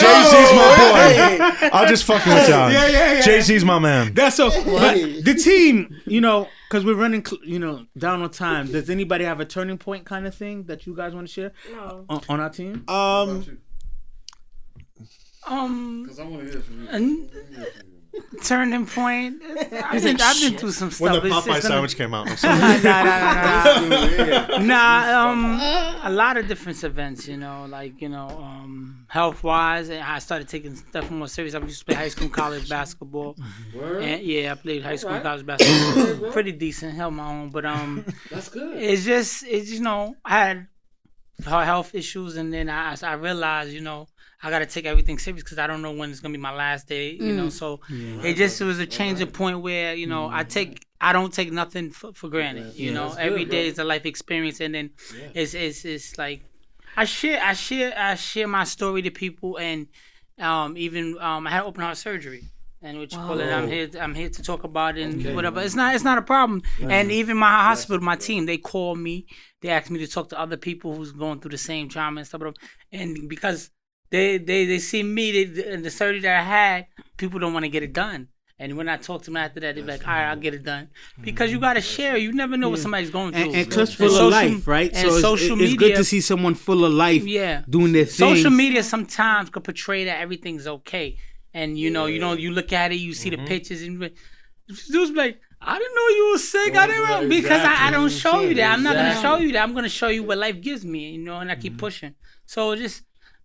Jay 0.00 0.22
Z's 0.30 0.52
my 1.60 1.60
boy. 1.68 1.68
I'm 1.72 1.88
just 1.88 2.04
fucking 2.04 2.32
with 2.32 2.48
y'all. 2.48 2.70
Yeah, 2.70 2.86
yeah, 2.88 3.12
yeah. 3.14 3.20
Jay 3.20 3.40
Z's 3.40 3.64
my 3.64 3.78
man. 3.78 4.14
That's 4.14 4.36
so. 4.36 4.50
But 4.50 4.94
the 5.24 5.34
team, 5.34 6.00
you 6.06 6.20
know, 6.20 6.48
because 6.68 6.84
we're 6.84 6.94
running, 6.94 7.24
cl- 7.24 7.44
you 7.44 7.58
know, 7.58 7.86
down 7.96 8.22
on 8.22 8.30
time. 8.30 8.70
Does 8.72 8.88
anybody 8.90 9.24
have 9.24 9.40
a 9.40 9.44
turning 9.44 9.78
point 9.78 10.04
kind 10.04 10.26
of 10.26 10.34
thing 10.34 10.64
that 10.64 10.86
you 10.86 10.96
guys 10.96 11.14
want 11.14 11.26
to 11.28 11.32
share 11.32 11.52
No. 11.70 12.04
on, 12.08 12.20
on 12.28 12.40
our 12.40 12.50
team? 12.50 12.84
Um, 12.88 13.58
Um, 15.46 16.02
Because 16.04 16.20
I 16.20 16.24
want 16.24 16.46
to 16.46 16.52
hear 16.52 16.60
from 16.62 16.82
you. 16.82 16.88
an- 16.88 17.28
turning 18.42 18.86
point. 18.86 19.42
I've 19.44 20.02
been, 20.02 20.20
I've 20.20 20.40
been 20.40 20.56
through 20.58 20.72
some 20.72 20.90
stuff. 20.90 21.00
When 21.00 21.12
the 21.12 21.20
Popeye 21.20 21.36
it's 21.38 21.46
gonna- 21.46 21.60
sandwich 21.62 21.96
came 21.96 22.12
out. 22.14 22.26
nah, 22.42 22.56
nah, 22.56 22.78
nah, 22.78 24.48
nah. 24.48 24.58
nah, 24.72 25.30
um, 25.30 25.60
a 26.02 26.10
lot 26.10 26.36
of 26.36 26.48
different 26.48 26.82
events, 26.84 27.26
you 27.28 27.36
know, 27.36 27.66
like 27.68 28.00
you 28.00 28.08
know, 28.08 28.28
um, 28.28 29.04
health 29.08 29.42
wise, 29.42 29.88
and 29.88 30.02
I 30.02 30.18
started 30.18 30.48
taking 30.48 30.74
stuff 30.76 31.10
more 31.10 31.28
serious. 31.28 31.54
I 31.54 31.58
used 31.60 31.80
to 31.80 31.84
play 31.84 31.94
high 31.94 32.08
school, 32.08 32.28
college 32.28 32.68
basketball, 32.68 33.36
and 33.74 34.22
yeah, 34.22 34.52
I 34.52 34.54
played 34.56 34.82
high 34.82 34.96
school, 34.96 35.12
and 35.12 35.22
college 35.22 35.46
basketball, 35.46 36.30
pretty 36.32 36.52
decent, 36.52 36.94
held 36.94 37.14
my 37.14 37.28
own, 37.28 37.50
but 37.50 37.64
um, 37.64 38.04
That's 38.30 38.48
good. 38.48 38.76
it's 38.76 39.04
just, 39.04 39.44
it's 39.46 39.70
you 39.70 39.80
know, 39.80 40.16
I 40.24 40.30
had 40.38 40.66
he- 41.38 41.44
health 41.50 41.94
issues, 41.94 42.36
and 42.36 42.52
then 42.52 42.68
I, 42.68 42.96
I 43.02 43.12
realized, 43.14 43.70
you 43.72 43.80
know. 43.80 44.06
I 44.42 44.50
gotta 44.50 44.66
take 44.66 44.86
everything 44.86 45.18
serious 45.18 45.42
because 45.44 45.58
I 45.58 45.66
don't 45.66 45.82
know 45.82 45.92
when 45.92 46.10
it's 46.10 46.20
gonna 46.20 46.32
be 46.32 46.38
my 46.38 46.52
last 46.54 46.88
day, 46.88 47.10
you 47.12 47.32
know. 47.32 47.48
So 47.48 47.80
it 48.24 48.34
just 48.34 48.60
was 48.60 48.78
a 48.80 48.86
changing 48.86 49.28
point 49.30 49.60
where 49.60 49.94
you 49.94 50.06
know 50.06 50.28
I 50.30 50.42
take 50.44 50.84
I 51.00 51.12
don't 51.12 51.32
take 51.32 51.52
nothing 51.52 51.90
for, 51.90 52.12
for 52.12 52.28
granted. 52.28 52.74
You 52.74 52.92
know, 52.92 53.12
every 53.18 53.44
day 53.44 53.66
is 53.68 53.78
a 53.78 53.84
life 53.84 54.04
experience, 54.06 54.60
and 54.60 54.74
then 54.74 54.90
it's 55.34 55.54
it's 55.54 55.84
it's 55.84 56.18
like 56.18 56.42
I 56.96 57.04
share 57.04 57.40
I 57.42 57.52
share 57.54 57.92
I 57.96 58.14
share 58.16 58.48
my 58.48 58.64
story 58.64 59.02
to 59.02 59.10
people, 59.10 59.58
and 59.58 59.86
um 60.38 60.76
even 60.76 61.16
um 61.20 61.46
I 61.46 61.50
had 61.50 61.62
open 61.62 61.82
heart 61.82 61.96
surgery. 61.96 62.44
And 62.84 62.98
what 62.98 63.12
you 63.12 63.18
call 63.18 63.38
it, 63.38 63.44
I'm 63.48 63.68
here. 63.68 63.88
I'm 64.00 64.12
here 64.12 64.28
to 64.28 64.42
talk 64.42 64.64
about 64.64 64.98
it 64.98 65.02
and 65.02 65.36
whatever. 65.36 65.60
It's 65.60 65.76
not. 65.76 65.94
It's 65.94 66.02
not 66.02 66.18
a 66.18 66.22
problem. 66.22 66.62
And 66.80 67.12
even 67.12 67.36
my 67.36 67.62
hospital, 67.68 68.02
my 68.02 68.16
team, 68.16 68.46
they 68.46 68.58
call 68.58 68.96
me. 68.96 69.26
They 69.60 69.68
ask 69.68 69.88
me 69.88 70.00
to 70.00 70.08
talk 70.08 70.30
to 70.30 70.38
other 70.40 70.56
people 70.56 70.92
who's 70.92 71.12
going 71.12 71.38
through 71.38 71.52
the 71.52 71.58
same 71.58 71.88
trauma 71.88 72.18
and 72.22 72.26
stuff. 72.26 72.42
And 72.90 73.28
because 73.28 73.70
they 74.12 74.38
they 74.38 74.60
they 74.70 74.78
see 74.78 75.02
me 75.02 75.24
they, 75.44 75.72
and 75.72 75.84
the 75.84 75.90
surgery 75.90 76.20
that 76.20 76.36
I 76.40 76.44
had, 76.58 76.86
people 77.16 77.38
don't 77.42 77.52
want 77.56 77.64
to 77.64 77.72
get 77.76 77.82
it 77.82 77.92
done. 77.92 78.28
And 78.58 78.76
when 78.76 78.88
I 78.88 78.96
talk 78.96 79.22
to 79.22 79.30
them 79.30 79.38
after 79.38 79.58
that, 79.62 79.74
they're 79.74 79.84
like, 79.92 80.06
"All 80.06 80.14
right, 80.14 80.28
I'll 80.30 80.36
get 80.46 80.54
it 80.58 80.62
done," 80.72 80.84
because 81.28 81.50
you 81.52 81.58
gotta 81.68 81.80
share. 81.80 82.16
You 82.16 82.30
never 82.42 82.56
know 82.56 82.68
what 82.68 82.78
somebody's 82.78 83.10
going 83.10 83.32
through. 83.32 83.42
And, 83.50 83.54
and 83.56 83.70
Cliff's 83.74 83.94
full 83.94 84.08
social- 84.10 84.26
of 84.26 84.32
life, 84.32 84.68
right? 84.68 84.90
And 84.94 85.08
so 85.08 85.14
it's, 85.14 85.22
social 85.30 85.54
it's 85.60 85.72
media, 85.72 85.78
good 85.82 85.96
to 85.96 86.04
see 86.04 86.20
someone 86.20 86.54
full 86.54 86.84
of 86.84 86.92
life 86.92 87.24
Yeah. 87.26 87.62
doing 87.68 87.90
their 87.96 88.04
thing. 88.04 88.36
social 88.36 88.52
media 88.64 88.82
sometimes 88.84 89.50
could 89.50 89.64
portray 89.64 90.04
that 90.04 90.20
everything's 90.20 90.66
okay, 90.76 91.16
and 91.52 91.76
you 91.82 91.90
know, 91.90 92.06
you 92.06 92.20
know, 92.20 92.34
you 92.34 92.50
look 92.52 92.72
at 92.72 92.92
it, 92.92 93.00
you 93.06 93.14
see 93.14 93.30
Mm-hmm. 93.30 93.44
the 93.44 93.48
pictures, 93.48 93.82
and 93.82 94.00
you- 94.00 94.10
dudes 94.92 95.10
be 95.10 95.16
like, 95.16 95.40
"I 95.60 95.74
didn't 95.80 95.96
know 96.00 96.08
you 96.18 96.24
were 96.32 96.38
sick. 96.38 96.76
I 96.76 96.86
didn't 96.86 97.08
know 97.08 97.28
because 97.36 97.62
I, 97.62 97.88
I 97.88 97.90
don't 97.90 98.10
show 98.24 98.36
you 98.42 98.54
that. 98.60 98.68
I'm 98.74 98.84
not 98.84 98.94
gonna 98.94 99.20
show 99.20 99.36
you 99.38 99.50
that. 99.54 99.62
I'm 99.64 99.74
gonna 99.74 99.88
show 100.00 100.08
you 100.16 100.22
what 100.22 100.38
life 100.38 100.60
gives 100.60 100.84
me, 100.84 101.02
you 101.16 101.18
know, 101.28 101.38
and 101.38 101.50
I 101.50 101.56
keep 101.56 101.78
pushing. 101.78 102.14
So 102.46 102.76
just 102.76 103.02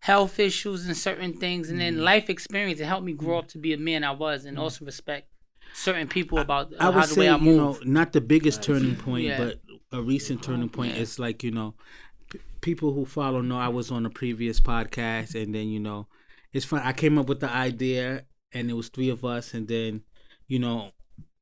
health 0.08 0.40
issues 0.40 0.88
and 0.88 0.96
certain 0.96 1.34
things, 1.34 1.70
and 1.70 1.82
then 1.82 1.96
mm-hmm. 1.96 2.04
life 2.04 2.30
experience. 2.30 2.80
It 2.80 2.86
helped 2.86 3.06
me 3.06 3.12
grow 3.12 3.36
mm-hmm. 3.36 3.40
up 3.40 3.48
to 3.50 3.58
be 3.58 3.74
a 3.74 3.78
man 3.78 4.06
I 4.06 4.12
was, 4.12 4.46
and 4.46 4.56
mm-hmm. 4.56 4.64
also 4.64 4.86
respect 4.86 5.28
certain 5.74 6.08
people 6.08 6.38
about 6.40 6.74
I 6.80 6.84
how 6.84 6.92
would 6.94 7.04
the 7.04 7.08
say, 7.08 7.20
way 7.22 7.30
I 7.30 7.36
you 7.36 7.42
move. 7.42 7.86
know, 7.86 7.92
not 7.92 8.14
the 8.14 8.22
biggest 8.22 8.64
turning 8.64 8.96
point, 8.96 9.26
Yeah. 9.26 9.38
but 9.38 9.60
a 9.92 10.02
recent 10.02 10.40
oh, 10.40 10.48
turning 10.48 10.70
point 10.70 10.96
is 10.96 11.20
like, 11.20 11.44
you 11.44 11.52
know, 11.52 11.76
p- 12.30 12.40
people 12.62 12.94
who 12.94 13.06
follow 13.06 13.42
know 13.42 13.60
I 13.60 13.68
was 13.68 13.92
on 13.92 14.06
a 14.06 14.10
previous 14.10 14.62
podcast, 14.62 15.36
and 15.36 15.54
then, 15.54 15.68
you 15.68 15.82
know, 15.82 16.08
it's 16.54 16.66
fun. 16.66 16.82
I 16.86 16.94
came 16.94 17.18
up 17.18 17.28
with 17.28 17.42
the 17.42 17.52
idea, 17.52 18.24
and 18.54 18.70
it 18.70 18.76
was 18.76 18.88
three 18.88 19.10
of 19.10 19.26
us, 19.26 19.54
and 19.54 19.68
then, 19.68 20.04
you 20.48 20.60
know, 20.60 20.92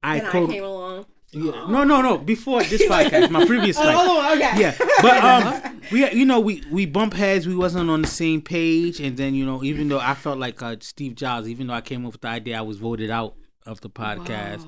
I 0.02 0.18
And 0.18 0.28
I 0.28 0.32
came 0.32 0.64
along. 0.64 1.06
Yeah. 1.36 1.66
No, 1.68 1.84
no, 1.84 2.02
no. 2.02 2.18
Before 2.18 2.64
this 2.64 2.82
podcast, 2.90 3.30
my 3.30 3.46
previous 3.46 3.78
life. 3.78 3.96
Oh, 3.98 4.36
okay. 4.36 4.60
Yeah, 4.60 4.76
but 5.02 5.24
um, 5.24 5.82
we 5.92 6.10
you 6.12 6.26
know 6.26 6.40
we 6.40 6.64
we 6.72 6.86
bump 6.86 7.14
heads. 7.14 7.48
We 7.48 7.56
wasn't 7.56 7.90
on 7.90 8.02
the 8.02 8.08
same 8.08 8.42
page, 8.42 9.00
and 9.00 9.18
then 9.18 9.36
you 9.36 9.46
know 9.46 9.64
even 9.64 9.90
though 9.90 10.00
I 10.00 10.14
felt 10.14 10.40
like 10.40 10.62
uh, 10.62 10.78
Steve 10.80 11.16
Jobs, 11.16 11.48
even 11.50 11.68
though 11.68 11.74
I 11.74 11.82
came 11.82 12.06
up 12.06 12.14
with 12.14 12.22
the 12.22 12.28
idea, 12.30 12.58
I 12.58 12.62
was 12.62 12.78
voted 12.78 13.10
out 13.10 13.36
of 13.66 13.82
the 13.82 13.90
podcast. 13.90 14.66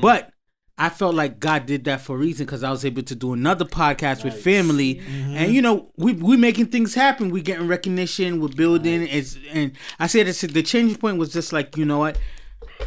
But 0.00 0.30
I 0.76 0.88
felt 0.88 1.14
like 1.14 1.38
God 1.38 1.66
did 1.66 1.84
that 1.84 2.00
for 2.00 2.16
a 2.16 2.18
reason 2.18 2.46
because 2.46 2.64
I 2.64 2.70
was 2.70 2.84
able 2.84 3.02
to 3.04 3.14
do 3.14 3.32
another 3.32 3.64
podcast 3.64 4.24
with 4.24 4.34
family, 4.42 5.00
and 5.08 5.52
you 5.52 5.62
know 5.62 5.90
we 5.96 6.14
we 6.14 6.36
making 6.36 6.66
things 6.66 6.94
happen. 6.94 7.30
We 7.30 7.42
getting 7.42 7.68
recognition. 7.68 8.40
We're 8.40 8.48
building. 8.48 9.06
It's 9.06 9.36
and 9.52 9.72
I 9.98 10.06
said 10.08 10.26
it's, 10.26 10.40
the 10.40 10.62
changing 10.62 10.98
point 10.98 11.18
was 11.18 11.32
just 11.32 11.52
like 11.52 11.76
you 11.76 11.84
know 11.84 11.98
what. 11.98 12.18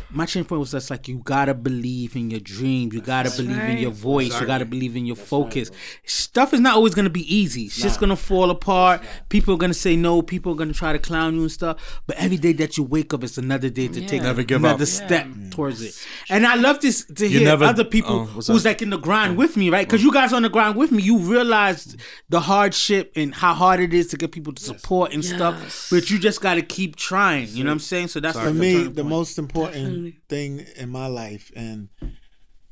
My 0.10 0.26
change 0.26 0.48
point 0.48 0.60
was 0.62 0.72
just 0.72 0.90
like 0.90 1.08
you 1.10 1.18
gotta 1.18 1.54
believe 1.54 2.16
in 2.16 2.32
your 2.32 2.40
dream, 2.40 2.92
You 2.94 3.02
gotta 3.02 3.30
believe 3.30 3.58
in 3.58 3.78
your 3.78 3.92
voice. 3.92 4.40
You 4.40 4.48
gotta 4.48 4.66
believe 4.66 4.96
in 4.96 5.06
your 5.06 5.18
focus. 5.18 5.70
Stuff 6.06 6.54
is 6.54 6.62
not 6.62 6.76
always 6.76 6.96
gonna 6.96 7.10
be 7.10 7.34
easy. 7.34 7.64
It's 7.64 7.82
just 7.82 8.00
gonna 8.00 8.16
fall 8.16 8.50
apart. 8.50 9.02
People 9.28 9.54
are 9.56 9.58
gonna 9.58 9.74
say 9.74 9.98
no. 9.98 10.22
People 10.22 10.54
are 10.54 10.56
gonna 10.56 10.74
try 10.74 10.94
to 10.94 11.00
clown 11.00 11.36
you 11.36 11.42
and 11.42 11.52
stuff. 11.52 12.02
But 12.08 12.18
every 12.18 12.38
day 12.38 12.54
that 12.54 12.78
you 12.78 12.84
wake 12.84 13.14
up, 13.14 13.24
it's 13.24 13.38
another 13.38 13.70
day 13.70 13.90
to 13.90 14.06
take 14.06 14.22
Never 14.22 14.44
give 14.44 14.64
another 14.64 14.84
up. 14.84 14.88
step 14.88 15.26
mm. 15.26 15.52
towards 15.52 15.82
it. 15.82 15.94
And 16.30 16.46
I 16.46 16.56
love 16.56 16.80
this 16.80 17.06
to 17.06 17.28
You 17.28 17.40
hear 17.40 17.48
never- 17.48 17.66
other 17.66 17.84
people 17.84 18.16
oh, 18.16 18.26
who's 18.26 18.66
like 18.66 18.82
in 18.82 18.92
the 18.92 18.98
grind 18.98 19.34
oh. 19.34 19.36
with 19.36 19.58
me, 19.58 19.70
right? 19.70 19.86
Because 19.86 20.02
oh. 20.02 20.06
you 20.06 20.14
guys 20.14 20.32
on 20.32 20.44
the 20.44 20.50
grind 20.50 20.78
with 20.78 20.92
me. 20.92 21.04
You 21.04 21.18
realize 21.18 21.98
the 22.30 22.40
hardship 22.40 23.12
and 23.16 23.36
how 23.36 23.54
hard 23.54 23.82
it 23.82 23.94
is 23.94 24.08
to 24.08 24.18
get 24.18 24.32
people 24.32 24.54
to 24.54 24.64
support 24.64 25.14
and 25.14 25.24
stuff. 25.24 25.90
But 25.92 26.10
you 26.10 26.18
just 26.18 26.40
gotta 26.40 26.62
keep 26.62 26.96
trying. 26.96 27.50
You 27.50 27.66
know 27.66 27.72
what 27.72 27.74
I'm 27.74 27.80
saying? 27.80 28.08
So 28.08 28.22
that's 28.22 28.38
for 28.38 28.46
like 28.46 28.56
me, 28.56 28.74
turning 28.74 28.94
the 28.94 29.02
point. 29.02 29.10
most 29.10 29.38
important 29.38 30.07
thing 30.30 30.66
in 30.78 30.90
my 30.90 31.08
life, 31.08 31.52
and 31.56 31.90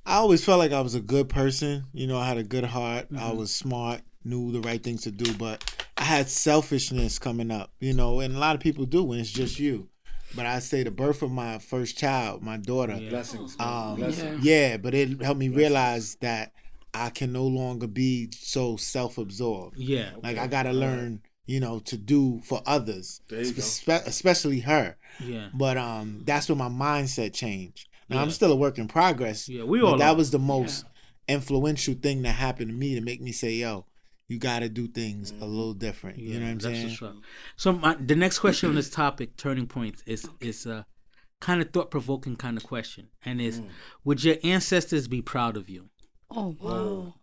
I 0.05 0.15
always 0.15 0.43
felt 0.45 0.59
like 0.59 0.71
I 0.71 0.81
was 0.81 0.95
a 0.95 1.01
good 1.01 1.29
person. 1.29 1.86
You 1.93 2.07
know, 2.07 2.17
I 2.17 2.27
had 2.27 2.38
a 2.38 2.43
good 2.43 2.65
heart. 2.65 3.07
I 3.11 3.15
Mm-hmm. 3.15 3.38
was 3.38 3.53
smart, 3.53 4.01
knew 4.23 4.51
the 4.51 4.61
right 4.61 4.81
things 4.83 5.01
to 5.03 5.11
do, 5.11 5.33
but 5.33 5.63
I 5.97 6.03
had 6.03 6.27
selfishness 6.29 7.17
coming 7.19 7.51
up. 7.51 7.71
You 7.79 7.93
know, 7.93 8.19
and 8.19 8.36
a 8.36 8.39
lot 8.39 8.55
of 8.55 8.61
people 8.61 8.86
do 8.86 9.03
when 9.03 9.19
it's 9.19 9.31
just 9.31 9.59
you. 9.59 9.89
But 10.36 10.45
I 10.45 10.59
say 10.59 10.83
the 10.83 10.91
birth 10.91 11.21
of 11.21 11.31
my 11.31 11.59
first 11.59 11.97
child, 11.97 12.43
my 12.43 12.57
daughter, 12.57 12.99
Blessings. 13.09 13.55
um, 13.59 13.95
Blessings. 13.97 14.43
yeah, 14.43 14.75
but 14.77 14.93
it 14.93 15.21
helped 15.21 15.39
me 15.39 15.47
realize 15.49 16.15
that 16.21 16.51
I 16.93 17.09
can 17.09 17.31
no 17.31 17.45
longer 17.45 17.88
be 17.88 18.29
so 18.33 18.75
self-absorbed. 18.75 19.77
Yeah. 19.77 20.11
Like 20.21 20.38
I 20.38 20.47
gotta 20.47 20.73
learn, 20.73 21.21
you 21.46 21.60
know, 21.60 21.80
to 21.80 21.98
do 21.98 22.41
for 22.43 22.62
others, 22.66 23.22
There 23.30 23.41
you 23.43 23.54
go. 23.54 23.62
spe- 23.62 24.06
especially 24.08 24.62
her. 24.62 24.98
Yeah. 25.24 25.50
But 25.54 25.78
um, 25.78 26.24
that's 26.26 26.50
when 26.50 26.58
my 26.58 26.70
mindset 26.70 27.34
changed. 27.34 27.88
Now 28.10 28.22
I'm 28.22 28.32
still 28.32 28.52
a 28.52 28.56
work 28.56 28.78
in 28.78 28.88
progress. 28.88 29.50
Yeah, 29.50 29.64
we 29.64 29.80
but 29.82 29.88
all 29.88 29.98
that 29.98 30.10
are. 30.14 30.16
was 30.16 30.32
the 30.32 30.39
most 30.39 30.86
influential 31.28 31.96
thing 31.96 32.22
that 32.24 32.34
happened 32.34 32.70
to 32.70 32.76
me 32.76 32.96
to 32.96 33.02
make 33.02 33.22
me 33.22 33.32
say, 33.32 33.54
"Yo, 33.54 33.86
you 34.28 34.38
got 34.38 34.60
to 34.60 34.70
do 34.70 34.88
things 34.88 35.32
a 35.41 35.46
little 35.46 35.74
different." 35.74 36.20
you 36.20 36.39
know 36.39 36.46
what 36.46 36.52
I'm 36.52 36.58
that's 36.60 36.76
saying? 36.76 36.98
what's. 37.00 37.18
So 37.56 37.74
my, 37.74 37.96
the 37.96 38.16
next 38.16 38.39
question 38.39 38.70
on 38.70 38.76
this 38.76 38.89
topic, 38.89 39.38
turning 39.38 39.68
points, 39.68 40.04
is 40.06 40.28
is 40.39 40.66
a 40.66 40.86
kind 41.41 41.62
of 41.62 41.72
thought 41.72 41.89
provoking 41.91 42.36
kind 42.36 42.58
of 42.58 42.64
question, 42.64 43.08
and 43.24 43.41
is 43.41 43.62
would 44.04 44.24
your 44.24 44.36
ancestors 44.43 45.08
be 45.08 45.22
proud 45.22 45.58
of 45.58 45.70
you? 45.70 45.89
Oh 46.30 46.56
wow. 46.62 47.16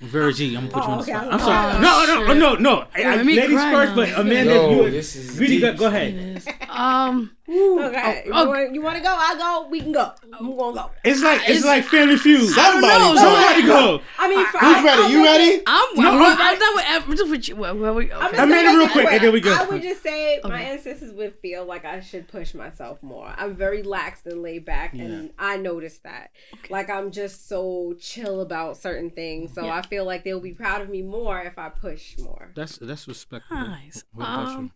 Virgie, 0.00 0.56
I'm 0.56 0.68
gonna 0.68 0.74
put 0.74 0.84
you 0.84 0.90
on 0.90 0.98
the 0.98 1.02
okay. 1.02 1.12
spot. 1.12 1.24
I'm 1.24 1.32
I'm 1.32 1.40
sorry. 1.40 1.82
No, 1.82 2.06
no, 2.06 2.32
no, 2.32 2.34
no, 2.34 2.54
no. 2.54 2.86
I, 2.94 3.02
I, 3.02 3.16
let 3.16 3.26
me 3.26 3.34
ladies 3.34 3.56
cry 3.56 3.72
first, 3.72 3.90
now. 3.90 3.96
but 3.96 4.08
Amanda, 4.26 4.54
Yo, 4.54 4.84
you, 4.84 4.90
this 4.92 5.16
is 5.16 5.36
really 5.40 5.58
deep. 5.58 5.62
go, 5.62 5.74
go 5.76 5.86
ahead. 5.86 6.40
Um, 6.78 7.32
Okay. 7.50 8.24
Oh, 8.30 8.42
you, 8.42 8.48
want, 8.50 8.74
you 8.74 8.82
want 8.82 8.96
to 8.98 9.02
go? 9.02 9.08
I'll 9.10 9.36
go. 9.64 9.68
We 9.70 9.80
can 9.80 9.90
go. 9.92 10.12
I'm 10.38 10.54
gonna 10.54 10.74
go. 10.76 10.90
It's 11.02 11.22
like 11.22 11.40
it's, 11.40 11.50
It's- 11.60 11.64
like 11.64 11.84
Family 11.84 12.18
Feud. 12.18 12.42
Somebody 12.50 12.86
know. 12.86 13.16
Somebody 13.16 13.62
go. 13.66 14.00
I 14.18 14.28
mean, 14.28 14.44
for, 14.46 14.58
Who's 14.58 14.76
I, 14.76 14.84
ready? 14.84 15.02
I'll 15.02 15.10
You 15.10 15.24
ready? 15.24 15.62
I'm. 15.66 15.94
No, 15.96 16.10
I'm, 16.10 16.18
no, 16.18 16.36
I'm 16.38 16.58
done 16.58 16.74
with. 16.74 16.84
I'm 16.88 17.14
done 17.16 17.30
with 17.30 17.48
you. 17.48 17.56
Well, 17.56 17.76
well, 17.78 17.94
we- 17.94 18.12
I'm 18.12 18.28
okay. 18.28 18.36
I 18.42 18.44
made 18.44 18.64
it 18.70 18.76
real 18.76 18.88
quick, 18.88 19.06
quick. 19.06 19.14
and 19.14 19.24
then 19.24 19.32
we 19.32 19.40
go. 19.40 19.54
I 19.54 19.64
would 19.64 19.80
just 19.82 20.02
say 20.02 20.40
my 20.44 20.60
ancestors 20.60 21.12
would 21.14 21.34
feel 21.40 21.64
like 21.64 21.86
I 21.86 22.00
should 22.00 22.28
push 22.28 22.52
myself 22.52 23.02
more. 23.02 23.32
I'm 23.36 23.56
very 23.56 23.82
lax 23.82 24.26
and 24.26 24.42
laid 24.42 24.66
back, 24.66 24.92
and 24.92 25.30
I 25.38 25.56
noticed 25.56 26.02
that. 26.02 26.30
Like 26.68 26.90
I'm 26.90 27.10
just 27.12 27.48
so 27.48 27.94
chill 27.98 28.42
about 28.42 28.76
certain 28.76 29.08
things, 29.10 29.54
so 29.54 29.64
Yeah. 29.64 29.74
I 29.74 29.82
feel 29.82 30.04
like 30.04 30.22
they'll 30.22 30.38
be 30.38 30.52
proud 30.52 30.82
of 30.82 30.90
me 30.90 31.00
more 31.02 31.40
if 31.40 31.58
I 31.58 31.70
push 31.70 32.18
more. 32.18 32.52
That's 32.54 32.76
that's 32.76 33.08
respectful. 33.08 33.56
Nice. 33.56 34.04
What 34.12 34.24
about 34.24 34.48
Um, 34.48 34.64
you? 34.64 34.70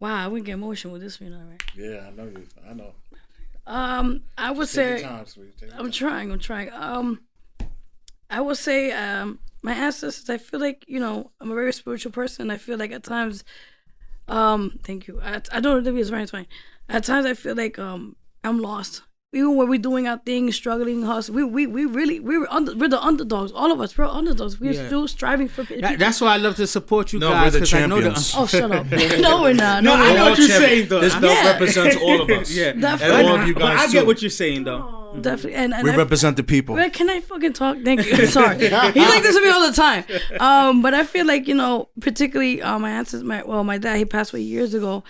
Wow, 0.00 0.24
I 0.24 0.26
wouldn't 0.28 0.46
get 0.46 0.54
emotional 0.54 0.92
with 0.92 1.02
this 1.02 1.20
one, 1.20 1.34
all 1.34 1.44
right. 1.50 1.62
Yeah, 1.76 2.06
I 2.06 2.10
know 2.10 2.24
you. 2.24 2.46
I 2.68 2.72
know. 2.74 2.92
Um, 3.66 4.22
I 4.38 4.50
would 4.50 4.68
say 4.68 5.02
time, 5.02 5.26
I'm 5.76 5.90
trying. 5.90 6.32
I'm 6.32 6.38
trying. 6.38 6.72
Um, 6.72 7.20
I 8.30 8.40
would 8.40 8.56
say 8.56 8.92
um 8.92 9.38
my 9.62 9.72
ancestors. 9.74 10.30
I 10.30 10.38
feel 10.38 10.60
like 10.60 10.84
you 10.88 11.00
know 11.00 11.30
I'm 11.40 11.50
a 11.50 11.54
very 11.54 11.72
spiritual 11.72 12.12
person. 12.12 12.50
I 12.50 12.56
feel 12.56 12.78
like 12.78 12.92
at 12.92 13.04
times, 13.04 13.44
um, 14.26 14.78
thank 14.84 15.06
you. 15.06 15.20
I 15.22 15.42
I 15.52 15.60
don't 15.60 15.84
know 15.84 15.90
if 15.90 15.96
it's 15.96 16.10
right. 16.10 16.22
It's 16.22 16.30
fine. 16.30 16.46
At 16.88 17.04
times 17.04 17.26
I 17.26 17.34
feel 17.34 17.54
like 17.54 17.78
um 17.78 18.16
I'm 18.42 18.58
lost. 18.58 19.02
Even 19.34 19.56
when 19.56 19.68
we're 19.68 19.78
doing 19.78 20.08
our 20.08 20.16
thing, 20.16 20.50
struggling, 20.52 21.02
hustle, 21.02 21.34
we 21.34 21.44
we 21.44 21.66
we 21.66 21.84
really 21.84 22.18
we're 22.18 22.46
under, 22.48 22.74
we're 22.74 22.88
the 22.88 22.98
underdogs. 23.04 23.52
All 23.52 23.70
of 23.70 23.78
us, 23.78 23.96
we're 23.98 24.06
underdogs. 24.06 24.58
We're 24.58 24.72
Yeah. 24.72 24.86
still 24.86 25.06
striving 25.06 25.48
for. 25.48 25.64
That, 25.64 25.98
that's 25.98 26.22
why 26.22 26.32
I 26.32 26.36
love 26.38 26.56
to 26.56 26.66
support 26.66 27.12
you 27.12 27.18
No, 27.18 27.28
guys. 27.28 27.52
we're 27.52 27.60
the 27.60 27.66
'cause 27.66 27.74
I 27.74 27.84
know 27.84 27.96
the- 28.00 28.02
champions. 28.14 28.34
oh, 28.34 28.46
shut 28.46 28.72
up! 28.72 28.86
no, 29.20 29.42
we're 29.42 29.52
not. 29.52 29.84
No, 29.84 29.96
No, 29.96 30.02
I 30.02 30.08
know 30.12 30.16
not. 30.16 30.30
what 30.30 30.38
you're 30.38 30.48
saying 30.48 30.88
though. 30.88 31.00
This 31.00 31.12
I- 31.14 31.20
belt 31.20 31.34
Yeah. 31.34 31.52
represents 31.52 31.96
all 31.96 32.22
of 32.22 32.30
us. 32.30 32.50
Yeah, 32.56 32.72
Definitely. 32.72 33.16
And 33.18 33.28
all 33.28 33.36
of 33.40 33.46
you 33.46 33.52
guys. 33.52 33.62
But 33.62 33.76
guys 33.76 33.88
I 33.90 33.92
get 33.92 34.06
what 34.06 34.22
you're 34.22 34.30
saying 34.30 34.64
though. 34.64 35.18
definitely. 35.20 35.54
And, 35.56 35.74
and 35.74 35.84
We 35.84 35.90
I- 35.90 35.96
represent 35.96 36.38
the 36.38 36.42
people. 36.42 36.76
Wait, 36.76 36.94
can 36.94 37.10
I 37.10 37.20
fucking 37.20 37.52
talk? 37.52 37.76
Thank 37.84 38.06
you. 38.06 38.24
Sorry. 38.38 38.56
He's 38.58 38.72
like 38.72 38.94
this 39.22 39.36
to 39.36 39.42
me 39.44 39.50
all 39.50 39.66
the 39.70 39.76
time. 39.76 40.04
Um, 40.40 40.80
but 40.80 40.94
I 40.94 41.04
feel 41.04 41.26
like 41.26 41.46
you 41.46 41.54
know, 41.54 41.90
particularly 42.00 42.62
uh, 42.62 42.78
my 42.78 42.88
ancestors, 42.92 43.24
my 43.24 43.42
well, 43.42 43.62
my 43.62 43.76
dad, 43.76 43.98
he 43.98 44.06
passed 44.06 44.32
away 44.32 44.40
years 44.40 44.72
ago. 44.72 45.04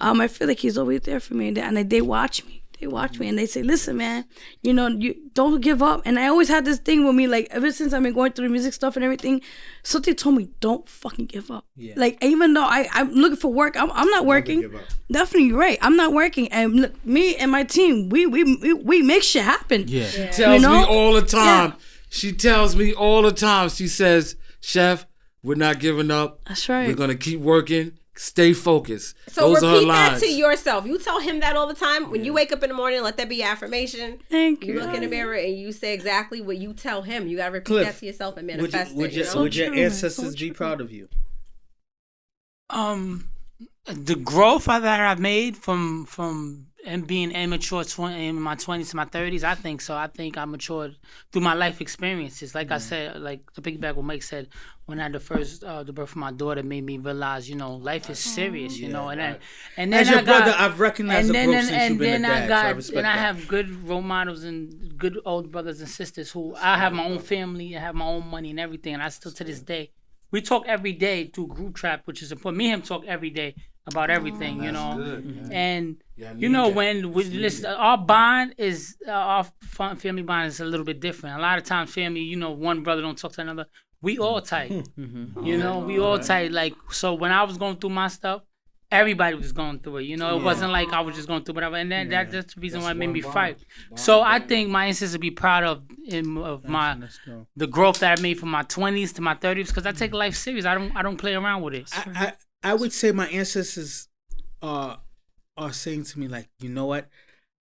Um, 0.00 0.20
I 0.20 0.26
feel 0.26 0.48
like 0.48 0.58
he's 0.58 0.76
always 0.76 1.02
there 1.02 1.20
for 1.20 1.34
me, 1.34 1.48
and 1.48 1.56
they, 1.56 1.60
and 1.60 1.76
they, 1.76 1.82
they 1.84 2.00
watch 2.00 2.44
me. 2.46 2.59
They 2.80 2.86
watch 2.86 3.18
me, 3.18 3.28
and 3.28 3.38
they 3.38 3.44
say, 3.44 3.62
"Listen, 3.62 3.98
man, 3.98 4.24
you 4.62 4.72
know, 4.72 4.88
you 4.88 5.14
don't 5.34 5.60
give 5.60 5.82
up." 5.82 6.00
And 6.06 6.18
I 6.18 6.28
always 6.28 6.48
had 6.48 6.64
this 6.64 6.78
thing 6.78 7.04
with 7.04 7.14
me, 7.14 7.26
like 7.26 7.46
ever 7.50 7.70
since 7.70 7.92
I've 7.92 8.02
been 8.02 8.14
going 8.14 8.32
through 8.32 8.48
the 8.48 8.52
music 8.52 8.72
stuff 8.72 8.96
and 8.96 9.04
everything. 9.04 9.42
Something 9.82 10.14
told 10.14 10.36
me, 10.36 10.48
"Don't 10.60 10.88
fucking 10.88 11.26
give 11.26 11.50
up." 11.50 11.66
Yeah. 11.76 11.94
Like 11.96 12.22
even 12.24 12.54
though 12.54 12.64
I 12.64 12.88
I'm 12.92 13.12
looking 13.12 13.36
for 13.36 13.52
work, 13.52 13.76
I'm 13.76 13.92
I'm 13.92 14.08
not 14.08 14.24
working. 14.24 14.72
Definitely 15.12 15.52
right. 15.52 15.78
I'm 15.82 15.96
not 15.96 16.14
working, 16.14 16.48
and 16.48 16.74
look, 16.74 17.06
me 17.06 17.36
and 17.36 17.50
my 17.50 17.64
team, 17.64 18.08
we 18.08 18.26
we 18.26 18.44
we, 18.44 18.72
we 18.72 19.02
make 19.02 19.22
shit 19.22 19.44
happen. 19.44 19.84
Yeah. 19.86 20.30
tells 20.30 20.62
know? 20.62 20.78
me 20.78 20.84
all 20.84 21.12
the 21.12 21.22
time. 21.22 21.70
Yeah. 21.70 21.76
She 22.08 22.32
tells 22.32 22.74
me 22.74 22.94
all 22.94 23.22
the 23.22 23.32
time. 23.32 23.68
She 23.68 23.88
says, 23.88 24.36
"Chef, 24.60 25.06
we're 25.42 25.54
not 25.54 25.80
giving 25.80 26.10
up. 26.10 26.40
That's 26.46 26.68
right. 26.68 26.88
We're 26.88 26.94
gonna 26.94 27.14
keep 27.14 27.40
working. 27.40 27.92
Stay 28.16 28.52
focused." 28.52 29.14
So 29.28 29.52
Those 29.52 29.62
are 29.62 29.66
her 29.68 29.74
repeat 29.76 29.86
that 29.88 30.08
lines. 30.12 30.22
to 30.22 30.28
yourself. 30.28 30.84
You 30.86 30.98
tell 30.98 31.20
him 31.20 31.40
that 31.40 31.56
all 31.56 31.66
the 31.66 31.74
time. 31.74 32.10
When 32.10 32.24
you 32.24 32.32
wake 32.32 32.52
up 32.52 32.62
in 32.62 32.68
the 32.68 32.74
morning, 32.74 33.02
let 33.02 33.16
that 33.16 33.28
be 33.28 33.42
affirmation. 33.42 34.18
Thank 34.28 34.64
You 34.64 34.74
you. 34.74 34.80
look 34.80 34.94
in 34.94 35.00
the 35.02 35.08
mirror 35.08 35.34
and 35.34 35.56
you 35.58 35.72
say 35.72 35.94
exactly 35.94 36.40
what 36.40 36.56
you 36.58 36.72
tell 36.72 37.02
him. 37.02 37.26
You 37.28 37.36
gotta 37.38 37.52
repeat 37.52 37.66
Cliff, 37.66 37.86
that 37.86 37.98
to 37.98 38.06
yourself 38.06 38.36
and 38.36 38.46
Would, 38.46 38.56
you, 38.56 38.62
manifest 38.62 38.94
would, 38.96 39.10
it. 39.10 39.12
your, 39.16 39.26
You 39.26 39.34
know? 39.34 39.40
would 39.42 39.56
your 39.56 39.74
ancestors 39.74 40.32
So 40.32 40.38
be 40.38 40.50
proud 40.52 40.80
of 40.80 40.90
you? 40.92 41.08
um 42.68 43.28
the 43.86 44.14
growth 44.14 44.66
that 44.66 44.84
I've 44.84 45.18
made 45.18 45.56
from 45.56 46.04
from 46.06 46.66
and 46.86 47.06
being 47.06 47.30
immature 47.32 47.84
tw- 47.84 48.00
in 48.00 48.40
my 48.40 48.54
twenties 48.54 48.90
to 48.90 48.96
my 48.96 49.04
thirties, 49.04 49.44
I 49.44 49.54
think 49.54 49.80
so. 49.80 49.96
I 49.96 50.06
think 50.06 50.38
I 50.38 50.44
matured 50.44 50.96
through 51.30 51.42
my 51.42 51.54
life 51.54 51.80
experiences. 51.80 52.54
Like 52.54 52.70
I 52.70 52.78
said, 52.78 53.20
like 53.20 53.52
the 53.54 53.62
piggyback 53.62 53.94
what 53.94 54.04
Mike 54.04 54.22
said, 54.22 54.48
when 54.86 54.98
I 54.98 55.04
had 55.04 55.12
the 55.12 55.20
first 55.20 55.62
uh, 55.62 55.82
the 55.82 55.92
birth 55.92 56.10
of 56.10 56.16
my 56.16 56.32
daughter, 56.32 56.62
made 56.62 56.84
me 56.84 56.98
realize, 56.98 57.48
you 57.50 57.56
know, 57.56 57.74
life 57.76 58.08
is 58.10 58.18
serious. 58.18 58.78
You 58.78 58.88
know, 58.88 59.08
and 59.08 59.20
then 59.20 59.38
and 59.76 59.92
then 59.92 60.00
As 60.00 60.10
your 60.10 60.18
I 60.20 60.22
got, 60.22 60.44
brother, 60.44 60.56
I've 60.58 60.80
recognized 60.80 61.28
and 61.28 61.28
the 61.30 61.32
then 61.34 61.54
and, 61.54 61.66
since 61.66 61.76
and 61.82 61.90
you've 61.90 61.98
been 61.98 62.22
then 62.22 62.24
a 62.24 62.34
I 62.34 62.46
dad. 62.46 62.74
got 62.76 62.82
so 62.84 62.94
I 62.94 62.98
and 62.98 63.06
I 63.06 63.16
that. 63.16 63.18
have 63.18 63.48
good 63.48 63.70
role 63.88 64.02
models 64.02 64.44
and 64.44 64.96
good 64.98 65.18
old 65.24 65.50
brothers 65.52 65.80
and 65.80 65.88
sisters 65.88 66.30
who 66.30 66.54
I 66.56 66.78
have 66.78 66.92
my 66.92 67.04
own 67.04 67.18
family, 67.18 67.76
I 67.76 67.80
have 67.80 67.94
my 67.94 68.06
own 68.06 68.26
money 68.26 68.50
and 68.50 68.60
everything, 68.60 68.94
and 68.94 69.02
I 69.02 69.08
still 69.08 69.32
to 69.32 69.44
this 69.44 69.60
day 69.60 69.90
we 70.30 70.40
talk 70.40 70.64
every 70.66 70.92
day 70.92 71.26
through 71.26 71.48
group 71.48 71.74
trap, 71.74 72.02
which 72.04 72.22
is 72.22 72.30
important. 72.32 72.58
Me 72.58 72.70
and 72.70 72.82
him 72.82 72.86
talk 72.86 73.04
every 73.06 73.30
day 73.30 73.54
about 73.86 74.10
everything, 74.10 74.62
you 74.62 74.72
know. 74.72 75.22
And 75.50 75.96
you 76.36 76.48
know 76.48 76.68
when 76.68 77.12
we 77.12 77.24
listen, 77.24 77.66
our 77.66 77.98
bond 77.98 78.54
is 78.58 78.96
uh, 79.06 79.10
our 79.12 79.44
family 79.96 80.22
bond 80.22 80.48
is 80.48 80.60
a 80.60 80.64
little 80.64 80.84
bit 80.86 81.00
different. 81.00 81.38
A 81.38 81.42
lot 81.42 81.58
of 81.58 81.64
times, 81.64 81.92
family, 81.92 82.20
you 82.20 82.36
know, 82.36 82.50
one 82.50 82.82
brother 82.82 83.02
don't 83.02 83.18
talk 83.18 83.32
to 83.32 83.40
another. 83.40 83.66
We 84.02 84.18
all 84.18 84.40
tight, 84.40 84.70
you 84.96 85.58
know. 85.58 85.80
We 85.80 85.98
all 85.98 86.18
tight. 86.18 86.52
Like 86.52 86.74
so, 86.90 87.14
when 87.14 87.32
I 87.32 87.42
was 87.42 87.58
going 87.58 87.76
through 87.76 87.90
my 87.90 88.08
stuff, 88.08 88.42
everybody 88.90 89.36
was 89.36 89.52
going 89.52 89.78
through 89.80 89.98
it. 89.98 90.02
You 90.04 90.16
know, 90.16 90.36
it 90.38 90.42
wasn't 90.42 90.72
like 90.72 90.92
I 90.92 91.00
was 91.00 91.14
just 91.16 91.28
going 91.28 91.44
through 91.44 91.54
whatever. 91.54 91.76
And 91.76 91.90
then 91.92 92.08
that, 92.10 92.30
that's 92.30 92.54
the 92.54 92.60
reason 92.60 92.82
why 92.82 92.90
it 92.90 92.96
made 92.96 93.08
me 93.08 93.20
fight. 93.20 93.58
So 93.94 94.20
I 94.22 94.38
think 94.40 94.68
my 94.70 94.86
ancestors 94.86 95.12
would 95.12 95.20
be 95.20 95.30
proud 95.30 95.64
of 95.64 95.82
him, 96.04 96.38
of 96.38 96.66
my 96.68 96.96
the 97.56 97.66
growth 97.66 98.00
that 98.00 98.18
I 98.18 98.22
made 98.22 98.38
from 98.38 98.50
my 98.50 98.62
twenties 98.62 99.12
to 99.14 99.22
my 99.22 99.34
thirties 99.34 99.68
because 99.68 99.86
I 99.86 99.92
take 99.92 100.12
life 100.12 100.34
serious. 100.34 100.64
I 100.64 100.74
don't 100.74 100.94
I 100.96 101.02
don't 101.02 101.16
play 101.16 101.34
around 101.34 101.62
with 101.62 101.74
it. 101.74 101.90
I, 101.94 102.02
I 102.26 102.32
I 102.62 102.74
would 102.74 102.92
say 102.92 103.12
my 103.12 103.28
ancestors 103.28 104.08
are 104.62 105.00
are 105.56 105.72
saying 105.72 106.04
to 106.04 106.18
me 106.18 106.28
like, 106.28 106.48
you 106.58 106.68
know 106.68 106.86
what? 106.86 107.08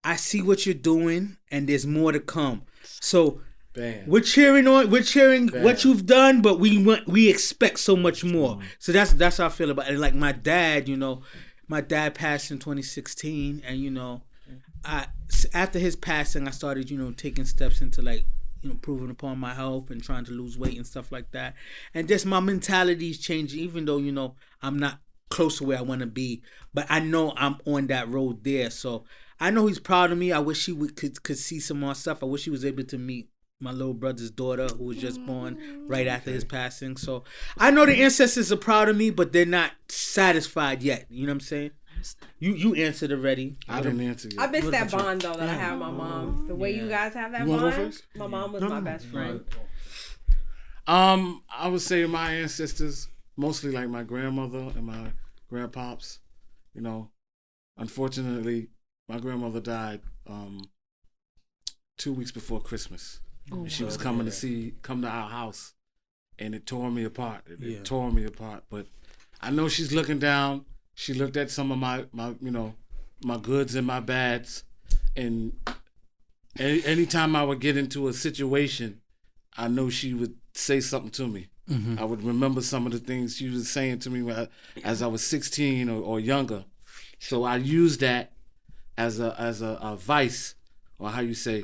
I 0.04 0.16
see 0.16 0.42
what 0.42 0.66
you're 0.66 0.76
doing, 0.76 1.38
and 1.52 1.68
there's 1.68 1.86
more 1.86 2.12
to 2.12 2.20
come. 2.20 2.64
So 2.84 3.42
Bam. 3.74 4.08
we're 4.08 4.22
cheering 4.22 4.68
on, 4.68 4.90
we're 4.90 5.04
cheering 5.04 5.50
what 5.50 5.84
you've 5.84 6.06
done, 6.06 6.42
but 6.42 6.60
we 6.60 6.84
want 6.84 7.08
we 7.08 7.30
expect 7.30 7.80
so 7.80 7.96
much 7.96 8.24
more. 8.24 8.60
So 8.80 8.92
that's 8.92 9.14
that's 9.14 9.38
how 9.38 9.48
I 9.48 9.50
feel 9.50 9.72
about 9.72 9.88
it. 9.88 9.92
And 9.92 10.00
like 10.00 10.16
my 10.16 10.32
dad, 10.32 10.88
you 10.88 10.98
know, 10.98 11.24
my 11.68 11.82
dad 11.82 12.16
passed 12.16 12.52
in 12.52 12.60
2016, 12.60 13.62
and 13.66 13.78
you 13.78 13.92
know, 13.92 14.24
I 14.84 15.08
after 15.54 15.80
his 15.80 15.96
passing, 15.96 16.48
I 16.48 16.52
started 16.52 16.90
you 16.90 16.98
know 16.98 17.12
taking 17.12 17.46
steps 17.46 17.82
into 17.82 18.02
like 18.02 18.26
you 18.62 18.70
know 18.70 18.74
improving 18.74 19.10
upon 19.10 19.40
my 19.40 19.54
health 19.54 19.90
and 19.90 20.04
trying 20.04 20.26
to 20.26 20.32
lose 20.32 20.58
weight 20.58 20.78
and 20.78 20.88
stuff 20.88 21.12
like 21.12 21.32
that. 21.32 21.56
And 21.94 22.08
just 22.08 22.26
my 22.26 22.40
mentality 22.40 23.10
is 23.10 23.20
changing, 23.20 23.60
even 23.60 23.86
though 23.86 23.98
you 23.98 24.12
know 24.12 24.36
I'm 24.62 24.78
not 24.78 25.00
close 25.30 25.58
to 25.60 25.64
where 25.64 25.78
I 25.78 25.82
want 25.82 26.02
to 26.02 26.08
be, 26.08 26.42
but 26.74 26.88
I 26.90 27.00
know 27.00 27.34
I'm 27.38 27.58
on 27.66 27.88
that 27.88 28.10
road 28.10 28.44
there. 28.44 28.70
So 28.70 29.06
I 29.40 29.52
know 29.52 29.68
he's 29.68 29.80
proud 29.80 30.12
of 30.12 30.18
me. 30.18 30.32
I 30.32 30.40
wish 30.40 30.66
he 30.66 30.74
would 30.74 30.96
could 30.96 31.24
could 31.24 31.38
see 31.38 31.60
some 31.60 31.80
more 31.80 31.96
stuff. 31.96 32.24
I 32.24 32.26
wish 32.26 32.44
he 32.44 32.50
was 32.50 32.66
able 32.66 32.84
to 32.84 32.98
meet 32.98 33.30
my 33.62 33.72
little 33.72 33.94
brother's 33.94 34.32
daughter 34.32 34.68
who 34.68 34.86
was 34.86 34.98
just 34.98 35.24
born 35.26 35.86
right 35.88 36.08
after 36.08 36.32
his 36.32 36.46
passing. 36.46 36.96
So 36.96 37.24
I 37.58 37.72
know 37.72 37.86
the 37.86 38.02
ancestors 38.02 38.52
are 38.52 38.58
proud 38.58 38.88
of 38.88 38.96
me, 38.96 39.10
but 39.10 39.34
they're 39.34 39.46
not 39.46 39.72
satisfied 39.90 40.82
yet. 40.82 41.08
You 41.10 41.26
know 41.26 41.32
what 41.32 41.36
I'm 41.36 41.40
saying? 41.42 41.72
You 42.40 42.54
you 42.54 42.76
answered 42.76 43.12
already. 43.12 43.58
I 43.68 43.82
didn't 43.82 44.02
answer 44.02 44.30
you. 44.32 44.38
I 44.40 44.48
miss 44.48 44.64
What 44.66 44.72
that 44.72 44.88
about 44.94 45.00
you? 45.00 45.06
bond 45.06 45.22
though 45.22 45.34
that 45.34 45.50
I 45.50 45.54
have 45.54 45.72
with 45.74 45.82
my 45.82 45.92
mom. 45.92 46.48
The 46.48 46.56
way 46.56 46.72
you 46.76 46.88
guys 46.90 47.14
have 47.14 47.32
that 47.32 47.42
You 47.46 47.48
wanna 47.50 47.62
go 47.64 47.70
bond. 47.72 47.76
first? 47.94 48.04
My 48.16 48.28
mom 48.28 48.54
was 48.54 48.62
my 48.64 48.80
best 48.82 49.06
friend. 49.08 49.44
Um, 50.88 51.44
I 51.56 51.68
would 51.68 51.82
say 51.82 52.06
my 52.06 52.34
ancestors, 52.34 53.10
mostly 53.38 53.72
like 53.72 53.90
my 53.90 54.04
grandmother 54.04 54.72
and 54.76 54.84
my 54.86 55.12
grandpops. 55.52 56.20
You 56.74 56.82
know, 56.82 57.12
unfortunately, 57.78 58.70
my 59.08 59.20
grandmother 59.20 59.60
died 59.60 60.02
um 60.28 60.70
two 61.98 62.14
weeks 62.14 62.32
before 62.32 62.62
Christmas. 62.62 63.20
And 63.52 63.72
she 63.72 63.84
was 63.84 63.98
coming 63.98 64.26
to 64.26 64.32
see, 64.32 64.76
come 64.84 65.02
to 65.02 65.08
our 65.08 65.28
house, 65.30 65.74
and 66.38 66.54
it 66.54 66.68
tore 66.68 66.92
me 66.92 67.04
apart. 67.04 67.42
It, 67.50 67.64
it 67.64 67.84
tore 67.86 68.12
me 68.12 68.24
apart. 68.24 68.64
But 68.70 68.86
I 69.42 69.50
know 69.50 69.68
she's 69.68 69.92
looking 69.92 70.20
down. 70.20 70.66
She 71.00 71.14
looked 71.14 71.38
at 71.38 71.50
some 71.50 71.72
of 71.72 71.78
my, 71.78 72.04
my, 72.12 72.34
you 72.42 72.52
know, 72.52 72.76
my 73.24 73.38
goods 73.38 73.74
and 73.76 73.88
my 73.88 74.02
bads, 74.02 74.66
and 75.16 75.54
any, 76.58 76.84
anytime 76.84 77.38
I 77.38 77.44
would 77.46 77.62
get 77.62 77.78
into 77.78 78.10
a 78.10 78.14
situation, 78.14 79.00
I 79.58 79.70
know 79.70 79.90
she 79.90 80.14
would 80.14 80.36
say 80.54 80.82
something 80.82 81.12
to 81.12 81.28
me. 81.28 81.48
Mm-hmm. 81.70 82.00
I 82.00 82.04
would 82.04 82.22
remember 82.22 82.60
some 82.62 82.86
of 82.86 82.92
the 82.92 83.00
things 83.00 83.38
she 83.38 83.48
was 83.50 83.70
saying 83.70 84.00
to 84.00 84.10
me 84.10 84.24
when 84.24 84.36
I- 84.36 84.48
as 84.84 85.02
I 85.02 85.08
was 85.08 85.24
16 85.24 85.88
or, 85.88 86.02
or 86.02 86.20
younger. 86.20 86.66
So 87.18 87.46
I 87.46 87.56
used 87.56 88.02
that 88.02 88.34
as 88.98 89.22
a 89.22 89.34
as 89.40 89.62
a, 89.62 89.78
a 89.82 89.96
vice, 89.96 90.56
or 90.98 91.12
how 91.12 91.22
you 91.22 91.34
say, 91.34 91.64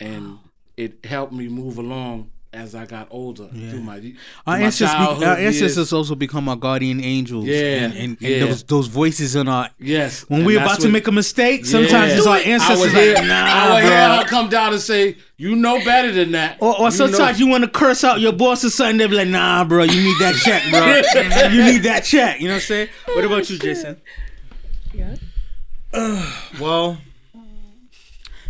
and 0.00 0.40
it 0.76 1.04
helped 1.04 1.32
me 1.32 1.46
move 1.46 1.78
along 1.78 2.30
as 2.54 2.74
I 2.74 2.84
got 2.84 3.08
older 3.10 3.48
through 3.48 3.80
my 3.80 3.98
through 3.98 4.12
Our 4.46 4.58
my 4.58 4.64
ancestors, 4.64 4.90
be, 4.90 4.94
childhood 4.96 5.26
our 5.28 5.40
years. 5.40 5.62
ancestors 5.62 5.92
also 5.92 6.14
become 6.14 6.48
our 6.50 6.56
guardian 6.56 7.02
angels. 7.02 7.46
Yeah, 7.46 7.56
and, 7.84 7.94
and, 7.94 8.02
and 8.10 8.20
yeah. 8.20 8.38
those 8.44 8.62
those 8.64 8.86
voices 8.88 9.34
in 9.36 9.48
our 9.48 9.70
Yes, 9.78 10.22
when 10.28 10.40
and 10.40 10.46
we're 10.46 10.58
that's 10.58 10.72
about 10.74 10.82
to 10.82 10.88
make 10.90 11.06
a 11.08 11.12
mistake. 11.12 11.64
Sometimes 11.64 12.12
Yeah. 12.12 12.18
it's 12.18 12.26
our 12.26 12.36
I 12.36 12.40
ancestors 12.40 12.78
would 12.94 13.14
like, 13.16 13.26
nah, 13.26 13.44
I 13.44 13.72
would 13.74 13.82
hear 13.84 13.90
bro. 14.08 14.16
her 14.18 14.24
come 14.24 14.48
down 14.50 14.72
and 14.74 14.82
say, 14.82 15.16
"You 15.38 15.56
know 15.56 15.82
better 15.84 16.12
than 16.12 16.32
that." 16.32 16.58
Or, 16.60 16.78
or 16.78 16.84
You 16.86 16.90
sometimes 16.90 17.38
know- 17.40 17.46
you 17.46 17.50
want 17.50 17.64
to 17.64 17.70
curse 17.70 18.04
out 18.04 18.20
your 18.20 18.32
boss 18.32 18.62
or 18.64 18.70
something. 18.70 18.98
They 18.98 19.06
be 19.06 19.16
like, 19.16 19.28
"Nah, 19.28 19.64
bro, 19.64 19.84
you 19.84 20.02
need 20.02 20.18
that 20.20 20.34
check, 20.34 20.62
bro. 20.70 21.48
you 21.50 21.64
need 21.72 21.82
that 21.84 22.04
check." 22.04 22.38
You 22.40 22.48
know 22.48 22.54
what 22.54 22.62
I'm 22.62 22.66
saying? 22.66 22.88
What 23.06 23.24
about 23.24 23.48
you, 23.48 23.58
Jason? 23.58 24.00
Yeah. 24.92 25.16
Well, 26.60 26.98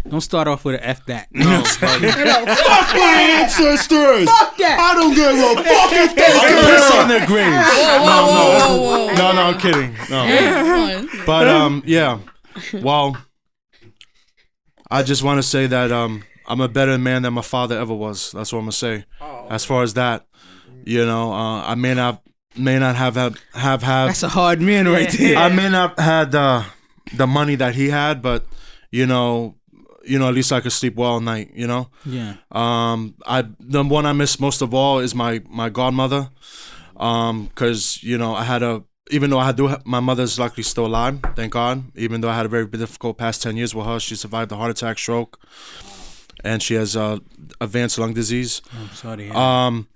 Don't 0.09 0.21
start 0.21 0.49
off 0.49 0.65
with 0.65 0.75
an 0.77 0.81
F 0.83 1.07
that. 1.07 1.29
no, 1.33 1.63
Fuck 1.65 1.91
my 1.91 3.39
ancestors. 3.41 4.29
Fuck 4.29 4.57
that. 4.59 4.79
I 4.79 4.95
don't 4.95 5.15
give 5.15 5.31
a 5.31 5.55
fuck 5.63 5.93
if 5.93 6.15
they 6.17 6.71
piss 6.71 6.91
on 6.93 7.09
their 7.09 7.27
graves. 7.27 7.67
whoa, 7.69 8.27
whoa, 8.27 8.59
whoa, 8.59 9.07
whoa. 9.07 9.15
No, 9.15 9.33
no, 9.33 9.43
I'm 9.43 9.59
kidding. 9.59 9.95
No. 10.11 11.09
But 11.27 11.47
um, 11.49 11.83
yeah. 11.87 12.19
Well, 12.83 13.17
I 14.91 15.03
just 15.05 15.23
want 15.23 15.39
to 15.39 15.43
say 15.43 15.67
that 15.69 15.93
um, 15.93 16.25
I'm 16.47 16.61
a 16.61 16.69
better 16.69 16.99
man 16.99 17.23
than 17.23 17.33
my 17.35 17.43
father 17.43 17.79
ever 17.79 17.95
was. 17.95 18.33
That's 18.33 18.53
what 18.53 18.59
I'm 18.59 18.65
gonna 18.65 18.73
say. 18.73 19.05
As 19.49 19.65
far 19.65 19.83
as 19.85 19.95
that, 19.95 20.27
you 20.85 21.07
know, 21.07 21.33
uh, 21.33 21.63
I 21.63 21.75
may 21.77 21.95
not 21.95 22.23
may 22.57 22.79
not 22.79 22.97
have 22.97 23.15
have 23.15 23.37
have 23.55 23.83
had. 23.83 24.09
That's 24.09 24.23
a 24.25 24.29
hard 24.29 24.61
man 24.61 24.89
right 24.89 25.11
there. 25.11 25.37
I 25.39 25.49
may 25.49 25.69
not 25.71 25.99
had 25.99 26.35
uh, 26.35 26.65
the 27.15 27.27
money 27.27 27.55
that 27.55 27.75
he 27.77 27.89
had, 27.91 28.21
but 28.21 28.45
you 28.91 29.07
know, 29.07 29.55
you 30.05 30.19
know, 30.19 30.29
at 30.29 30.35
least 30.35 30.53
I 30.53 30.61
could 30.61 30.73
sleep 30.73 30.97
well 30.97 31.17
at 31.17 31.23
night. 31.23 31.51
You 31.55 31.67
know. 31.67 31.89
Yeah. 32.05 32.37
Um, 32.51 33.15
I 33.27 33.45
the 33.61 33.83
one 33.85 34.07
I 34.07 34.13
miss 34.13 34.39
most 34.41 34.63
of 34.63 34.75
all 34.75 34.99
is 34.99 35.15
my 35.15 35.43
my 35.49 35.69
godmother, 35.69 36.31
um, 36.97 37.47
because 37.47 38.03
you 38.03 38.19
know 38.19 38.35
I 38.35 38.45
had 38.45 38.63
a 38.63 38.83
even 39.11 39.31
though 39.31 39.39
I 39.39 39.47
had 39.47 39.57
do 39.57 39.69
ha- 39.69 39.83
my 39.85 40.01
mother's 40.01 40.39
luckily 40.39 40.63
still 40.63 40.87
alive, 40.87 41.21
thank 41.37 41.53
God. 41.53 41.85
Even 41.95 42.21
though 42.21 42.31
I 42.31 42.35
had 42.35 42.47
a 42.47 42.49
very 42.49 42.67
difficult 42.67 43.19
past 43.19 43.43
ten 43.43 43.57
years 43.57 43.75
with 43.75 43.87
her, 43.87 44.01
she 44.01 44.17
survived 44.17 44.53
a 44.53 44.57
heart 44.57 44.71
attack, 44.71 44.99
stroke, 44.99 45.39
and 46.43 46.63
she 46.63 46.75
has 46.75 46.97
uh, 46.97 47.19
advanced 47.61 47.99
lung 47.99 48.15
disease. 48.15 48.63
I'm 48.79 48.91
sorry. 48.91 49.25
hear 49.25 49.35
Um, 49.35 49.89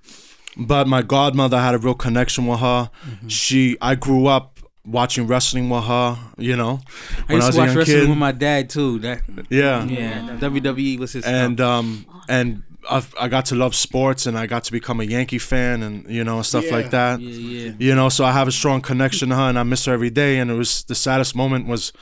but 0.57 0.87
my 0.87 1.03
godmother 1.03 1.59
had 1.59 1.75
a 1.75 1.79
real 1.79 1.95
connection 1.95 2.47
with 2.47 2.61
her. 2.61 2.91
Mm-hmm. 3.05 3.29
She 3.29 3.77
I 3.81 3.95
grew 3.95 4.27
up 4.27 4.56
watching 4.87 5.27
wrestling 5.27 5.69
with 5.69 5.85
her. 5.85 6.19
You 6.39 6.57
know, 6.57 6.81
I 7.29 7.35
used 7.35 7.53
to 7.53 7.59
watch 7.59 7.75
wrestling 7.75 7.85
kid. 7.85 8.09
with 8.09 8.19
my 8.19 8.33
dad 8.33 8.71
too. 8.71 8.99
That 9.01 9.23
yeah, 9.51 9.85
yeah, 9.85 10.37
WWE 10.41 10.99
was 10.99 11.13
his 11.13 11.25
and 11.25 11.57
stuff. 11.57 11.69
um 11.69 12.07
and 12.29 12.63
I, 12.89 13.05
I 13.21 13.29
got 13.29 13.47
to 13.47 13.55
love 13.55 13.75
sports 13.75 14.27
and 14.27 14.39
I 14.39 14.47
got 14.47 14.65
to 14.65 14.73
become 14.73 15.01
a 15.01 15.05
Yankee 15.05 15.39
fan 15.39 15.83
and 15.83 16.09
you 16.09 16.25
know 16.25 16.43
stuff 16.43 16.71
like 16.71 16.91
that. 16.91 17.21
yeah, 17.21 17.71
yeah. 17.71 17.73
You 17.79 17.95
know, 17.95 18.09
so 18.09 18.25
I 18.25 18.33
have 18.33 18.49
a 18.49 18.53
strong 18.53 18.81
connection 18.81 19.31
to 19.31 19.37
her 19.37 19.43
and 19.49 19.59
I 19.59 19.63
miss 19.65 19.85
her 19.87 19.93
every 19.93 20.11
day. 20.11 20.39
And 20.39 20.51
it 20.51 20.55
was 20.55 20.85
the 20.85 20.95
saddest 20.95 21.35
moment 21.35 21.67
was 21.67 21.93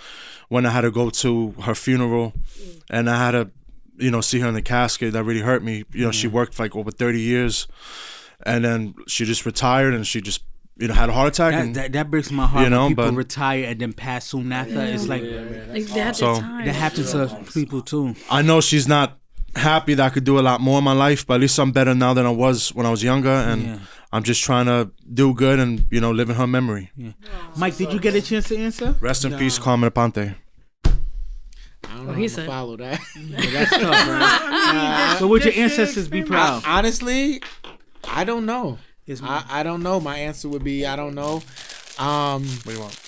when 0.48 0.66
I 0.66 0.70
had 0.70 0.82
to 0.82 0.90
go 0.90 1.10
to 1.10 1.52
her 1.62 1.74
funeral 1.74 2.34
and 2.90 3.08
I 3.08 3.16
had 3.16 3.30
to, 3.32 3.50
you 3.96 4.10
know, 4.10 4.20
see 4.20 4.40
her 4.40 4.48
in 4.48 4.54
the 4.54 4.62
casket. 4.62 5.12
That 5.14 5.24
really 5.24 5.40
hurt 5.40 5.62
me. 5.62 5.84
You 5.92 6.04
know, 6.06 6.10
she 6.10 6.28
worked 6.28 6.54
for 6.54 6.64
like 6.64 6.76
over 6.76 6.90
thirty 6.90 7.20
years, 7.20 7.66
and 8.44 8.64
then 8.64 8.94
she 9.06 9.24
just 9.24 9.46
retired 9.46 9.94
and 9.94 10.06
she 10.06 10.20
just 10.20 10.42
you 10.76 10.88
know 10.88 10.94
had 10.94 11.08
a 11.08 11.12
heart 11.12 11.28
attack. 11.28 11.52
That, 11.52 11.64
and 11.64 11.74
that, 11.76 11.92
that 11.92 12.10
breaks 12.10 12.30
my 12.30 12.46
heart 12.46 12.64
You 12.64 12.70
know, 12.70 12.82
when 12.84 12.90
people 12.92 13.04
but- 13.06 13.14
retire 13.14 13.64
and 13.64 13.80
then 13.80 13.92
pass 13.92 14.26
soon 14.26 14.52
after. 14.52 14.80
It's 14.80 15.06
like 15.06 15.22
Like 15.22 15.86
they 15.86 16.12
So- 16.12 16.40
time. 16.40 16.64
that 16.66 16.74
happens 16.74 17.12
to 17.12 17.44
people 17.52 17.82
too. 17.82 18.14
I 18.30 18.42
know 18.42 18.60
she's 18.60 18.88
not 18.88 19.18
happy 19.56 19.94
that 19.94 20.04
I 20.04 20.10
could 20.10 20.24
do 20.24 20.38
a 20.38 20.42
lot 20.42 20.60
more 20.60 20.78
in 20.78 20.84
my 20.84 20.92
life, 20.92 21.26
but 21.26 21.34
at 21.34 21.40
least 21.40 21.58
I'm 21.58 21.70
better 21.72 21.94
now 21.94 22.12
than 22.14 22.26
I 22.26 22.30
was 22.30 22.74
when 22.74 22.86
I 22.86 22.90
was 22.90 23.02
younger, 23.04 23.30
and 23.30 23.62
Yeah. 23.62 23.78
I'm 24.12 24.22
just 24.24 24.42
trying 24.42 24.66
to 24.66 24.90
do 25.12 25.32
good 25.34 25.58
and 25.60 25.86
you 25.90 26.00
know 26.00 26.10
live 26.10 26.28
in 26.30 26.36
her 26.36 26.46
memory. 26.46 26.90
Mike, 27.56 27.76
did 27.76 27.92
you 27.92 28.00
get 28.00 28.14
a 28.14 28.22
chance 28.22 28.48
to 28.48 28.56
answer? 28.56 28.96
Rest 29.00 29.24
in 29.24 29.36
peace, 29.38 29.58
Carmen 29.58 29.90
Aponte. 29.90 30.34
I 30.84 31.96
don't 31.96 32.00
oh, 32.00 32.02
know 32.04 32.12
he 32.14 32.22
how 32.22 32.28
to 32.28 32.34
said- 32.34 32.46
follow 32.46 32.76
that. 32.78 33.00
That's 33.52 33.70
tough, 33.70 34.08
right? 34.08 35.16
so 35.18 35.26
would 35.28 35.44
your 35.44 35.54
ancestors 35.54 36.08
be 36.08 36.22
proud? 36.24 36.62
Honestly, 36.66 37.40
I 38.08 38.24
don't 38.24 38.46
know. 38.46 38.78
It's- 39.06 39.20
I, 39.22 39.60
I 39.60 39.62
don't 39.62 39.82
know. 39.82 40.00
My 40.00 40.16
answer 40.18 40.48
would 40.48 40.64
be 40.64 40.86
I 40.86 40.96
don't 40.96 41.14
know. 41.14 41.42
Um, 41.98 42.44
What 42.44 42.64
do 42.64 42.72
you 42.72 42.80
want? 42.80 43.00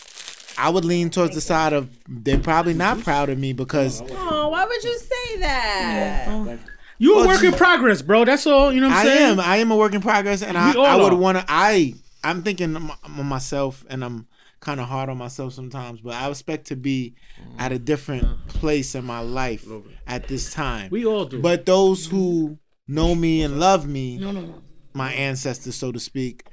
I 0.58 0.70
would 0.70 0.84
lean 0.84 1.10
towards 1.10 1.34
the 1.34 1.40
side 1.40 1.72
of 1.74 1.88
they're 2.08 2.38
probably 2.38 2.72
not 2.74 3.00
proud 3.02 3.28
of 3.28 3.38
me 3.38 3.52
because 3.52 4.02
Oh, 4.10 4.48
why 4.48 4.64
would 4.64 4.84
you 4.84 4.98
say 4.98 5.40
that? 5.40 6.58
You 6.98 7.18
a 7.20 7.26
work 7.26 7.42
in 7.42 7.52
progress, 7.52 8.00
bro. 8.00 8.24
That's 8.24 8.46
all. 8.46 8.72
You 8.72 8.80
know 8.80 8.88
what 8.88 8.96
I'm 8.96 9.06
I 9.06 9.10
saying? 9.10 9.32
am. 9.32 9.40
I 9.40 9.56
am 9.58 9.70
a 9.70 9.76
work 9.76 9.92
in 9.92 10.00
progress, 10.00 10.42
and 10.42 10.56
I, 10.56 10.72
I 10.72 10.96
would 10.96 11.12
want 11.12 11.36
to. 11.38 11.44
I 11.46 11.94
I'm 12.24 12.42
thinking 12.42 12.74
on 12.74 12.90
on 13.04 13.26
myself, 13.26 13.84
and 13.90 14.02
I'm 14.02 14.26
kind 14.60 14.80
of 14.80 14.88
hard 14.88 15.10
on 15.10 15.18
myself 15.18 15.52
sometimes. 15.52 16.00
But 16.00 16.14
I 16.14 16.30
expect 16.30 16.68
to 16.68 16.76
be 16.76 17.14
at 17.58 17.70
a 17.70 17.78
different 17.78 18.48
place 18.48 18.94
in 18.94 19.04
my 19.04 19.20
life 19.20 19.66
at 20.06 20.26
this 20.26 20.54
time. 20.54 20.88
We 20.90 21.04
all 21.04 21.26
do. 21.26 21.38
But 21.42 21.66
those 21.66 22.06
who 22.06 22.58
know 22.88 23.14
me 23.14 23.42
and 23.42 23.60
love 23.60 23.86
me, 23.86 24.16
No, 24.16 24.30
no, 24.32 24.40
no. 24.40 24.62
My 24.96 25.12
ancestors, 25.12 25.74
so 25.76 25.92
to 25.92 26.00
speak, 26.00 26.44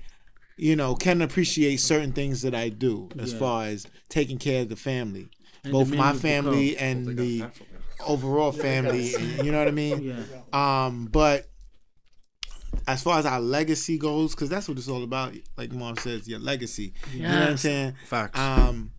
you 0.57 0.75
know, 0.75 0.95
can 0.95 1.21
appreciate 1.21 1.77
certain 1.77 2.11
things 2.13 2.41
that 2.43 2.53
I 2.53 2.69
do 2.69 3.09
as 3.19 3.33
far 3.33 3.65
as 3.65 3.87
taking 4.09 4.37
care 4.37 4.61
of 4.61 4.69
the 4.69 4.75
family, 4.75 5.29
both 5.71 5.89
the 5.89 5.95
my 5.97 6.05
men 6.07 6.13
with 6.13 6.21
family 6.21 6.77
and 6.77 7.17
the 7.17 7.45
overall 8.05 8.51
family. 8.51 9.15
and- 9.15 9.45
you 9.45 9.51
know 9.51 9.59
what 9.59 9.67
I 9.67 9.71
mean? 9.71 10.25
Um, 10.51 11.05
but 11.11 11.49
as 12.87 13.01
far 13.01 13.17
as 13.19 13.25
our 13.25 13.39
legacy 13.39 13.97
goes, 13.97 14.35
because 14.35 14.49
that's 14.49 14.67
what 14.67 14.77
it's 14.77 14.87
all 14.89 15.03
about. 15.03 15.33
Like 15.57 15.71
mom 15.71 15.95
says, 15.97 16.27
your 16.27 16.39
legacy. 16.39 16.93
You 17.13 17.21
know 17.23 17.39
what 17.39 17.49
I'm 17.49 17.57
saying? 17.57 17.95
Facts. 18.05 18.37
Um, 18.39 18.91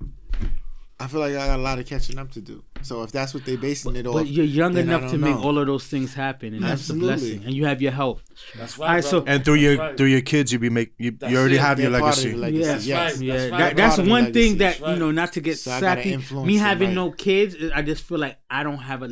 I 0.99 1.07
feel 1.09 1.21
like 1.21 1.33
I 1.35 1.47
got 1.47 1.59
a 1.59 1.63
lot 1.63 1.79
of 1.79 1.87
catching 1.87 2.19
up 2.19 2.31
to 2.33 2.41
do. 2.41 2.65
So 2.85 3.03
if 3.03 3.13
that's 3.13 3.35
what 3.35 3.45
they're 3.45 3.59
basing 3.59 3.97
it 3.97 4.07
off, 4.07 4.15
But 4.15 4.27
you're 4.29 4.45
young 4.45 4.77
enough 4.77 5.11
to 5.11 5.19
don't 5.19 5.21
make 5.23 5.37
all 5.37 5.59
of 5.59 5.67
those 5.67 5.87
things 5.87 6.15
happen, 6.15 6.55
and 6.55 6.63
that's 6.63 6.89
a 6.91 6.95
blessing. 6.95 7.43
And 7.45 7.55
you 7.55 7.65
have 7.67 7.81
your 7.83 7.93
health. 7.93 8.23
That's 8.57 8.79
All 8.79 8.87
right, 8.87 9.03
so 9.05 9.25
and 9.27 9.45
through 9.45 9.55
your 9.55 9.97
through 9.97 10.07
your 10.07 10.21
kids, 10.21 10.53
you 10.53 10.59
be 10.59 10.69
make 10.69 10.93
you, 10.99 11.17
you 11.29 11.37
already 11.39 11.57
it. 11.57 11.61
have 11.61 11.81
your 11.81 11.91
They're 11.91 12.01
part 12.01 12.17
legacy. 12.19 12.35
legacy. 12.35 12.61
Yes, 12.61 12.87
yes. 12.87 13.13
right. 13.15 13.21
yeah, 13.23 13.35
That's 13.35 13.51
that, 13.51 13.77
that's 13.77 13.97
Part 13.97 14.07
of 14.07 14.11
one 14.11 14.33
thing 14.33 14.59
legacy. 14.59 14.81
that 14.81 14.91
you 14.93 14.97
know. 14.97 15.11
Not 15.11 15.33
to 15.35 15.41
get 15.41 15.59
So 15.59 15.71
sappy, 15.81 16.13
influence 16.13 16.47
me 16.47 16.57
them 16.57 16.67
having 16.67 16.89
right. 16.89 16.95
no 16.95 17.11
kids, 17.11 17.57
I 17.75 17.83
just 17.83 18.05
feel 18.05 18.19
like 18.19 18.39
I 18.51 18.63
don't 18.63 18.79
have 18.79 19.03
a 19.03 19.09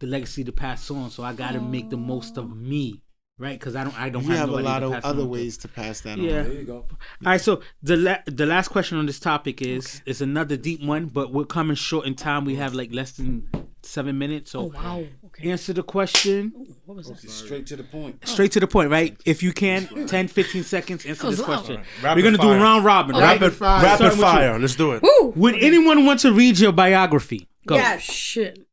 the 0.00 0.06
legacy 0.08 0.42
to 0.44 0.52
pass 0.52 0.90
on. 0.90 1.10
So 1.10 1.22
I 1.22 1.32
got 1.34 1.52
to 1.52 1.60
make 1.60 1.88
the 1.90 1.96
most 1.96 2.36
of 2.36 2.56
me, 2.56 3.03
right? 3.38 3.58
Because 3.58 3.74
I 3.76 3.84
don't, 3.84 3.98
I 4.00 4.08
don't 4.10 4.24
You 4.24 4.30
have 4.32 4.48
a 4.48 4.56
lot 4.60 4.82
of 4.82 4.92
other 5.04 5.24
ways 5.24 5.56
to 5.58 5.68
pass 5.68 6.00
that 6.02 6.18
Yeah. 6.18 6.38
on. 6.40 6.44
There 6.44 6.52
you 6.52 6.64
go. 6.64 6.74
All 6.74 6.86
right, 7.24 7.40
so 7.40 7.60
the 7.82 7.96
la- 7.96 8.18
the 8.26 8.46
last 8.46 8.68
question 8.68 8.98
on 8.98 9.06
this 9.06 9.18
topic 9.18 9.60
is 9.62 10.02
is 10.06 10.20
another 10.20 10.56
deep 10.56 10.82
one, 10.82 11.06
but 11.06 11.32
we're 11.32 11.44
coming 11.44 11.76
short 11.76 12.06
in 12.06 12.14
time. 12.14 12.44
We 12.44 12.56
have 12.56 12.74
like 12.74 12.92
less 12.92 13.12
than 13.12 13.48
seven 13.82 14.18
minutes, 14.18 14.52
so 14.52 14.60
Oh 14.60 14.72
wow. 14.74 15.04
Okay. 15.26 15.50
answer 15.50 15.72
the 15.72 15.82
question 15.82 16.52
What 16.86 16.96
was 16.96 17.10
oh, 17.10 17.14
that? 17.14 17.30
Straight 17.30 17.66
to 17.66 17.76
the 17.76 17.82
point. 17.84 18.26
straight 18.26 18.52
to 18.52 18.60
the 18.60 18.66
point, 18.66 18.90
right? 18.90 19.16
If 19.26 19.42
you 19.42 19.52
can, 19.52 20.06
10, 20.06 20.28
15 20.28 20.62
seconds, 20.64 21.04
answer 21.04 21.28
this 21.30 21.40
Oh, 21.40 21.44
question. 21.44 21.82
Rapid 22.02 22.16
We're 22.16 22.30
gonna 22.30 22.38
do 22.42 22.48
fire. 22.48 22.56
a 22.58 22.62
round 22.62 22.84
robin, 22.84 23.16
right? 23.16 23.40
Rapid, 23.40 23.54
fire. 23.56 23.82
rapid 23.82 23.96
Starting 23.96 24.08
with 24.08 24.16
you. 24.18 24.22
fire. 24.32 24.58
Let's 24.58 24.76
do 24.76 24.92
it. 24.92 25.02
Woo! 25.02 25.32
Would 25.36 25.56
anyone 25.62 26.06
want 26.06 26.20
to 26.20 26.32
read 26.32 26.58
your 26.58 26.72
biography? 26.72 27.48
Go. 27.66 27.76
Yes, 27.76 28.02
Shit. 28.02 28.66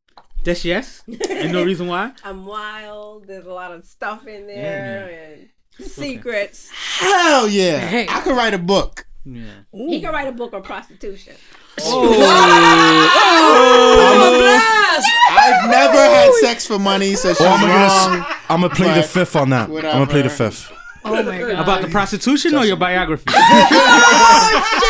That's 0.44 0.64
yes. 0.64 1.02
and 1.06 1.52
no 1.52 1.64
reason 1.64 1.86
why. 1.86 2.12
I'm 2.24 2.44
wild. 2.46 3.26
There's 3.26 3.46
a 3.46 3.52
lot 3.52 3.72
of 3.72 3.84
stuff 3.84 4.26
in 4.26 4.46
there 4.46 5.48
and 5.78 5.88
secrets. 5.88 6.70
Hell 6.98 7.48
yeah! 7.48 7.78
Hey. 7.78 8.06
I 8.08 8.20
could 8.20 8.36
write 8.36 8.54
a 8.54 8.58
book. 8.58 9.06
Yeah. 9.24 9.44
He 9.72 10.00
can 10.00 10.12
write 10.12 10.26
a 10.26 10.32
book 10.32 10.52
on 10.52 10.62
prostitution. 10.62 11.34
Oh. 11.80 12.12
Oh 13.14 14.18
my 14.18 14.30
blast. 14.38 15.08
I've 15.30 15.70
never 15.70 15.96
had 15.98 16.32
sex 16.40 16.66
for 16.66 16.78
money, 16.78 17.14
so 17.14 17.28
she's 17.28 17.40
Oh, 17.40 17.46
I'm 17.46 17.60
gonna. 17.60 18.26
I'm 18.48 18.60
gonna 18.62 18.74
play 18.74 18.94
the 18.94 19.02
fifth 19.02 19.36
on 19.36 19.50
that. 19.50 19.68
I'm 19.68 19.80
gonna 19.80 20.06
play 20.06 20.22
the 20.22 20.30
fifth. 20.30 20.72
Oh 21.04 21.22
my 21.22 21.38
god. 21.38 21.50
About 21.62 21.82
the 21.82 21.88
prostitution 21.88 22.54
or 22.54 22.64
your 22.64 22.76
biography? 22.76 23.32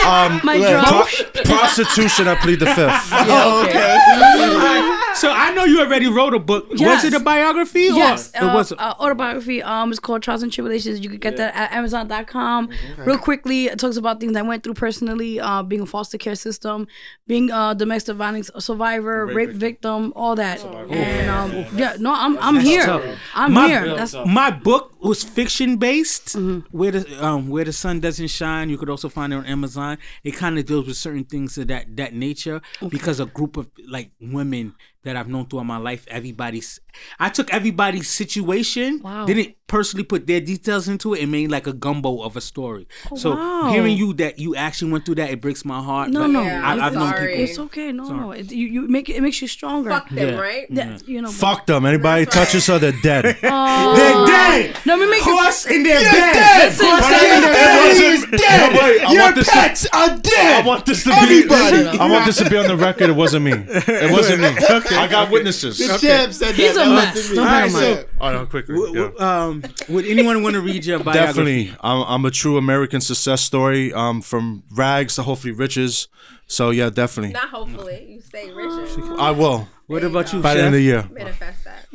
Um, 0.05 0.41
my 0.45 0.59
pro- 0.87 1.43
prostitution. 1.45 2.29
I 2.29 2.37
plead 2.41 2.61
the 2.61 2.67
fifth. 2.67 3.09
Oh, 3.13 3.65
okay. 3.67 4.99
So 5.15 5.31
I 5.31 5.53
know 5.55 5.65
you 5.65 5.81
already 5.81 6.07
wrote 6.09 6.35
a 6.35 6.39
book. 6.39 6.67
Yes. 6.75 7.05
Was 7.05 7.13
it 7.13 7.21
a 7.21 7.23
biography? 7.23 7.89
Or 7.89 7.95
Yes, 7.95 8.31
It 8.35 8.43
uh, 8.43 8.55
was. 8.55 8.73
uh, 8.73 8.95
autobiography. 9.01 9.63
Um, 9.63 9.91
it's 9.91 10.01
called 10.01 10.23
Trials 10.23 10.43
and 10.43 10.53
Tribulations. 10.53 11.01
You 11.01 11.11
could 11.11 11.21
get 11.21 11.37
that 11.37 11.55
at 11.55 11.73
Amazon.com. 11.73 12.69
Real 12.99 13.19
quickly, 13.19 13.67
it 13.67 13.79
talks 13.79 13.97
about 13.97 14.21
things 14.21 14.37
I 14.37 14.43
went 14.43 14.63
through 14.65 14.75
personally. 14.75 15.41
Uh, 15.41 15.63
being 15.63 15.83
a 15.83 15.87
foster 15.87 16.19
care 16.19 16.35
system, 16.35 16.87
being 17.27 17.51
a 17.51 17.75
domestic 17.77 18.17
violence 18.17 18.51
survivor, 18.59 19.27
rape, 19.27 19.51
victim. 19.51 20.13
all 20.17 20.35
that. 20.37 20.65
And 20.65 21.31
um, 21.31 21.67
yeah, 21.77 21.97
no, 21.99 22.13
I'm 22.13 22.39
I'm 22.39 22.61
here. 22.61 22.87
tough. 22.87 23.05
I'm 23.35 23.53
my, 23.53 23.69
here. 23.69 23.95
That's 23.97 24.15
my 24.27 24.51
book 24.51 24.93
was 25.01 25.23
fiction 25.23 25.77
based. 25.77 26.37
Where 26.71 26.91
the 26.93 27.25
um, 27.25 27.49
where 27.49 27.65
the 27.65 27.73
sun 27.73 28.01
doesn't 28.01 28.29
shine. 28.29 28.71
You 28.71 28.79
could 28.79 28.91
also 28.91 29.09
find 29.09 29.33
it 29.33 29.37
on 29.37 29.47
Amazon. 29.47 29.99
It 30.25 30.33
kind 30.33 30.59
of 30.59 30.67
deals 30.67 30.87
with 30.87 30.97
certain 30.97 31.25
things 31.25 31.59
of 31.59 31.69
that 31.69 31.97
that 31.97 32.15
nature 32.15 32.61
because 32.89 33.21
a 33.21 33.27
group 33.27 33.57
of 33.57 33.71
like 33.89 34.11
women 34.21 34.75
that 35.05 35.17
I've 35.17 35.29
known 35.29 35.47
throughout 35.47 35.67
my 35.67 35.79
life. 35.79 36.07
Everybody's, 36.09 36.79
I 37.19 37.29
took 37.29 37.53
everybody's 37.53 38.09
situation, 38.09 39.01
Wow. 39.03 39.27
didn't 39.27 39.57
personally 39.67 40.05
put 40.05 40.27
their 40.27 40.41
details 40.41 40.87
into 40.87 41.15
it, 41.15 41.23
and 41.23 41.33
made 41.33 41.51
like 41.51 41.67
a 41.67 41.73
gumbo 41.73 42.21
of 42.23 42.37
a 42.37 42.41
story. 42.41 42.87
Oh, 43.11 43.17
so 43.17 43.33
Oh, 43.33 43.37
wow. 43.37 43.73
hearing 43.73 43.97
you 43.97 44.13
that 44.15 44.39
you 44.39 44.55
actually 44.55 44.93
went 44.93 45.05
through 45.07 45.15
that, 45.17 45.31
it 45.31 45.41
breaks 45.41 45.65
my 45.65 45.83
heart. 45.83 46.11
No, 46.11 46.21
but 46.21 46.27
no, 46.29 46.43
Yeah, 46.43 46.63
I, 46.67 46.73
I'm 46.75 46.81
I've 46.83 46.93
known 46.95 47.13
people. 47.13 47.27
It's 47.29 47.59
okay. 47.59 47.91
No, 47.93 48.05
no. 48.05 48.31
It, 48.33 48.53
you, 48.53 48.67
you 48.69 48.89
make 48.89 49.09
it, 49.09 49.17
it 49.17 49.23
makes 49.23 49.41
you 49.43 49.49
stronger. 49.49 49.91
Fuck 49.91 50.11
them, 50.11 50.29
Yeah. 50.29 50.35
right? 50.41 50.67
That, 50.75 51.09
you 51.09 51.21
know. 51.23 51.31
Fuck 51.31 51.67
them. 51.67 51.87
Anybody 51.87 52.25
That's 52.27 52.37
touches 52.37 52.67
her, 52.69 52.79
they're 52.79 52.93
dead. 53.03 53.39
Oh. 53.45 53.97
They're 53.97 54.27
dead. 54.27 54.77
No, 54.87 54.97
me 54.97 55.07
make 55.07 55.21
it. 55.21 55.25
Horse 55.25 55.67
in 55.67 55.83
their 55.83 55.99
bed. 56.01 56.65
Listen, 56.67 56.87
Horse 56.87 57.01
listen. 57.01 57.35
in 57.35 57.41
their 57.43 57.53
bed. 57.53 57.97
is 57.97 58.41
dead. 58.41 58.73
wait, 58.73 59.01
I 59.09 59.13
Your 59.13 59.23
want 59.23 59.35
this 59.37 59.47
to- 59.47 59.53
pets 59.53 59.87
are 59.93 60.19
dead. 60.19 60.63
I 60.65 60.67
want 60.67 60.87
this 60.87 61.03
to 61.05 61.11
be. 61.11 61.17
Everybody. 61.17 61.99
I 61.99 62.09
want 62.11 62.27
this 62.27 62.37
to 62.39 62.49
be 62.51 62.57
on 62.57 62.67
the 62.67 62.77
record. 62.77 63.09
It 63.11 63.17
wasn't 63.17 63.45
me. 63.47 63.53
It 63.53 64.13
wasn't 64.13 64.43
me. 64.43 64.49
I 64.99 65.07
got 65.09 65.31
witnesses. 65.31 65.79
the 65.79 65.99
champ 65.99 66.33
said 66.33 66.55
He's 66.55 66.75
that. 66.75 66.87
a 66.87 66.91
that 66.91 67.15
mess. 67.15 67.29
Don't 67.29 67.39
Alright, 67.39 67.65
him 67.65 67.71
so- 67.71 68.05
Oh 68.21 68.33
no, 68.33 68.47
quickly. 68.47 68.75
W- 68.75 68.95
yeah. 68.95 69.09
w- 69.09 69.21
um, 69.25 69.63
would 69.89 70.05
anyone 70.07 70.43
want 70.43 70.55
to 70.55 70.61
read 70.61 70.85
your 70.85 70.99
biography? 70.99 71.27
Definitely, 71.65 71.75
I'm, 71.81 72.03
I'm 72.07 72.25
a 72.25 72.31
true 72.31 72.57
American 72.57 73.01
success 73.01 73.41
story. 73.43 73.93
Um, 73.93 74.21
from 74.23 74.63
rags 74.71 75.17
to 75.17 75.23
hopefully 75.23 75.53
riches. 75.53 76.09
So 76.47 76.71
yeah, 76.71 76.91
definitely, 76.91 77.33
Not 77.33 77.49
hopefully. 77.49 78.07
You 78.11 78.21
stay 78.21 78.51
Richard. 78.53 79.19
I 79.19 79.31
will 79.31 79.69
What 79.87 80.05
about 80.05 80.33
you, 80.33 80.41
by 80.41 80.55
the 80.55 80.61
end 80.61 80.69
of 80.69 80.73
the 80.75 80.83
year. 80.83 81.09
Manifest 81.11 81.65
that. 81.65 81.87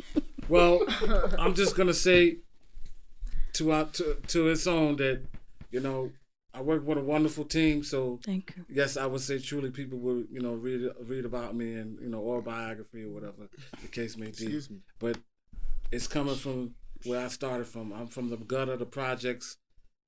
Well, 0.48 0.80
I'm 1.38 1.54
just 1.54 1.76
gonna 1.76 1.94
say 1.94 2.38
to 3.54 3.72
our, 3.72 3.84
to 3.84 4.16
to 4.28 4.48
its 4.48 4.66
own 4.66 4.96
that 4.96 5.22
you 5.70 5.80
know 5.80 6.10
I 6.54 6.62
work 6.62 6.86
with 6.86 6.98
a 6.98 7.02
wonderful 7.02 7.44
team. 7.44 7.84
So 7.84 8.20
Thank 8.24 8.54
you. 8.56 8.64
yes, 8.68 8.96
I 8.96 9.06
would 9.06 9.20
say 9.20 9.38
truly 9.38 9.70
people 9.70 9.98
will 9.98 10.24
you 10.30 10.40
know 10.40 10.54
read 10.54 10.90
read 11.00 11.24
about 11.24 11.54
me 11.54 11.74
and 11.74 12.00
you 12.00 12.08
know 12.08 12.20
or 12.20 12.42
biography 12.42 13.04
or 13.04 13.10
whatever 13.10 13.48
the 13.82 13.88
case 13.88 14.16
may 14.16 14.26
be. 14.26 14.30
Excuse 14.30 14.70
me. 14.70 14.78
But 14.98 15.18
it's 15.92 16.06
coming 16.06 16.36
from 16.36 16.74
where 17.04 17.24
I 17.24 17.28
started 17.28 17.66
from. 17.66 17.92
I'm 17.92 18.08
from 18.08 18.30
the 18.30 18.36
gut 18.36 18.68
of 18.68 18.78
the 18.78 18.86
projects, 18.86 19.56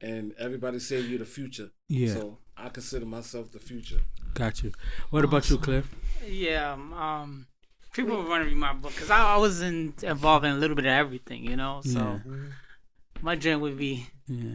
and 0.01 0.33
everybody 0.39 0.79
say 0.79 1.01
you're 1.01 1.19
the 1.19 1.25
future. 1.25 1.71
Yeah. 1.89 2.15
So 2.15 2.39
I 2.57 2.69
consider 2.69 3.07
myself 3.07 3.53
the 3.53 3.59
future. 3.59 4.01
Got 4.35 4.63
you. 4.63 4.73
What 5.11 5.25
about 5.25 5.49
you, 5.51 5.59
Cliff? 5.59 5.89
Yeah, 6.27 6.73
um, 6.73 6.93
um, 6.93 7.47
people 7.93 8.17
were 8.17 8.29
running 8.29 8.59
my 8.59 8.73
book 8.73 8.93
because 8.95 9.11
I, 9.11 9.35
I 9.35 9.37
was 9.37 9.61
in, 9.63 9.95
involved 10.03 10.45
in 10.45 10.53
a 10.53 10.59
little 10.59 10.77
bit 10.77 10.87
of 10.87 10.93
everything, 10.93 11.45
you 11.45 11.57
know. 11.57 11.81
So 11.85 12.21
my 13.23 13.35
dream 13.35 13.61
would 13.61 13.77
be 13.79 14.07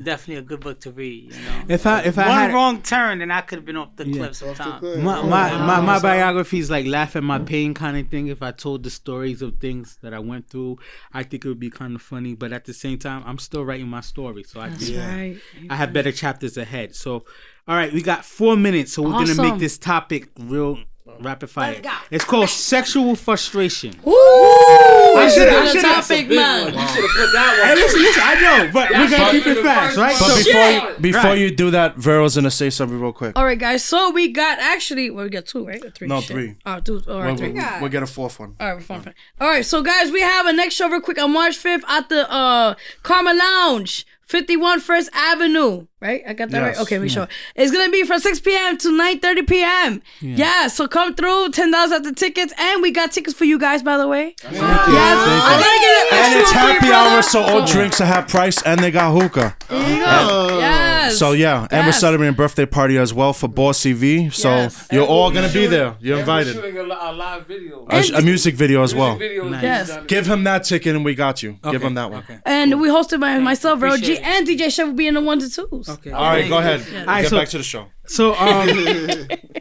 definitely 0.03 0.36
a 0.36 0.41
good 0.41 0.61
book 0.61 0.80
to 0.82 0.91
read. 0.91 1.34
You 1.34 1.41
know, 1.41 1.63
If 1.68 1.86
I 1.86 2.01
if 2.03 2.18
I 2.18 2.30
one 2.30 2.38
had 2.38 2.53
wrong 2.53 2.82
turn 2.82 3.22
and 3.22 3.32
I 3.34 3.41
could 3.41 3.57
have 3.57 3.66
been 3.66 3.76
off 3.76 3.95
the 3.97 4.07
Yeah. 4.07 4.18
cliff 4.18 4.36
sometime. 4.38 5.03
my 5.03 5.22
my, 5.22 5.57
my, 5.57 5.82
my 5.82 5.99
biography 5.99 6.59
is 6.59 6.70
like 6.72 6.86
laugh 6.86 7.16
at 7.18 7.24
my 7.24 7.39
pain 7.39 7.74
kind 7.74 7.97
of 7.97 8.07
thing. 8.07 8.28
If 8.28 8.41
I 8.41 8.51
told 8.51 8.84
the 8.84 8.89
stories 8.89 9.41
of 9.41 9.57
things 9.59 9.97
that 10.01 10.13
I 10.13 10.20
went 10.20 10.49
through, 10.49 10.78
I 11.13 11.24
think 11.24 11.43
it 11.43 11.49
would 11.49 11.59
be 11.59 11.70
kind 11.70 11.93
of 11.95 12.01
funny. 12.01 12.36
But 12.36 12.53
at 12.53 12.63
the 12.66 12.74
same 12.74 12.97
time, 12.99 13.22
I'm 13.26 13.38
still 13.38 13.66
writing 13.66 13.88
my 13.88 14.01
story, 14.01 14.43
so 14.43 14.61
I 14.61 14.70
That's 14.70 14.86
think 14.88 14.97
right. 14.97 15.38
I 15.70 15.76
have 15.76 15.91
better 15.91 16.11
chapters 16.13 16.55
ahead. 16.57 16.95
So, 16.95 17.26
all 17.68 17.76
right, 17.76 17.91
we 17.91 18.01
got 18.01 18.24
four 18.24 18.55
minutes, 18.55 18.93
so 18.93 19.01
we're 19.03 19.11
gonna 19.11 19.36
make 19.36 19.59
this 19.59 19.78
topic 19.78 20.30
real 20.39 20.80
rapid 21.20 21.49
fire. 21.49 21.74
Let's 21.74 21.82
go. 21.82 21.91
It's 22.12 22.26
called 22.26 22.49
sexual 22.49 23.16
frustration. 23.16 23.93
Woo! 24.03 24.14
I 24.14 25.30
should 25.34 25.47
Good 25.47 25.53
I 25.53 25.72
should 25.72 25.82
topic, 25.82 26.28
man. 26.30 26.74
Hey, 26.74 27.76
listen, 27.76 28.01
listen, 28.01 28.22
I 28.26 28.41
know, 28.41 28.72
but 28.74 28.89
we're 28.89 29.10
gonna 29.10 29.32
keep 29.32 29.45
it 29.47 29.64
fast, 29.64 29.97
right? 29.97 30.16
But 30.20 30.28
So, 30.30 30.43
before 30.43 30.70
you, 30.72 30.82
before 30.99 31.22
Right. 31.32 31.38
you 31.39 31.51
do 31.56 31.72
that, 31.72 31.95
Vero's 31.95 32.36
gonna 32.36 32.51
say 32.51 32.70
something 32.70 32.99
real 32.99 33.14
quick. 33.14 33.34
All 33.38 33.45
right, 33.45 33.58
guys. 33.58 33.84
So 33.84 34.10
we 34.10 34.30
got 34.30 34.60
actually, 34.60 35.10
well, 35.10 35.26
we 35.26 35.30
got 35.30 35.45
two, 35.45 35.66
right? 35.66 35.84
Or 35.84 35.89
three? 35.91 36.08
No, 36.08 36.20
Shit. 36.22 36.30
three. 36.32 36.56
Oh, 36.66 36.80
two. 36.80 37.01
All 37.08 37.20
right, 37.20 37.28
We'll, 37.28 37.38
three. 37.38 37.51
we'll, 37.51 37.80
we'll 37.82 37.89
get 37.89 38.03
a 38.03 38.08
fourth 38.08 38.39
one. 38.39 38.56
All 38.60 38.68
right, 38.68 38.76
we're 38.76 38.82
fine, 38.82 39.01
fine. 39.01 39.14
All 39.39 39.47
right, 39.47 39.66
so 39.66 39.82
guys, 39.84 40.12
we 40.12 40.22
have 40.22 40.45
a 40.47 40.53
next 40.53 40.76
show 40.76 40.89
real 40.89 41.01
quick 41.01 41.22
on 41.22 41.32
March 41.32 41.56
5th 41.58 41.84
at 41.88 42.10
the 42.10 42.30
uh 42.32 42.76
Karma 43.03 43.34
Lounge, 43.34 44.06
51 44.26 44.80
First 44.80 45.10
Avenue. 45.14 45.86
Right? 46.06 46.22
I 46.28 46.34
got 46.34 46.49
that 46.51 46.62
Yes. 46.62 46.78
right? 46.78 46.82
Okay, 46.84 46.97
make 46.99 47.10
sure. 47.10 47.28
It's 47.56 47.72
gonna 47.72 47.89
be 47.91 48.03
from 48.03 48.20
6 48.20 48.39
p.m. 48.41 48.78
to 48.78 48.89
9:30 48.89 49.47
p.m. 49.47 50.01
Yeah. 50.22 50.68
so 50.68 50.88
come 50.88 51.16
through, 51.16 51.49
ten 51.51 51.72
dollars 51.72 51.91
at 51.91 52.03
the 52.03 52.14
tickets, 52.14 52.53
and 52.60 52.82
we 52.84 52.91
got 52.91 53.12
tickets 53.12 53.36
for 53.36 53.45
you 53.45 53.58
guys, 53.58 53.82
by 53.82 53.97
the 53.97 54.08
way. 54.08 54.36
Yes, 54.43 54.53
I'm 54.62 55.60
gonna 55.62 55.80
get 55.86 56.14
an 56.14 56.18
And 56.20 56.39
it's 56.41 56.51
one 56.51 56.53
for 56.53 56.60
happy 56.60 56.88
brother. 56.88 57.16
hour, 57.16 57.22
so 57.24 57.41
all 57.41 57.66
drinks 57.66 57.99
are 58.01 58.06
half 58.06 58.30
price, 58.30 58.62
and 58.62 58.80
they 58.82 58.91
got 58.91 59.12
hookah. 59.20 59.56
Yes. 59.72 61.18
So 61.18 61.32
yeah, 61.34 61.68
and 61.72 61.86
we're 61.86 61.91
celebrating 61.91 62.36
birthday 62.36 62.66
party 62.66 62.97
as 62.97 63.14
well 63.14 63.34
for 63.34 63.47
Bossy 63.47 63.93
CV. 63.93 64.34
So 64.34 64.49
Yes. 64.49 64.88
you're 64.91 65.01
And 65.03 65.10
all 65.10 65.32
gonna 65.32 65.49
be 65.51 65.68
there. 65.68 65.95
You're 65.99 66.20
invited. 66.20 66.53
shooting 66.56 66.78
a, 66.78 66.84
a 66.84 67.12
live 67.14 67.45
video. 67.47 67.88
A, 67.89 68.03
a 68.18 68.22
music 68.22 68.56
video 68.56 68.84
as 68.84 68.93
well. 68.95 69.18
Video 69.18 69.45
is 69.53 69.62
Yes. 69.62 69.97
Give 70.08 70.26
him 70.28 70.43
that 70.43 70.64
ticket, 70.66 70.95
and 70.95 71.06
we 71.06 71.16
got 71.16 71.41
you. 71.43 71.58
Give 71.72 71.82
him 71.84 71.93
that 71.95 72.10
one. 72.12 72.20
Okay. 72.20 72.39
And 72.45 72.80
we 72.82 72.89
hosted 72.89 73.20
by 73.20 73.38
myself, 73.39 73.80
Vero 73.80 73.97
G, 73.97 74.14
it. 74.14 74.24
and 74.24 74.47
DJ 74.47 74.72
Chef 74.72 74.88
will 74.88 74.93
be 74.93 75.08
in 75.08 75.14
the 75.14 75.22
ones 75.22 75.43
and 75.43 75.53
twos. 75.53 75.95
Okay. 75.96 76.12
All 76.12 76.24
right, 76.24 76.48
go 76.50 76.58
ahead. 76.60 76.82
All 77.00 77.06
right, 77.06 77.22
Get 77.24 77.30
so- 77.30 77.38
back 77.38 77.50
to 77.50 77.58
the 77.58 77.64
show. 77.64 77.88
So, 78.08 78.36
um, 78.36 78.70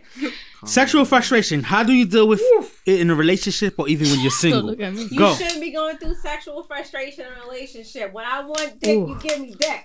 sexual 0.67 1.05
frustration. 1.07 1.63
How 1.63 1.83
do 1.83 1.93
you 1.95 2.05
deal 2.07 2.29
with 2.29 2.43
it 2.87 3.01
in 3.01 3.09
a 3.11 3.15
relationship 3.15 3.75
or 3.79 3.89
even 3.89 4.09
when 4.11 4.21
you're 4.21 4.31
single? 4.45 4.63
look 4.63 4.81
at 4.81 4.93
me. 4.93 5.05
You 5.11 5.19
Go. 5.19 5.35
shouldn't 5.35 5.61
be 5.63 5.71
going 5.73 5.97
through 5.97 6.15
sexual 6.17 6.63
frustration 6.65 7.25
in 7.27 7.33
a 7.33 7.41
relationship. 7.47 8.13
When 8.13 8.25
I 8.27 8.41
want 8.45 8.81
dick, 8.81 8.97
you 9.09 9.19
give 9.23 9.41
me 9.41 9.55
dick. 9.59 9.83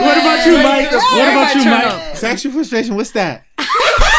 What 0.00 0.16
about 0.18 0.46
you, 0.46 0.56
Mike? 0.62 0.92
What 0.92 1.28
about 1.30 1.54
you, 1.54 1.64
Mike? 1.64 2.16
Sexual 2.16 2.52
frustration. 2.52 2.96
What's 2.96 3.12
that? 3.12 3.44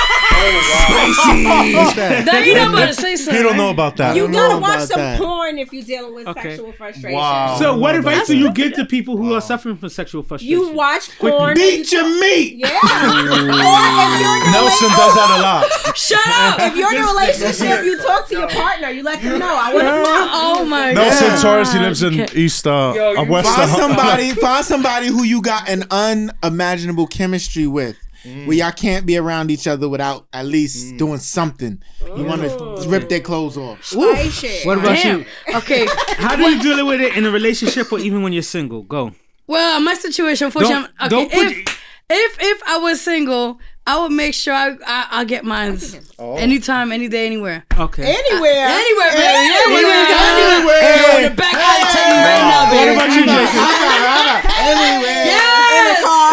Now 2.25 2.39
you 2.39 2.55
know 2.55 2.69
about 2.73 2.87
to 2.87 2.93
say 2.93 3.15
something. 3.15 3.35
He 3.35 3.43
don't 3.43 3.57
know 3.57 3.69
about 3.69 3.97
that. 3.97 4.15
You 4.15 4.31
gotta 4.31 4.59
watch 4.59 4.81
some 4.81 4.99
that. 4.99 5.19
porn 5.19 5.57
if 5.59 5.71
you're 5.73 5.83
dealing 5.83 6.15
with 6.15 6.27
Okay. 6.27 6.51
sexual 6.51 6.71
frustration. 6.73 7.17
Wow. 7.17 7.57
So, 7.59 7.77
what 7.77 7.95
advice 7.95 8.27
do 8.27 8.37
you 8.37 8.45
good. 8.47 8.55
give 8.55 8.73
to 8.75 8.85
people 8.85 9.17
who 9.17 9.33
are 9.33 9.41
suffering 9.41 9.77
from 9.77 9.89
sexual 9.89 10.23
frustration? 10.23 10.51
You 10.59 10.71
watch 10.73 11.17
porn. 11.19 11.55
Beat 11.55 11.91
your 11.91 12.03
meat. 12.19 12.57
Yeah. 12.57 12.67
or 12.71 12.73
if 12.73 14.21
you're 14.21 14.37
in 14.37 14.47
a 14.47 14.51
Nelson 14.51 14.89
does 14.89 15.13
that 15.15 15.37
a 15.37 15.41
lot. 15.41 15.95
Shut 15.97 16.19
up. 16.27 16.59
if 16.59 16.75
you're 16.75 16.93
in 16.93 17.01
a 17.01 17.05
relationship, 17.05 17.85
you 17.85 17.97
talk 18.01 18.27
to 18.29 18.35
your 18.37 18.49
partner. 18.49 18.89
You 18.89 19.03
let 19.03 19.21
them 19.21 19.39
know 19.39 19.53
I 19.55 19.73
want 19.73 19.85
to 19.85 20.03
fuck. 20.05 20.29
Oh 20.33 20.65
my 20.65 20.91
Nelson 20.93 21.27
god. 21.29 21.41
Torres, 21.41 21.73
he 21.73 21.79
lives 21.79 22.03
in 22.03 22.21
Okay. 22.21 22.39
East, 22.39 22.65
uh, 22.67 22.93
Yo, 22.95 23.15
uh, 23.17 23.23
West. 23.25 23.49
Find 23.55 23.69
somebody. 23.71 24.31
Find 24.41 24.65
somebody 24.65 25.07
who 25.07 25.23
you 25.23 25.41
got 25.41 25.69
an 25.69 25.83
unimaginable 25.91 27.07
chemistry 27.07 27.67
with. 27.67 27.97
Mm. 28.23 28.45
Where 28.45 28.57
y'all 28.57 28.71
can't 28.71 29.05
be 29.05 29.17
around 29.17 29.49
each 29.49 29.67
other 29.67 29.89
without 29.89 30.27
at 30.31 30.45
least 30.45 30.93
mm. 30.93 30.97
doing 30.97 31.17
something. 31.17 31.81
You 32.15 32.23
want 32.23 32.41
to 32.41 32.85
rip 32.87 33.09
their 33.09 33.19
clothes 33.19 33.57
off. 33.57 33.83
Spicy. 33.83 34.67
What 34.67 34.77
about 34.77 34.95
Damn. 34.95 35.19
you? 35.21 35.25
Okay. 35.55 35.87
How 36.17 36.35
do 36.35 36.43
you 36.43 36.61
deal 36.61 36.85
with 36.85 37.01
it 37.01 37.17
in 37.17 37.25
a 37.25 37.31
relationship 37.31 37.91
or 37.91 37.99
even 37.99 38.21
when 38.21 38.31
you're 38.31 38.43
single? 38.43 38.83
Go. 38.83 39.13
Well, 39.47 39.81
my 39.81 39.95
situation, 39.95 40.45
unfortunately, 40.45 40.89
Don't- 40.99 41.01
okay, 41.01 41.09
don't 41.09 41.31
put- 41.31 41.57
if, 41.57 41.81
if 42.09 42.37
if 42.39 42.63
I 42.67 42.77
was 42.77 43.01
single, 43.01 43.59
I 43.87 44.01
would 44.01 44.11
make 44.11 44.33
sure 44.33 44.53
I 44.53 44.77
I, 44.85 45.07
I 45.11 45.25
get 45.25 45.43
mine 45.43 45.79
oh. 46.19 46.35
anytime, 46.37 46.91
any 46.91 47.07
day, 47.07 47.25
anywhere. 47.25 47.65
Okay. 47.77 48.03
Anywhere. 48.03 48.67
Anywhere, 48.69 49.11
baby. 49.11 49.25
Anywhere. 49.25 50.05
Anywhere. 50.21 50.81
Yo, 50.97 51.17
in 51.17 51.23
the 51.29 51.35
back, 51.35 51.55
I'll 51.55 51.89
tell 51.89 52.07
you 52.07 52.19
right 52.21 52.45
now, 52.45 52.69
What 52.71 52.87
about 52.93 53.11
you, 53.15 53.25
Jason? 53.25 53.61
Yes. 54.61 55.51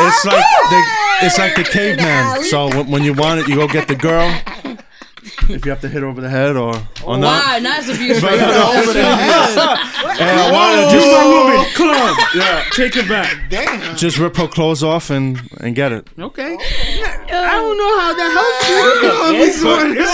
It's 0.01 0.25
like 0.27 0.45
the 0.71 0.81
it's 1.27 1.39
like 1.39 1.57
the 1.57 1.65
caveman. 1.65 2.45
So 2.45 2.69
when, 2.69 2.91
when 2.91 3.03
you 3.03 3.15
want 3.15 3.41
it, 3.41 3.49
you 3.49 3.57
go 3.57 3.67
get 3.67 3.89
the 3.89 3.97
girl. 3.97 4.29
If 5.49 5.65
you 5.65 5.71
have 5.71 5.81
to 5.81 5.89
hit 5.89 6.03
her 6.03 6.09
over 6.09 6.21
the 6.21 6.29
head 6.29 6.57
or 6.57 6.75
or 6.75 7.15
oh, 7.15 7.17
not. 7.17 7.45
Wow, 7.45 7.59
nice 7.61 7.89
abuse. 7.89 8.21
But, 8.29 8.31
right 8.31 8.41
no, 8.41 8.47
there. 8.47 8.75
no, 8.75 8.83
over 8.83 8.93
the 8.93 9.05
head. 9.05 9.59
And 10.21 10.41
I 10.41 10.53
wanna 10.53 10.83
Just 10.83 10.95
just 10.95 11.07
my 11.07 11.27
woman. 11.27 11.65
Club. 11.75 12.17
Yeah. 12.35 12.65
Take 12.73 12.97
it 12.97 13.09
back. 13.09 13.51
Damn. 13.51 13.97
just 13.97 14.19
rip 14.19 14.37
her 14.37 14.49
clothes 14.49 14.83
off 14.83 15.11
and 15.11 15.41
and 15.61 15.75
get 15.75 15.93
it. 15.93 16.09
Okay. 16.19 16.57
I 16.57 17.53
don't 17.55 17.79
know 17.79 18.01
how 18.01 18.15
that 18.15 18.31
helps 18.33 18.69
you. 18.69 19.65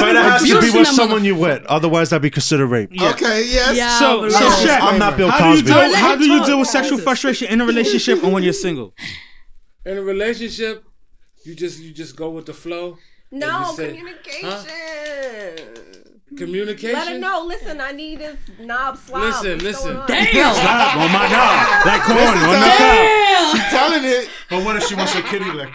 But 0.01 0.17
it 0.17 0.23
has 0.23 0.43
to 0.43 0.47
be 0.47 0.59
Abusing 0.59 0.81
with 0.81 0.89
someone 0.89 1.25
you 1.25 1.37
with. 1.37 1.65
Otherwise, 1.67 2.11
that'd 2.11 2.23
be 2.23 2.31
considered 2.31 2.67
rape. 2.67 2.91
Okay, 2.93 3.45
yes. 3.47 3.77
Yeah, 3.77 3.99
So, 3.99 4.29
so 4.29 4.39
no. 4.39 4.51
Shaq, 4.51 4.81
I'm 4.81 4.99
not 4.99 5.17
Bill 5.17 5.31
how 5.31 5.39
do 5.39 5.45
you 5.59 5.63
Cosby. 5.63 5.67
deal, 5.67 5.97
how 5.97 6.17
do 6.17 6.25
you 6.25 6.45
deal 6.45 6.59
with 6.59 6.69
sexual 6.69 6.99
frustration 6.99 7.49
in 7.49 7.61
a 7.61 7.67
relationship 7.67 8.23
and 8.23 8.33
when 8.33 8.43
you're 8.43 8.53
single? 8.53 8.95
In 9.85 9.99
a 9.99 10.03
relationship, 10.03 10.85
you 11.45 11.55
just 11.55 11.81
you 11.81 11.93
just 11.93 12.17
go 12.17 12.31
with 12.31 12.47
the 12.47 12.55
flow. 12.55 12.99
No, 13.35 13.70
You 13.70 13.76
say- 13.76 13.89
communication. 13.89 15.68
Communication. 16.37 16.99
Let 16.99 17.09
her 17.09 17.18
know. 17.18 17.45
Listen, 17.47 17.80
I 17.80 17.93
need 17.93 18.18
this 18.18 18.37
knob 18.59 18.97
slob. 18.99 19.22
Listen, 19.22 19.53
What's 19.53 19.64
listen. 19.64 19.97
Damn. 20.09 20.55
Stop 20.55 20.97
on 20.97 21.12
my 21.12 21.28
knob. 21.28 21.87
Like 21.87 22.03
corn 22.03 22.18
on 22.18 22.61
the 22.61 22.74
Damn. 22.78 23.70
Telling 23.70 24.05
it. 24.05 24.28
But 24.51 24.64
what 24.64 24.76
if 24.76 24.85
she 24.89 24.95
wants 24.95 25.14
a 25.14 25.22
kitty 25.22 25.51
lick? 25.53 25.68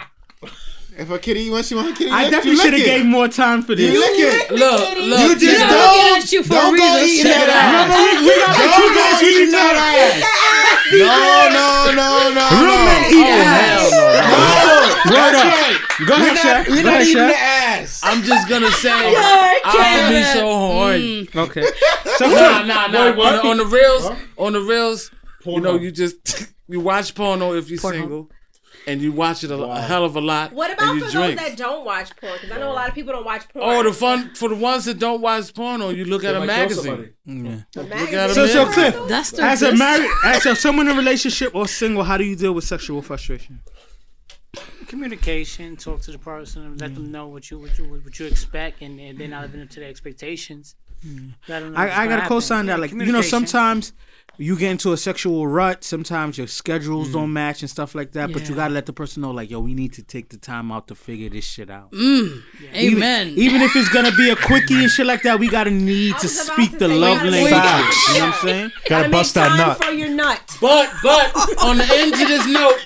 If 0.98 1.08
a 1.08 1.18
kitty 1.18 1.48
wants 1.48 1.68
she 1.68 1.74
want 1.76 1.88
a 1.88 1.94
kitty, 1.96 2.10
I 2.10 2.24
lick, 2.24 2.32
definitely 2.32 2.60
should 2.60 2.74
have 2.74 2.84
gave 2.84 3.06
more 3.06 3.28
time 3.28 3.62
for 3.62 3.74
this. 3.74 3.88
You 3.92 4.00
lick 4.00 4.10
it. 4.20 4.50
Look, 4.50 4.98
look. 4.98 5.20
You 5.30 5.38
just 5.38 5.58
Yeah, 5.60 5.64
I'm 5.64 5.70
don't. 5.72 6.20
looking 6.20 6.28
you 6.32 6.42
for 6.44 6.52
don't 6.60 6.76
go 6.76 6.98
eating 7.00 7.24
Shut 7.24 7.40
that 7.40 7.48
up. 7.48 7.88
ass. 7.88 8.20
we 8.20 8.32
got 8.36 8.52
like 8.52 8.68
two 8.76 8.84
Don't 8.84 8.92
go 8.92 9.00
guys 9.00 9.20
who 9.20 9.26
eating 9.32 9.52
that 9.56 9.76
ass. 9.80 10.20
No, 10.90 10.98
no, 11.56 11.64
oh, 11.80 11.94
no, 11.96 12.08
no, 12.36 12.44
Real 12.52 12.80
men 12.84 13.00
no. 13.00 13.16
eat 13.16 13.32
ass. 13.32 13.88
No. 13.96 15.14
Word 15.14 15.34
up. 15.40 15.48
Go 16.04 16.16
We're 16.20 16.34
ahead, 16.34 16.34
not, 16.34 16.42
Chef. 16.42 16.68
We're 16.68 16.82
not 16.82 17.00
ahead, 17.00 17.06
eating 17.06 17.22
the 17.22 17.32
Chef. 17.32 17.49
Ass. 17.82 18.00
I'm 18.02 18.22
just 18.22 18.48
gonna 18.48 18.70
say, 18.84 19.12
Yeah, 19.12 19.54
I'll 19.64 20.08
be 20.10 20.14
Kevin. 20.14 20.24
so 20.34 20.46
horny. 20.56 21.26
Mm. 21.26 21.36
Okay. 21.48 21.64
So 22.16 22.28
Nah, 22.28 22.62
nah, 22.64 22.86
nah. 22.88 23.08
On 23.10 23.16
the, 23.16 23.46
on 23.48 23.56
the 23.58 23.64
reels, 23.66 24.10
on 24.36 24.52
the 24.52 24.60
reels, 24.60 25.10
you 25.46 25.60
know, 25.60 25.76
you 25.76 25.90
just 25.90 26.52
you 26.68 26.80
watch 26.80 27.14
porno 27.14 27.54
if 27.54 27.70
you're 27.70 27.78
single, 27.78 28.30
and 28.86 29.00
you 29.00 29.12
watch 29.12 29.42
it 29.44 29.50
a, 29.50 29.56
a 29.56 29.80
hell 29.80 30.04
of 30.04 30.16
a 30.16 30.20
lot. 30.20 30.52
What 30.52 30.70
about 30.70 30.90
and 30.90 31.00
for 31.00 31.06
you 31.06 31.12
those 31.12 31.36
that 31.36 31.56
don't 31.56 31.84
watch 31.84 32.14
porn? 32.16 32.34
Because 32.40 32.50
I 32.54 32.58
know 32.60 32.72
a 32.72 32.74
lot 32.74 32.88
of 32.88 32.94
people 32.94 33.12
don't 33.14 33.24
watch 33.24 33.48
porn. 33.50 33.64
Oh, 33.66 33.82
the 33.82 33.92
fun 33.92 34.34
for 34.34 34.48
the 34.50 34.54
ones 34.54 34.84
that 34.84 34.98
don't 34.98 35.20
watch 35.22 35.54
porno, 35.54 35.88
you 35.90 36.04
look 36.04 36.24
at 36.24 36.34
a 36.34 36.44
magazine. 36.44 37.12
Yeah. 37.24 37.60
The 37.72 37.84
magazine. 37.84 38.18
at 38.18 38.30
a 38.30 38.34
So, 38.34 38.46
so. 38.46 38.66
Cliff, 38.66 38.96
That's 39.08 39.30
the 39.30 39.42
as 39.42 39.62
a 39.62 39.74
married, 39.74 40.10
as 40.24 40.44
a 40.44 40.54
someone 40.56 40.88
in 40.88 40.94
a 40.94 40.98
relationship 40.98 41.54
or 41.54 41.66
single, 41.68 42.04
how 42.04 42.16
do 42.18 42.24
you 42.24 42.36
deal 42.36 42.52
with 42.52 42.64
sexual 42.64 43.00
frustration? 43.02 43.60
Communication. 44.86 45.76
Talk 45.76 46.02
to 46.02 46.12
the 46.12 46.18
person 46.18 46.64
and 46.64 46.80
let 46.80 46.94
them 46.94 47.10
know 47.12 47.26
what 47.28 47.50
you 47.50 47.58
what 47.58 47.76
you 47.78 47.84
what 47.84 48.18
you 48.18 48.26
expect, 48.26 48.82
and, 48.82 48.98
and 49.00 49.18
they're 49.18 49.28
not 49.28 49.42
living 49.42 49.62
up 49.62 49.70
to 49.70 49.80
their 49.80 49.88
expectations. 49.88 50.74
Let 51.48 51.60
them 51.60 51.72
know 51.72 51.78
what's 51.80 51.92
I, 51.92 52.02
I 52.02 52.06
gotta 52.06 52.22
happen. 52.22 52.28
co-sign 52.28 52.66
that. 52.66 52.72
Yeah, 52.72 52.78
Like 52.80 52.90
you 52.92 53.12
know, 53.12 53.22
sometimes 53.22 53.92
you 54.36 54.56
get 54.56 54.70
into 54.70 54.92
a 54.92 54.96
sexual 54.96 55.46
rut. 55.46 55.82
Sometimes 55.84 56.36
your 56.38 56.46
schedules 56.46 57.12
don't 57.12 57.32
match 57.32 57.62
and 57.62 57.70
stuff 57.70 57.94
like 57.94 58.12
that. 58.12 58.32
But 58.32 58.48
you 58.48 58.54
gotta 58.54 58.72
let 58.74 58.84
the 58.86 58.92
person 58.92 59.22
know, 59.22 59.30
like, 59.30 59.50
yo, 59.50 59.60
we 59.60 59.74
need 59.74 59.92
to 59.94 60.02
take 60.02 60.28
the 60.30 60.36
time 60.36 60.70
out 60.72 60.88
to 60.88 60.94
figure 60.94 61.28
this 61.30 61.44
shit 61.44 61.70
out. 61.70 61.92
Mm. 61.92 62.42
Amen. 62.74 63.28
Even, 63.28 63.38
even 63.38 63.62
if 63.62 63.74
it's 63.76 63.88
gonna 63.88 64.12
be 64.12 64.28
a 64.30 64.36
quickie 64.36 64.74
and 64.82 64.90
shit 64.90 65.06
like 65.06 65.22
that, 65.22 65.38
we 65.38 65.48
gotta 65.48 65.70
need 65.70 66.16
to 66.18 66.28
speak 66.28 66.72
to 66.72 66.78
the 66.78 66.88
love 66.88 67.22
language. 67.22 67.50
You 67.50 67.50
know 67.50 67.54
what 67.56 68.22
I'm 68.22 68.32
saying? 68.42 68.72
Gotta 68.88 69.04
make 69.04 69.12
bust 69.12 69.34
that 69.34 69.48
time 69.48 69.56
nut. 69.58 69.84
for 69.84 69.92
your 69.92 70.08
nut. 70.10 70.56
But 70.60 70.90
but 71.02 71.34
on 71.64 71.78
the 71.78 71.86
end 71.90 72.12
of 72.12 72.18
this 72.28 72.46
note, 72.46 72.78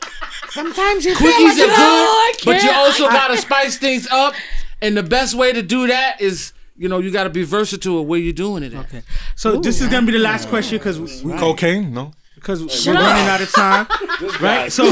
Sometimes 0.55 1.05
you 1.05 1.15
quickies 1.15 1.55
are 1.65 1.67
No, 1.67 1.75
I 1.75 2.33
good, 2.39 2.45
but 2.45 2.63
you 2.63 2.71
also 2.71 3.09
gotta 3.09 3.37
spice 3.37 3.77
things 3.77 4.07
up, 4.09 4.35
and 4.81 4.97
the 4.97 5.03
best 5.03 5.35
way 5.35 5.53
to 5.53 5.63
do 5.63 5.87
that 5.89 6.21
is. 6.21 6.53
You 6.77 6.89
know, 6.89 6.99
you 6.99 7.13
got 7.13 7.23
to 7.23 7.31
be 7.31 7.45
versatile 7.45 8.01
with 8.01 8.09
where 8.09 8.19
you're 8.19 8.33
doing 8.33 8.65
it 8.65 8.75
at. 8.75 8.87
Okay. 8.87 9.03
So 9.37 9.61
this 9.61 9.81
is 9.81 9.87
gonna 9.89 10.05
be 10.07 10.11
the 10.13 10.19
last 10.19 10.49
question 10.49 10.77
because 10.79 10.99
we, 11.23 11.33
Cocaine? 11.35 11.95
No. 11.95 12.11
because 12.35 12.61
we're 12.87 12.95
running 12.95 13.29
out 13.29 13.41
of 13.41 13.53
time, 13.53 13.87
right? 14.41 14.73
So 14.73 14.91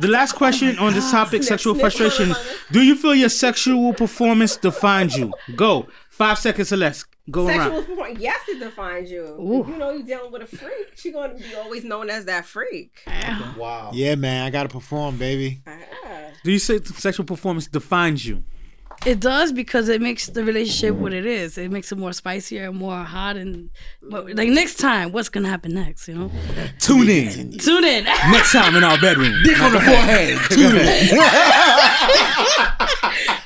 the 0.00 0.08
last 0.08 0.32
question 0.32 0.76
on 0.80 0.92
this 0.94 1.12
topic, 1.12 1.44
sexual 1.44 1.74
snip, 1.74 1.80
frustration: 1.82 2.30
motherfucker. 2.30 2.72
Do 2.72 2.80
you 2.82 2.96
feel 2.96 3.14
your 3.14 3.28
sexual 3.28 3.94
performance 3.94 4.56
defines 4.56 5.16
you? 5.16 5.32
Go 5.54 5.86
five 6.10 6.38
seconds 6.40 6.72
or 6.72 6.76
less. 6.78 7.04
Go 7.30 7.46
Sexual 7.46 7.72
around. 7.76 7.86
performance, 7.86 8.18
yes, 8.20 8.40
it 8.48 8.58
defines 8.58 9.10
you. 9.10 9.24
If 9.62 9.68
you 9.68 9.76
know 9.76 9.92
you're 9.92 10.02
dealing 10.02 10.32
with 10.32 10.42
a 10.42 10.46
freak, 10.46 10.92
she's 10.96 11.12
gonna 11.12 11.34
be 11.34 11.54
always 11.54 11.84
known 11.84 12.10
as 12.10 12.24
that 12.24 12.44
freak. 12.46 13.02
Wow. 13.56 13.90
Yeah, 13.94 14.16
man, 14.16 14.44
I 14.44 14.50
gotta 14.50 14.68
perform, 14.68 15.18
baby. 15.18 15.60
Ah. 15.66 15.78
Do 16.44 16.50
you 16.50 16.58
say 16.58 16.80
sexual 16.80 17.24
performance 17.24 17.68
defines 17.68 18.26
you? 18.26 18.42
It 19.04 19.18
does 19.18 19.50
because 19.52 19.88
it 19.88 20.00
makes 20.00 20.26
the 20.28 20.44
relationship 20.44 20.94
what 20.94 21.12
it 21.12 21.26
is. 21.26 21.58
It 21.58 21.72
makes 21.72 21.90
it 21.90 21.98
more 21.98 22.12
spicier, 22.12 22.68
and 22.68 22.76
more 22.76 22.98
hot, 22.98 23.36
and 23.36 23.70
well, 24.00 24.24
like 24.32 24.48
next 24.48 24.76
time, 24.78 25.10
what's 25.10 25.28
gonna 25.28 25.48
happen 25.48 25.74
next? 25.74 26.06
You 26.06 26.14
know, 26.14 26.30
Tune 26.78 27.08
in 27.08 27.58
tune 27.58 27.82
in. 27.84 28.04
next 28.30 28.52
time 28.52 28.76
in 28.76 28.84
our 28.84 28.98
bedroom. 29.00 29.34
Dick 29.42 29.60
on 29.60 29.72
the 29.72 29.80
forehead. 29.80 30.38
Tune 30.50 30.76
in. 30.76 31.08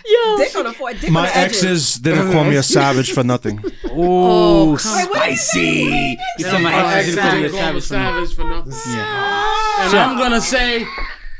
Yo, 0.09 0.37
Dick 0.37 0.55
on 0.57 0.65
the 0.65 0.73
foot, 0.73 1.01
dick 1.01 1.11
My 1.11 1.21
on 1.21 1.27
the 1.27 1.37
edges. 1.37 1.65
exes 1.65 1.95
didn't 1.97 2.33
call 2.33 2.45
me 2.45 2.57
a 2.57 2.63
savage 2.63 3.11
for 3.13 3.25
nothing. 3.25 3.59
Oh, 3.87 4.77
oh 4.79 4.95
Wait, 4.97 5.09
what 5.11 5.25
did 5.25 5.31
you 5.31 5.37
say? 5.37 6.19
You 6.39 6.45
said 6.45 6.59
my 6.61 6.71
My 6.71 6.95
ex 6.95 7.09
ex 7.09 7.17
didn't 7.17 7.23
call 7.25 7.33
me 7.33 7.39
a 7.39 7.49
didn't 7.49 7.61
call 7.61 7.73
me 7.73 7.81
savage 7.81 8.35
for 8.35 8.45
nothing. 8.45 8.73
savage 8.73 8.95
for 8.95 9.01
nothing. 9.01 9.87
And 9.87 9.95
I'm 9.99 10.19
gonna 10.19 10.41
say 10.41 10.87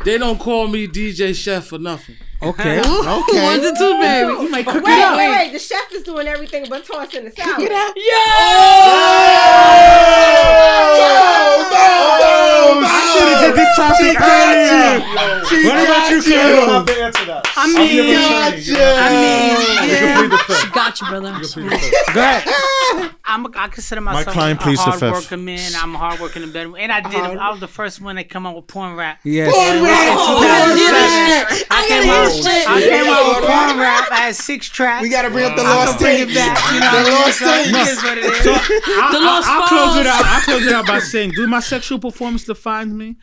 they 0.05 0.19
don't 0.19 0.39
call 0.41 0.67
me 0.69 0.89
DJ 0.89 1.33
Chef 1.35 1.67
for 1.67 1.79
nothing. 1.79 2.17
Okay. 2.43 2.81
Okay. 3.07 3.45
one 3.45 3.61
to 3.61 3.73
two, 3.79 3.99
baby. 4.01 4.33
You 4.43 4.51
might 4.51 4.67
cook 4.67 4.85
Wait, 4.85 4.93
it 4.99 5.03
up. 5.05 5.17
wait, 5.17 5.31
wait. 5.31 5.53
The 5.53 5.59
chef 5.59 5.91
is 5.93 6.03
doing 6.03 6.27
everything 6.27 6.67
but 6.69 6.85
tossing 6.85 7.25
the 7.25 7.31
salad. 7.31 7.71
Oh, 12.69 12.83
I 12.83 12.91
should 13.13 13.29
have 13.31 13.41
did 13.47 13.55
this 13.57 13.71
topic 13.77 14.17
earlier. 14.21 14.99
What 15.69 15.79
about 15.87 16.11
you, 16.11 16.21
Carol? 16.23 16.83
I 17.57 17.67
mean, 17.73 18.17
I 18.99 19.11
mean, 20.29 20.31
She 20.61 20.67
got 20.71 21.01
you, 21.01 21.07
brother. 21.07 21.31
Go 22.15 22.21
ahead. 22.21 22.45
I'm 23.29 23.45
a, 23.45 23.51
I 23.57 23.67
consider 23.69 24.01
myself 24.01 24.33
client 24.35 24.61
a 24.61 24.63
pleads 24.63 24.85
the 24.85 24.91
hard 24.93 25.03
worker 25.03 25.37
man. 25.37 25.73
I'm 25.77 25.95
a 25.97 25.99
hard 25.99 26.21
worker 26.21 26.39
in 26.39 26.47
the 26.47 26.53
bedroom, 26.53 26.77
and 26.79 26.93
I 26.93 27.01
did. 27.01 27.21
I 27.21 27.51
was 27.51 27.59
the 27.59 27.67
first 27.67 28.01
one 28.01 28.15
that 28.17 28.29
come 28.31 28.47
out 28.47 28.55
with 28.55 28.69
porn 28.69 28.95
rap. 28.95 29.19
Yes. 29.25 29.53
Oh, 29.53 29.59
I 31.71 31.85
came 31.89 32.09
out. 32.09 32.31
I 32.69 32.81
came 32.81 33.09
out 33.09 33.27
with 33.29 33.47
porn 33.49 33.79
rap. 33.81 34.11
I 34.13 34.17
had 34.31 34.37
six 34.37 34.69
tracks. 34.69 35.03
We 35.03 35.09
gotta 35.11 35.31
bring 35.31 35.45
up 35.47 35.57
the 35.57 35.63
I 35.63 35.75
lost 35.75 35.99
can 35.99 36.27
tape. 36.27 36.35
back. 36.37 36.57
You 36.73 36.81
know, 36.81 36.87
The 36.87 37.03
what 37.03 37.03
I 37.03 37.11
mean? 37.11 37.13
lost 37.19 37.39
So 37.39 37.51
it 37.51 37.89
is 37.89 38.03
what 38.03 38.19
it 38.19 38.25
is. 38.25 38.47
I, 38.47 39.09
The 39.13 39.21
Lost 39.21 39.49
I, 39.49 39.59
will 39.59 39.67
close 39.67 39.97
it 40.01 40.07
out. 40.07 40.25
I'll 40.25 40.41
close 40.43 40.67
it 40.67 40.73
out 40.73 40.87
by 40.87 40.99
saying, 41.01 41.31
do 41.33 41.47
my 41.49 41.61
sexual 41.61 41.99
performance 41.99 42.45
defines 42.57 42.93
me? 42.93 43.17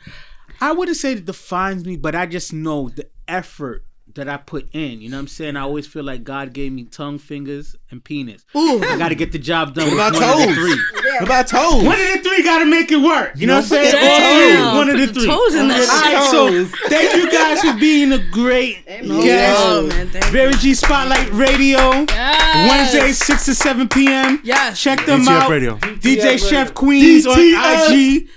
I 0.62 0.72
wouldn't 0.72 0.98
say 0.98 1.14
it 1.14 1.26
defines 1.26 1.86
me, 1.86 1.98
but 1.98 2.16
I 2.16 2.26
just 2.26 2.54
know 2.54 2.90
the 2.90 3.10
effort 3.28 3.84
that 4.16 4.30
I 4.30 4.38
put 4.38 4.70
in. 4.74 5.02
You 5.02 5.10
know 5.10 5.18
what 5.18 5.22
I'm 5.22 5.28
saying? 5.28 5.58
I 5.58 5.62
always 5.62 5.88
feel 5.88 6.04
like 6.04 6.24
God 6.24 6.54
gave 6.54 6.72
me 6.72 6.84
tongue, 6.84 7.18
fingers, 7.18 7.76
and 7.90 8.04
penis. 8.04 8.46
Ooh. 8.56 8.80
I 8.84 8.96
got 8.96 9.10
to 9.10 9.16
get 9.16 9.32
the 9.32 9.40
job 9.40 9.74
done. 9.74 9.90
What 9.98 10.14
with 10.14 10.22
about 10.22 10.38
one 10.38 10.50
of 10.50 10.56
the 10.56 10.62
toes? 10.62 10.76
three. 10.76 11.12
What 11.14 11.24
about 11.24 11.48
toes? 11.48 11.84
One 11.84 12.00
of 12.00 12.08
the 12.14 12.20
three 12.30 12.44
got 12.44 12.60
to 12.60 12.66
make 12.66 12.92
it 12.92 12.98
work. 12.98 13.32
You 13.36 13.48
know 13.48 13.56
what 13.56 13.64
I'm 13.64 13.70
saying? 13.70 13.92
forget 13.92 14.04
All 14.12 14.20
the 14.30 14.36
three. 14.36 14.58
toes. 14.62 14.76
One 14.76 14.90
of 14.90 14.98
the 15.00 15.06
the 15.08 15.14
three. 15.14 15.26
toes 15.26 15.56
in 15.56 15.68
that 15.70 15.90
All 15.90 16.04
shit. 16.04 16.70
right, 16.70 16.70
so 16.70 16.88
thank 16.90 17.16
you 17.16 17.32
guys 17.32 17.62
for 17.64 17.80
being 17.80 18.12
a 18.14 18.20
great 18.30 18.86
guest. 18.86 19.60
Oh, 19.60 19.88
man, 19.88 20.10
thank 20.10 20.26
you. 20.26 20.32
Vero 20.32 20.52
G 20.52 20.76
Spotlight 20.76 21.32
Radio. 21.32 21.80
Yes. 21.80 22.70
Wednesday, 22.70 23.12
6 23.14 23.46
to 23.46 23.56
7 23.56 23.90
p.m. 23.90 24.42
Yes. 24.44 24.80
Check 24.80 25.04
them 25.08 25.22
DTF 25.22 25.28
out. 25.28 25.50
Radio. 25.50 25.78
DJ 25.78 26.38
Chef 26.50 26.74
Queens 26.76 27.26
on 27.26 27.34
IG. 27.40 28.28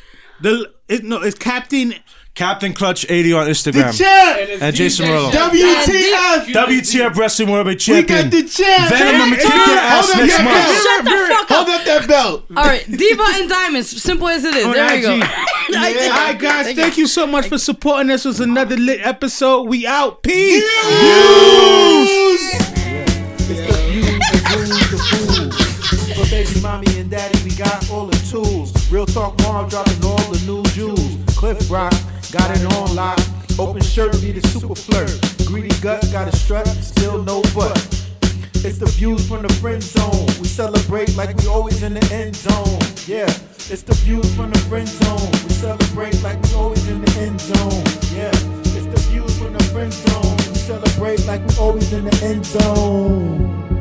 The 0.40 0.73
it, 0.89 1.05
no, 1.05 1.23
it's 1.23 1.37
Captain 1.39 1.95
Captain 2.37 2.75
Clutch 2.75 3.07
80 3.09 3.33
on 3.33 3.47
Instagram. 3.47 3.97
Champ. 3.97 4.61
And 4.61 4.77
Jason 4.77 5.07
Morello. 5.09 5.31
WTF. 5.31 6.45
WTF 6.53 7.17
Wrestling 7.17 7.51
World 7.51 7.79
Champion. 7.79 7.97
We 7.97 8.03
got 8.03 8.31
Champion. 8.31 8.45
the 8.45 8.51
champ. 8.51 8.91
Venom, 8.91 9.23
I'm 9.23 9.31
kick 9.33 9.43
your 9.45 9.53
ass 9.79 10.13
Hold 10.13 10.15
up 10.15 10.27
next 10.27 10.37
your 10.37 10.45
month. 10.45 10.83
Shut 10.83 11.05
the 11.05 11.11
fuck 11.11 11.51
up. 11.51 11.57
Hold 11.57 11.69
up 11.81 11.85
that 11.87 12.07
belt. 12.07 12.45
All 12.55 12.65
right, 12.65 12.85
Diva 12.87 13.23
and 13.27 13.49
Diamonds. 13.49 14.03
Simple 14.03 14.29
as 14.29 14.45
it 14.45 14.55
is. 14.55 14.67
on 14.67 14.73
There 14.75 14.87
we 14.87 14.99
IG. 14.99 15.03
go. 15.03 15.13
All 15.17 15.21
right, 15.83 16.39
guys, 16.39 16.77
thank, 16.77 16.99
you 16.99 17.07
so 17.07 17.27
much 17.27 17.49
for 17.49 17.57
supporting 17.57 18.11
us. 18.11 18.25
It 18.27 18.29
was 18.29 18.41
another 18.41 18.77
lit 18.77 19.01
episode. 19.01 19.63
We 19.63 19.87
out. 19.87 20.23
Peace. 20.23 20.63
Views. 21.01 22.63
For 26.15 26.31
baby 26.31 26.61
mommy 26.61 26.99
and 27.01 27.11
daddy, 27.11 27.39
we 27.45 27.51
got 27.57 27.91
all 27.91 28.07
the 28.07 28.13
tools. 28.13 28.16
Real 28.89 29.05
talk 29.05 29.37
mom 29.43 29.69
dropping 29.69 30.05
all 30.05 30.17
the 30.31 30.41
new 30.47 30.63
jewels. 30.71 31.19
Cliff 31.35 31.59
Rock, 31.69 31.93
got 32.31 32.57
it 32.57 32.65
on 32.75 32.95
lock. 32.95 33.19
Open 33.59 33.83
shirt, 33.83 34.13
be 34.21 34.31
the 34.31 34.47
super 34.47 34.77
flirt. 34.77 35.11
Greedy 35.47 35.75
gut, 35.81 36.07
got 36.13 36.29
a 36.29 36.37
strut, 36.37 36.69
still 36.69 37.21
no 37.23 37.43
butt. 37.53 37.77
It's 38.63 38.79
the 38.79 38.87
views 38.87 39.27
from 39.29 39.43
the 39.43 39.53
friend 39.55 39.83
zone. 39.83 40.27
We 40.41 40.47
celebrate 40.47 41.17
like 41.17 41.37
we 41.37 41.49
always 41.49 41.83
in 41.83 41.95
the 41.95 42.15
end 42.15 42.37
zone. 42.37 42.79
Yeah, 43.07 43.27
it's 43.71 43.83
the 43.83 43.95
views 44.07 44.33
from 44.37 44.51
the 44.51 44.59
friend 44.61 44.89
zone. 44.89 45.31
We 45.45 45.51
celebrate 45.55 46.23
like 46.23 46.41
we 46.45 46.55
always 46.55 46.87
in 46.89 47.01
the 47.03 47.11
end 47.19 47.41
zone. 47.41 47.83
Yeah, 48.15 48.31
it's 48.77 48.87
the 48.87 49.03
views 49.11 49.37
from 49.39 49.53
the 49.53 49.65
friend 49.75 49.93
zone. 49.93 50.37
We 50.37 50.59
celebrate 50.63 51.27
like 51.27 51.45
we 51.45 51.57
always 51.59 51.93
in 51.93 52.05
the 52.05 52.17
end 52.23 52.47
zone. 52.47 53.76